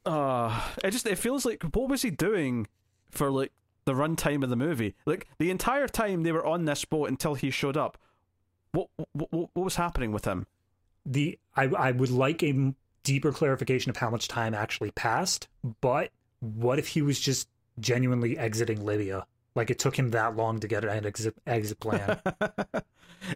uh 0.07 0.63
it 0.83 0.93
just 0.93 1.07
it 1.07 1.19
feels 1.19 1.45
like 1.45 1.63
what 1.75 1.91
was 1.91 2.01
he 2.01 2.11
doing 2.11 2.67
for 3.11 3.31
like 3.31 3.53
the 3.85 3.93
runtime 3.93 4.43
of 4.43 4.49
the 4.49 4.57
movie 4.57 4.95
like 5.05 5.27
the 5.39 5.51
entire 5.51 5.87
time 5.89 6.23
they 6.23 6.33
were 6.33 6.47
on 6.47 6.65
this 6.65 6.87
boat 6.87 7.09
until 7.11 7.35
he 7.35 7.51
showed 7.51 7.77
up 7.77 7.99
what 8.73 8.89
what, 9.13 9.31
what 9.31 9.51
was 9.57 9.77
happening 9.77 10.11
with 10.11 10.25
him 10.25 10.47
the 11.05 11.39
I 11.55 11.65
I 11.65 11.91
would 11.91 12.11
like 12.11 12.43
a 12.43 12.49
m- 12.49 12.77
deeper 13.03 13.33
clarification 13.33 13.91
of 13.91 13.97
how 13.97 14.11
much 14.11 14.29
time 14.29 14.55
actually 14.55 14.91
passed, 14.93 15.49
but 15.81 16.11
what 16.41 16.79
if 16.79 16.89
he 16.89 17.03
was 17.03 17.19
just 17.21 17.49
genuinely 17.79 18.37
exiting 18.39 18.85
Libya? 18.85 19.27
Like 19.55 19.71
it 19.71 19.79
took 19.79 19.99
him 19.99 20.11
that 20.11 20.37
long 20.37 20.61
to 20.61 20.69
get 20.69 20.85
an 20.85 21.05
exit 21.07 21.35
exit 21.47 21.81
plan. 21.81 22.21
and 22.51 22.83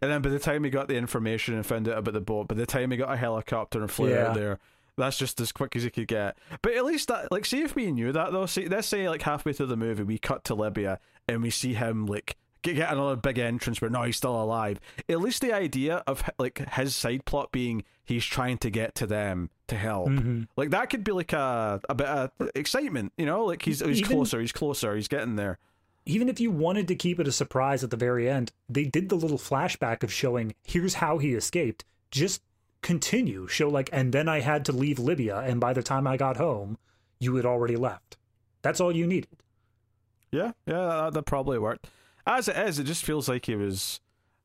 then 0.00 0.22
by 0.22 0.28
the 0.30 0.38
time 0.38 0.64
he 0.64 0.70
got 0.70 0.88
the 0.88 0.96
information 0.96 1.54
and 1.54 1.66
found 1.66 1.88
out 1.88 1.98
about 1.98 2.14
the 2.14 2.20
boat 2.20 2.48
by 2.48 2.54
the 2.54 2.66
time 2.66 2.90
he 2.90 2.96
got 2.96 3.12
a 3.12 3.16
helicopter 3.16 3.80
and 3.80 3.90
flew 3.90 4.10
Yeah. 4.10 4.28
out 4.28 4.34
there 4.34 4.58
that's 4.96 5.18
just 5.18 5.40
as 5.40 5.50
quick 5.52 5.74
as 5.76 5.82
he 5.82 5.90
could 5.90 6.06
get 6.08 6.38
but 6.62 6.72
at 6.74 6.84
least 6.84 7.08
that 7.08 7.30
like 7.32 7.44
see 7.44 7.62
if 7.62 7.74
we 7.74 7.90
knew 7.92 8.12
that 8.12 8.32
though 8.32 8.46
see 8.46 8.66
let's 8.68 8.86
say 8.88 9.08
like 9.08 9.22
halfway 9.22 9.52
through 9.52 9.66
the 9.66 9.76
movie 9.76 10.02
we 10.04 10.18
cut 10.18 10.44
to 10.44 10.54
libya 10.54 10.98
and 11.28 11.42
we 11.42 11.50
see 11.50 11.74
him 11.74 12.06
like 12.06 12.36
get, 12.72 12.90
another 12.90 13.16
big 13.16 13.38
entrance 13.38 13.78
but 13.80 13.92
no 13.92 14.02
he's 14.02 14.16
still 14.16 14.40
alive 14.42 14.80
at 15.08 15.20
least 15.20 15.42
the 15.42 15.52
idea 15.52 16.02
of 16.06 16.22
like 16.38 16.58
his 16.70 16.96
side 16.96 17.24
plot 17.26 17.52
being 17.52 17.84
he's 18.04 18.24
trying 18.24 18.56
to 18.58 18.70
get 18.70 18.94
to 18.94 19.06
them 19.06 19.50
to 19.68 19.76
help 19.76 20.08
Mhm. 20.08 20.48
like 20.56 20.70
that 20.70 20.88
could 20.88 21.04
be 21.04 21.12
like 21.12 21.32
a 21.34 21.80
a 21.88 21.94
bit 21.94 22.06
of 22.06 22.30
excitement 22.54 23.12
you 23.18 23.26
know 23.26 23.44
like 23.44 23.62
he's 23.62 23.80
he's 23.80 24.00
Even- 24.00 24.10
closer 24.16 24.40
he's 24.40 24.52
closer 24.52 24.96
he's 24.96 25.08
getting 25.08 25.36
there 25.36 25.58
Even 26.06 26.28
if 26.28 26.38
you 26.40 26.50
wanted 26.50 26.86
to 26.88 26.94
keep 26.94 27.18
it 27.20 27.26
a 27.28 27.32
surprise 27.32 27.82
at 27.82 27.90
the 27.90 27.96
very 27.96 28.28
end, 28.28 28.52
they 28.68 28.84
did 28.84 29.08
the 29.08 29.14
little 29.16 29.38
flashback 29.38 30.02
of 30.02 30.12
showing 30.12 30.54
here's 30.62 30.94
how 31.00 31.16
he 31.16 31.32
escaped. 31.32 31.82
Just 32.10 32.42
continue, 32.82 33.46
show 33.48 33.70
like, 33.70 33.88
and 33.90 34.12
then 34.12 34.28
I 34.28 34.40
had 34.40 34.66
to 34.66 34.72
leave 34.72 34.98
Libya, 34.98 35.38
and 35.38 35.58
by 35.58 35.72
the 35.72 35.82
time 35.82 36.06
I 36.06 36.18
got 36.18 36.36
home, 36.36 36.76
you 37.20 37.36
had 37.36 37.46
already 37.46 37.76
left. 37.76 38.18
That's 38.60 38.80
all 38.82 38.94
you 38.94 39.06
needed. 39.06 39.30
Yeah, 40.30 40.52
yeah, 40.66 40.74
that, 40.86 41.14
that 41.14 41.22
probably 41.24 41.58
worked. 41.58 41.86
As 42.26 42.48
it 42.48 42.56
is, 42.56 42.78
it 42.78 42.84
just 42.84 43.04
feels 43.04 43.28
like 43.28 43.46
he 43.46 43.54
was. 43.56 44.00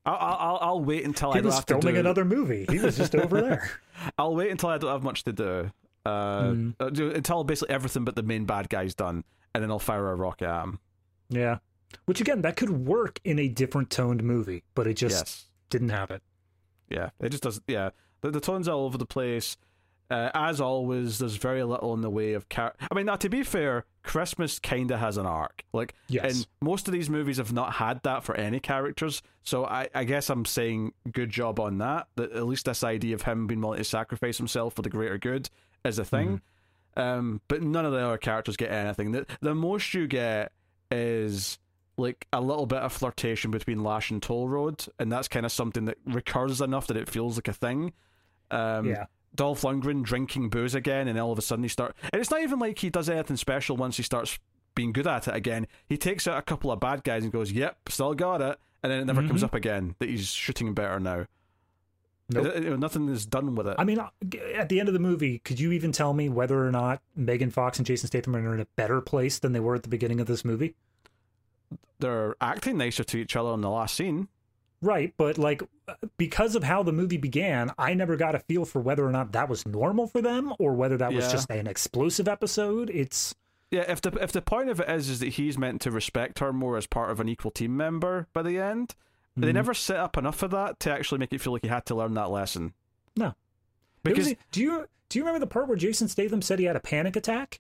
I'll, 0.06 0.16
I'll, 0.16 0.60
I'll 0.62 0.82
wait 0.84 1.04
until 1.06 1.32
He 1.34 1.40
I 1.40 1.42
don't 1.42 1.48
was 1.48 1.56
have 1.56 1.66
to 1.68 1.74
filming 1.76 1.96
do. 1.96 2.00
another 2.00 2.26
movie. 2.26 2.66
He 2.70 2.80
was 2.80 2.98
just 2.98 3.14
over 3.16 3.42
there. 3.42 3.70
I'll 4.18 4.34
wait 4.36 4.50
until 4.50 4.70
I 4.70 4.78
don't 4.78 4.92
have 4.92 5.04
much 5.04 5.24
to 5.26 5.34
do. 5.34 5.72
Uh, 6.06 6.42
Mm. 6.42 6.74
uh, 6.80 7.14
until 7.16 7.44
basically 7.44 7.74
everything 7.76 8.06
but 8.06 8.16
the 8.16 8.24
main 8.24 8.46
bad 8.46 8.70
guy's 8.70 8.96
done, 8.96 9.24
and 9.54 9.62
then 9.64 9.70
I'll 9.70 9.78
fire 9.80 10.10
a 10.10 10.16
rocket 10.16 10.48
at 10.48 10.64
him. 10.64 10.80
Yeah. 11.30 11.58
Which 12.06 12.22
again, 12.22 12.42
that 12.44 12.56
could 12.56 12.70
work 12.88 13.20
in 13.24 13.38
a 13.38 13.48
different 13.50 13.90
toned 13.90 14.24
movie, 14.24 14.64
but 14.76 14.88
it 14.88 14.94
just 14.96 15.16
yes, 15.18 15.46
didn't 15.70 15.90
have 15.90 16.10
it. 16.12 16.24
yeah, 16.90 17.10
it 17.20 17.30
just 17.30 17.44
doesn't. 17.44 17.64
Yeah, 17.68 17.90
the, 18.22 18.32
the 18.32 18.40
tone's 18.40 18.68
all 18.68 18.86
over 18.86 18.98
the 18.98 19.06
place. 19.06 19.58
Uh, 20.10 20.32
as 20.34 20.60
always, 20.60 21.20
there's 21.20 21.36
very 21.36 21.64
little 21.64 21.94
in 21.94 22.02
the 22.02 22.10
way 22.10 22.34
of 22.34 22.50
car. 22.50 22.74
I 22.90 22.96
mean, 22.96 23.06
now 23.06 23.16
to 23.18 23.30
be 23.30 23.44
fair, 23.44 23.86
Christmas 24.02 24.58
kind 24.58 24.90
of 24.90 25.00
has 25.00 25.18
an 25.18 25.28
arc. 25.28 25.64
Like, 25.72 25.94
Yes. 26.08 26.34
and 26.36 26.48
most 26.62 26.88
of 26.88 26.94
these 26.94 27.12
movies 27.12 27.38
have 27.38 27.54
not 27.54 27.74
had 27.74 28.02
that 28.04 28.24
for 28.24 28.34
any 28.36 28.60
characters. 28.60 29.22
So 29.44 29.66
I, 29.66 29.88
I 29.94 30.06
guess 30.06 30.32
I'm 30.32 30.46
saying 30.46 30.94
good 31.12 31.30
job 31.30 31.60
on 31.60 31.78
that. 31.78 32.08
That 32.16 32.32
at 32.32 32.48
least 32.48 32.66
this 32.66 32.84
idea 32.84 33.14
of 33.14 33.22
him 33.22 33.46
being 33.46 33.62
willing 33.62 33.78
to 33.78 33.84
sacrifice 33.84 34.38
himself 34.40 34.74
for 34.74 34.82
the 34.82 34.90
greater 34.90 35.20
good 35.20 35.50
is 35.86 36.00
a 36.00 36.06
thing. 36.06 36.42
Um, 36.98 37.40
but 37.48 37.62
none 37.62 37.86
of 37.86 37.92
the 37.92 38.00
other 38.00 38.18
characters 38.18 38.58
get 38.58 38.72
anything. 38.72 39.12
The 39.12 39.28
the 39.42 39.54
most 39.54 39.94
you 39.94 40.08
get 40.08 40.52
is 40.92 41.60
like 41.98 42.26
a 42.34 42.42
little 42.42 42.66
bit 42.66 42.80
of 42.80 42.92
flirtation 42.94 43.52
between 43.52 43.84
Lash 43.84 44.10
and 44.10 44.22
Toll 44.24 44.48
Road, 44.50 44.86
and 44.98 45.12
that's 45.12 45.28
kind 45.28 45.46
of 45.46 45.52
something 45.52 45.86
that 45.86 45.98
recurs 46.06 46.62
enough 46.62 46.88
that 46.88 46.98
it 46.98 47.08
feels 47.10 47.38
like 47.38 47.48
a 47.48 47.54
thing. 47.54 47.94
Um, 48.52 48.88
yeah. 48.90 49.06
Dolph 49.36 49.62
Lundgren 49.62 50.04
drinking 50.04 50.50
booze 50.50 50.76
again, 50.76 51.08
and 51.08 51.18
all 51.20 51.32
of 51.32 51.38
a 51.38 51.42
sudden 51.42 51.64
he 51.64 51.70
start. 51.70 51.96
And 52.12 52.20
it's 52.22 52.32
not 52.32 52.42
even 52.42 52.60
like 52.60 52.80
he 52.80 52.90
does 52.90 53.10
anything 53.10 53.38
special 53.38 53.78
once 53.78 53.98
he 53.98 54.04
starts 54.04 54.40
being 54.76 54.92
good 54.92 55.08
at 55.08 55.28
it 55.28 55.36
again. 55.36 55.68
He 55.88 55.98
takes 55.98 56.28
out 56.28 56.38
a 56.38 56.42
couple 56.42 56.72
of 56.72 56.80
bad 56.80 57.04
guys 57.04 57.24
and 57.24 57.32
goes, 57.32 57.52
"Yep, 57.52 57.90
still 57.90 58.14
got 58.14 58.42
it," 58.42 58.60
and 58.84 58.92
then 58.92 59.00
it 59.02 59.06
never 59.06 59.26
comes 59.26 59.42
Mhm. 59.42 59.46
up 59.46 59.54
again 59.54 59.96
that 60.00 60.10
he's 60.10 60.28
shooting 60.32 60.74
better 60.74 61.00
now. 61.00 61.26
Nope. 62.32 62.46
It- 62.46 62.66
it- 62.66 62.80
nothing 62.80 63.10
is 63.10 63.26
done 63.26 63.56
with 63.56 63.66
it. 63.68 63.76
I 63.80 63.84
mean, 63.84 64.00
at 64.56 64.70
the 64.70 64.80
end 64.80 64.88
of 64.88 64.94
the 64.94 65.00
movie, 65.00 65.40
could 65.40 65.60
you 65.60 65.72
even 65.72 65.92
tell 65.92 66.14
me 66.14 66.30
whether 66.30 66.64
or 66.64 66.72
not 66.72 67.02
Megan 67.16 67.50
Fox 67.50 67.80
and 67.80 67.86
Jason 67.88 68.08
Statham 68.08 68.36
are 68.36 68.54
in 68.54 68.60
a 68.60 68.68
better 68.76 69.02
place 69.02 69.40
than 69.40 69.52
they 69.52 69.60
were 69.60 69.74
at 69.76 69.82
the 69.84 69.90
beginning 69.90 70.20
of 70.20 70.28
this 70.28 70.46
movie? 70.46 70.76
They're 72.00 72.36
acting 72.40 72.78
nicer 72.78 73.04
to 73.04 73.18
each 73.18 73.36
other 73.36 73.54
in 73.54 73.62
the 73.62 73.70
last 73.70 73.96
scene. 73.96 74.28
Right, 74.82 75.14
but 75.18 75.38
like 75.38 75.62
because 76.18 76.56
of 76.56 76.64
how 76.64 76.84
the 76.84 76.94
movie 76.94 77.18
began, 77.18 77.72
I 77.78 77.94
never 77.94 78.16
got 78.16 78.34
a 78.36 78.40
feel 78.40 78.64
for 78.66 78.80
whether 78.80 79.06
or 79.06 79.12
not 79.12 79.34
that 79.34 79.50
was 79.50 79.66
normal 79.66 80.08
for 80.08 80.22
them 80.22 80.54
or 80.58 80.74
whether 80.74 80.96
that 80.98 81.12
was 81.14 81.30
just 81.32 81.50
an 81.50 81.68
explosive 81.68 82.28
episode. 82.30 82.90
It's 82.90 83.36
Yeah, 83.72 83.92
if 83.92 84.00
the 84.02 84.12
if 84.22 84.32
the 84.32 84.42
point 84.42 84.70
of 84.70 84.80
it 84.80 84.90
is 84.90 85.10
is 85.10 85.20
that 85.20 85.30
he's 85.34 85.58
meant 85.58 85.82
to 85.82 85.92
respect 85.92 86.40
her 86.40 86.54
more 86.54 86.78
as 86.78 86.88
part 86.88 87.12
of 87.12 87.20
an 87.20 87.28
equal 87.28 87.52
team 87.52 87.76
member 87.76 88.28
by 88.32 88.42
the 88.42 88.58
end, 88.58 88.96
they 89.36 89.50
Mhm. 89.52 89.56
never 89.56 89.74
set 89.74 89.98
up 89.98 90.18
enough 90.18 90.42
of 90.44 90.52
that 90.52 90.80
to 90.82 90.92
actually 90.92 91.18
make 91.20 91.34
it 91.34 91.42
feel 91.42 91.52
like 91.54 91.62
he 91.64 91.68
had 91.68 91.86
to 91.88 91.96
learn 91.96 92.14
that 92.14 92.30
lesson. 92.32 92.74
No. 93.18 93.36
because 94.02 94.28
was- 94.30 94.36
do 94.54 94.62
you 94.62 94.88
do 95.10 95.20
you 95.20 95.26
remember 95.26 95.40
the 95.46 95.48
part 95.52 95.68
where 95.68 95.76
Jason 95.76 96.08
Statham 96.08 96.42
said 96.42 96.58
he 96.60 96.66
had 96.66 96.76
a 96.78 96.80
panic 96.80 97.16
attack? 97.18 97.60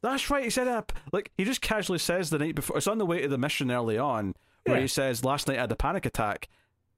That's 0.00 0.30
right. 0.30 0.44
He 0.44 0.50
said 0.50 0.68
up 0.68 0.92
like 1.12 1.32
he 1.36 1.44
just 1.44 1.60
casually 1.60 1.98
says 1.98 2.30
the 2.30 2.38
night 2.38 2.54
before. 2.54 2.76
It's 2.76 2.86
on 2.86 2.98
the 2.98 3.06
way 3.06 3.22
to 3.22 3.28
the 3.28 3.36
mission 3.38 3.70
early 3.72 3.98
on 3.98 4.34
where 4.66 4.76
Yeah. 4.76 4.82
he 4.82 4.88
says 4.88 5.24
last 5.24 5.48
night 5.48 5.58
I 5.58 5.62
had 5.62 5.72
a 5.72 5.76
panic 5.76 6.04
attack, 6.06 6.48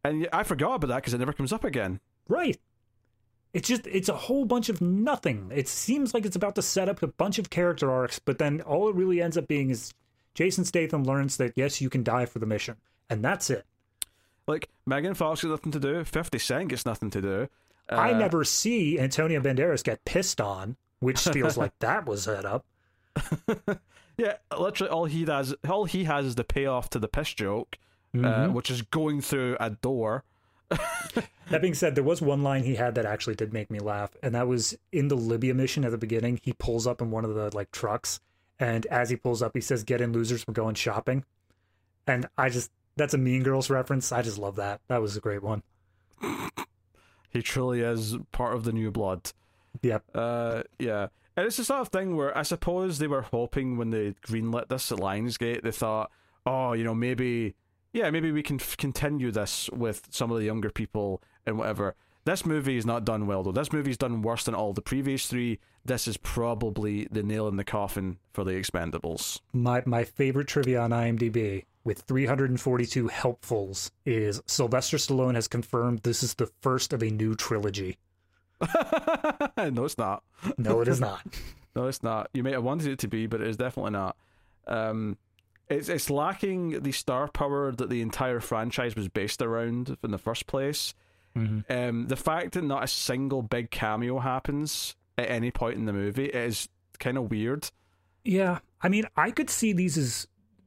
and 0.04 0.28
I 0.32 0.42
forgot 0.42 0.74
about 0.76 0.88
that 0.88 0.96
because 0.96 1.14
it 1.14 1.18
never 1.18 1.32
comes 1.32 1.52
up 1.52 1.64
again. 1.64 2.00
Right. 2.28 2.58
It's 3.54 3.66
just 3.68 3.86
it's 3.86 4.08
a 4.08 4.16
whole 4.16 4.44
bunch 4.44 4.68
of 4.68 4.80
nothing. 4.80 5.50
It 5.54 5.68
seems 5.68 6.12
like 6.12 6.26
it's 6.26 6.36
about 6.36 6.54
to 6.56 6.62
set 6.62 6.88
up 6.88 7.02
a 7.02 7.06
bunch 7.06 7.38
of 7.38 7.48
character 7.50 7.90
arcs, 7.90 8.18
but 8.18 8.38
then 8.38 8.60
all 8.60 8.88
it 8.88 8.94
really 8.94 9.22
ends 9.22 9.38
up 9.38 9.48
being 9.48 9.70
is 9.70 9.94
Jason 10.34 10.64
Statham 10.64 11.04
learns 11.04 11.36
that 11.38 11.52
yes, 11.56 11.80
you 11.80 11.88
can 11.90 12.02
die 12.04 12.26
for 12.26 12.38
the 12.40 12.46
mission, 12.46 12.76
and 13.08 13.24
that's 13.24 13.48
it. 13.50 13.64
Like 14.46 14.68
Megan 14.86 15.14
Fox 15.14 15.40
has 15.42 15.50
nothing 15.50 15.72
to 15.72 15.80
do. 15.80 16.04
Fifty 16.04 16.38
Cent 16.38 16.68
gets 16.68 16.84
nothing 16.86 17.10
to 17.10 17.20
do. 17.22 17.48
I 17.88 18.12
Uh, 18.12 18.18
never 18.18 18.44
see 18.44 18.98
Antonio 19.00 19.40
Banderas 19.40 19.82
get 19.82 20.04
pissed 20.04 20.40
on, 20.42 20.76
which 21.00 21.20
feels 21.20 21.56
like 21.56 21.72
that 21.80 22.04
was 22.06 22.24
set 22.24 22.44
up. 22.44 22.66
Yeah, 24.18 24.34
literally 24.58 24.90
all 24.90 25.04
he 25.06 25.24
does, 25.24 25.54
all 25.68 25.84
he 25.86 26.04
has 26.04 26.26
is 26.26 26.34
the 26.34 26.44
payoff 26.44 26.90
to 26.90 26.98
the 26.98 27.08
piss 27.08 27.32
joke, 27.32 27.78
uh, 28.14 28.18
Mhm. 28.18 28.52
which 28.52 28.68
is 28.70 28.82
going 28.82 29.20
through 29.22 29.56
a 29.60 29.70
door. 29.70 30.24
That 31.50 31.62
being 31.62 31.72
said, 31.72 31.94
there 31.94 32.04
was 32.04 32.20
one 32.20 32.42
line 32.42 32.64
he 32.64 32.74
had 32.74 32.94
that 32.96 33.06
actually 33.06 33.34
did 33.34 33.54
make 33.54 33.70
me 33.70 33.78
laugh, 33.78 34.14
and 34.22 34.34
that 34.34 34.46
was 34.46 34.76
in 34.92 35.08
the 35.08 35.16
Libya 35.16 35.54
mission 35.54 35.82
at 35.82 35.92
the 35.92 35.96
beginning. 35.96 36.38
He 36.42 36.52
pulls 36.52 36.86
up 36.86 37.00
in 37.00 37.10
one 37.10 37.24
of 37.24 37.34
the 37.34 37.48
like 37.56 37.70
trucks, 37.70 38.20
and 38.60 38.84
as 38.86 39.08
he 39.08 39.16
pulls 39.16 39.40
up, 39.40 39.52
he 39.54 39.62
says, 39.62 39.82
"Get 39.82 40.02
in, 40.02 40.12
losers, 40.12 40.44
we're 40.46 40.52
going 40.52 40.74
shopping." 40.74 41.24
And 42.06 42.28
I 42.36 42.50
just 42.50 42.70
that's 42.96 43.14
a 43.14 43.18
Mean 43.18 43.44
Girls 43.44 43.70
reference. 43.70 44.12
I 44.12 44.20
just 44.20 44.36
love 44.36 44.56
that. 44.56 44.82
That 44.88 45.00
was 45.00 45.16
a 45.16 45.20
great 45.20 45.42
one. 45.42 45.62
He 47.30 47.40
truly 47.42 47.80
is 47.80 48.16
part 48.32 48.54
of 48.54 48.64
the 48.64 48.72
new 48.72 48.90
blood. 48.90 49.32
Yep. 49.80 50.04
Uh, 50.14 50.62
yeah. 50.78 51.08
And 51.38 51.46
it's 51.46 51.56
the 51.56 51.62
sort 51.62 51.82
of 51.82 51.88
thing 51.90 52.16
where 52.16 52.36
I 52.36 52.42
suppose 52.42 52.98
they 52.98 53.06
were 53.06 53.22
hoping 53.22 53.76
when 53.76 53.90
they 53.90 54.16
greenlit 54.26 54.66
this 54.66 54.90
at 54.90 54.98
Lionsgate, 54.98 55.62
they 55.62 55.70
thought, 55.70 56.10
oh, 56.44 56.72
you 56.72 56.82
know, 56.82 56.96
maybe, 56.96 57.54
yeah, 57.92 58.10
maybe 58.10 58.32
we 58.32 58.42
can 58.42 58.56
f- 58.60 58.76
continue 58.76 59.30
this 59.30 59.70
with 59.70 60.08
some 60.10 60.32
of 60.32 60.38
the 60.38 60.44
younger 60.44 60.68
people 60.68 61.22
and 61.46 61.56
whatever. 61.56 61.94
This 62.24 62.44
movie 62.44 62.76
is 62.76 62.84
not 62.84 63.04
done 63.04 63.28
well, 63.28 63.44
though. 63.44 63.52
This 63.52 63.72
movie's 63.72 63.96
done 63.96 64.20
worse 64.20 64.42
than 64.42 64.56
all 64.56 64.72
the 64.72 64.82
previous 64.82 65.28
three. 65.28 65.60
This 65.84 66.08
is 66.08 66.16
probably 66.16 67.06
the 67.08 67.22
nail 67.22 67.46
in 67.46 67.54
the 67.54 67.62
coffin 67.62 68.18
for 68.32 68.42
the 68.42 68.50
Expendables. 68.50 69.38
My 69.52 69.84
my 69.86 70.02
favorite 70.02 70.48
trivia 70.48 70.80
on 70.80 70.90
IMDb 70.90 71.66
with 71.84 72.00
342 72.00 73.06
helpfuls 73.06 73.92
is 74.04 74.42
Sylvester 74.46 74.96
Stallone 74.96 75.36
has 75.36 75.46
confirmed 75.46 76.00
this 76.00 76.24
is 76.24 76.34
the 76.34 76.50
first 76.62 76.92
of 76.92 77.00
a 77.00 77.10
new 77.10 77.36
trilogy. 77.36 77.96
no, 79.56 79.84
it's 79.84 79.98
not. 79.98 80.22
No, 80.56 80.80
it 80.80 80.88
is 80.88 81.00
not. 81.00 81.22
No, 81.76 81.86
it's 81.86 82.02
not. 82.02 82.28
You 82.34 82.42
may 82.42 82.52
have 82.52 82.64
wanted 82.64 82.88
it 82.88 82.98
to 83.00 83.08
be, 83.08 83.28
but 83.28 83.40
it 83.40 83.46
is 83.46 83.56
definitely 83.56 83.92
not. 83.92 84.16
Um, 84.66 85.16
it's 85.68 85.88
it's 85.88 86.10
lacking 86.10 86.80
the 86.82 86.90
star 86.90 87.28
power 87.28 87.70
that 87.70 87.88
the 87.88 88.00
entire 88.00 88.40
franchise 88.40 88.96
was 88.96 89.06
based 89.06 89.42
around 89.42 89.96
in 90.02 90.10
the 90.10 90.18
first 90.18 90.48
place. 90.48 90.92
Mhm. 91.36 91.64
Um, 91.70 92.08
the 92.08 92.16
fact 92.16 92.54
that 92.54 92.64
not 92.64 92.82
a 92.82 92.88
single 92.88 93.42
big 93.42 93.70
cameo 93.70 94.18
happens 94.18 94.96
at 95.16 95.30
any 95.30 95.52
point 95.52 95.76
in 95.76 95.84
the 95.84 95.92
movie 95.92 96.24
is 96.24 96.68
kind 96.98 97.16
of 97.16 97.30
weird. 97.30 97.70
Yeah, 98.24 98.58
I 98.80 98.88
mean, 98.88 99.04
I 99.16 99.30
could 99.30 99.50
see 99.50 99.72
these 99.72 99.96
as 99.96 100.26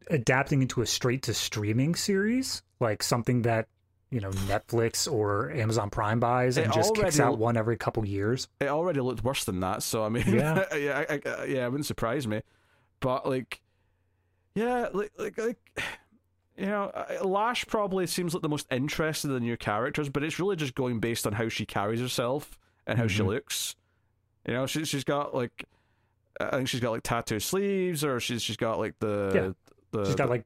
adapting 0.09 0.61
into 0.61 0.81
a 0.81 0.85
straight 0.85 1.23
to 1.23 1.33
streaming 1.33 1.95
series, 1.95 2.63
like 2.79 3.03
something 3.03 3.41
that 3.41 3.67
you 4.11 4.19
know 4.19 4.29
Netflix 4.31 5.11
or 5.11 5.49
Amazon 5.51 5.89
Prime 5.89 6.19
buys 6.19 6.57
and 6.57 6.67
It 6.67 6.75
just 6.75 6.93
kicks 6.95 7.19
out 7.19 7.37
one 7.39 7.57
every 7.57 7.77
couple 7.77 8.05
years. 8.05 8.47
It 8.59 8.67
already 8.67 8.99
looked 8.99 9.23
worse 9.23 9.45
than 9.45 9.61
that, 9.61 9.81
so 9.83 10.03
I 10.03 10.09
mean, 10.09 10.25
Yeah. 10.27 10.65
yeah, 10.75 11.05
I, 11.09 11.13
I, 11.13 11.45
yeah, 11.45 11.65
it 11.65 11.71
wouldn't 11.71 11.85
surprise 11.85 12.27
me. 12.27 12.41
But 12.99 13.27
like, 13.27 13.61
yeah, 14.53 14.89
like, 14.93 15.11
like, 15.17 15.37
like, 15.37 15.57
you 16.57 16.65
know, 16.65 16.91
uh, 16.93 17.25
Lash 17.25 17.65
probably 17.67 18.05
seems 18.05 18.33
like 18.33 18.43
the 18.43 18.49
most 18.49 18.67
interested 18.69 19.29
in 19.29 19.33
the 19.33 19.39
new 19.39 19.57
characters, 19.57 20.09
but 20.09 20.23
it's 20.23 20.39
really 20.39 20.55
just 20.57 20.75
going 20.75 20.99
based 20.99 21.25
on 21.25 21.33
how 21.33 21.47
she 21.47 21.65
carries 21.65 21.99
herself 22.01 22.59
and 22.85 22.99
how 22.99 23.07
she 23.07 23.21
Mhm. 23.23 23.27
looks. 23.27 23.75
You 24.45 24.53
know, 24.55 24.65
she 24.67 24.83
she's 24.85 25.03
got 25.05 25.33
like, 25.33 25.63
I 26.39 26.49
think 26.57 26.67
she's 26.67 26.79
got 26.81 26.91
like 26.91 27.03
tattoo 27.03 27.39
sleeves, 27.39 28.03
or 28.03 28.19
she's 28.19 28.41
she's 28.41 28.57
got 28.57 28.77
like 28.79 28.99
the 28.99 29.31
Yeah. 29.33 29.51
the 29.99 30.05
She's 30.05 30.15
got 30.15 30.29
like 30.29 30.45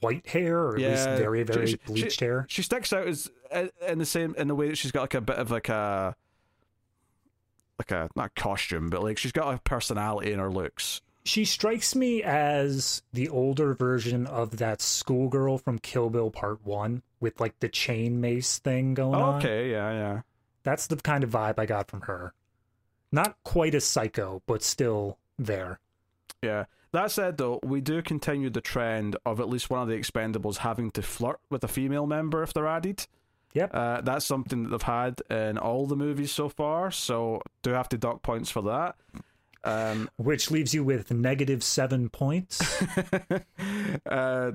white 0.00 0.26
hair, 0.26 0.58
or 0.58 0.68
at 0.76 0.78
least 0.82 1.06
Yeah, 1.08 1.16
very, 1.16 1.40
she- 1.40 1.44
very 1.52 1.66
she- 1.68 1.76
bleached 1.86 2.20
hair. 2.20 2.46
she 2.48 2.62
sticks 2.62 2.92
out 2.92 3.06
as 3.06 3.30
in 3.86 3.98
the 3.98 4.06
same 4.06 4.34
in 4.36 4.48
the 4.48 4.54
way 4.54 4.68
that 4.68 4.76
she's 4.76 4.92
got 4.92 5.02
like 5.02 5.14
a 5.14 5.20
bit 5.20 5.36
of 5.36 5.50
like 5.50 5.68
a 5.68 6.14
like 7.78 7.90
a 7.90 8.08
not 8.16 8.26
a 8.36 8.40
costume, 8.40 8.90
but 8.90 9.02
like 9.02 9.18
she's 9.18 9.32
got 9.32 9.54
a 9.54 9.58
personality 9.58 10.32
in 10.32 10.38
her 10.38 10.50
looks. 10.50 11.00
She 11.24 11.44
strikes 11.44 11.94
me 11.94 12.22
as 12.22 13.02
the 13.12 13.28
older 13.28 13.74
version 13.74 14.26
of 14.26 14.56
that 14.56 14.80
schoolgirl 14.80 15.58
from 15.58 15.78
Kill 15.78 16.08
Bill 16.10 16.30
Part 16.30 16.64
One 16.64 17.02
with 17.20 17.38
like 17.40 17.58
the 17.60 17.68
chain 17.68 18.20
mace 18.20 18.58
thing 18.58 18.94
going 18.94 19.14
on. 19.20 19.36
okay, 19.36 19.70
yeah, 19.70 19.92
yeah. 19.92 20.20
That's 20.62 20.86
the 20.86 20.96
kind 20.96 21.22
of 21.24 21.30
vibe 21.30 21.58
I 21.58 21.66
got 21.66 21.88
from 21.90 22.02
her. 22.02 22.32
Not 23.12 23.36
quite 23.44 23.74
as 23.74 23.84
psycho, 23.84 24.42
but 24.46 24.62
still 24.62 25.18
there. 25.38 25.78
Yeah. 26.42 26.64
That 26.92 27.10
said, 27.10 27.36
though, 27.36 27.60
we 27.62 27.80
do 27.80 28.00
continue 28.02 28.48
the 28.50 28.60
trend 28.60 29.16
of 29.26 29.40
at 29.40 29.48
least 29.48 29.68
one 29.70 29.82
of 29.82 29.88
the 29.88 29.94
Expendables 29.94 30.58
having 30.58 30.90
to 30.92 31.02
flirt 31.02 31.38
with 31.50 31.62
a 31.64 31.68
female 31.68 32.06
member 32.06 32.42
if 32.42 32.52
they're 32.54 32.66
added. 32.66 33.06
Yep. 33.54 33.70
Uh, 33.74 34.00
that's 34.02 34.24
something 34.24 34.62
that 34.64 34.68
they've 34.70 34.82
had 34.82 35.20
in 35.30 35.58
all 35.58 35.86
the 35.86 35.96
movies 35.96 36.30
so 36.32 36.48
far, 36.48 36.90
so 36.90 37.42
do 37.62 37.70
have 37.72 37.88
to 37.90 37.98
dock 37.98 38.22
points 38.22 38.50
for 38.50 38.62
that. 38.62 38.94
Um, 39.64 40.08
Which 40.16 40.50
leaves 40.50 40.72
you 40.74 40.84
with 40.84 41.10
negative 41.10 41.62
seven 41.62 42.08
points. 42.08 42.60
uh, 44.06 44.52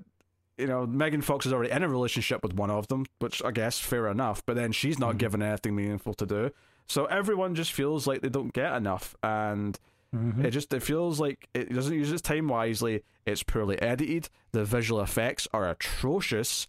you 0.57 0.67
know, 0.67 0.85
Megan 0.85 1.21
Fox 1.21 1.45
is 1.45 1.53
already 1.53 1.71
in 1.71 1.83
a 1.83 1.89
relationship 1.89 2.43
with 2.43 2.53
one 2.53 2.69
of 2.69 2.87
them, 2.87 3.05
which 3.19 3.43
I 3.43 3.51
guess 3.51 3.79
fair 3.79 4.07
enough. 4.07 4.43
But 4.45 4.55
then 4.55 4.71
she's 4.71 4.99
not 4.99 5.15
Mhm. 5.15 5.19
given 5.19 5.41
anything 5.41 5.75
meaningful 5.75 6.13
to 6.15 6.25
do, 6.27 6.51
so 6.87 7.05
everyone 7.05 7.55
just 7.55 7.71
feels 7.73 8.05
like 8.05 8.21
they 8.21 8.29
don't 8.29 8.53
get 8.53 8.73
enough, 8.73 9.15
and 9.23 9.77
Mhm. 10.13 10.45
it 10.45 10.51
just 10.51 10.73
it 10.73 10.83
feels 10.83 11.19
like 11.19 11.47
it 11.53 11.73
doesn't 11.73 11.93
use 11.95 12.11
its 12.11 12.21
time 12.21 12.47
wisely. 12.47 13.03
It's 13.25 13.41
poorly 13.43 13.81
edited. 13.81 14.29
The 14.51 14.63
visual 14.63 15.01
effects 15.01 15.47
are 15.53 15.67
atrocious, 15.69 16.67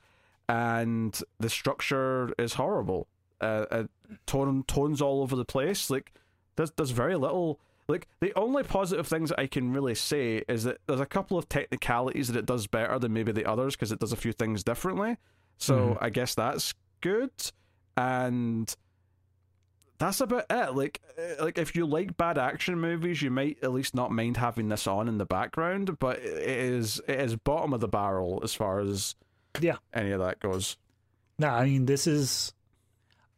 and 0.49 1.19
the 1.39 1.51
structure 1.51 2.33
is 2.39 2.55
horrible. 2.55 3.09
Uh, 3.41 3.66
uh, 3.71 3.85
tone 4.27 4.65
tones 4.66 5.03
all 5.03 5.21
over 5.23 5.37
the 5.37 5.45
place. 5.45 5.91
Like 5.91 6.12
there's 6.57 6.71
there's 6.73 6.91
very 6.93 7.16
little. 7.16 7.61
Like 7.87 8.09
the 8.21 8.33
only 8.35 8.62
positive 8.62 9.07
things 9.07 9.29
that 9.29 9.39
I 9.39 9.47
can 9.47 9.75
really 9.75 9.95
say 9.95 10.43
is 10.49 10.65
that 10.65 10.79
there's 10.87 11.01
a 11.01 11.07
couple 11.07 11.37
of 11.37 11.51
technicalities 11.51 12.29
that 12.29 12.39
it 12.39 12.47
does 12.47 12.66
better 12.66 12.99
than 12.99 13.12
maybe 13.12 13.31
the 13.31 13.45
others 13.45 13.77
because 13.77 13.93
it 13.93 13.99
does 14.01 14.12
a 14.12 14.16
few 14.16 14.33
things 14.33 14.65
differently. 14.65 15.19
So 15.59 15.91
Mhm. 15.91 15.99
I 16.01 16.09
guess 16.09 16.35
that's 16.35 16.73
good, 17.03 17.31
and 17.95 18.75
that's 20.05 20.20
about 20.20 20.47
it. 20.51 20.74
Like, 20.74 21.01
uh, 21.18 21.44
like 21.44 21.59
if 21.59 21.74
you 21.74 21.86
like 21.86 22.16
bad 22.16 22.39
action 22.39 22.81
movies, 22.81 23.22
you 23.22 23.31
might 23.31 23.59
at 23.62 23.72
least 23.72 23.94
not 23.94 24.10
mind 24.10 24.36
having 24.36 24.68
this 24.68 24.86
on 24.86 25.09
in 25.09 25.18
the 25.18 25.24
background. 25.24 25.98
But 25.98 26.18
it 26.18 26.48
is 26.48 27.01
it 27.09 27.20
is 27.20 27.36
bottom 27.36 27.72
of 27.72 27.81
the 27.81 27.89
barrel 27.89 28.40
as 28.43 28.55
far 28.55 28.81
as 28.81 29.14
Yeah. 29.60 29.76
any 29.93 30.10
of 30.10 30.20
that 30.20 30.40
goes. 30.40 30.76
No, 31.39 31.48
I 31.48 31.64
mean 31.64 31.86
this 31.86 32.06
is 32.06 32.52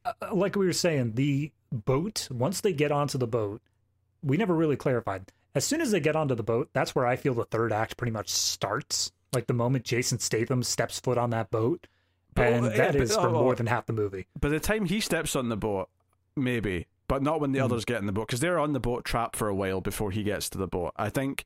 uh, 0.04 0.12
like 0.32 0.56
we 0.56 0.66
were 0.66 0.72
saying. 0.72 1.14
The 1.14 1.52
boat 1.72 2.28
once 2.30 2.60
they 2.60 2.72
get 2.72 2.92
onto 2.92 3.18
the 3.18 3.26
boat, 3.26 3.60
we 4.22 4.36
never 4.36 4.54
really 4.54 4.76
clarified. 4.76 5.32
As 5.54 5.64
soon 5.64 5.80
as 5.80 5.90
they 5.90 6.00
get 6.00 6.16
onto 6.16 6.34
the 6.34 6.42
boat, 6.42 6.68
that's 6.72 6.94
where 6.94 7.06
I 7.06 7.16
feel 7.16 7.32
the 7.34 7.44
third 7.44 7.72
act 7.72 7.96
pretty 7.96 8.12
much 8.12 8.28
starts. 8.28 9.12
Like 9.32 9.46
the 9.46 9.54
moment 9.54 9.84
Jason 9.84 10.18
Statham 10.18 10.62
steps 10.62 11.00
foot 11.00 11.18
on 11.18 11.30
that 11.30 11.50
boat, 11.50 11.86
and 12.36 12.66
yeah, 12.66 12.70
that 12.76 12.92
but- 12.92 13.02
is 13.02 13.14
for 13.14 13.28
oh, 13.28 13.32
more 13.32 13.52
oh. 13.52 13.54
than 13.54 13.66
half 13.66 13.86
the 13.86 13.92
movie. 13.92 14.26
By 14.40 14.48
the 14.48 14.60
time 14.60 14.86
he 14.86 15.00
steps 15.00 15.34
on 15.36 15.48
the 15.48 15.56
boat, 15.56 15.88
maybe, 16.36 16.86
but 17.08 17.22
not 17.22 17.40
when 17.40 17.52
the 17.52 17.58
Mm. 17.58 17.64
others 17.64 17.84
get 17.84 18.00
in 18.00 18.06
the 18.06 18.12
boat 18.12 18.26
because 18.28 18.40
they're 18.40 18.58
on 18.58 18.72
the 18.72 18.80
boat 18.80 19.04
trapped 19.04 19.36
for 19.36 19.48
a 19.48 19.54
while 19.54 19.80
before 19.80 20.10
he 20.10 20.22
gets 20.22 20.48
to 20.50 20.58
the 20.58 20.66
boat. 20.66 20.92
I 20.96 21.08
think, 21.08 21.44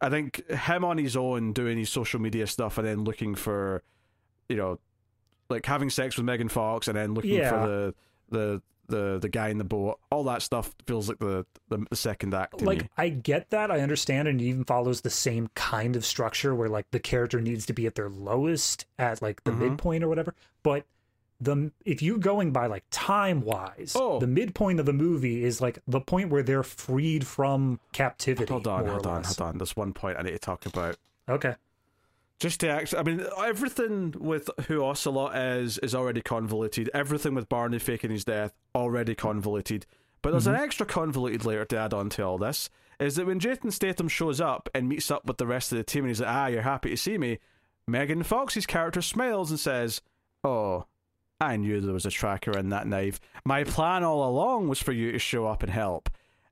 I 0.00 0.10
think 0.10 0.46
him 0.50 0.84
on 0.84 0.98
his 0.98 1.16
own 1.16 1.52
doing 1.52 1.78
his 1.78 1.90
social 1.90 2.20
media 2.20 2.46
stuff 2.46 2.76
and 2.78 2.86
then 2.86 3.04
looking 3.04 3.34
for, 3.34 3.82
you 4.48 4.56
know, 4.56 4.78
like 5.48 5.64
having 5.66 5.90
sex 5.90 6.16
with 6.16 6.26
Megan 6.26 6.48
Fox 6.48 6.88
and 6.88 6.96
then 6.96 7.14
looking 7.14 7.30
Yeah. 7.34 7.50
for 7.50 7.66
the 7.68 7.94
the 8.28 8.62
the 8.88 9.18
the 9.18 9.28
guy 9.28 9.48
in 9.48 9.58
the 9.58 9.64
boat. 9.64 9.98
All 10.10 10.22
that 10.24 10.42
stuff 10.42 10.72
feels 10.86 11.08
like 11.08 11.18
the 11.18 11.44
the, 11.68 11.84
the 11.90 11.96
second 11.96 12.34
act 12.34 12.62
like 12.62 12.82
me. 12.82 12.88
I 12.96 13.08
get 13.08 13.50
that, 13.50 13.70
I 13.70 13.80
understand, 13.80 14.28
and 14.28 14.40
it 14.40 14.44
even 14.44 14.64
follows 14.64 15.00
the 15.00 15.10
same 15.10 15.48
kind 15.54 15.96
of 15.96 16.04
structure 16.04 16.54
where 16.54 16.68
like 16.68 16.86
the 16.92 17.00
character 17.00 17.40
needs 17.40 17.66
to 17.66 17.72
be 17.72 17.86
at 17.86 17.94
their 17.96 18.08
lowest 18.08 18.86
at 18.98 19.20
like 19.22 19.42
the 19.44 19.50
Mhm. 19.52 19.58
midpoint 19.58 20.04
or 20.04 20.08
whatever. 20.08 20.34
But 20.62 20.84
the 21.40 21.70
if 21.84 22.00
you're 22.02 22.18
going 22.18 22.52
by 22.52 22.66
like 22.66 22.84
time 22.90 23.42
wise, 23.42 23.92
Oh. 23.94 24.18
the 24.18 24.26
midpoint 24.26 24.80
of 24.80 24.86
the 24.86 24.92
movie 24.92 25.44
is 25.44 25.60
like 25.60 25.78
the 25.86 26.00
point 26.00 26.30
where 26.30 26.42
they're 26.42 26.62
freed 26.62 27.26
from 27.26 27.78
captivity. 27.92 28.50
Hold 28.52 28.66
on, 28.66 28.86
hold 28.86 29.06
on, 29.06 29.24
hold 29.24 29.40
on. 29.40 29.58
There's 29.58 29.76
one 29.76 29.92
point 29.92 30.18
I 30.18 30.22
need 30.22 30.30
to 30.32 30.38
talk 30.38 30.64
about. 30.66 30.96
Okay. 31.28 31.54
Just 32.38 32.60
to 32.60 32.68
actually, 32.68 32.98
I 32.98 33.02
mean, 33.02 33.26
everything 33.44 34.14
with 34.18 34.50
who 34.68 34.82
Ocelot 34.84 35.34
is 35.36 35.78
is 35.78 35.94
already 35.94 36.20
convoluted. 36.20 36.90
Everything 36.92 37.34
with 37.34 37.48
Barney 37.48 37.78
faking 37.78 38.10
his 38.10 38.24
death 38.24 38.52
already 38.74 39.14
convoluted. 39.14 39.86
But 40.22 40.32
there's 40.32 40.46
an 40.46 40.54
extra 40.54 40.84
convoluted 40.86 41.44
layer 41.44 41.64
to 41.66 41.78
add 41.78 41.94
on 41.94 42.08
to 42.10 42.22
all 42.22 42.36
this. 42.38 42.68
Is 42.98 43.16
that 43.16 43.26
when 43.26 43.40
Jason 43.40 43.70
Statham 43.70 44.08
shows 44.08 44.40
up 44.40 44.68
and 44.74 44.88
meets 44.88 45.10
up 45.10 45.26
with 45.26 45.36
the 45.38 45.46
rest 45.46 45.70
of 45.72 45.78
the 45.78 45.84
team 45.84 46.04
and 46.04 46.10
he's 46.10 46.20
like, 46.20 46.28
"Ah, 46.30 46.46
you're 46.46 46.62
happy 46.62 46.90
to 46.90 46.96
see 46.96 47.16
me," 47.18 47.38
Megan 47.86 48.22
Fox's 48.22 48.66
character 48.66 49.00
smiles 49.02 49.50
and 49.50 49.60
says, 49.60 50.00
"Oh, 50.42 50.84
I 51.40 51.56
knew 51.56 51.80
there 51.80 51.92
was 51.92 52.06
a 52.06 52.10
tracker 52.10 52.56
in 52.56 52.70
that 52.70 52.86
knife. 52.86 53.20
My 53.44 53.64
plan 53.64 54.02
all 54.04 54.28
along 54.28 54.68
was 54.68 54.80
for 54.80 54.92
you 54.92 55.12
to 55.12 55.18
show 55.18 55.46
up 55.46 55.62
and 55.62 55.70
help." 55.72 56.08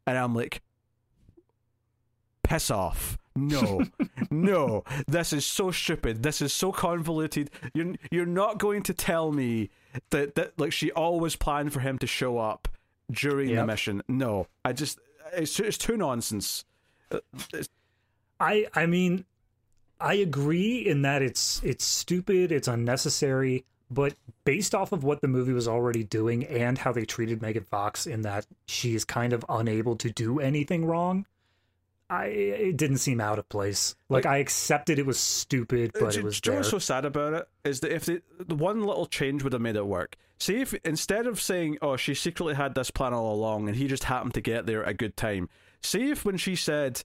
And 0.06 0.19
I'm 0.19 0.35
like, 0.35 0.61
piss 2.43 2.70
off. 2.70 3.19
No, 3.36 3.82
no, 4.31 4.85
this 5.09 5.32
is 5.32 5.44
so 5.44 5.70
stupid. 5.73 6.23
This 6.23 6.40
is 6.40 6.52
so 6.52 6.70
convoluted. 6.70 7.51
You're 7.73 7.94
you're 8.11 8.27
not 8.27 8.59
going 8.59 8.82
to 8.85 8.94
tell 8.94 9.32
me 9.32 9.70
that 10.11 10.36
that 10.36 10.59
like 10.59 10.73
she 10.73 10.93
always 10.93 11.35
planned 11.35 11.73
for 11.73 11.81
him 11.81 11.98
to 11.98 12.06
show 12.06 12.39
up 12.39 12.69
during 13.11 13.48
the 13.62 13.66
mission. 13.66 14.02
No, 14.06 14.47
I 14.65 14.73
just 14.73 15.01
it's 15.32 15.59
it's 15.59 15.78
too 15.78 15.97
nonsense. 15.97 16.65
It's- 17.11 17.69
I 18.40 18.66
I 18.74 18.86
mean 18.86 19.24
I 20.01 20.15
agree 20.15 20.78
in 20.78 21.02
that 21.02 21.23
it's 21.23 21.61
it's 21.65 21.85
stupid, 21.85 22.52
it's 22.52 22.69
unnecessary, 22.69 23.65
but 23.95 24.15
based 24.45 24.75
off 24.75 24.93
of 24.93 25.05
what 25.05 25.21
the 25.21 25.29
movie 25.29 25.53
was 25.53 25.66
already 25.69 26.03
doing 26.05 26.45
and 26.45 26.77
how 26.79 26.93
they 26.93 27.05
treated 27.05 27.41
Megan 27.41 27.65
Fox 27.65 28.07
in 28.07 28.23
that 28.23 28.47
she 28.66 28.95
is 28.95 29.05
kind 29.05 29.33
of 29.33 29.45
unable 29.49 29.97
to 29.97 30.11
do 30.11 30.41
anything 30.41 30.85
wrong, 30.85 31.27
I 32.11 32.27
it 32.27 32.77
didn't 32.77 32.99
seem 32.99 33.21
out 33.21 33.39
of 33.39 33.49
place. 33.49 33.95
Like, 34.11 34.27
I 34.27 34.37
accepted 34.39 34.99
it 34.99 35.07
was 35.07 35.19
stupid, 35.19 35.93
but 35.99 36.12
do- 36.12 36.19
it 36.19 36.25
was 36.25 36.41
do 36.41 36.51
you 36.51 36.53
know 36.53 36.55
there. 36.57 36.61
what's 36.61 36.71
so 36.71 36.79
sad 36.79 37.05
about 37.07 37.33
it 37.35 37.49
is 37.65 37.81
that 37.81 37.93
if 37.93 38.05
the, 38.05 38.21
the 38.39 38.55
one 38.55 38.83
little 38.85 39.07
change 39.07 39.43
would 39.43 39.53
have 39.55 39.62
made 39.62 39.77
it 39.77 39.87
work. 39.87 40.16
See 40.39 40.61
if 40.61 40.75
instead 40.85 41.27
of 41.27 41.41
saying, 41.41 41.79
"Oh, 41.81 41.97
she 41.97 42.12
secretly 42.15 42.55
had 42.55 42.75
this 42.75 42.91
plan 42.91 43.15
all 43.15 43.33
along," 43.35 43.69
and 43.69 43.77
he 43.77 43.87
just 43.87 44.05
happened 44.05 44.35
to 44.35 44.41
get 44.41 44.66
there 44.66 44.83
at 44.85 44.91
a 44.91 44.95
good 44.95 45.16
time. 45.16 45.49
See 45.83 46.11
if 46.11 46.25
when 46.25 46.37
she 46.37 46.57
said, 46.57 47.03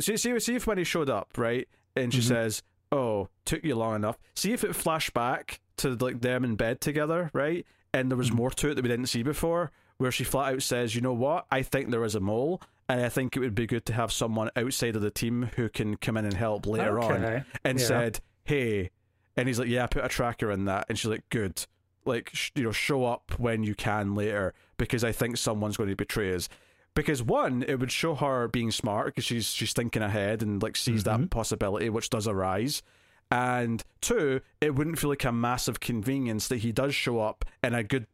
"See, 0.00 0.16
see, 0.16 0.38
see 0.40 0.54
if 0.56 0.66
when 0.66 0.78
he 0.78 0.84
showed 0.84 1.10
up, 1.10 1.36
right?" 1.36 1.68
And 1.94 2.12
she 2.14 2.20
Mhm. 2.20 2.24
says, 2.28 2.62
"Oh, 2.92 3.28
took 3.44 3.64
you 3.64 3.74
long 3.74 3.96
enough." 3.96 4.18
See 4.34 4.52
if 4.52 4.64
it 4.64 4.74
flashed 4.76 5.12
back 5.14 5.60
to 5.78 5.90
like 5.96 6.20
them 6.20 6.44
in 6.44 6.56
bed 6.56 6.80
together, 6.80 7.30
right? 7.32 7.66
And 7.92 8.10
there 8.10 8.18
was 8.18 8.30
Mhm. 8.30 8.34
more 8.34 8.50
to 8.50 8.70
it 8.70 8.74
that 8.74 8.82
we 8.82 8.88
didn't 8.88 9.06
see 9.06 9.22
before, 9.22 9.70
where 9.98 10.12
she 10.12 10.24
flat 10.24 10.54
out 10.54 10.62
says, 10.62 10.94
"You 10.94 11.00
know 11.00 11.12
what? 11.12 11.46
I 11.50 11.62
think 11.62 11.90
there 11.90 12.04
is 12.04 12.14
a 12.14 12.20
mole." 12.20 12.60
And 12.88 13.00
I 13.00 13.08
think 13.08 13.36
it 13.36 13.40
would 13.40 13.54
be 13.54 13.66
good 13.66 13.84
to 13.86 13.92
have 13.92 14.10
someone 14.10 14.50
outside 14.56 14.96
of 14.96 15.02
the 15.02 15.10
team 15.12 15.50
who 15.56 15.68
can 15.68 15.96
come 15.96 16.16
in 16.16 16.24
and 16.24 16.34
help 16.34 16.66
later 16.66 16.98
on 16.98 17.44
and 17.64 17.78
Yeah. 17.78 17.86
said, 17.86 18.20
"Hey," 18.44 18.90
and 19.36 19.46
he's 19.48 19.58
like, 19.60 19.68
"Yeah, 19.68 19.84
I 19.84 19.86
put 19.86 20.04
a 20.04 20.08
tracker 20.08 20.50
in 20.50 20.64
that," 20.64 20.86
and 20.88 20.98
she's 20.98 21.08
like, 21.10 21.28
"Good, 21.30 21.66
like 22.04 22.30
sh- 22.32 22.50
you 22.56 22.64
know, 22.64 22.72
show 22.72 23.04
up 23.04 23.38
when 23.38 23.62
you 23.62 23.74
can 23.76 24.14
later 24.16 24.54
because 24.76 25.04
I 25.04 25.12
think 25.12 25.36
someone's 25.36 25.76
going 25.76 25.88
to 25.90 25.94
betray 25.96 26.34
us." 26.34 26.48
Because 26.94 27.22
one, 27.22 27.62
it 27.66 27.76
would 27.76 27.92
show 27.92 28.14
her 28.16 28.48
being 28.48 28.70
smart 28.70 29.06
because 29.06 29.24
she's 29.24 29.46
she's 29.50 29.72
thinking 29.72 30.02
ahead 30.02 30.42
and 30.42 30.62
like 30.62 30.76
sees 30.76 31.04
that 31.04 31.30
possibility 31.30 31.88
which 31.90 32.10
does 32.10 32.26
arise. 32.26 32.82
And 33.30 33.82
two, 34.00 34.40
it 34.60 34.74
wouldn't 34.74 34.98
feel 34.98 35.10
like 35.10 35.24
a 35.24 35.30
massive 35.32 35.78
convenience 35.78 36.48
that 36.48 36.58
he 36.58 36.72
does 36.72 36.94
show 36.94 37.20
up 37.20 37.44
in 37.62 37.74
a 37.74 37.84
good 37.84 38.06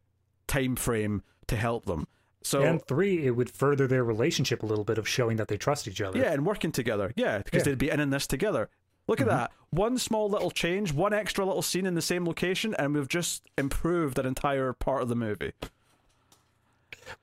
time 0.47 0.75
frame 0.75 1.23
to 1.47 1.55
help 1.55 1.85
them. 1.85 2.07
So 2.43 2.61
and 2.61 2.81
three, 2.85 3.25
it 3.25 3.31
would 3.31 3.49
further 3.49 3.87
their 3.87 4.03
relationship 4.03 4.61
a 4.63 4.65
little 4.67 4.85
bit 4.85 4.97
of 4.99 5.07
showing 5.07 5.37
that 5.37 5.47
they 5.47 5.57
trust 5.57 5.87
each 5.87 6.01
other. 6.01 6.19
yeah, 6.19 6.31
and 6.31 6.45
working 6.45 6.71
together. 6.71 7.11
Yeah, 7.15 7.39
because 7.39 7.51
Yeah. 7.51 7.59
Mm-hmm. 7.61 7.69
they'd 7.71 7.77
be 7.79 7.89
in 7.89 7.99
in 7.99 8.09
this 8.11 8.27
together. 8.27 8.69
Look 9.07 9.21
at 9.21 9.27
that. 9.27 9.51
One 9.69 9.97
small 9.97 10.29
little 10.29 10.51
change, 10.51 10.93
one 10.93 11.13
extra 11.13 11.45
little 11.45 11.61
scene 11.61 11.85
in 11.85 11.95
the 11.95 12.01
same 12.01 12.25
location, 12.25 12.75
and 12.77 12.93
we've 12.93 13.07
just 13.07 13.41
improved 13.57 14.19
an 14.19 14.25
entire 14.25 14.71
part 14.73 15.01
of 15.01 15.07
the 15.09 15.15
movie. 15.15 15.53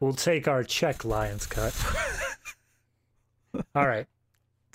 We'll 0.00 0.12
take 0.14 0.48
our 0.48 0.64
check, 0.64 0.98
Lionsgate. 0.98 1.74
All 3.74 3.86
right. 3.86 4.06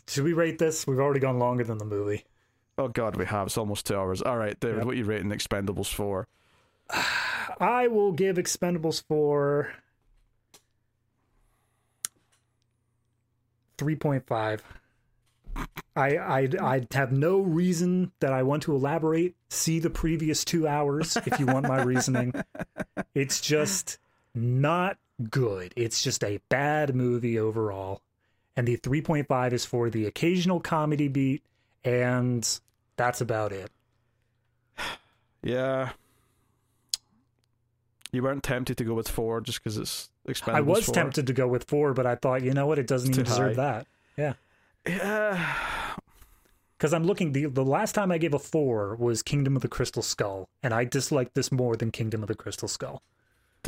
Should 0.08 0.24
we 0.24 0.34
rate 0.34 0.58
this? 0.60 0.88
We've 0.88 1.00
already 1.00 1.20
gone 1.20 1.38
longer 1.40 1.64
than 1.64 1.78
the 1.78 1.86
movie. 1.86 2.26
Oh 2.78 2.88
god, 2.88 3.16
we 3.18 3.26
have. 3.26 3.48
It's 3.48 3.58
almost 3.58 3.86
two 3.86 3.96
hours. 3.96 4.22
All 4.22 4.38
right, 4.38 4.58
David, 4.60 4.78
Yep. 4.78 4.86
what 4.86 4.96
are 4.96 4.98
you 4.98 5.06
rating 5.06 5.30
Expendables 5.32 5.94
for? 5.94 6.28
I 7.60 7.88
will 7.88 8.12
give 8.14 8.38
Expendables 8.38 9.04
4 9.08 9.72
3.5. 13.78 14.60
I, 15.96 16.18
I 16.18 16.50
I 16.62 16.88
have 16.94 17.12
no 17.12 17.40
reason 17.42 18.12
that 18.20 18.32
I 18.32 18.44
want 18.44 18.64
to 18.64 18.76
elaborate. 18.76 19.36
See 19.50 19.80
the 19.80 19.90
previous 19.90 20.46
two 20.46 20.68
hours 20.68 21.18
if 21.18 21.40
you 21.40 21.46
want 21.46 21.68
my 21.68 21.82
reasoning. 21.84 22.34
It's 23.16 23.42
just 23.42 23.98
not 24.34 24.98
good. 25.30 25.74
It's 25.76 26.02
just 26.04 26.24
a 26.24 26.40
bad 26.50 26.96
movie 26.96 27.40
overall. 27.40 28.02
And 28.56 28.68
the 28.68 28.78
3.5 28.78 29.54
is 29.54 29.66
for 29.66 29.90
the 29.90 30.06
occasional 30.06 30.60
comedy 30.60 31.08
beat, 31.08 31.44
and 31.84 32.48
that's 32.98 33.22
about 33.22 33.52
it. 33.52 33.72
Yeah. 35.42 35.92
You 38.12 38.24
weren't 38.24 38.44
tempted 38.44 38.78
to 38.78 38.84
go 38.84 38.94
with 38.94 39.08
four 39.08 39.40
just 39.40 39.64
because 39.64 39.78
it's 39.78 40.10
Expendables. 40.28 40.56
I 40.56 40.62
was 40.62 40.86
4? 40.86 40.94
tempted 40.94 41.28
to 41.28 41.34
go 41.34 41.48
with 41.48 41.64
four, 41.64 41.94
but 41.94 42.06
I 42.06 42.16
thought, 42.16 42.42
you 42.44 42.54
know 42.54 42.68
what, 42.68 42.78
it 42.78 42.88
doesn't 42.88 43.12
even 43.12 43.24
deserve 43.24 43.56
high. 43.56 43.62
that. 43.62 43.88
Yeah. 44.18 44.34
Yeah. 44.88 45.56
Because 46.78 46.94
I'm 46.94 47.04
looking 47.04 47.34
the 47.34 47.46
the 47.46 47.64
last 47.66 47.94
time 47.94 48.10
I 48.10 48.18
gave 48.18 48.34
a 48.34 48.40
four 48.40 48.96
was 48.96 49.22
Kingdom 49.22 49.58
of 49.58 49.62
the 49.62 49.68
Crystal 49.68 50.02
Skull, 50.02 50.48
and 50.64 50.74
I 50.74 50.86
disliked 50.86 51.36
this 51.36 51.52
more 51.52 51.76
than 51.76 51.92
Kingdom 51.92 52.22
of 52.22 52.28
the 52.30 52.36
Crystal 52.36 52.70
Skull. 52.70 53.02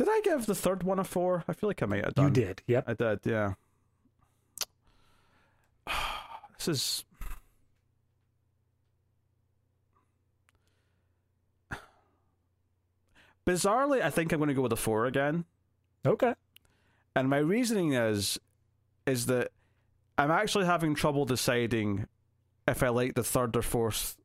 Did 0.02 0.10
I 0.10 0.20
give 0.24 0.46
the 0.46 0.54
third 0.56 0.82
one 0.82 0.98
a 0.98 1.04
four? 1.04 1.44
I 1.46 1.52
feel 1.52 1.68
like 1.68 1.80
I 1.80 1.86
might 1.86 2.04
have 2.04 2.14
done. 2.14 2.24
You 2.24 2.32
did, 2.32 2.60
yep. 2.66 2.82
I 2.88 2.94
did, 2.94 3.20
yeah. 3.24 3.54
This 6.58 6.66
is. 6.66 7.04
Bizarrely, 13.46 14.02
I 14.02 14.10
think 14.10 14.32
I'm 14.32 14.40
going 14.40 14.48
to 14.48 14.54
go 14.54 14.62
with 14.62 14.72
a 14.72 14.76
four 14.76 15.06
again. 15.06 15.44
Okay. 16.04 16.34
And 17.14 17.30
my 17.30 17.38
reasoning 17.38 17.92
is 17.92 18.40
is 19.06 19.26
that 19.26 19.52
I'm 20.18 20.32
actually 20.32 20.64
having 20.64 20.96
trouble 20.96 21.26
deciding 21.26 22.08
if 22.66 22.82
I 22.82 22.88
like 22.88 23.14
the 23.14 23.22
third 23.22 23.54
or 23.56 23.62
fourth 23.62 24.16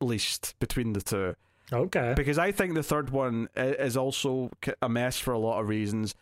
least 0.00 0.54
between 0.60 0.92
the 0.92 1.02
two 1.02 1.34
Okay. 1.74 2.14
because 2.16 2.38
I 2.38 2.52
think 2.52 2.74
the 2.74 2.82
third 2.82 3.10
one 3.10 3.48
is 3.56 3.96
also 3.96 4.50
a 4.82 4.88
mess 4.88 5.18
for 5.18 5.32
a 5.32 5.38
lot 5.38 5.60
of 5.60 5.68
reasons. 5.68 6.14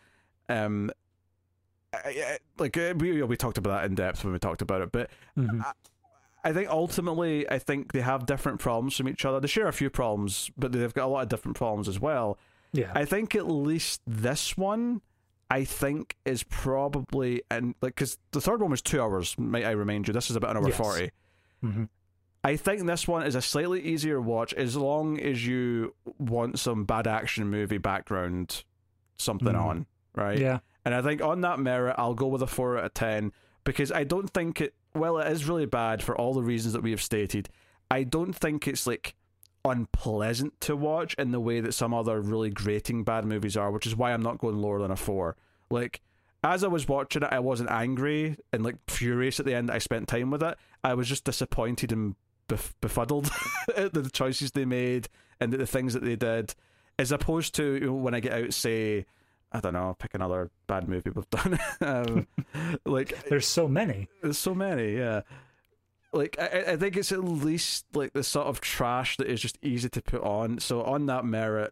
Um, 0.49 0.91
I, 1.93 1.97
I, 2.07 2.37
like 2.57 2.75
uh, 2.77 2.93
we 2.97 3.21
we 3.23 3.37
talked 3.37 3.57
about 3.57 3.81
that 3.81 3.85
in 3.85 3.95
depth 3.95 4.23
when 4.23 4.33
we 4.33 4.39
talked 4.39 4.61
about 4.61 4.81
it, 4.81 4.91
but 4.91 5.09
Mhm. 5.37 5.63
I 6.43 6.51
think 6.51 6.69
ultimately 6.69 7.49
I 7.49 7.59
think 7.59 7.93
they 7.93 8.01
have 8.01 8.25
different 8.25 8.59
problems 8.59 8.97
from 8.97 9.07
each 9.07 9.23
other. 9.25 9.39
They 9.39 9.47
share 9.47 9.67
a 9.67 9.73
few 9.73 9.89
problems, 9.89 10.51
but 10.57 10.71
they've 10.71 10.93
got 10.93 11.05
a 11.05 11.07
lot 11.07 11.21
of 11.23 11.29
different 11.29 11.55
problems 11.55 11.87
as 11.87 11.99
well. 11.99 12.37
Yeah. 12.73 12.91
I 12.95 13.05
think 13.05 13.35
at 13.35 13.47
least 13.47 14.01
this 14.07 14.57
one, 14.57 15.01
I 15.51 15.63
think 15.63 16.15
is 16.25 16.43
probably 16.43 17.43
and 17.51 17.75
like 17.81 17.95
because 17.95 18.17
the 18.31 18.41
third 18.41 18.59
one 18.61 18.71
was 18.71 18.81
two 18.81 18.99
hours. 19.01 19.37
Might 19.37 19.63
I 19.65 19.71
remind 19.71 20.07
you? 20.07 20.13
This 20.13 20.29
is 20.31 20.35
about 20.35 20.51
an 20.57 20.63
hour 20.63 20.67
Yes. 20.69 20.77
forty. 20.77 21.11
Mhm. 21.63 21.87
I 22.43 22.55
think 22.57 22.85
this 22.85 23.07
one 23.07 23.25
is 23.25 23.35
a 23.35 23.41
slightly 23.41 23.81
easier 23.81 24.19
watch 24.19 24.53
as 24.53 24.75
long 24.75 25.19
as 25.19 25.45
you 25.47 25.95
want 26.19 26.59
some 26.59 26.83
bad 26.83 27.07
action 27.07 27.49
movie 27.49 27.77
background, 27.77 28.63
something 29.17 29.53
Mhm. 29.53 29.61
on 29.63 29.85
right. 30.15 30.37
Yeah. 30.39 30.59
And 30.85 30.93
I 30.93 31.01
think 31.01 31.21
on 31.21 31.41
that 31.41 31.59
merit, 31.59 31.95
I'll 31.97 32.13
go 32.13 32.27
with 32.27 32.41
a 32.41 32.47
four 32.47 32.77
out 32.77 32.83
of 32.85 32.93
ten 32.93 33.31
because 33.63 33.91
I 33.91 34.03
don't 34.03 34.29
think 34.29 34.59
it. 34.59 34.73
Well, 34.93 35.17
it 35.19 35.31
is 35.31 35.47
really 35.47 35.65
bad 35.65 36.03
for 36.03 36.15
all 36.17 36.33
the 36.33 36.43
reasons 36.43 36.73
that 36.73 36.83
we 36.83 36.91
have 36.91 37.01
stated. 37.01 37.49
I 37.89 38.03
don't 38.03 38.33
think 38.33 38.67
it's 38.67 38.85
like 38.85 39.15
unpleasant 39.65 40.59
to 40.61 40.75
watch 40.75 41.13
in 41.15 41.31
the 41.31 41.39
way 41.39 41.61
that 41.61 41.73
some 41.73 41.93
other 41.93 42.19
really 42.21 42.49
grating 42.49 43.03
bad 43.03 43.25
movies 43.25 43.55
are, 43.55 43.71
which 43.71 43.87
is 43.87 43.95
why 43.95 44.11
I'm 44.13 44.21
not 44.21 44.37
going 44.39 44.57
lower 44.57 44.79
than 44.79 44.91
a 44.91 44.95
four. 44.97 45.35
Like 45.71 46.01
as 46.43 46.63
I 46.63 46.67
was 46.67 46.87
watching 46.87 47.23
it, 47.23 47.29
I 47.31 47.39
wasn't 47.39 47.71
angry 47.71 48.37
and 48.51 48.63
like 48.63 48.75
furious 48.89 49.39
at 49.39 49.45
the 49.45 49.53
end. 49.55 49.71
I 49.71 49.77
spent 49.77 50.09
time 50.09 50.29
with 50.29 50.43
it. 50.43 50.57
I 50.83 50.93
was 50.93 51.07
just 51.07 51.23
disappointed 51.23 51.91
and 51.93 52.15
bef- 52.47 52.73
befuddled 52.81 53.29
at 53.75 53.93
the 53.93 54.09
choices 54.09 54.51
they 54.51 54.65
made 54.65 55.07
and 55.39 55.51
the 55.53 55.65
things 55.65 55.93
that 55.93 56.03
they 56.03 56.15
did, 56.15 56.53
as 56.99 57.11
opposed 57.11 57.55
to 57.55 57.73
you 57.75 57.79
know, 57.87 57.93
when 57.93 58.13
I 58.13 58.19
get 58.19 58.33
out, 58.33 58.53
say. 58.53 59.05
I 59.55 59.59
don't 59.59 59.73
know. 59.73 59.95
Pick 59.99 60.15
another 60.15 60.49
bad 60.65 60.89
movie 60.89 61.11
we've 61.11 61.29
done. 61.29 61.59
um, 61.81 62.27
like 62.87 63.23
There's 63.29 63.45
so 63.45 63.67
many. 63.67 64.07
there's 64.23 64.39
so 64.39 64.55
many, 64.55 64.95
yeah. 64.97 65.21
Like 66.11 66.37
I, 66.39 66.45
I- 66.47 66.71
I 66.71 66.77
think 66.77 66.97
it's 66.97 67.11
at 67.11 67.23
least 67.23 67.85
like 67.93 68.13
the 68.13 68.23
sort 68.23 68.47
of 68.47 68.61
trash 68.61 69.17
that 69.17 69.27
is 69.27 69.39
just 69.39 69.59
easy 69.61 69.89
to 69.89 70.01
put 70.01 70.23
on. 70.23 70.57
So 70.59 70.81
on 70.81 71.05
that 71.05 71.23
merit, 71.25 71.71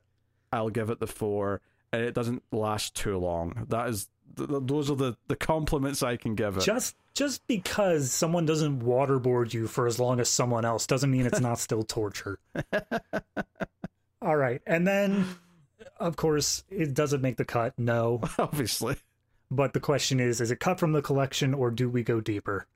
I'll 0.53 0.69
give 0.69 0.91
it 0.91 0.99
the 0.99 1.07
four, 1.07 1.61
and 1.91 2.03
it 2.03 2.13
doesn't 2.13 2.43
last 2.51 2.95
too 2.95 3.17
long. 3.17 3.65
That 3.69 3.89
is, 3.89 4.09
th- 4.35 4.49
th- 4.49 4.61
those 4.65 4.89
are 4.89 4.95
the 4.95 5.17
the 5.27 5.35
compliments 5.35 6.03
I 6.03 6.17
can 6.17 6.35
give 6.35 6.57
it. 6.57 6.61
Just 6.61 6.95
just 7.13 7.45
because 7.47 8.11
someone 8.11 8.45
doesn't 8.45 8.81
waterboard 8.81 9.53
you 9.53 9.67
for 9.67 9.87
as 9.87 9.99
long 9.99 10.19
as 10.19 10.29
someone 10.29 10.65
else 10.65 10.87
doesn't 10.87 11.11
mean 11.11 11.25
it's 11.25 11.39
not 11.39 11.59
still 11.59 11.83
torture. 11.83 12.39
All 14.21 14.35
right. 14.35 14.61
And 14.65 14.87
then 14.87 15.25
of 15.97 16.15
course, 16.15 16.63
it 16.69 16.93
doesn't 16.93 17.21
make 17.21 17.37
the 17.37 17.45
cut. 17.45 17.77
No. 17.77 18.21
Obviously, 18.39 18.95
But 19.49 19.73
the 19.73 19.79
question 19.79 20.19
is, 20.19 20.41
is 20.41 20.51
it 20.51 20.59
cut 20.59 20.79
from 20.79 20.93
the 20.93 21.01
collection 21.01 21.53
or 21.53 21.71
do 21.71 21.89
we 21.89 22.03
go 22.03 22.21
deeper? 22.21 22.67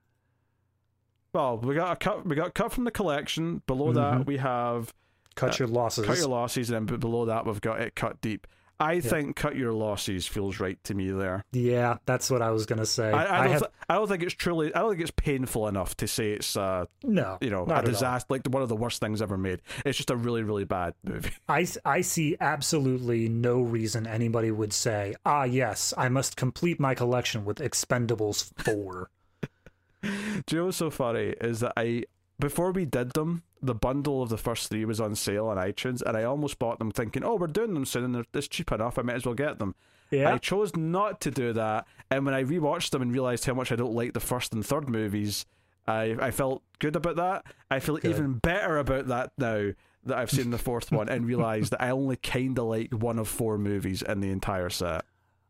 well, 1.33 1.57
we 1.57 1.75
got 1.75 1.91
a 1.91 1.95
cut. 1.97 2.25
We 2.25 2.35
got 2.35 2.53
cut 2.53 2.71
from 2.71 2.85
the 2.85 2.91
collection. 2.91 3.61
Below 3.67 3.91
that, 3.93 4.13
mm-hmm. 4.13 4.23
we 4.23 4.37
have 4.37 4.93
Cut 5.35 5.59
your 5.59 5.67
losses. 5.67 6.05
cut 6.05 6.17
your 6.17 6.29
losses, 6.29 6.69
and 6.69 6.87
then 6.87 6.97
below 6.97 7.25
that, 7.25 7.45
we've 7.45 7.59
got 7.59 7.81
it 7.81 7.93
cut 7.93 8.21
deep. 8.21 8.47
I 8.79 8.99
think 8.99 9.35
cut 9.35 9.55
your 9.55 9.71
losses 9.73 10.27
feels 10.27 10.59
right 10.59 10.81
to 10.83 10.93
me 10.93 11.11
there. 11.11 11.45
yeah, 11.51 11.97
that's 12.05 12.29
what 12.29 12.41
I 12.41 12.51
was 12.51 12.65
gonna 12.65 12.85
say. 12.85 13.11
I, 13.11 13.23
I, 13.23 13.39
I 13.39 13.43
don't 13.43 13.51
have 13.51 13.61
thi- 13.61 13.67
I 13.89 13.95
don't 13.95 14.07
think 14.07 14.23
it's 14.23 14.33
truly. 14.33 14.73
I 14.73 14.79
don't 14.79 14.91
think 14.91 15.01
it's 15.01 15.11
painful 15.11 15.67
enough 15.67 15.95
to 15.97 16.07
say 16.07 16.31
it's 16.31 16.57
uh, 16.57 16.85
no, 17.03 17.37
you 17.41 17.49
know 17.49 17.65
a 17.65 17.83
disaster, 17.83 18.27
like 18.29 18.45
one 18.47 18.63
of 18.63 18.69
the 18.69 18.75
worst 18.75 18.99
things 18.99 19.21
ever 19.21 19.37
made. 19.37 19.61
It's 19.85 19.97
just 19.97 20.09
a 20.09 20.15
really 20.15 20.43
really 20.43 20.65
bad 20.65 20.93
movie. 21.03 21.31
I 21.47 21.67
I 21.85 22.01
see 22.01 22.35
absolutely 22.41 23.29
no 23.29 23.61
reason 23.61 24.07
anybody 24.07 24.51
would 24.51 24.73
say, 24.73 25.15
ah, 25.25 25.43
yes, 25.43 25.93
I 25.97 26.09
must 26.09 26.35
complete 26.35 26.79
my 26.79 26.95
collection 26.95 27.45
with 27.45 27.57
Expendables 27.57 28.51
4. 28.63 29.09
Do 30.01 30.09
you 30.51 30.57
know 30.59 30.65
what's 30.65 30.77
so 30.77 30.89
funny 30.89 31.33
is 31.41 31.61
that 31.61 31.73
I 31.77 32.03
before 32.39 32.71
we 32.71 32.85
did 32.85 33.11
them, 33.13 33.43
the 33.65 33.75
bundle 33.75 34.21
of 34.21 34.29
the 34.29 34.37
first 34.37 34.69
three 34.69 34.85
was 34.85 34.99
on 34.99 35.15
sale 35.15 35.47
on 35.47 35.57
iTunes, 35.57 36.01
and 36.01 36.15
I 36.15 36.23
almost 36.23 36.59
bought 36.59 36.79
them 36.79 36.91
thinking, 36.91 37.23
oh, 37.23 37.35
we're 37.35 37.47
doing 37.47 37.73
them 37.73 37.85
soon, 37.85 38.03
and 38.03 38.15
they're 38.15 38.25
it's 38.33 38.47
cheap 38.47 38.71
enough. 38.71 38.97
I 38.97 39.01
might 39.01 39.15
as 39.15 39.25
well 39.25 39.35
get 39.35 39.59
them. 39.59 39.75
Yeah. 40.11 40.33
I 40.33 40.37
chose 40.37 40.75
not 40.75 41.21
to 41.21 41.31
do 41.31 41.53
that, 41.53 41.87
and 42.09 42.25
when 42.25 42.35
I 42.35 42.43
rewatched 42.43 42.91
them 42.91 43.01
and 43.01 43.11
realized 43.11 43.45
how 43.45 43.53
much 43.53 43.71
I 43.71 43.75
don't 43.75 43.95
like 43.95 44.13
the 44.13 44.19
first 44.19 44.53
and 44.53 44.65
third 44.65 44.89
movies, 44.89 45.45
I 45.87 46.15
I 46.19 46.31
felt 46.31 46.63
good 46.79 46.95
about 46.95 47.15
that. 47.17 47.45
I 47.69 47.79
feel 47.79 47.97
Good. 47.97 48.11
even 48.11 48.33
better 48.33 48.77
about 48.77 49.07
that 49.07 49.31
now 49.37 49.71
that 50.05 50.17
I've 50.17 50.31
seen 50.31 50.51
the 50.51 50.57
fourth 50.57 50.91
one 50.91 51.09
and 51.09 51.25
realized 51.25 51.71
that 51.71 51.81
I 51.81 51.89
only 51.89 52.15
kind 52.15 52.57
of 52.59 52.65
like 52.65 52.93
one 52.93 53.17
of 53.17 53.27
four 53.27 53.57
movies 53.57 54.01
in 54.03 54.19
the 54.19 54.29
entire 54.29 54.69
set. 54.69 55.03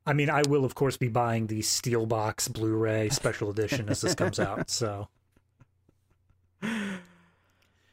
I 0.05 0.13
mean, 0.13 0.29
I 0.29 0.43
will, 0.47 0.63
of 0.65 0.75
course, 0.75 0.97
be 0.97 1.07
buying 1.07 1.47
the 1.47 1.59
Steelbox 1.59 2.53
Blu 2.53 2.75
ray 2.75 3.09
special 3.09 3.49
edition 3.49 3.89
as 3.89 4.01
this 4.01 4.15
comes 4.15 4.39
out. 4.39 4.69
So, 4.69 5.09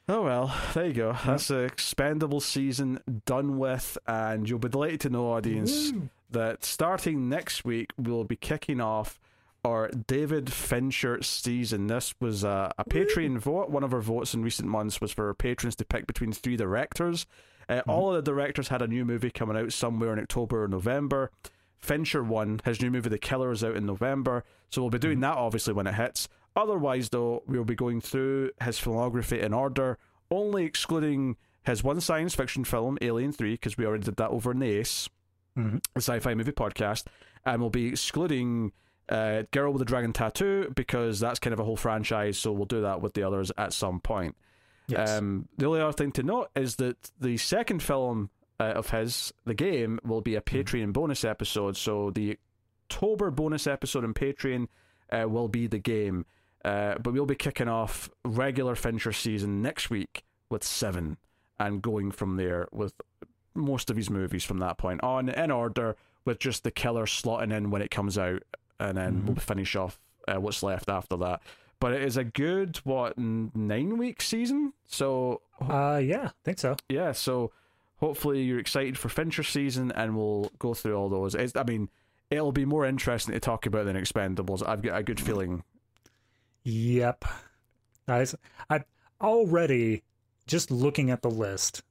Oh 0.08 0.22
well, 0.22 0.54
there 0.74 0.86
you 0.86 0.92
go. 0.92 1.16
That's 1.24 1.48
the 1.48 1.60
expendable 1.60 2.40
season 2.40 3.00
done 3.24 3.58
with, 3.58 3.96
and 4.06 4.48
you'll 4.48 4.58
be 4.58 4.68
delighted 4.68 5.00
to 5.02 5.10
know, 5.10 5.32
audience, 5.32 5.92
that 6.30 6.64
starting 6.64 7.28
next 7.28 7.64
week 7.64 7.90
we'll 7.96 8.24
be 8.24 8.36
kicking 8.36 8.80
off 8.80 9.20
our 9.64 9.88
David 9.88 10.52
Fincher 10.52 11.22
season. 11.22 11.86
This 11.86 12.14
was 12.20 12.42
a, 12.42 12.72
a 12.78 12.84
Patreon 12.84 13.38
vote. 13.38 13.70
One 13.70 13.84
of 13.84 13.94
our 13.94 14.00
votes 14.00 14.34
in 14.34 14.42
recent 14.42 14.68
months 14.68 15.00
was 15.00 15.12
for 15.12 15.32
patrons 15.34 15.76
to 15.76 15.84
pick 15.84 16.06
between 16.06 16.32
three 16.32 16.56
directors. 16.56 17.26
Uh, 17.68 17.82
All 17.86 18.12
of 18.12 18.16
the 18.24 18.28
directors 18.28 18.68
had 18.68 18.82
a 18.82 18.88
new 18.88 19.04
movie 19.04 19.30
coming 19.30 19.56
out 19.56 19.72
somewhere 19.72 20.12
in 20.12 20.18
October 20.18 20.64
or 20.64 20.68
November. 20.68 21.30
Fincher 21.78 22.24
won. 22.24 22.60
his 22.64 22.80
new 22.82 22.90
movie 22.90 23.08
The 23.08 23.18
Killer, 23.18 23.52
is 23.52 23.62
out 23.62 23.76
in 23.76 23.86
November, 23.86 24.42
so 24.68 24.82
we'll 24.82 24.90
be 24.90 24.98
doing 24.98 25.20
that 25.20 25.36
obviously 25.36 25.72
when 25.74 25.86
it 25.86 25.94
hits. 25.94 26.28
Otherwise, 26.54 27.08
though, 27.10 27.42
we'll 27.46 27.64
be 27.64 27.74
going 27.74 28.00
through 28.00 28.50
his 28.62 28.78
filmography 28.78 29.40
in 29.42 29.52
order, 29.54 29.98
only 30.30 30.64
excluding 30.64 31.36
his 31.64 31.82
one 31.82 32.00
science 32.00 32.34
fiction 32.34 32.64
film, 32.64 32.98
Alien 33.00 33.32
3, 33.32 33.52
because 33.54 33.76
we 33.78 33.86
already 33.86 34.04
did 34.04 34.16
that 34.16 34.30
over 34.30 34.50
in 34.52 34.58
the 34.58 34.66
Ace, 34.70 35.08
Mhm. 35.56 35.82
the 35.94 36.00
sci 36.00 36.18
fi 36.18 36.34
movie 36.34 36.52
podcast, 36.52 37.06
and 37.44 37.60
we'll 37.60 37.70
be 37.70 37.86
excluding 37.88 38.72
uh, 39.08 39.42
Girl 39.50 39.72
with 39.72 39.80
the 39.80 39.84
Dragon 39.84 40.12
Tattoo 40.12 40.72
because 40.74 41.20
that's 41.20 41.38
kind 41.40 41.52
of 41.52 41.58
a 41.60 41.64
whole 41.64 41.76
franchise, 41.76 42.38
so 42.38 42.52
we'll 42.52 42.64
do 42.66 42.82
that 42.82 43.02
with 43.02 43.12
the 43.14 43.22
others 43.24 43.50
at 43.58 43.72
some 43.72 44.00
point. 44.00 44.36
Yes. 44.86 45.10
Um, 45.18 45.48
the 45.58 45.66
only 45.66 45.80
other 45.80 45.92
thing 45.92 46.12
to 46.12 46.22
note 46.22 46.50
is 46.54 46.76
that 46.76 47.10
the 47.20 47.36
second 47.36 47.82
film 47.82 48.30
uh, 48.60 48.64
of 48.74 48.90
his, 48.90 49.32
the 49.44 49.54
game, 49.54 49.98
will 50.04 50.20
be 50.20 50.34
a 50.36 50.40
Patreon 50.40 50.92
bonus 50.92 51.24
episode. 51.24 51.76
So 51.76 52.10
the 52.10 52.38
October 52.90 53.30
bonus 53.30 53.66
episode 53.66 54.04
on 54.04 54.14
Patreon 54.14 54.68
uh, 55.10 55.28
will 55.28 55.48
be 55.48 55.66
the 55.66 55.78
game. 55.80 56.24
Uh, 56.64 56.96
but 56.98 57.12
we'll 57.12 57.26
be 57.26 57.34
kicking 57.34 57.68
off 57.68 58.08
regular 58.24 58.74
Fincher 58.74 59.12
season 59.12 59.62
next 59.62 59.90
week 59.90 60.24
with 60.48 60.62
seven 60.62 61.16
and 61.58 61.82
going 61.82 62.10
from 62.10 62.36
there 62.36 62.68
with 62.72 62.94
most 63.54 63.90
of 63.90 63.96
his 63.96 64.08
movies 64.10 64.44
from 64.44 64.58
that 64.58 64.78
point 64.78 65.02
on 65.02 65.28
in 65.28 65.50
order 65.50 65.96
with 66.24 66.38
just 66.38 66.62
the 66.64 66.70
killer 66.70 67.04
slotting 67.04 67.52
in 67.52 67.70
when 67.70 67.82
it 67.82 67.90
comes 67.90 68.16
out. 68.16 68.42
And 68.78 68.96
then 68.96 69.26
we'll 69.26 69.36
finish 69.36 69.76
off 69.76 69.98
uh, 70.28 70.40
what's 70.40 70.62
left 70.62 70.88
after 70.88 71.16
that. 71.18 71.42
But 71.80 71.94
it 71.94 72.02
is 72.02 72.16
a 72.16 72.24
good 72.24 72.76
what 72.84 73.18
nine 73.18 73.98
week 73.98 74.22
season? 74.22 74.72
So 74.86 75.42
uh, 75.60 76.00
yeah, 76.02 76.26
I 76.26 76.32
think 76.44 76.58
so. 76.58 76.76
yeah 76.88 77.12
so 77.12 77.52
hopefully 77.96 78.42
you're 78.42 78.58
excited 78.58 78.98
for 78.98 79.08
fincher 79.08 79.42
season 79.42 79.92
and 79.92 80.16
we'll 80.16 80.50
go 80.58 80.74
through 80.74 80.94
all 80.94 81.08
those. 81.08 81.34
It's, 81.34 81.56
i 81.56 81.64
mean 81.64 81.88
it'll 82.30 82.52
be 82.52 82.64
more 82.64 82.86
interesting 82.86 83.34
to 83.34 83.40
talk 83.40 83.66
about 83.66 83.84
than 83.84 83.96
expendables. 83.96 84.66
I've 84.66 84.82
got 84.82 84.98
a 84.98 85.02
good 85.02 85.20
feeling 85.20 85.64
Yep. 86.64 87.24
I, 88.08 88.26
I 88.70 88.84
already 89.20 90.02
just 90.46 90.70
looking 90.70 91.10
at 91.10 91.22
the 91.22 91.30
list, 91.30 91.82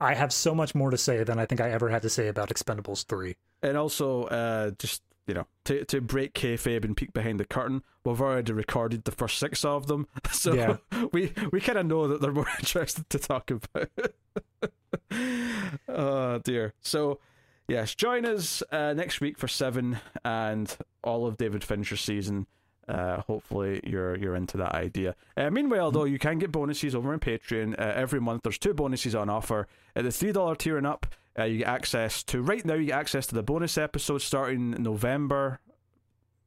I 0.00 0.14
have 0.14 0.32
so 0.32 0.54
much 0.54 0.74
more 0.74 0.90
to 0.90 0.98
say 0.98 1.22
than 1.24 1.38
I 1.38 1.46
think 1.46 1.60
I 1.60 1.70
ever 1.70 1.88
had 1.88 2.02
to 2.02 2.10
say 2.10 2.28
about 2.28 2.48
Expendables 2.50 3.04
three. 3.06 3.36
and 3.62 3.76
also 3.76 4.24
uh 4.24 4.70
just 4.78 5.02
you 5.26 5.34
know 5.34 5.46
to 5.64 5.84
to 5.86 6.00
break 6.00 6.32
kayfabe 6.34 6.84
and 6.84 6.96
peek 6.96 7.12
behind 7.12 7.38
the 7.38 7.44
curtain 7.44 7.82
we've 8.04 8.20
already 8.20 8.52
recorded 8.52 9.04
the 9.04 9.10
first 9.12 9.38
six 9.38 9.62
of 9.64 9.86
them 9.86 10.06
so 10.32 10.54
Yeah. 10.54 10.76
we 11.12 11.32
we 11.52 11.60
kind 11.60 11.78
of 11.78 11.84
know 11.86 12.08
that 12.08 12.20
they're 12.22 12.32
more 12.32 12.46
interested 12.58 13.08
to 13.10 13.18
talk 13.18 13.50
about 13.50 13.90
oh 15.88 16.38
dear 16.44 16.72
so 16.80 17.18
yes 17.66 17.94
join 17.94 18.24
us 18.24 18.62
uh, 18.72 18.92
next 18.94 19.20
week 19.20 19.36
for 19.38 19.48
seven 19.48 19.98
and 20.24 20.76
all 21.04 21.26
of 21.26 21.36
david 21.36 21.62
fincher's 21.64 22.00
season 22.00 22.46
uh, 22.88 23.22
hopefully 23.22 23.80
you're 23.84 24.16
you're 24.16 24.34
into 24.34 24.56
that 24.56 24.74
idea. 24.74 25.14
Uh, 25.36 25.50
meanwhile, 25.50 25.90
though, 25.90 26.04
you 26.04 26.18
can 26.18 26.38
get 26.38 26.50
bonuses 26.50 26.94
over 26.94 27.12
on 27.12 27.20
Patreon 27.20 27.78
uh, 27.78 27.92
every 27.94 28.20
month. 28.20 28.42
There's 28.42 28.58
two 28.58 28.74
bonuses 28.74 29.14
on 29.14 29.28
offer. 29.28 29.66
At 29.94 30.04
the 30.04 30.12
three 30.12 30.32
dollar 30.32 30.54
tier 30.54 30.78
and 30.78 30.86
up, 30.86 31.06
uh, 31.38 31.44
you 31.44 31.58
get 31.58 31.68
access 31.68 32.22
to 32.24 32.42
right 32.42 32.64
now. 32.64 32.74
You 32.74 32.86
get 32.86 32.98
access 32.98 33.26
to 33.28 33.34
the 33.34 33.42
bonus 33.42 33.76
episodes 33.76 34.24
starting 34.24 34.70
November 34.70 35.60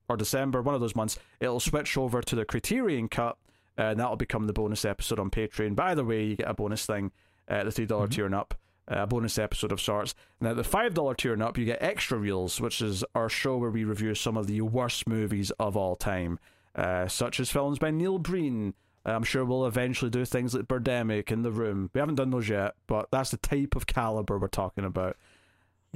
or 0.09 0.17
December, 0.17 0.61
one 0.61 0.75
of 0.75 0.81
those 0.81 0.95
months. 0.95 1.17
It'll 1.39 1.59
switch 1.59 1.97
over 1.97 2.21
to 2.21 2.35
the 2.35 2.45
Criterion 2.45 3.07
cut, 3.07 3.37
uh, 3.77 3.83
and 3.83 3.99
that'll 3.99 4.15
become 4.17 4.47
the 4.47 4.53
bonus 4.53 4.83
episode 4.83 5.19
on 5.19 5.29
Patreon. 5.29 5.75
By 5.75 5.95
the 5.95 6.03
way, 6.03 6.23
you 6.23 6.35
get 6.35 6.49
a 6.49 6.53
bonus 6.53 6.85
thing 6.85 7.11
uh, 7.49 7.55
at 7.55 7.65
the 7.65 7.71
three 7.71 7.85
dollar 7.85 8.07
tier 8.07 8.25
and 8.25 8.35
up. 8.35 8.55
Uh, 8.91 9.03
A 9.03 9.07
bonus 9.07 9.37
episode 9.39 9.71
of 9.71 9.79
sorts. 9.79 10.13
Now, 10.41 10.53
the 10.53 10.63
five 10.63 10.93
dollar 10.93 11.15
tier 11.15 11.33
and 11.33 11.41
up, 11.43 11.57
you 11.57 11.65
get 11.65 11.81
extra 11.81 12.17
reels, 12.17 12.59
which 12.59 12.81
is 12.81 13.03
our 13.15 13.29
show 13.29 13.57
where 13.57 13.69
we 13.71 13.83
review 13.85 14.13
some 14.15 14.35
of 14.37 14.47
the 14.47 14.61
worst 14.61 15.07
movies 15.07 15.51
of 15.59 15.77
all 15.77 15.95
time, 15.95 16.39
uh, 16.75 17.07
such 17.07 17.39
as 17.39 17.49
films 17.51 17.79
by 17.79 17.91
Neil 17.91 18.17
Breen. 18.19 18.73
I'm 19.03 19.23
sure 19.23 19.43
we'll 19.45 19.65
eventually 19.65 20.11
do 20.11 20.25
things 20.25 20.53
like 20.53 20.65
Birdemic 20.67 21.31
in 21.31 21.41
the 21.41 21.51
Room. 21.51 21.89
We 21.93 21.99
haven't 21.99 22.15
done 22.15 22.29
those 22.29 22.49
yet, 22.49 22.75
but 22.85 23.07
that's 23.11 23.31
the 23.31 23.37
type 23.37 23.75
of 23.75 23.87
caliber 23.87 24.37
we're 24.37 24.47
talking 24.47 24.85
about. 24.85 25.17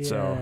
So- 0.01 0.33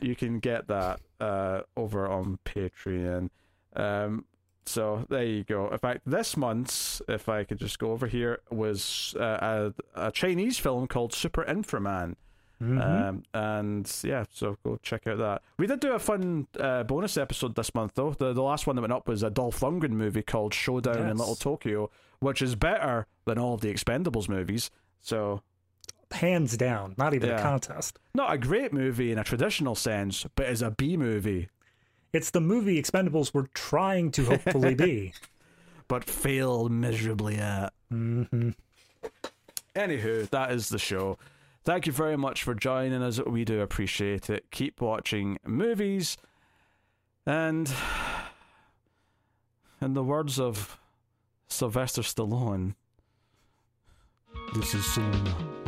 You 0.00 0.14
can 0.14 0.38
get 0.38 0.68
that 0.68 1.00
uh, 1.20 1.62
over 1.76 2.06
on 2.08 2.38
Patreon. 2.44 3.30
Um, 3.74 4.24
so 4.66 5.04
there 5.08 5.24
you 5.24 5.44
go. 5.44 5.68
In 5.70 5.78
fact, 5.78 6.02
this 6.06 6.36
month's, 6.36 7.00
if 7.08 7.28
I 7.28 7.44
could 7.44 7.58
just 7.58 7.78
go 7.78 7.92
over 7.92 8.06
here, 8.06 8.40
was 8.50 9.14
uh, 9.18 9.72
a, 9.96 10.06
a 10.08 10.12
Chinese 10.12 10.58
film 10.58 10.86
called 10.86 11.12
Super 11.12 11.44
Inframan. 11.44 12.14
Mhm. 12.62 12.80
Um, 13.08 13.22
and 13.34 13.92
yeah, 14.04 14.24
so 14.30 14.56
go 14.64 14.78
check 14.82 15.06
out 15.08 15.18
that. 15.18 15.42
We 15.58 15.66
did 15.66 15.80
do 15.80 15.92
a 15.92 15.98
fun 15.98 16.46
uh, 16.58 16.84
bonus 16.84 17.16
episode 17.16 17.56
this 17.56 17.74
month, 17.74 17.92
though. 17.96 18.12
The 18.12 18.32
the 18.32 18.42
last 18.42 18.66
one 18.66 18.76
that 18.76 18.82
went 18.82 18.92
up 18.92 19.08
was 19.08 19.22
a 19.24 19.28
Dolph 19.30 19.60
Lundgren 19.60 19.90
movie 19.90 20.22
called 20.22 20.54
Showdown 20.54 21.08
in 21.08 21.16
Little 21.16 21.34
Tokyo, 21.34 21.90
which 22.20 22.40
is 22.40 22.54
better 22.54 23.06
than 23.26 23.38
all 23.38 23.54
of 23.54 23.60
the 23.60 23.72
Expendables 23.74 24.28
movies. 24.28 24.70
So 25.02 25.42
Hands 26.12 26.56
down, 26.56 26.94
not 26.96 27.12
even 27.12 27.28
Yeah. 27.30 27.38
a 27.40 27.42
contest. 27.42 27.98
not 28.14 28.32
a 28.32 28.38
great 28.38 28.72
movie 28.72 29.10
in 29.10 29.18
a 29.18 29.24
traditional 29.24 29.74
sense, 29.74 30.24
but 30.36 30.46
is 30.46 30.62
a 30.62 30.70
B 30.70 30.96
movie, 30.96 31.48
It's 32.14 32.30
the 32.30 32.40
movie 32.40 32.80
Expendables 32.80 33.34
were 33.34 33.48
trying 33.54 34.12
to 34.12 34.24
hopefully 34.24 34.74
be. 34.74 35.12
but 35.88 36.04
failed 36.04 36.70
miserably 36.72 37.36
at. 37.36 37.72
hmm 37.90 38.50
Anywho, 39.74 40.30
that 40.30 40.52
is 40.52 40.68
the 40.68 40.78
show. 40.78 41.18
Thank 41.64 41.86
you 41.86 41.92
very 41.92 42.16
much 42.16 42.44
for 42.44 42.54
joining 42.54 43.02
us. 43.02 43.20
We 43.20 43.44
do 43.44 43.60
appreciate 43.60 44.30
it. 44.30 44.44
Keep 44.52 44.80
watching 44.80 45.38
movies. 45.44 46.16
And 47.26 47.72
in 49.80 49.94
the 49.94 50.04
words 50.04 50.38
of 50.38 50.78
Sylvester 51.48 52.02
Stallone, 52.02 52.76
this 54.54 54.72
is 54.74 54.86
cinema. 54.86 55.63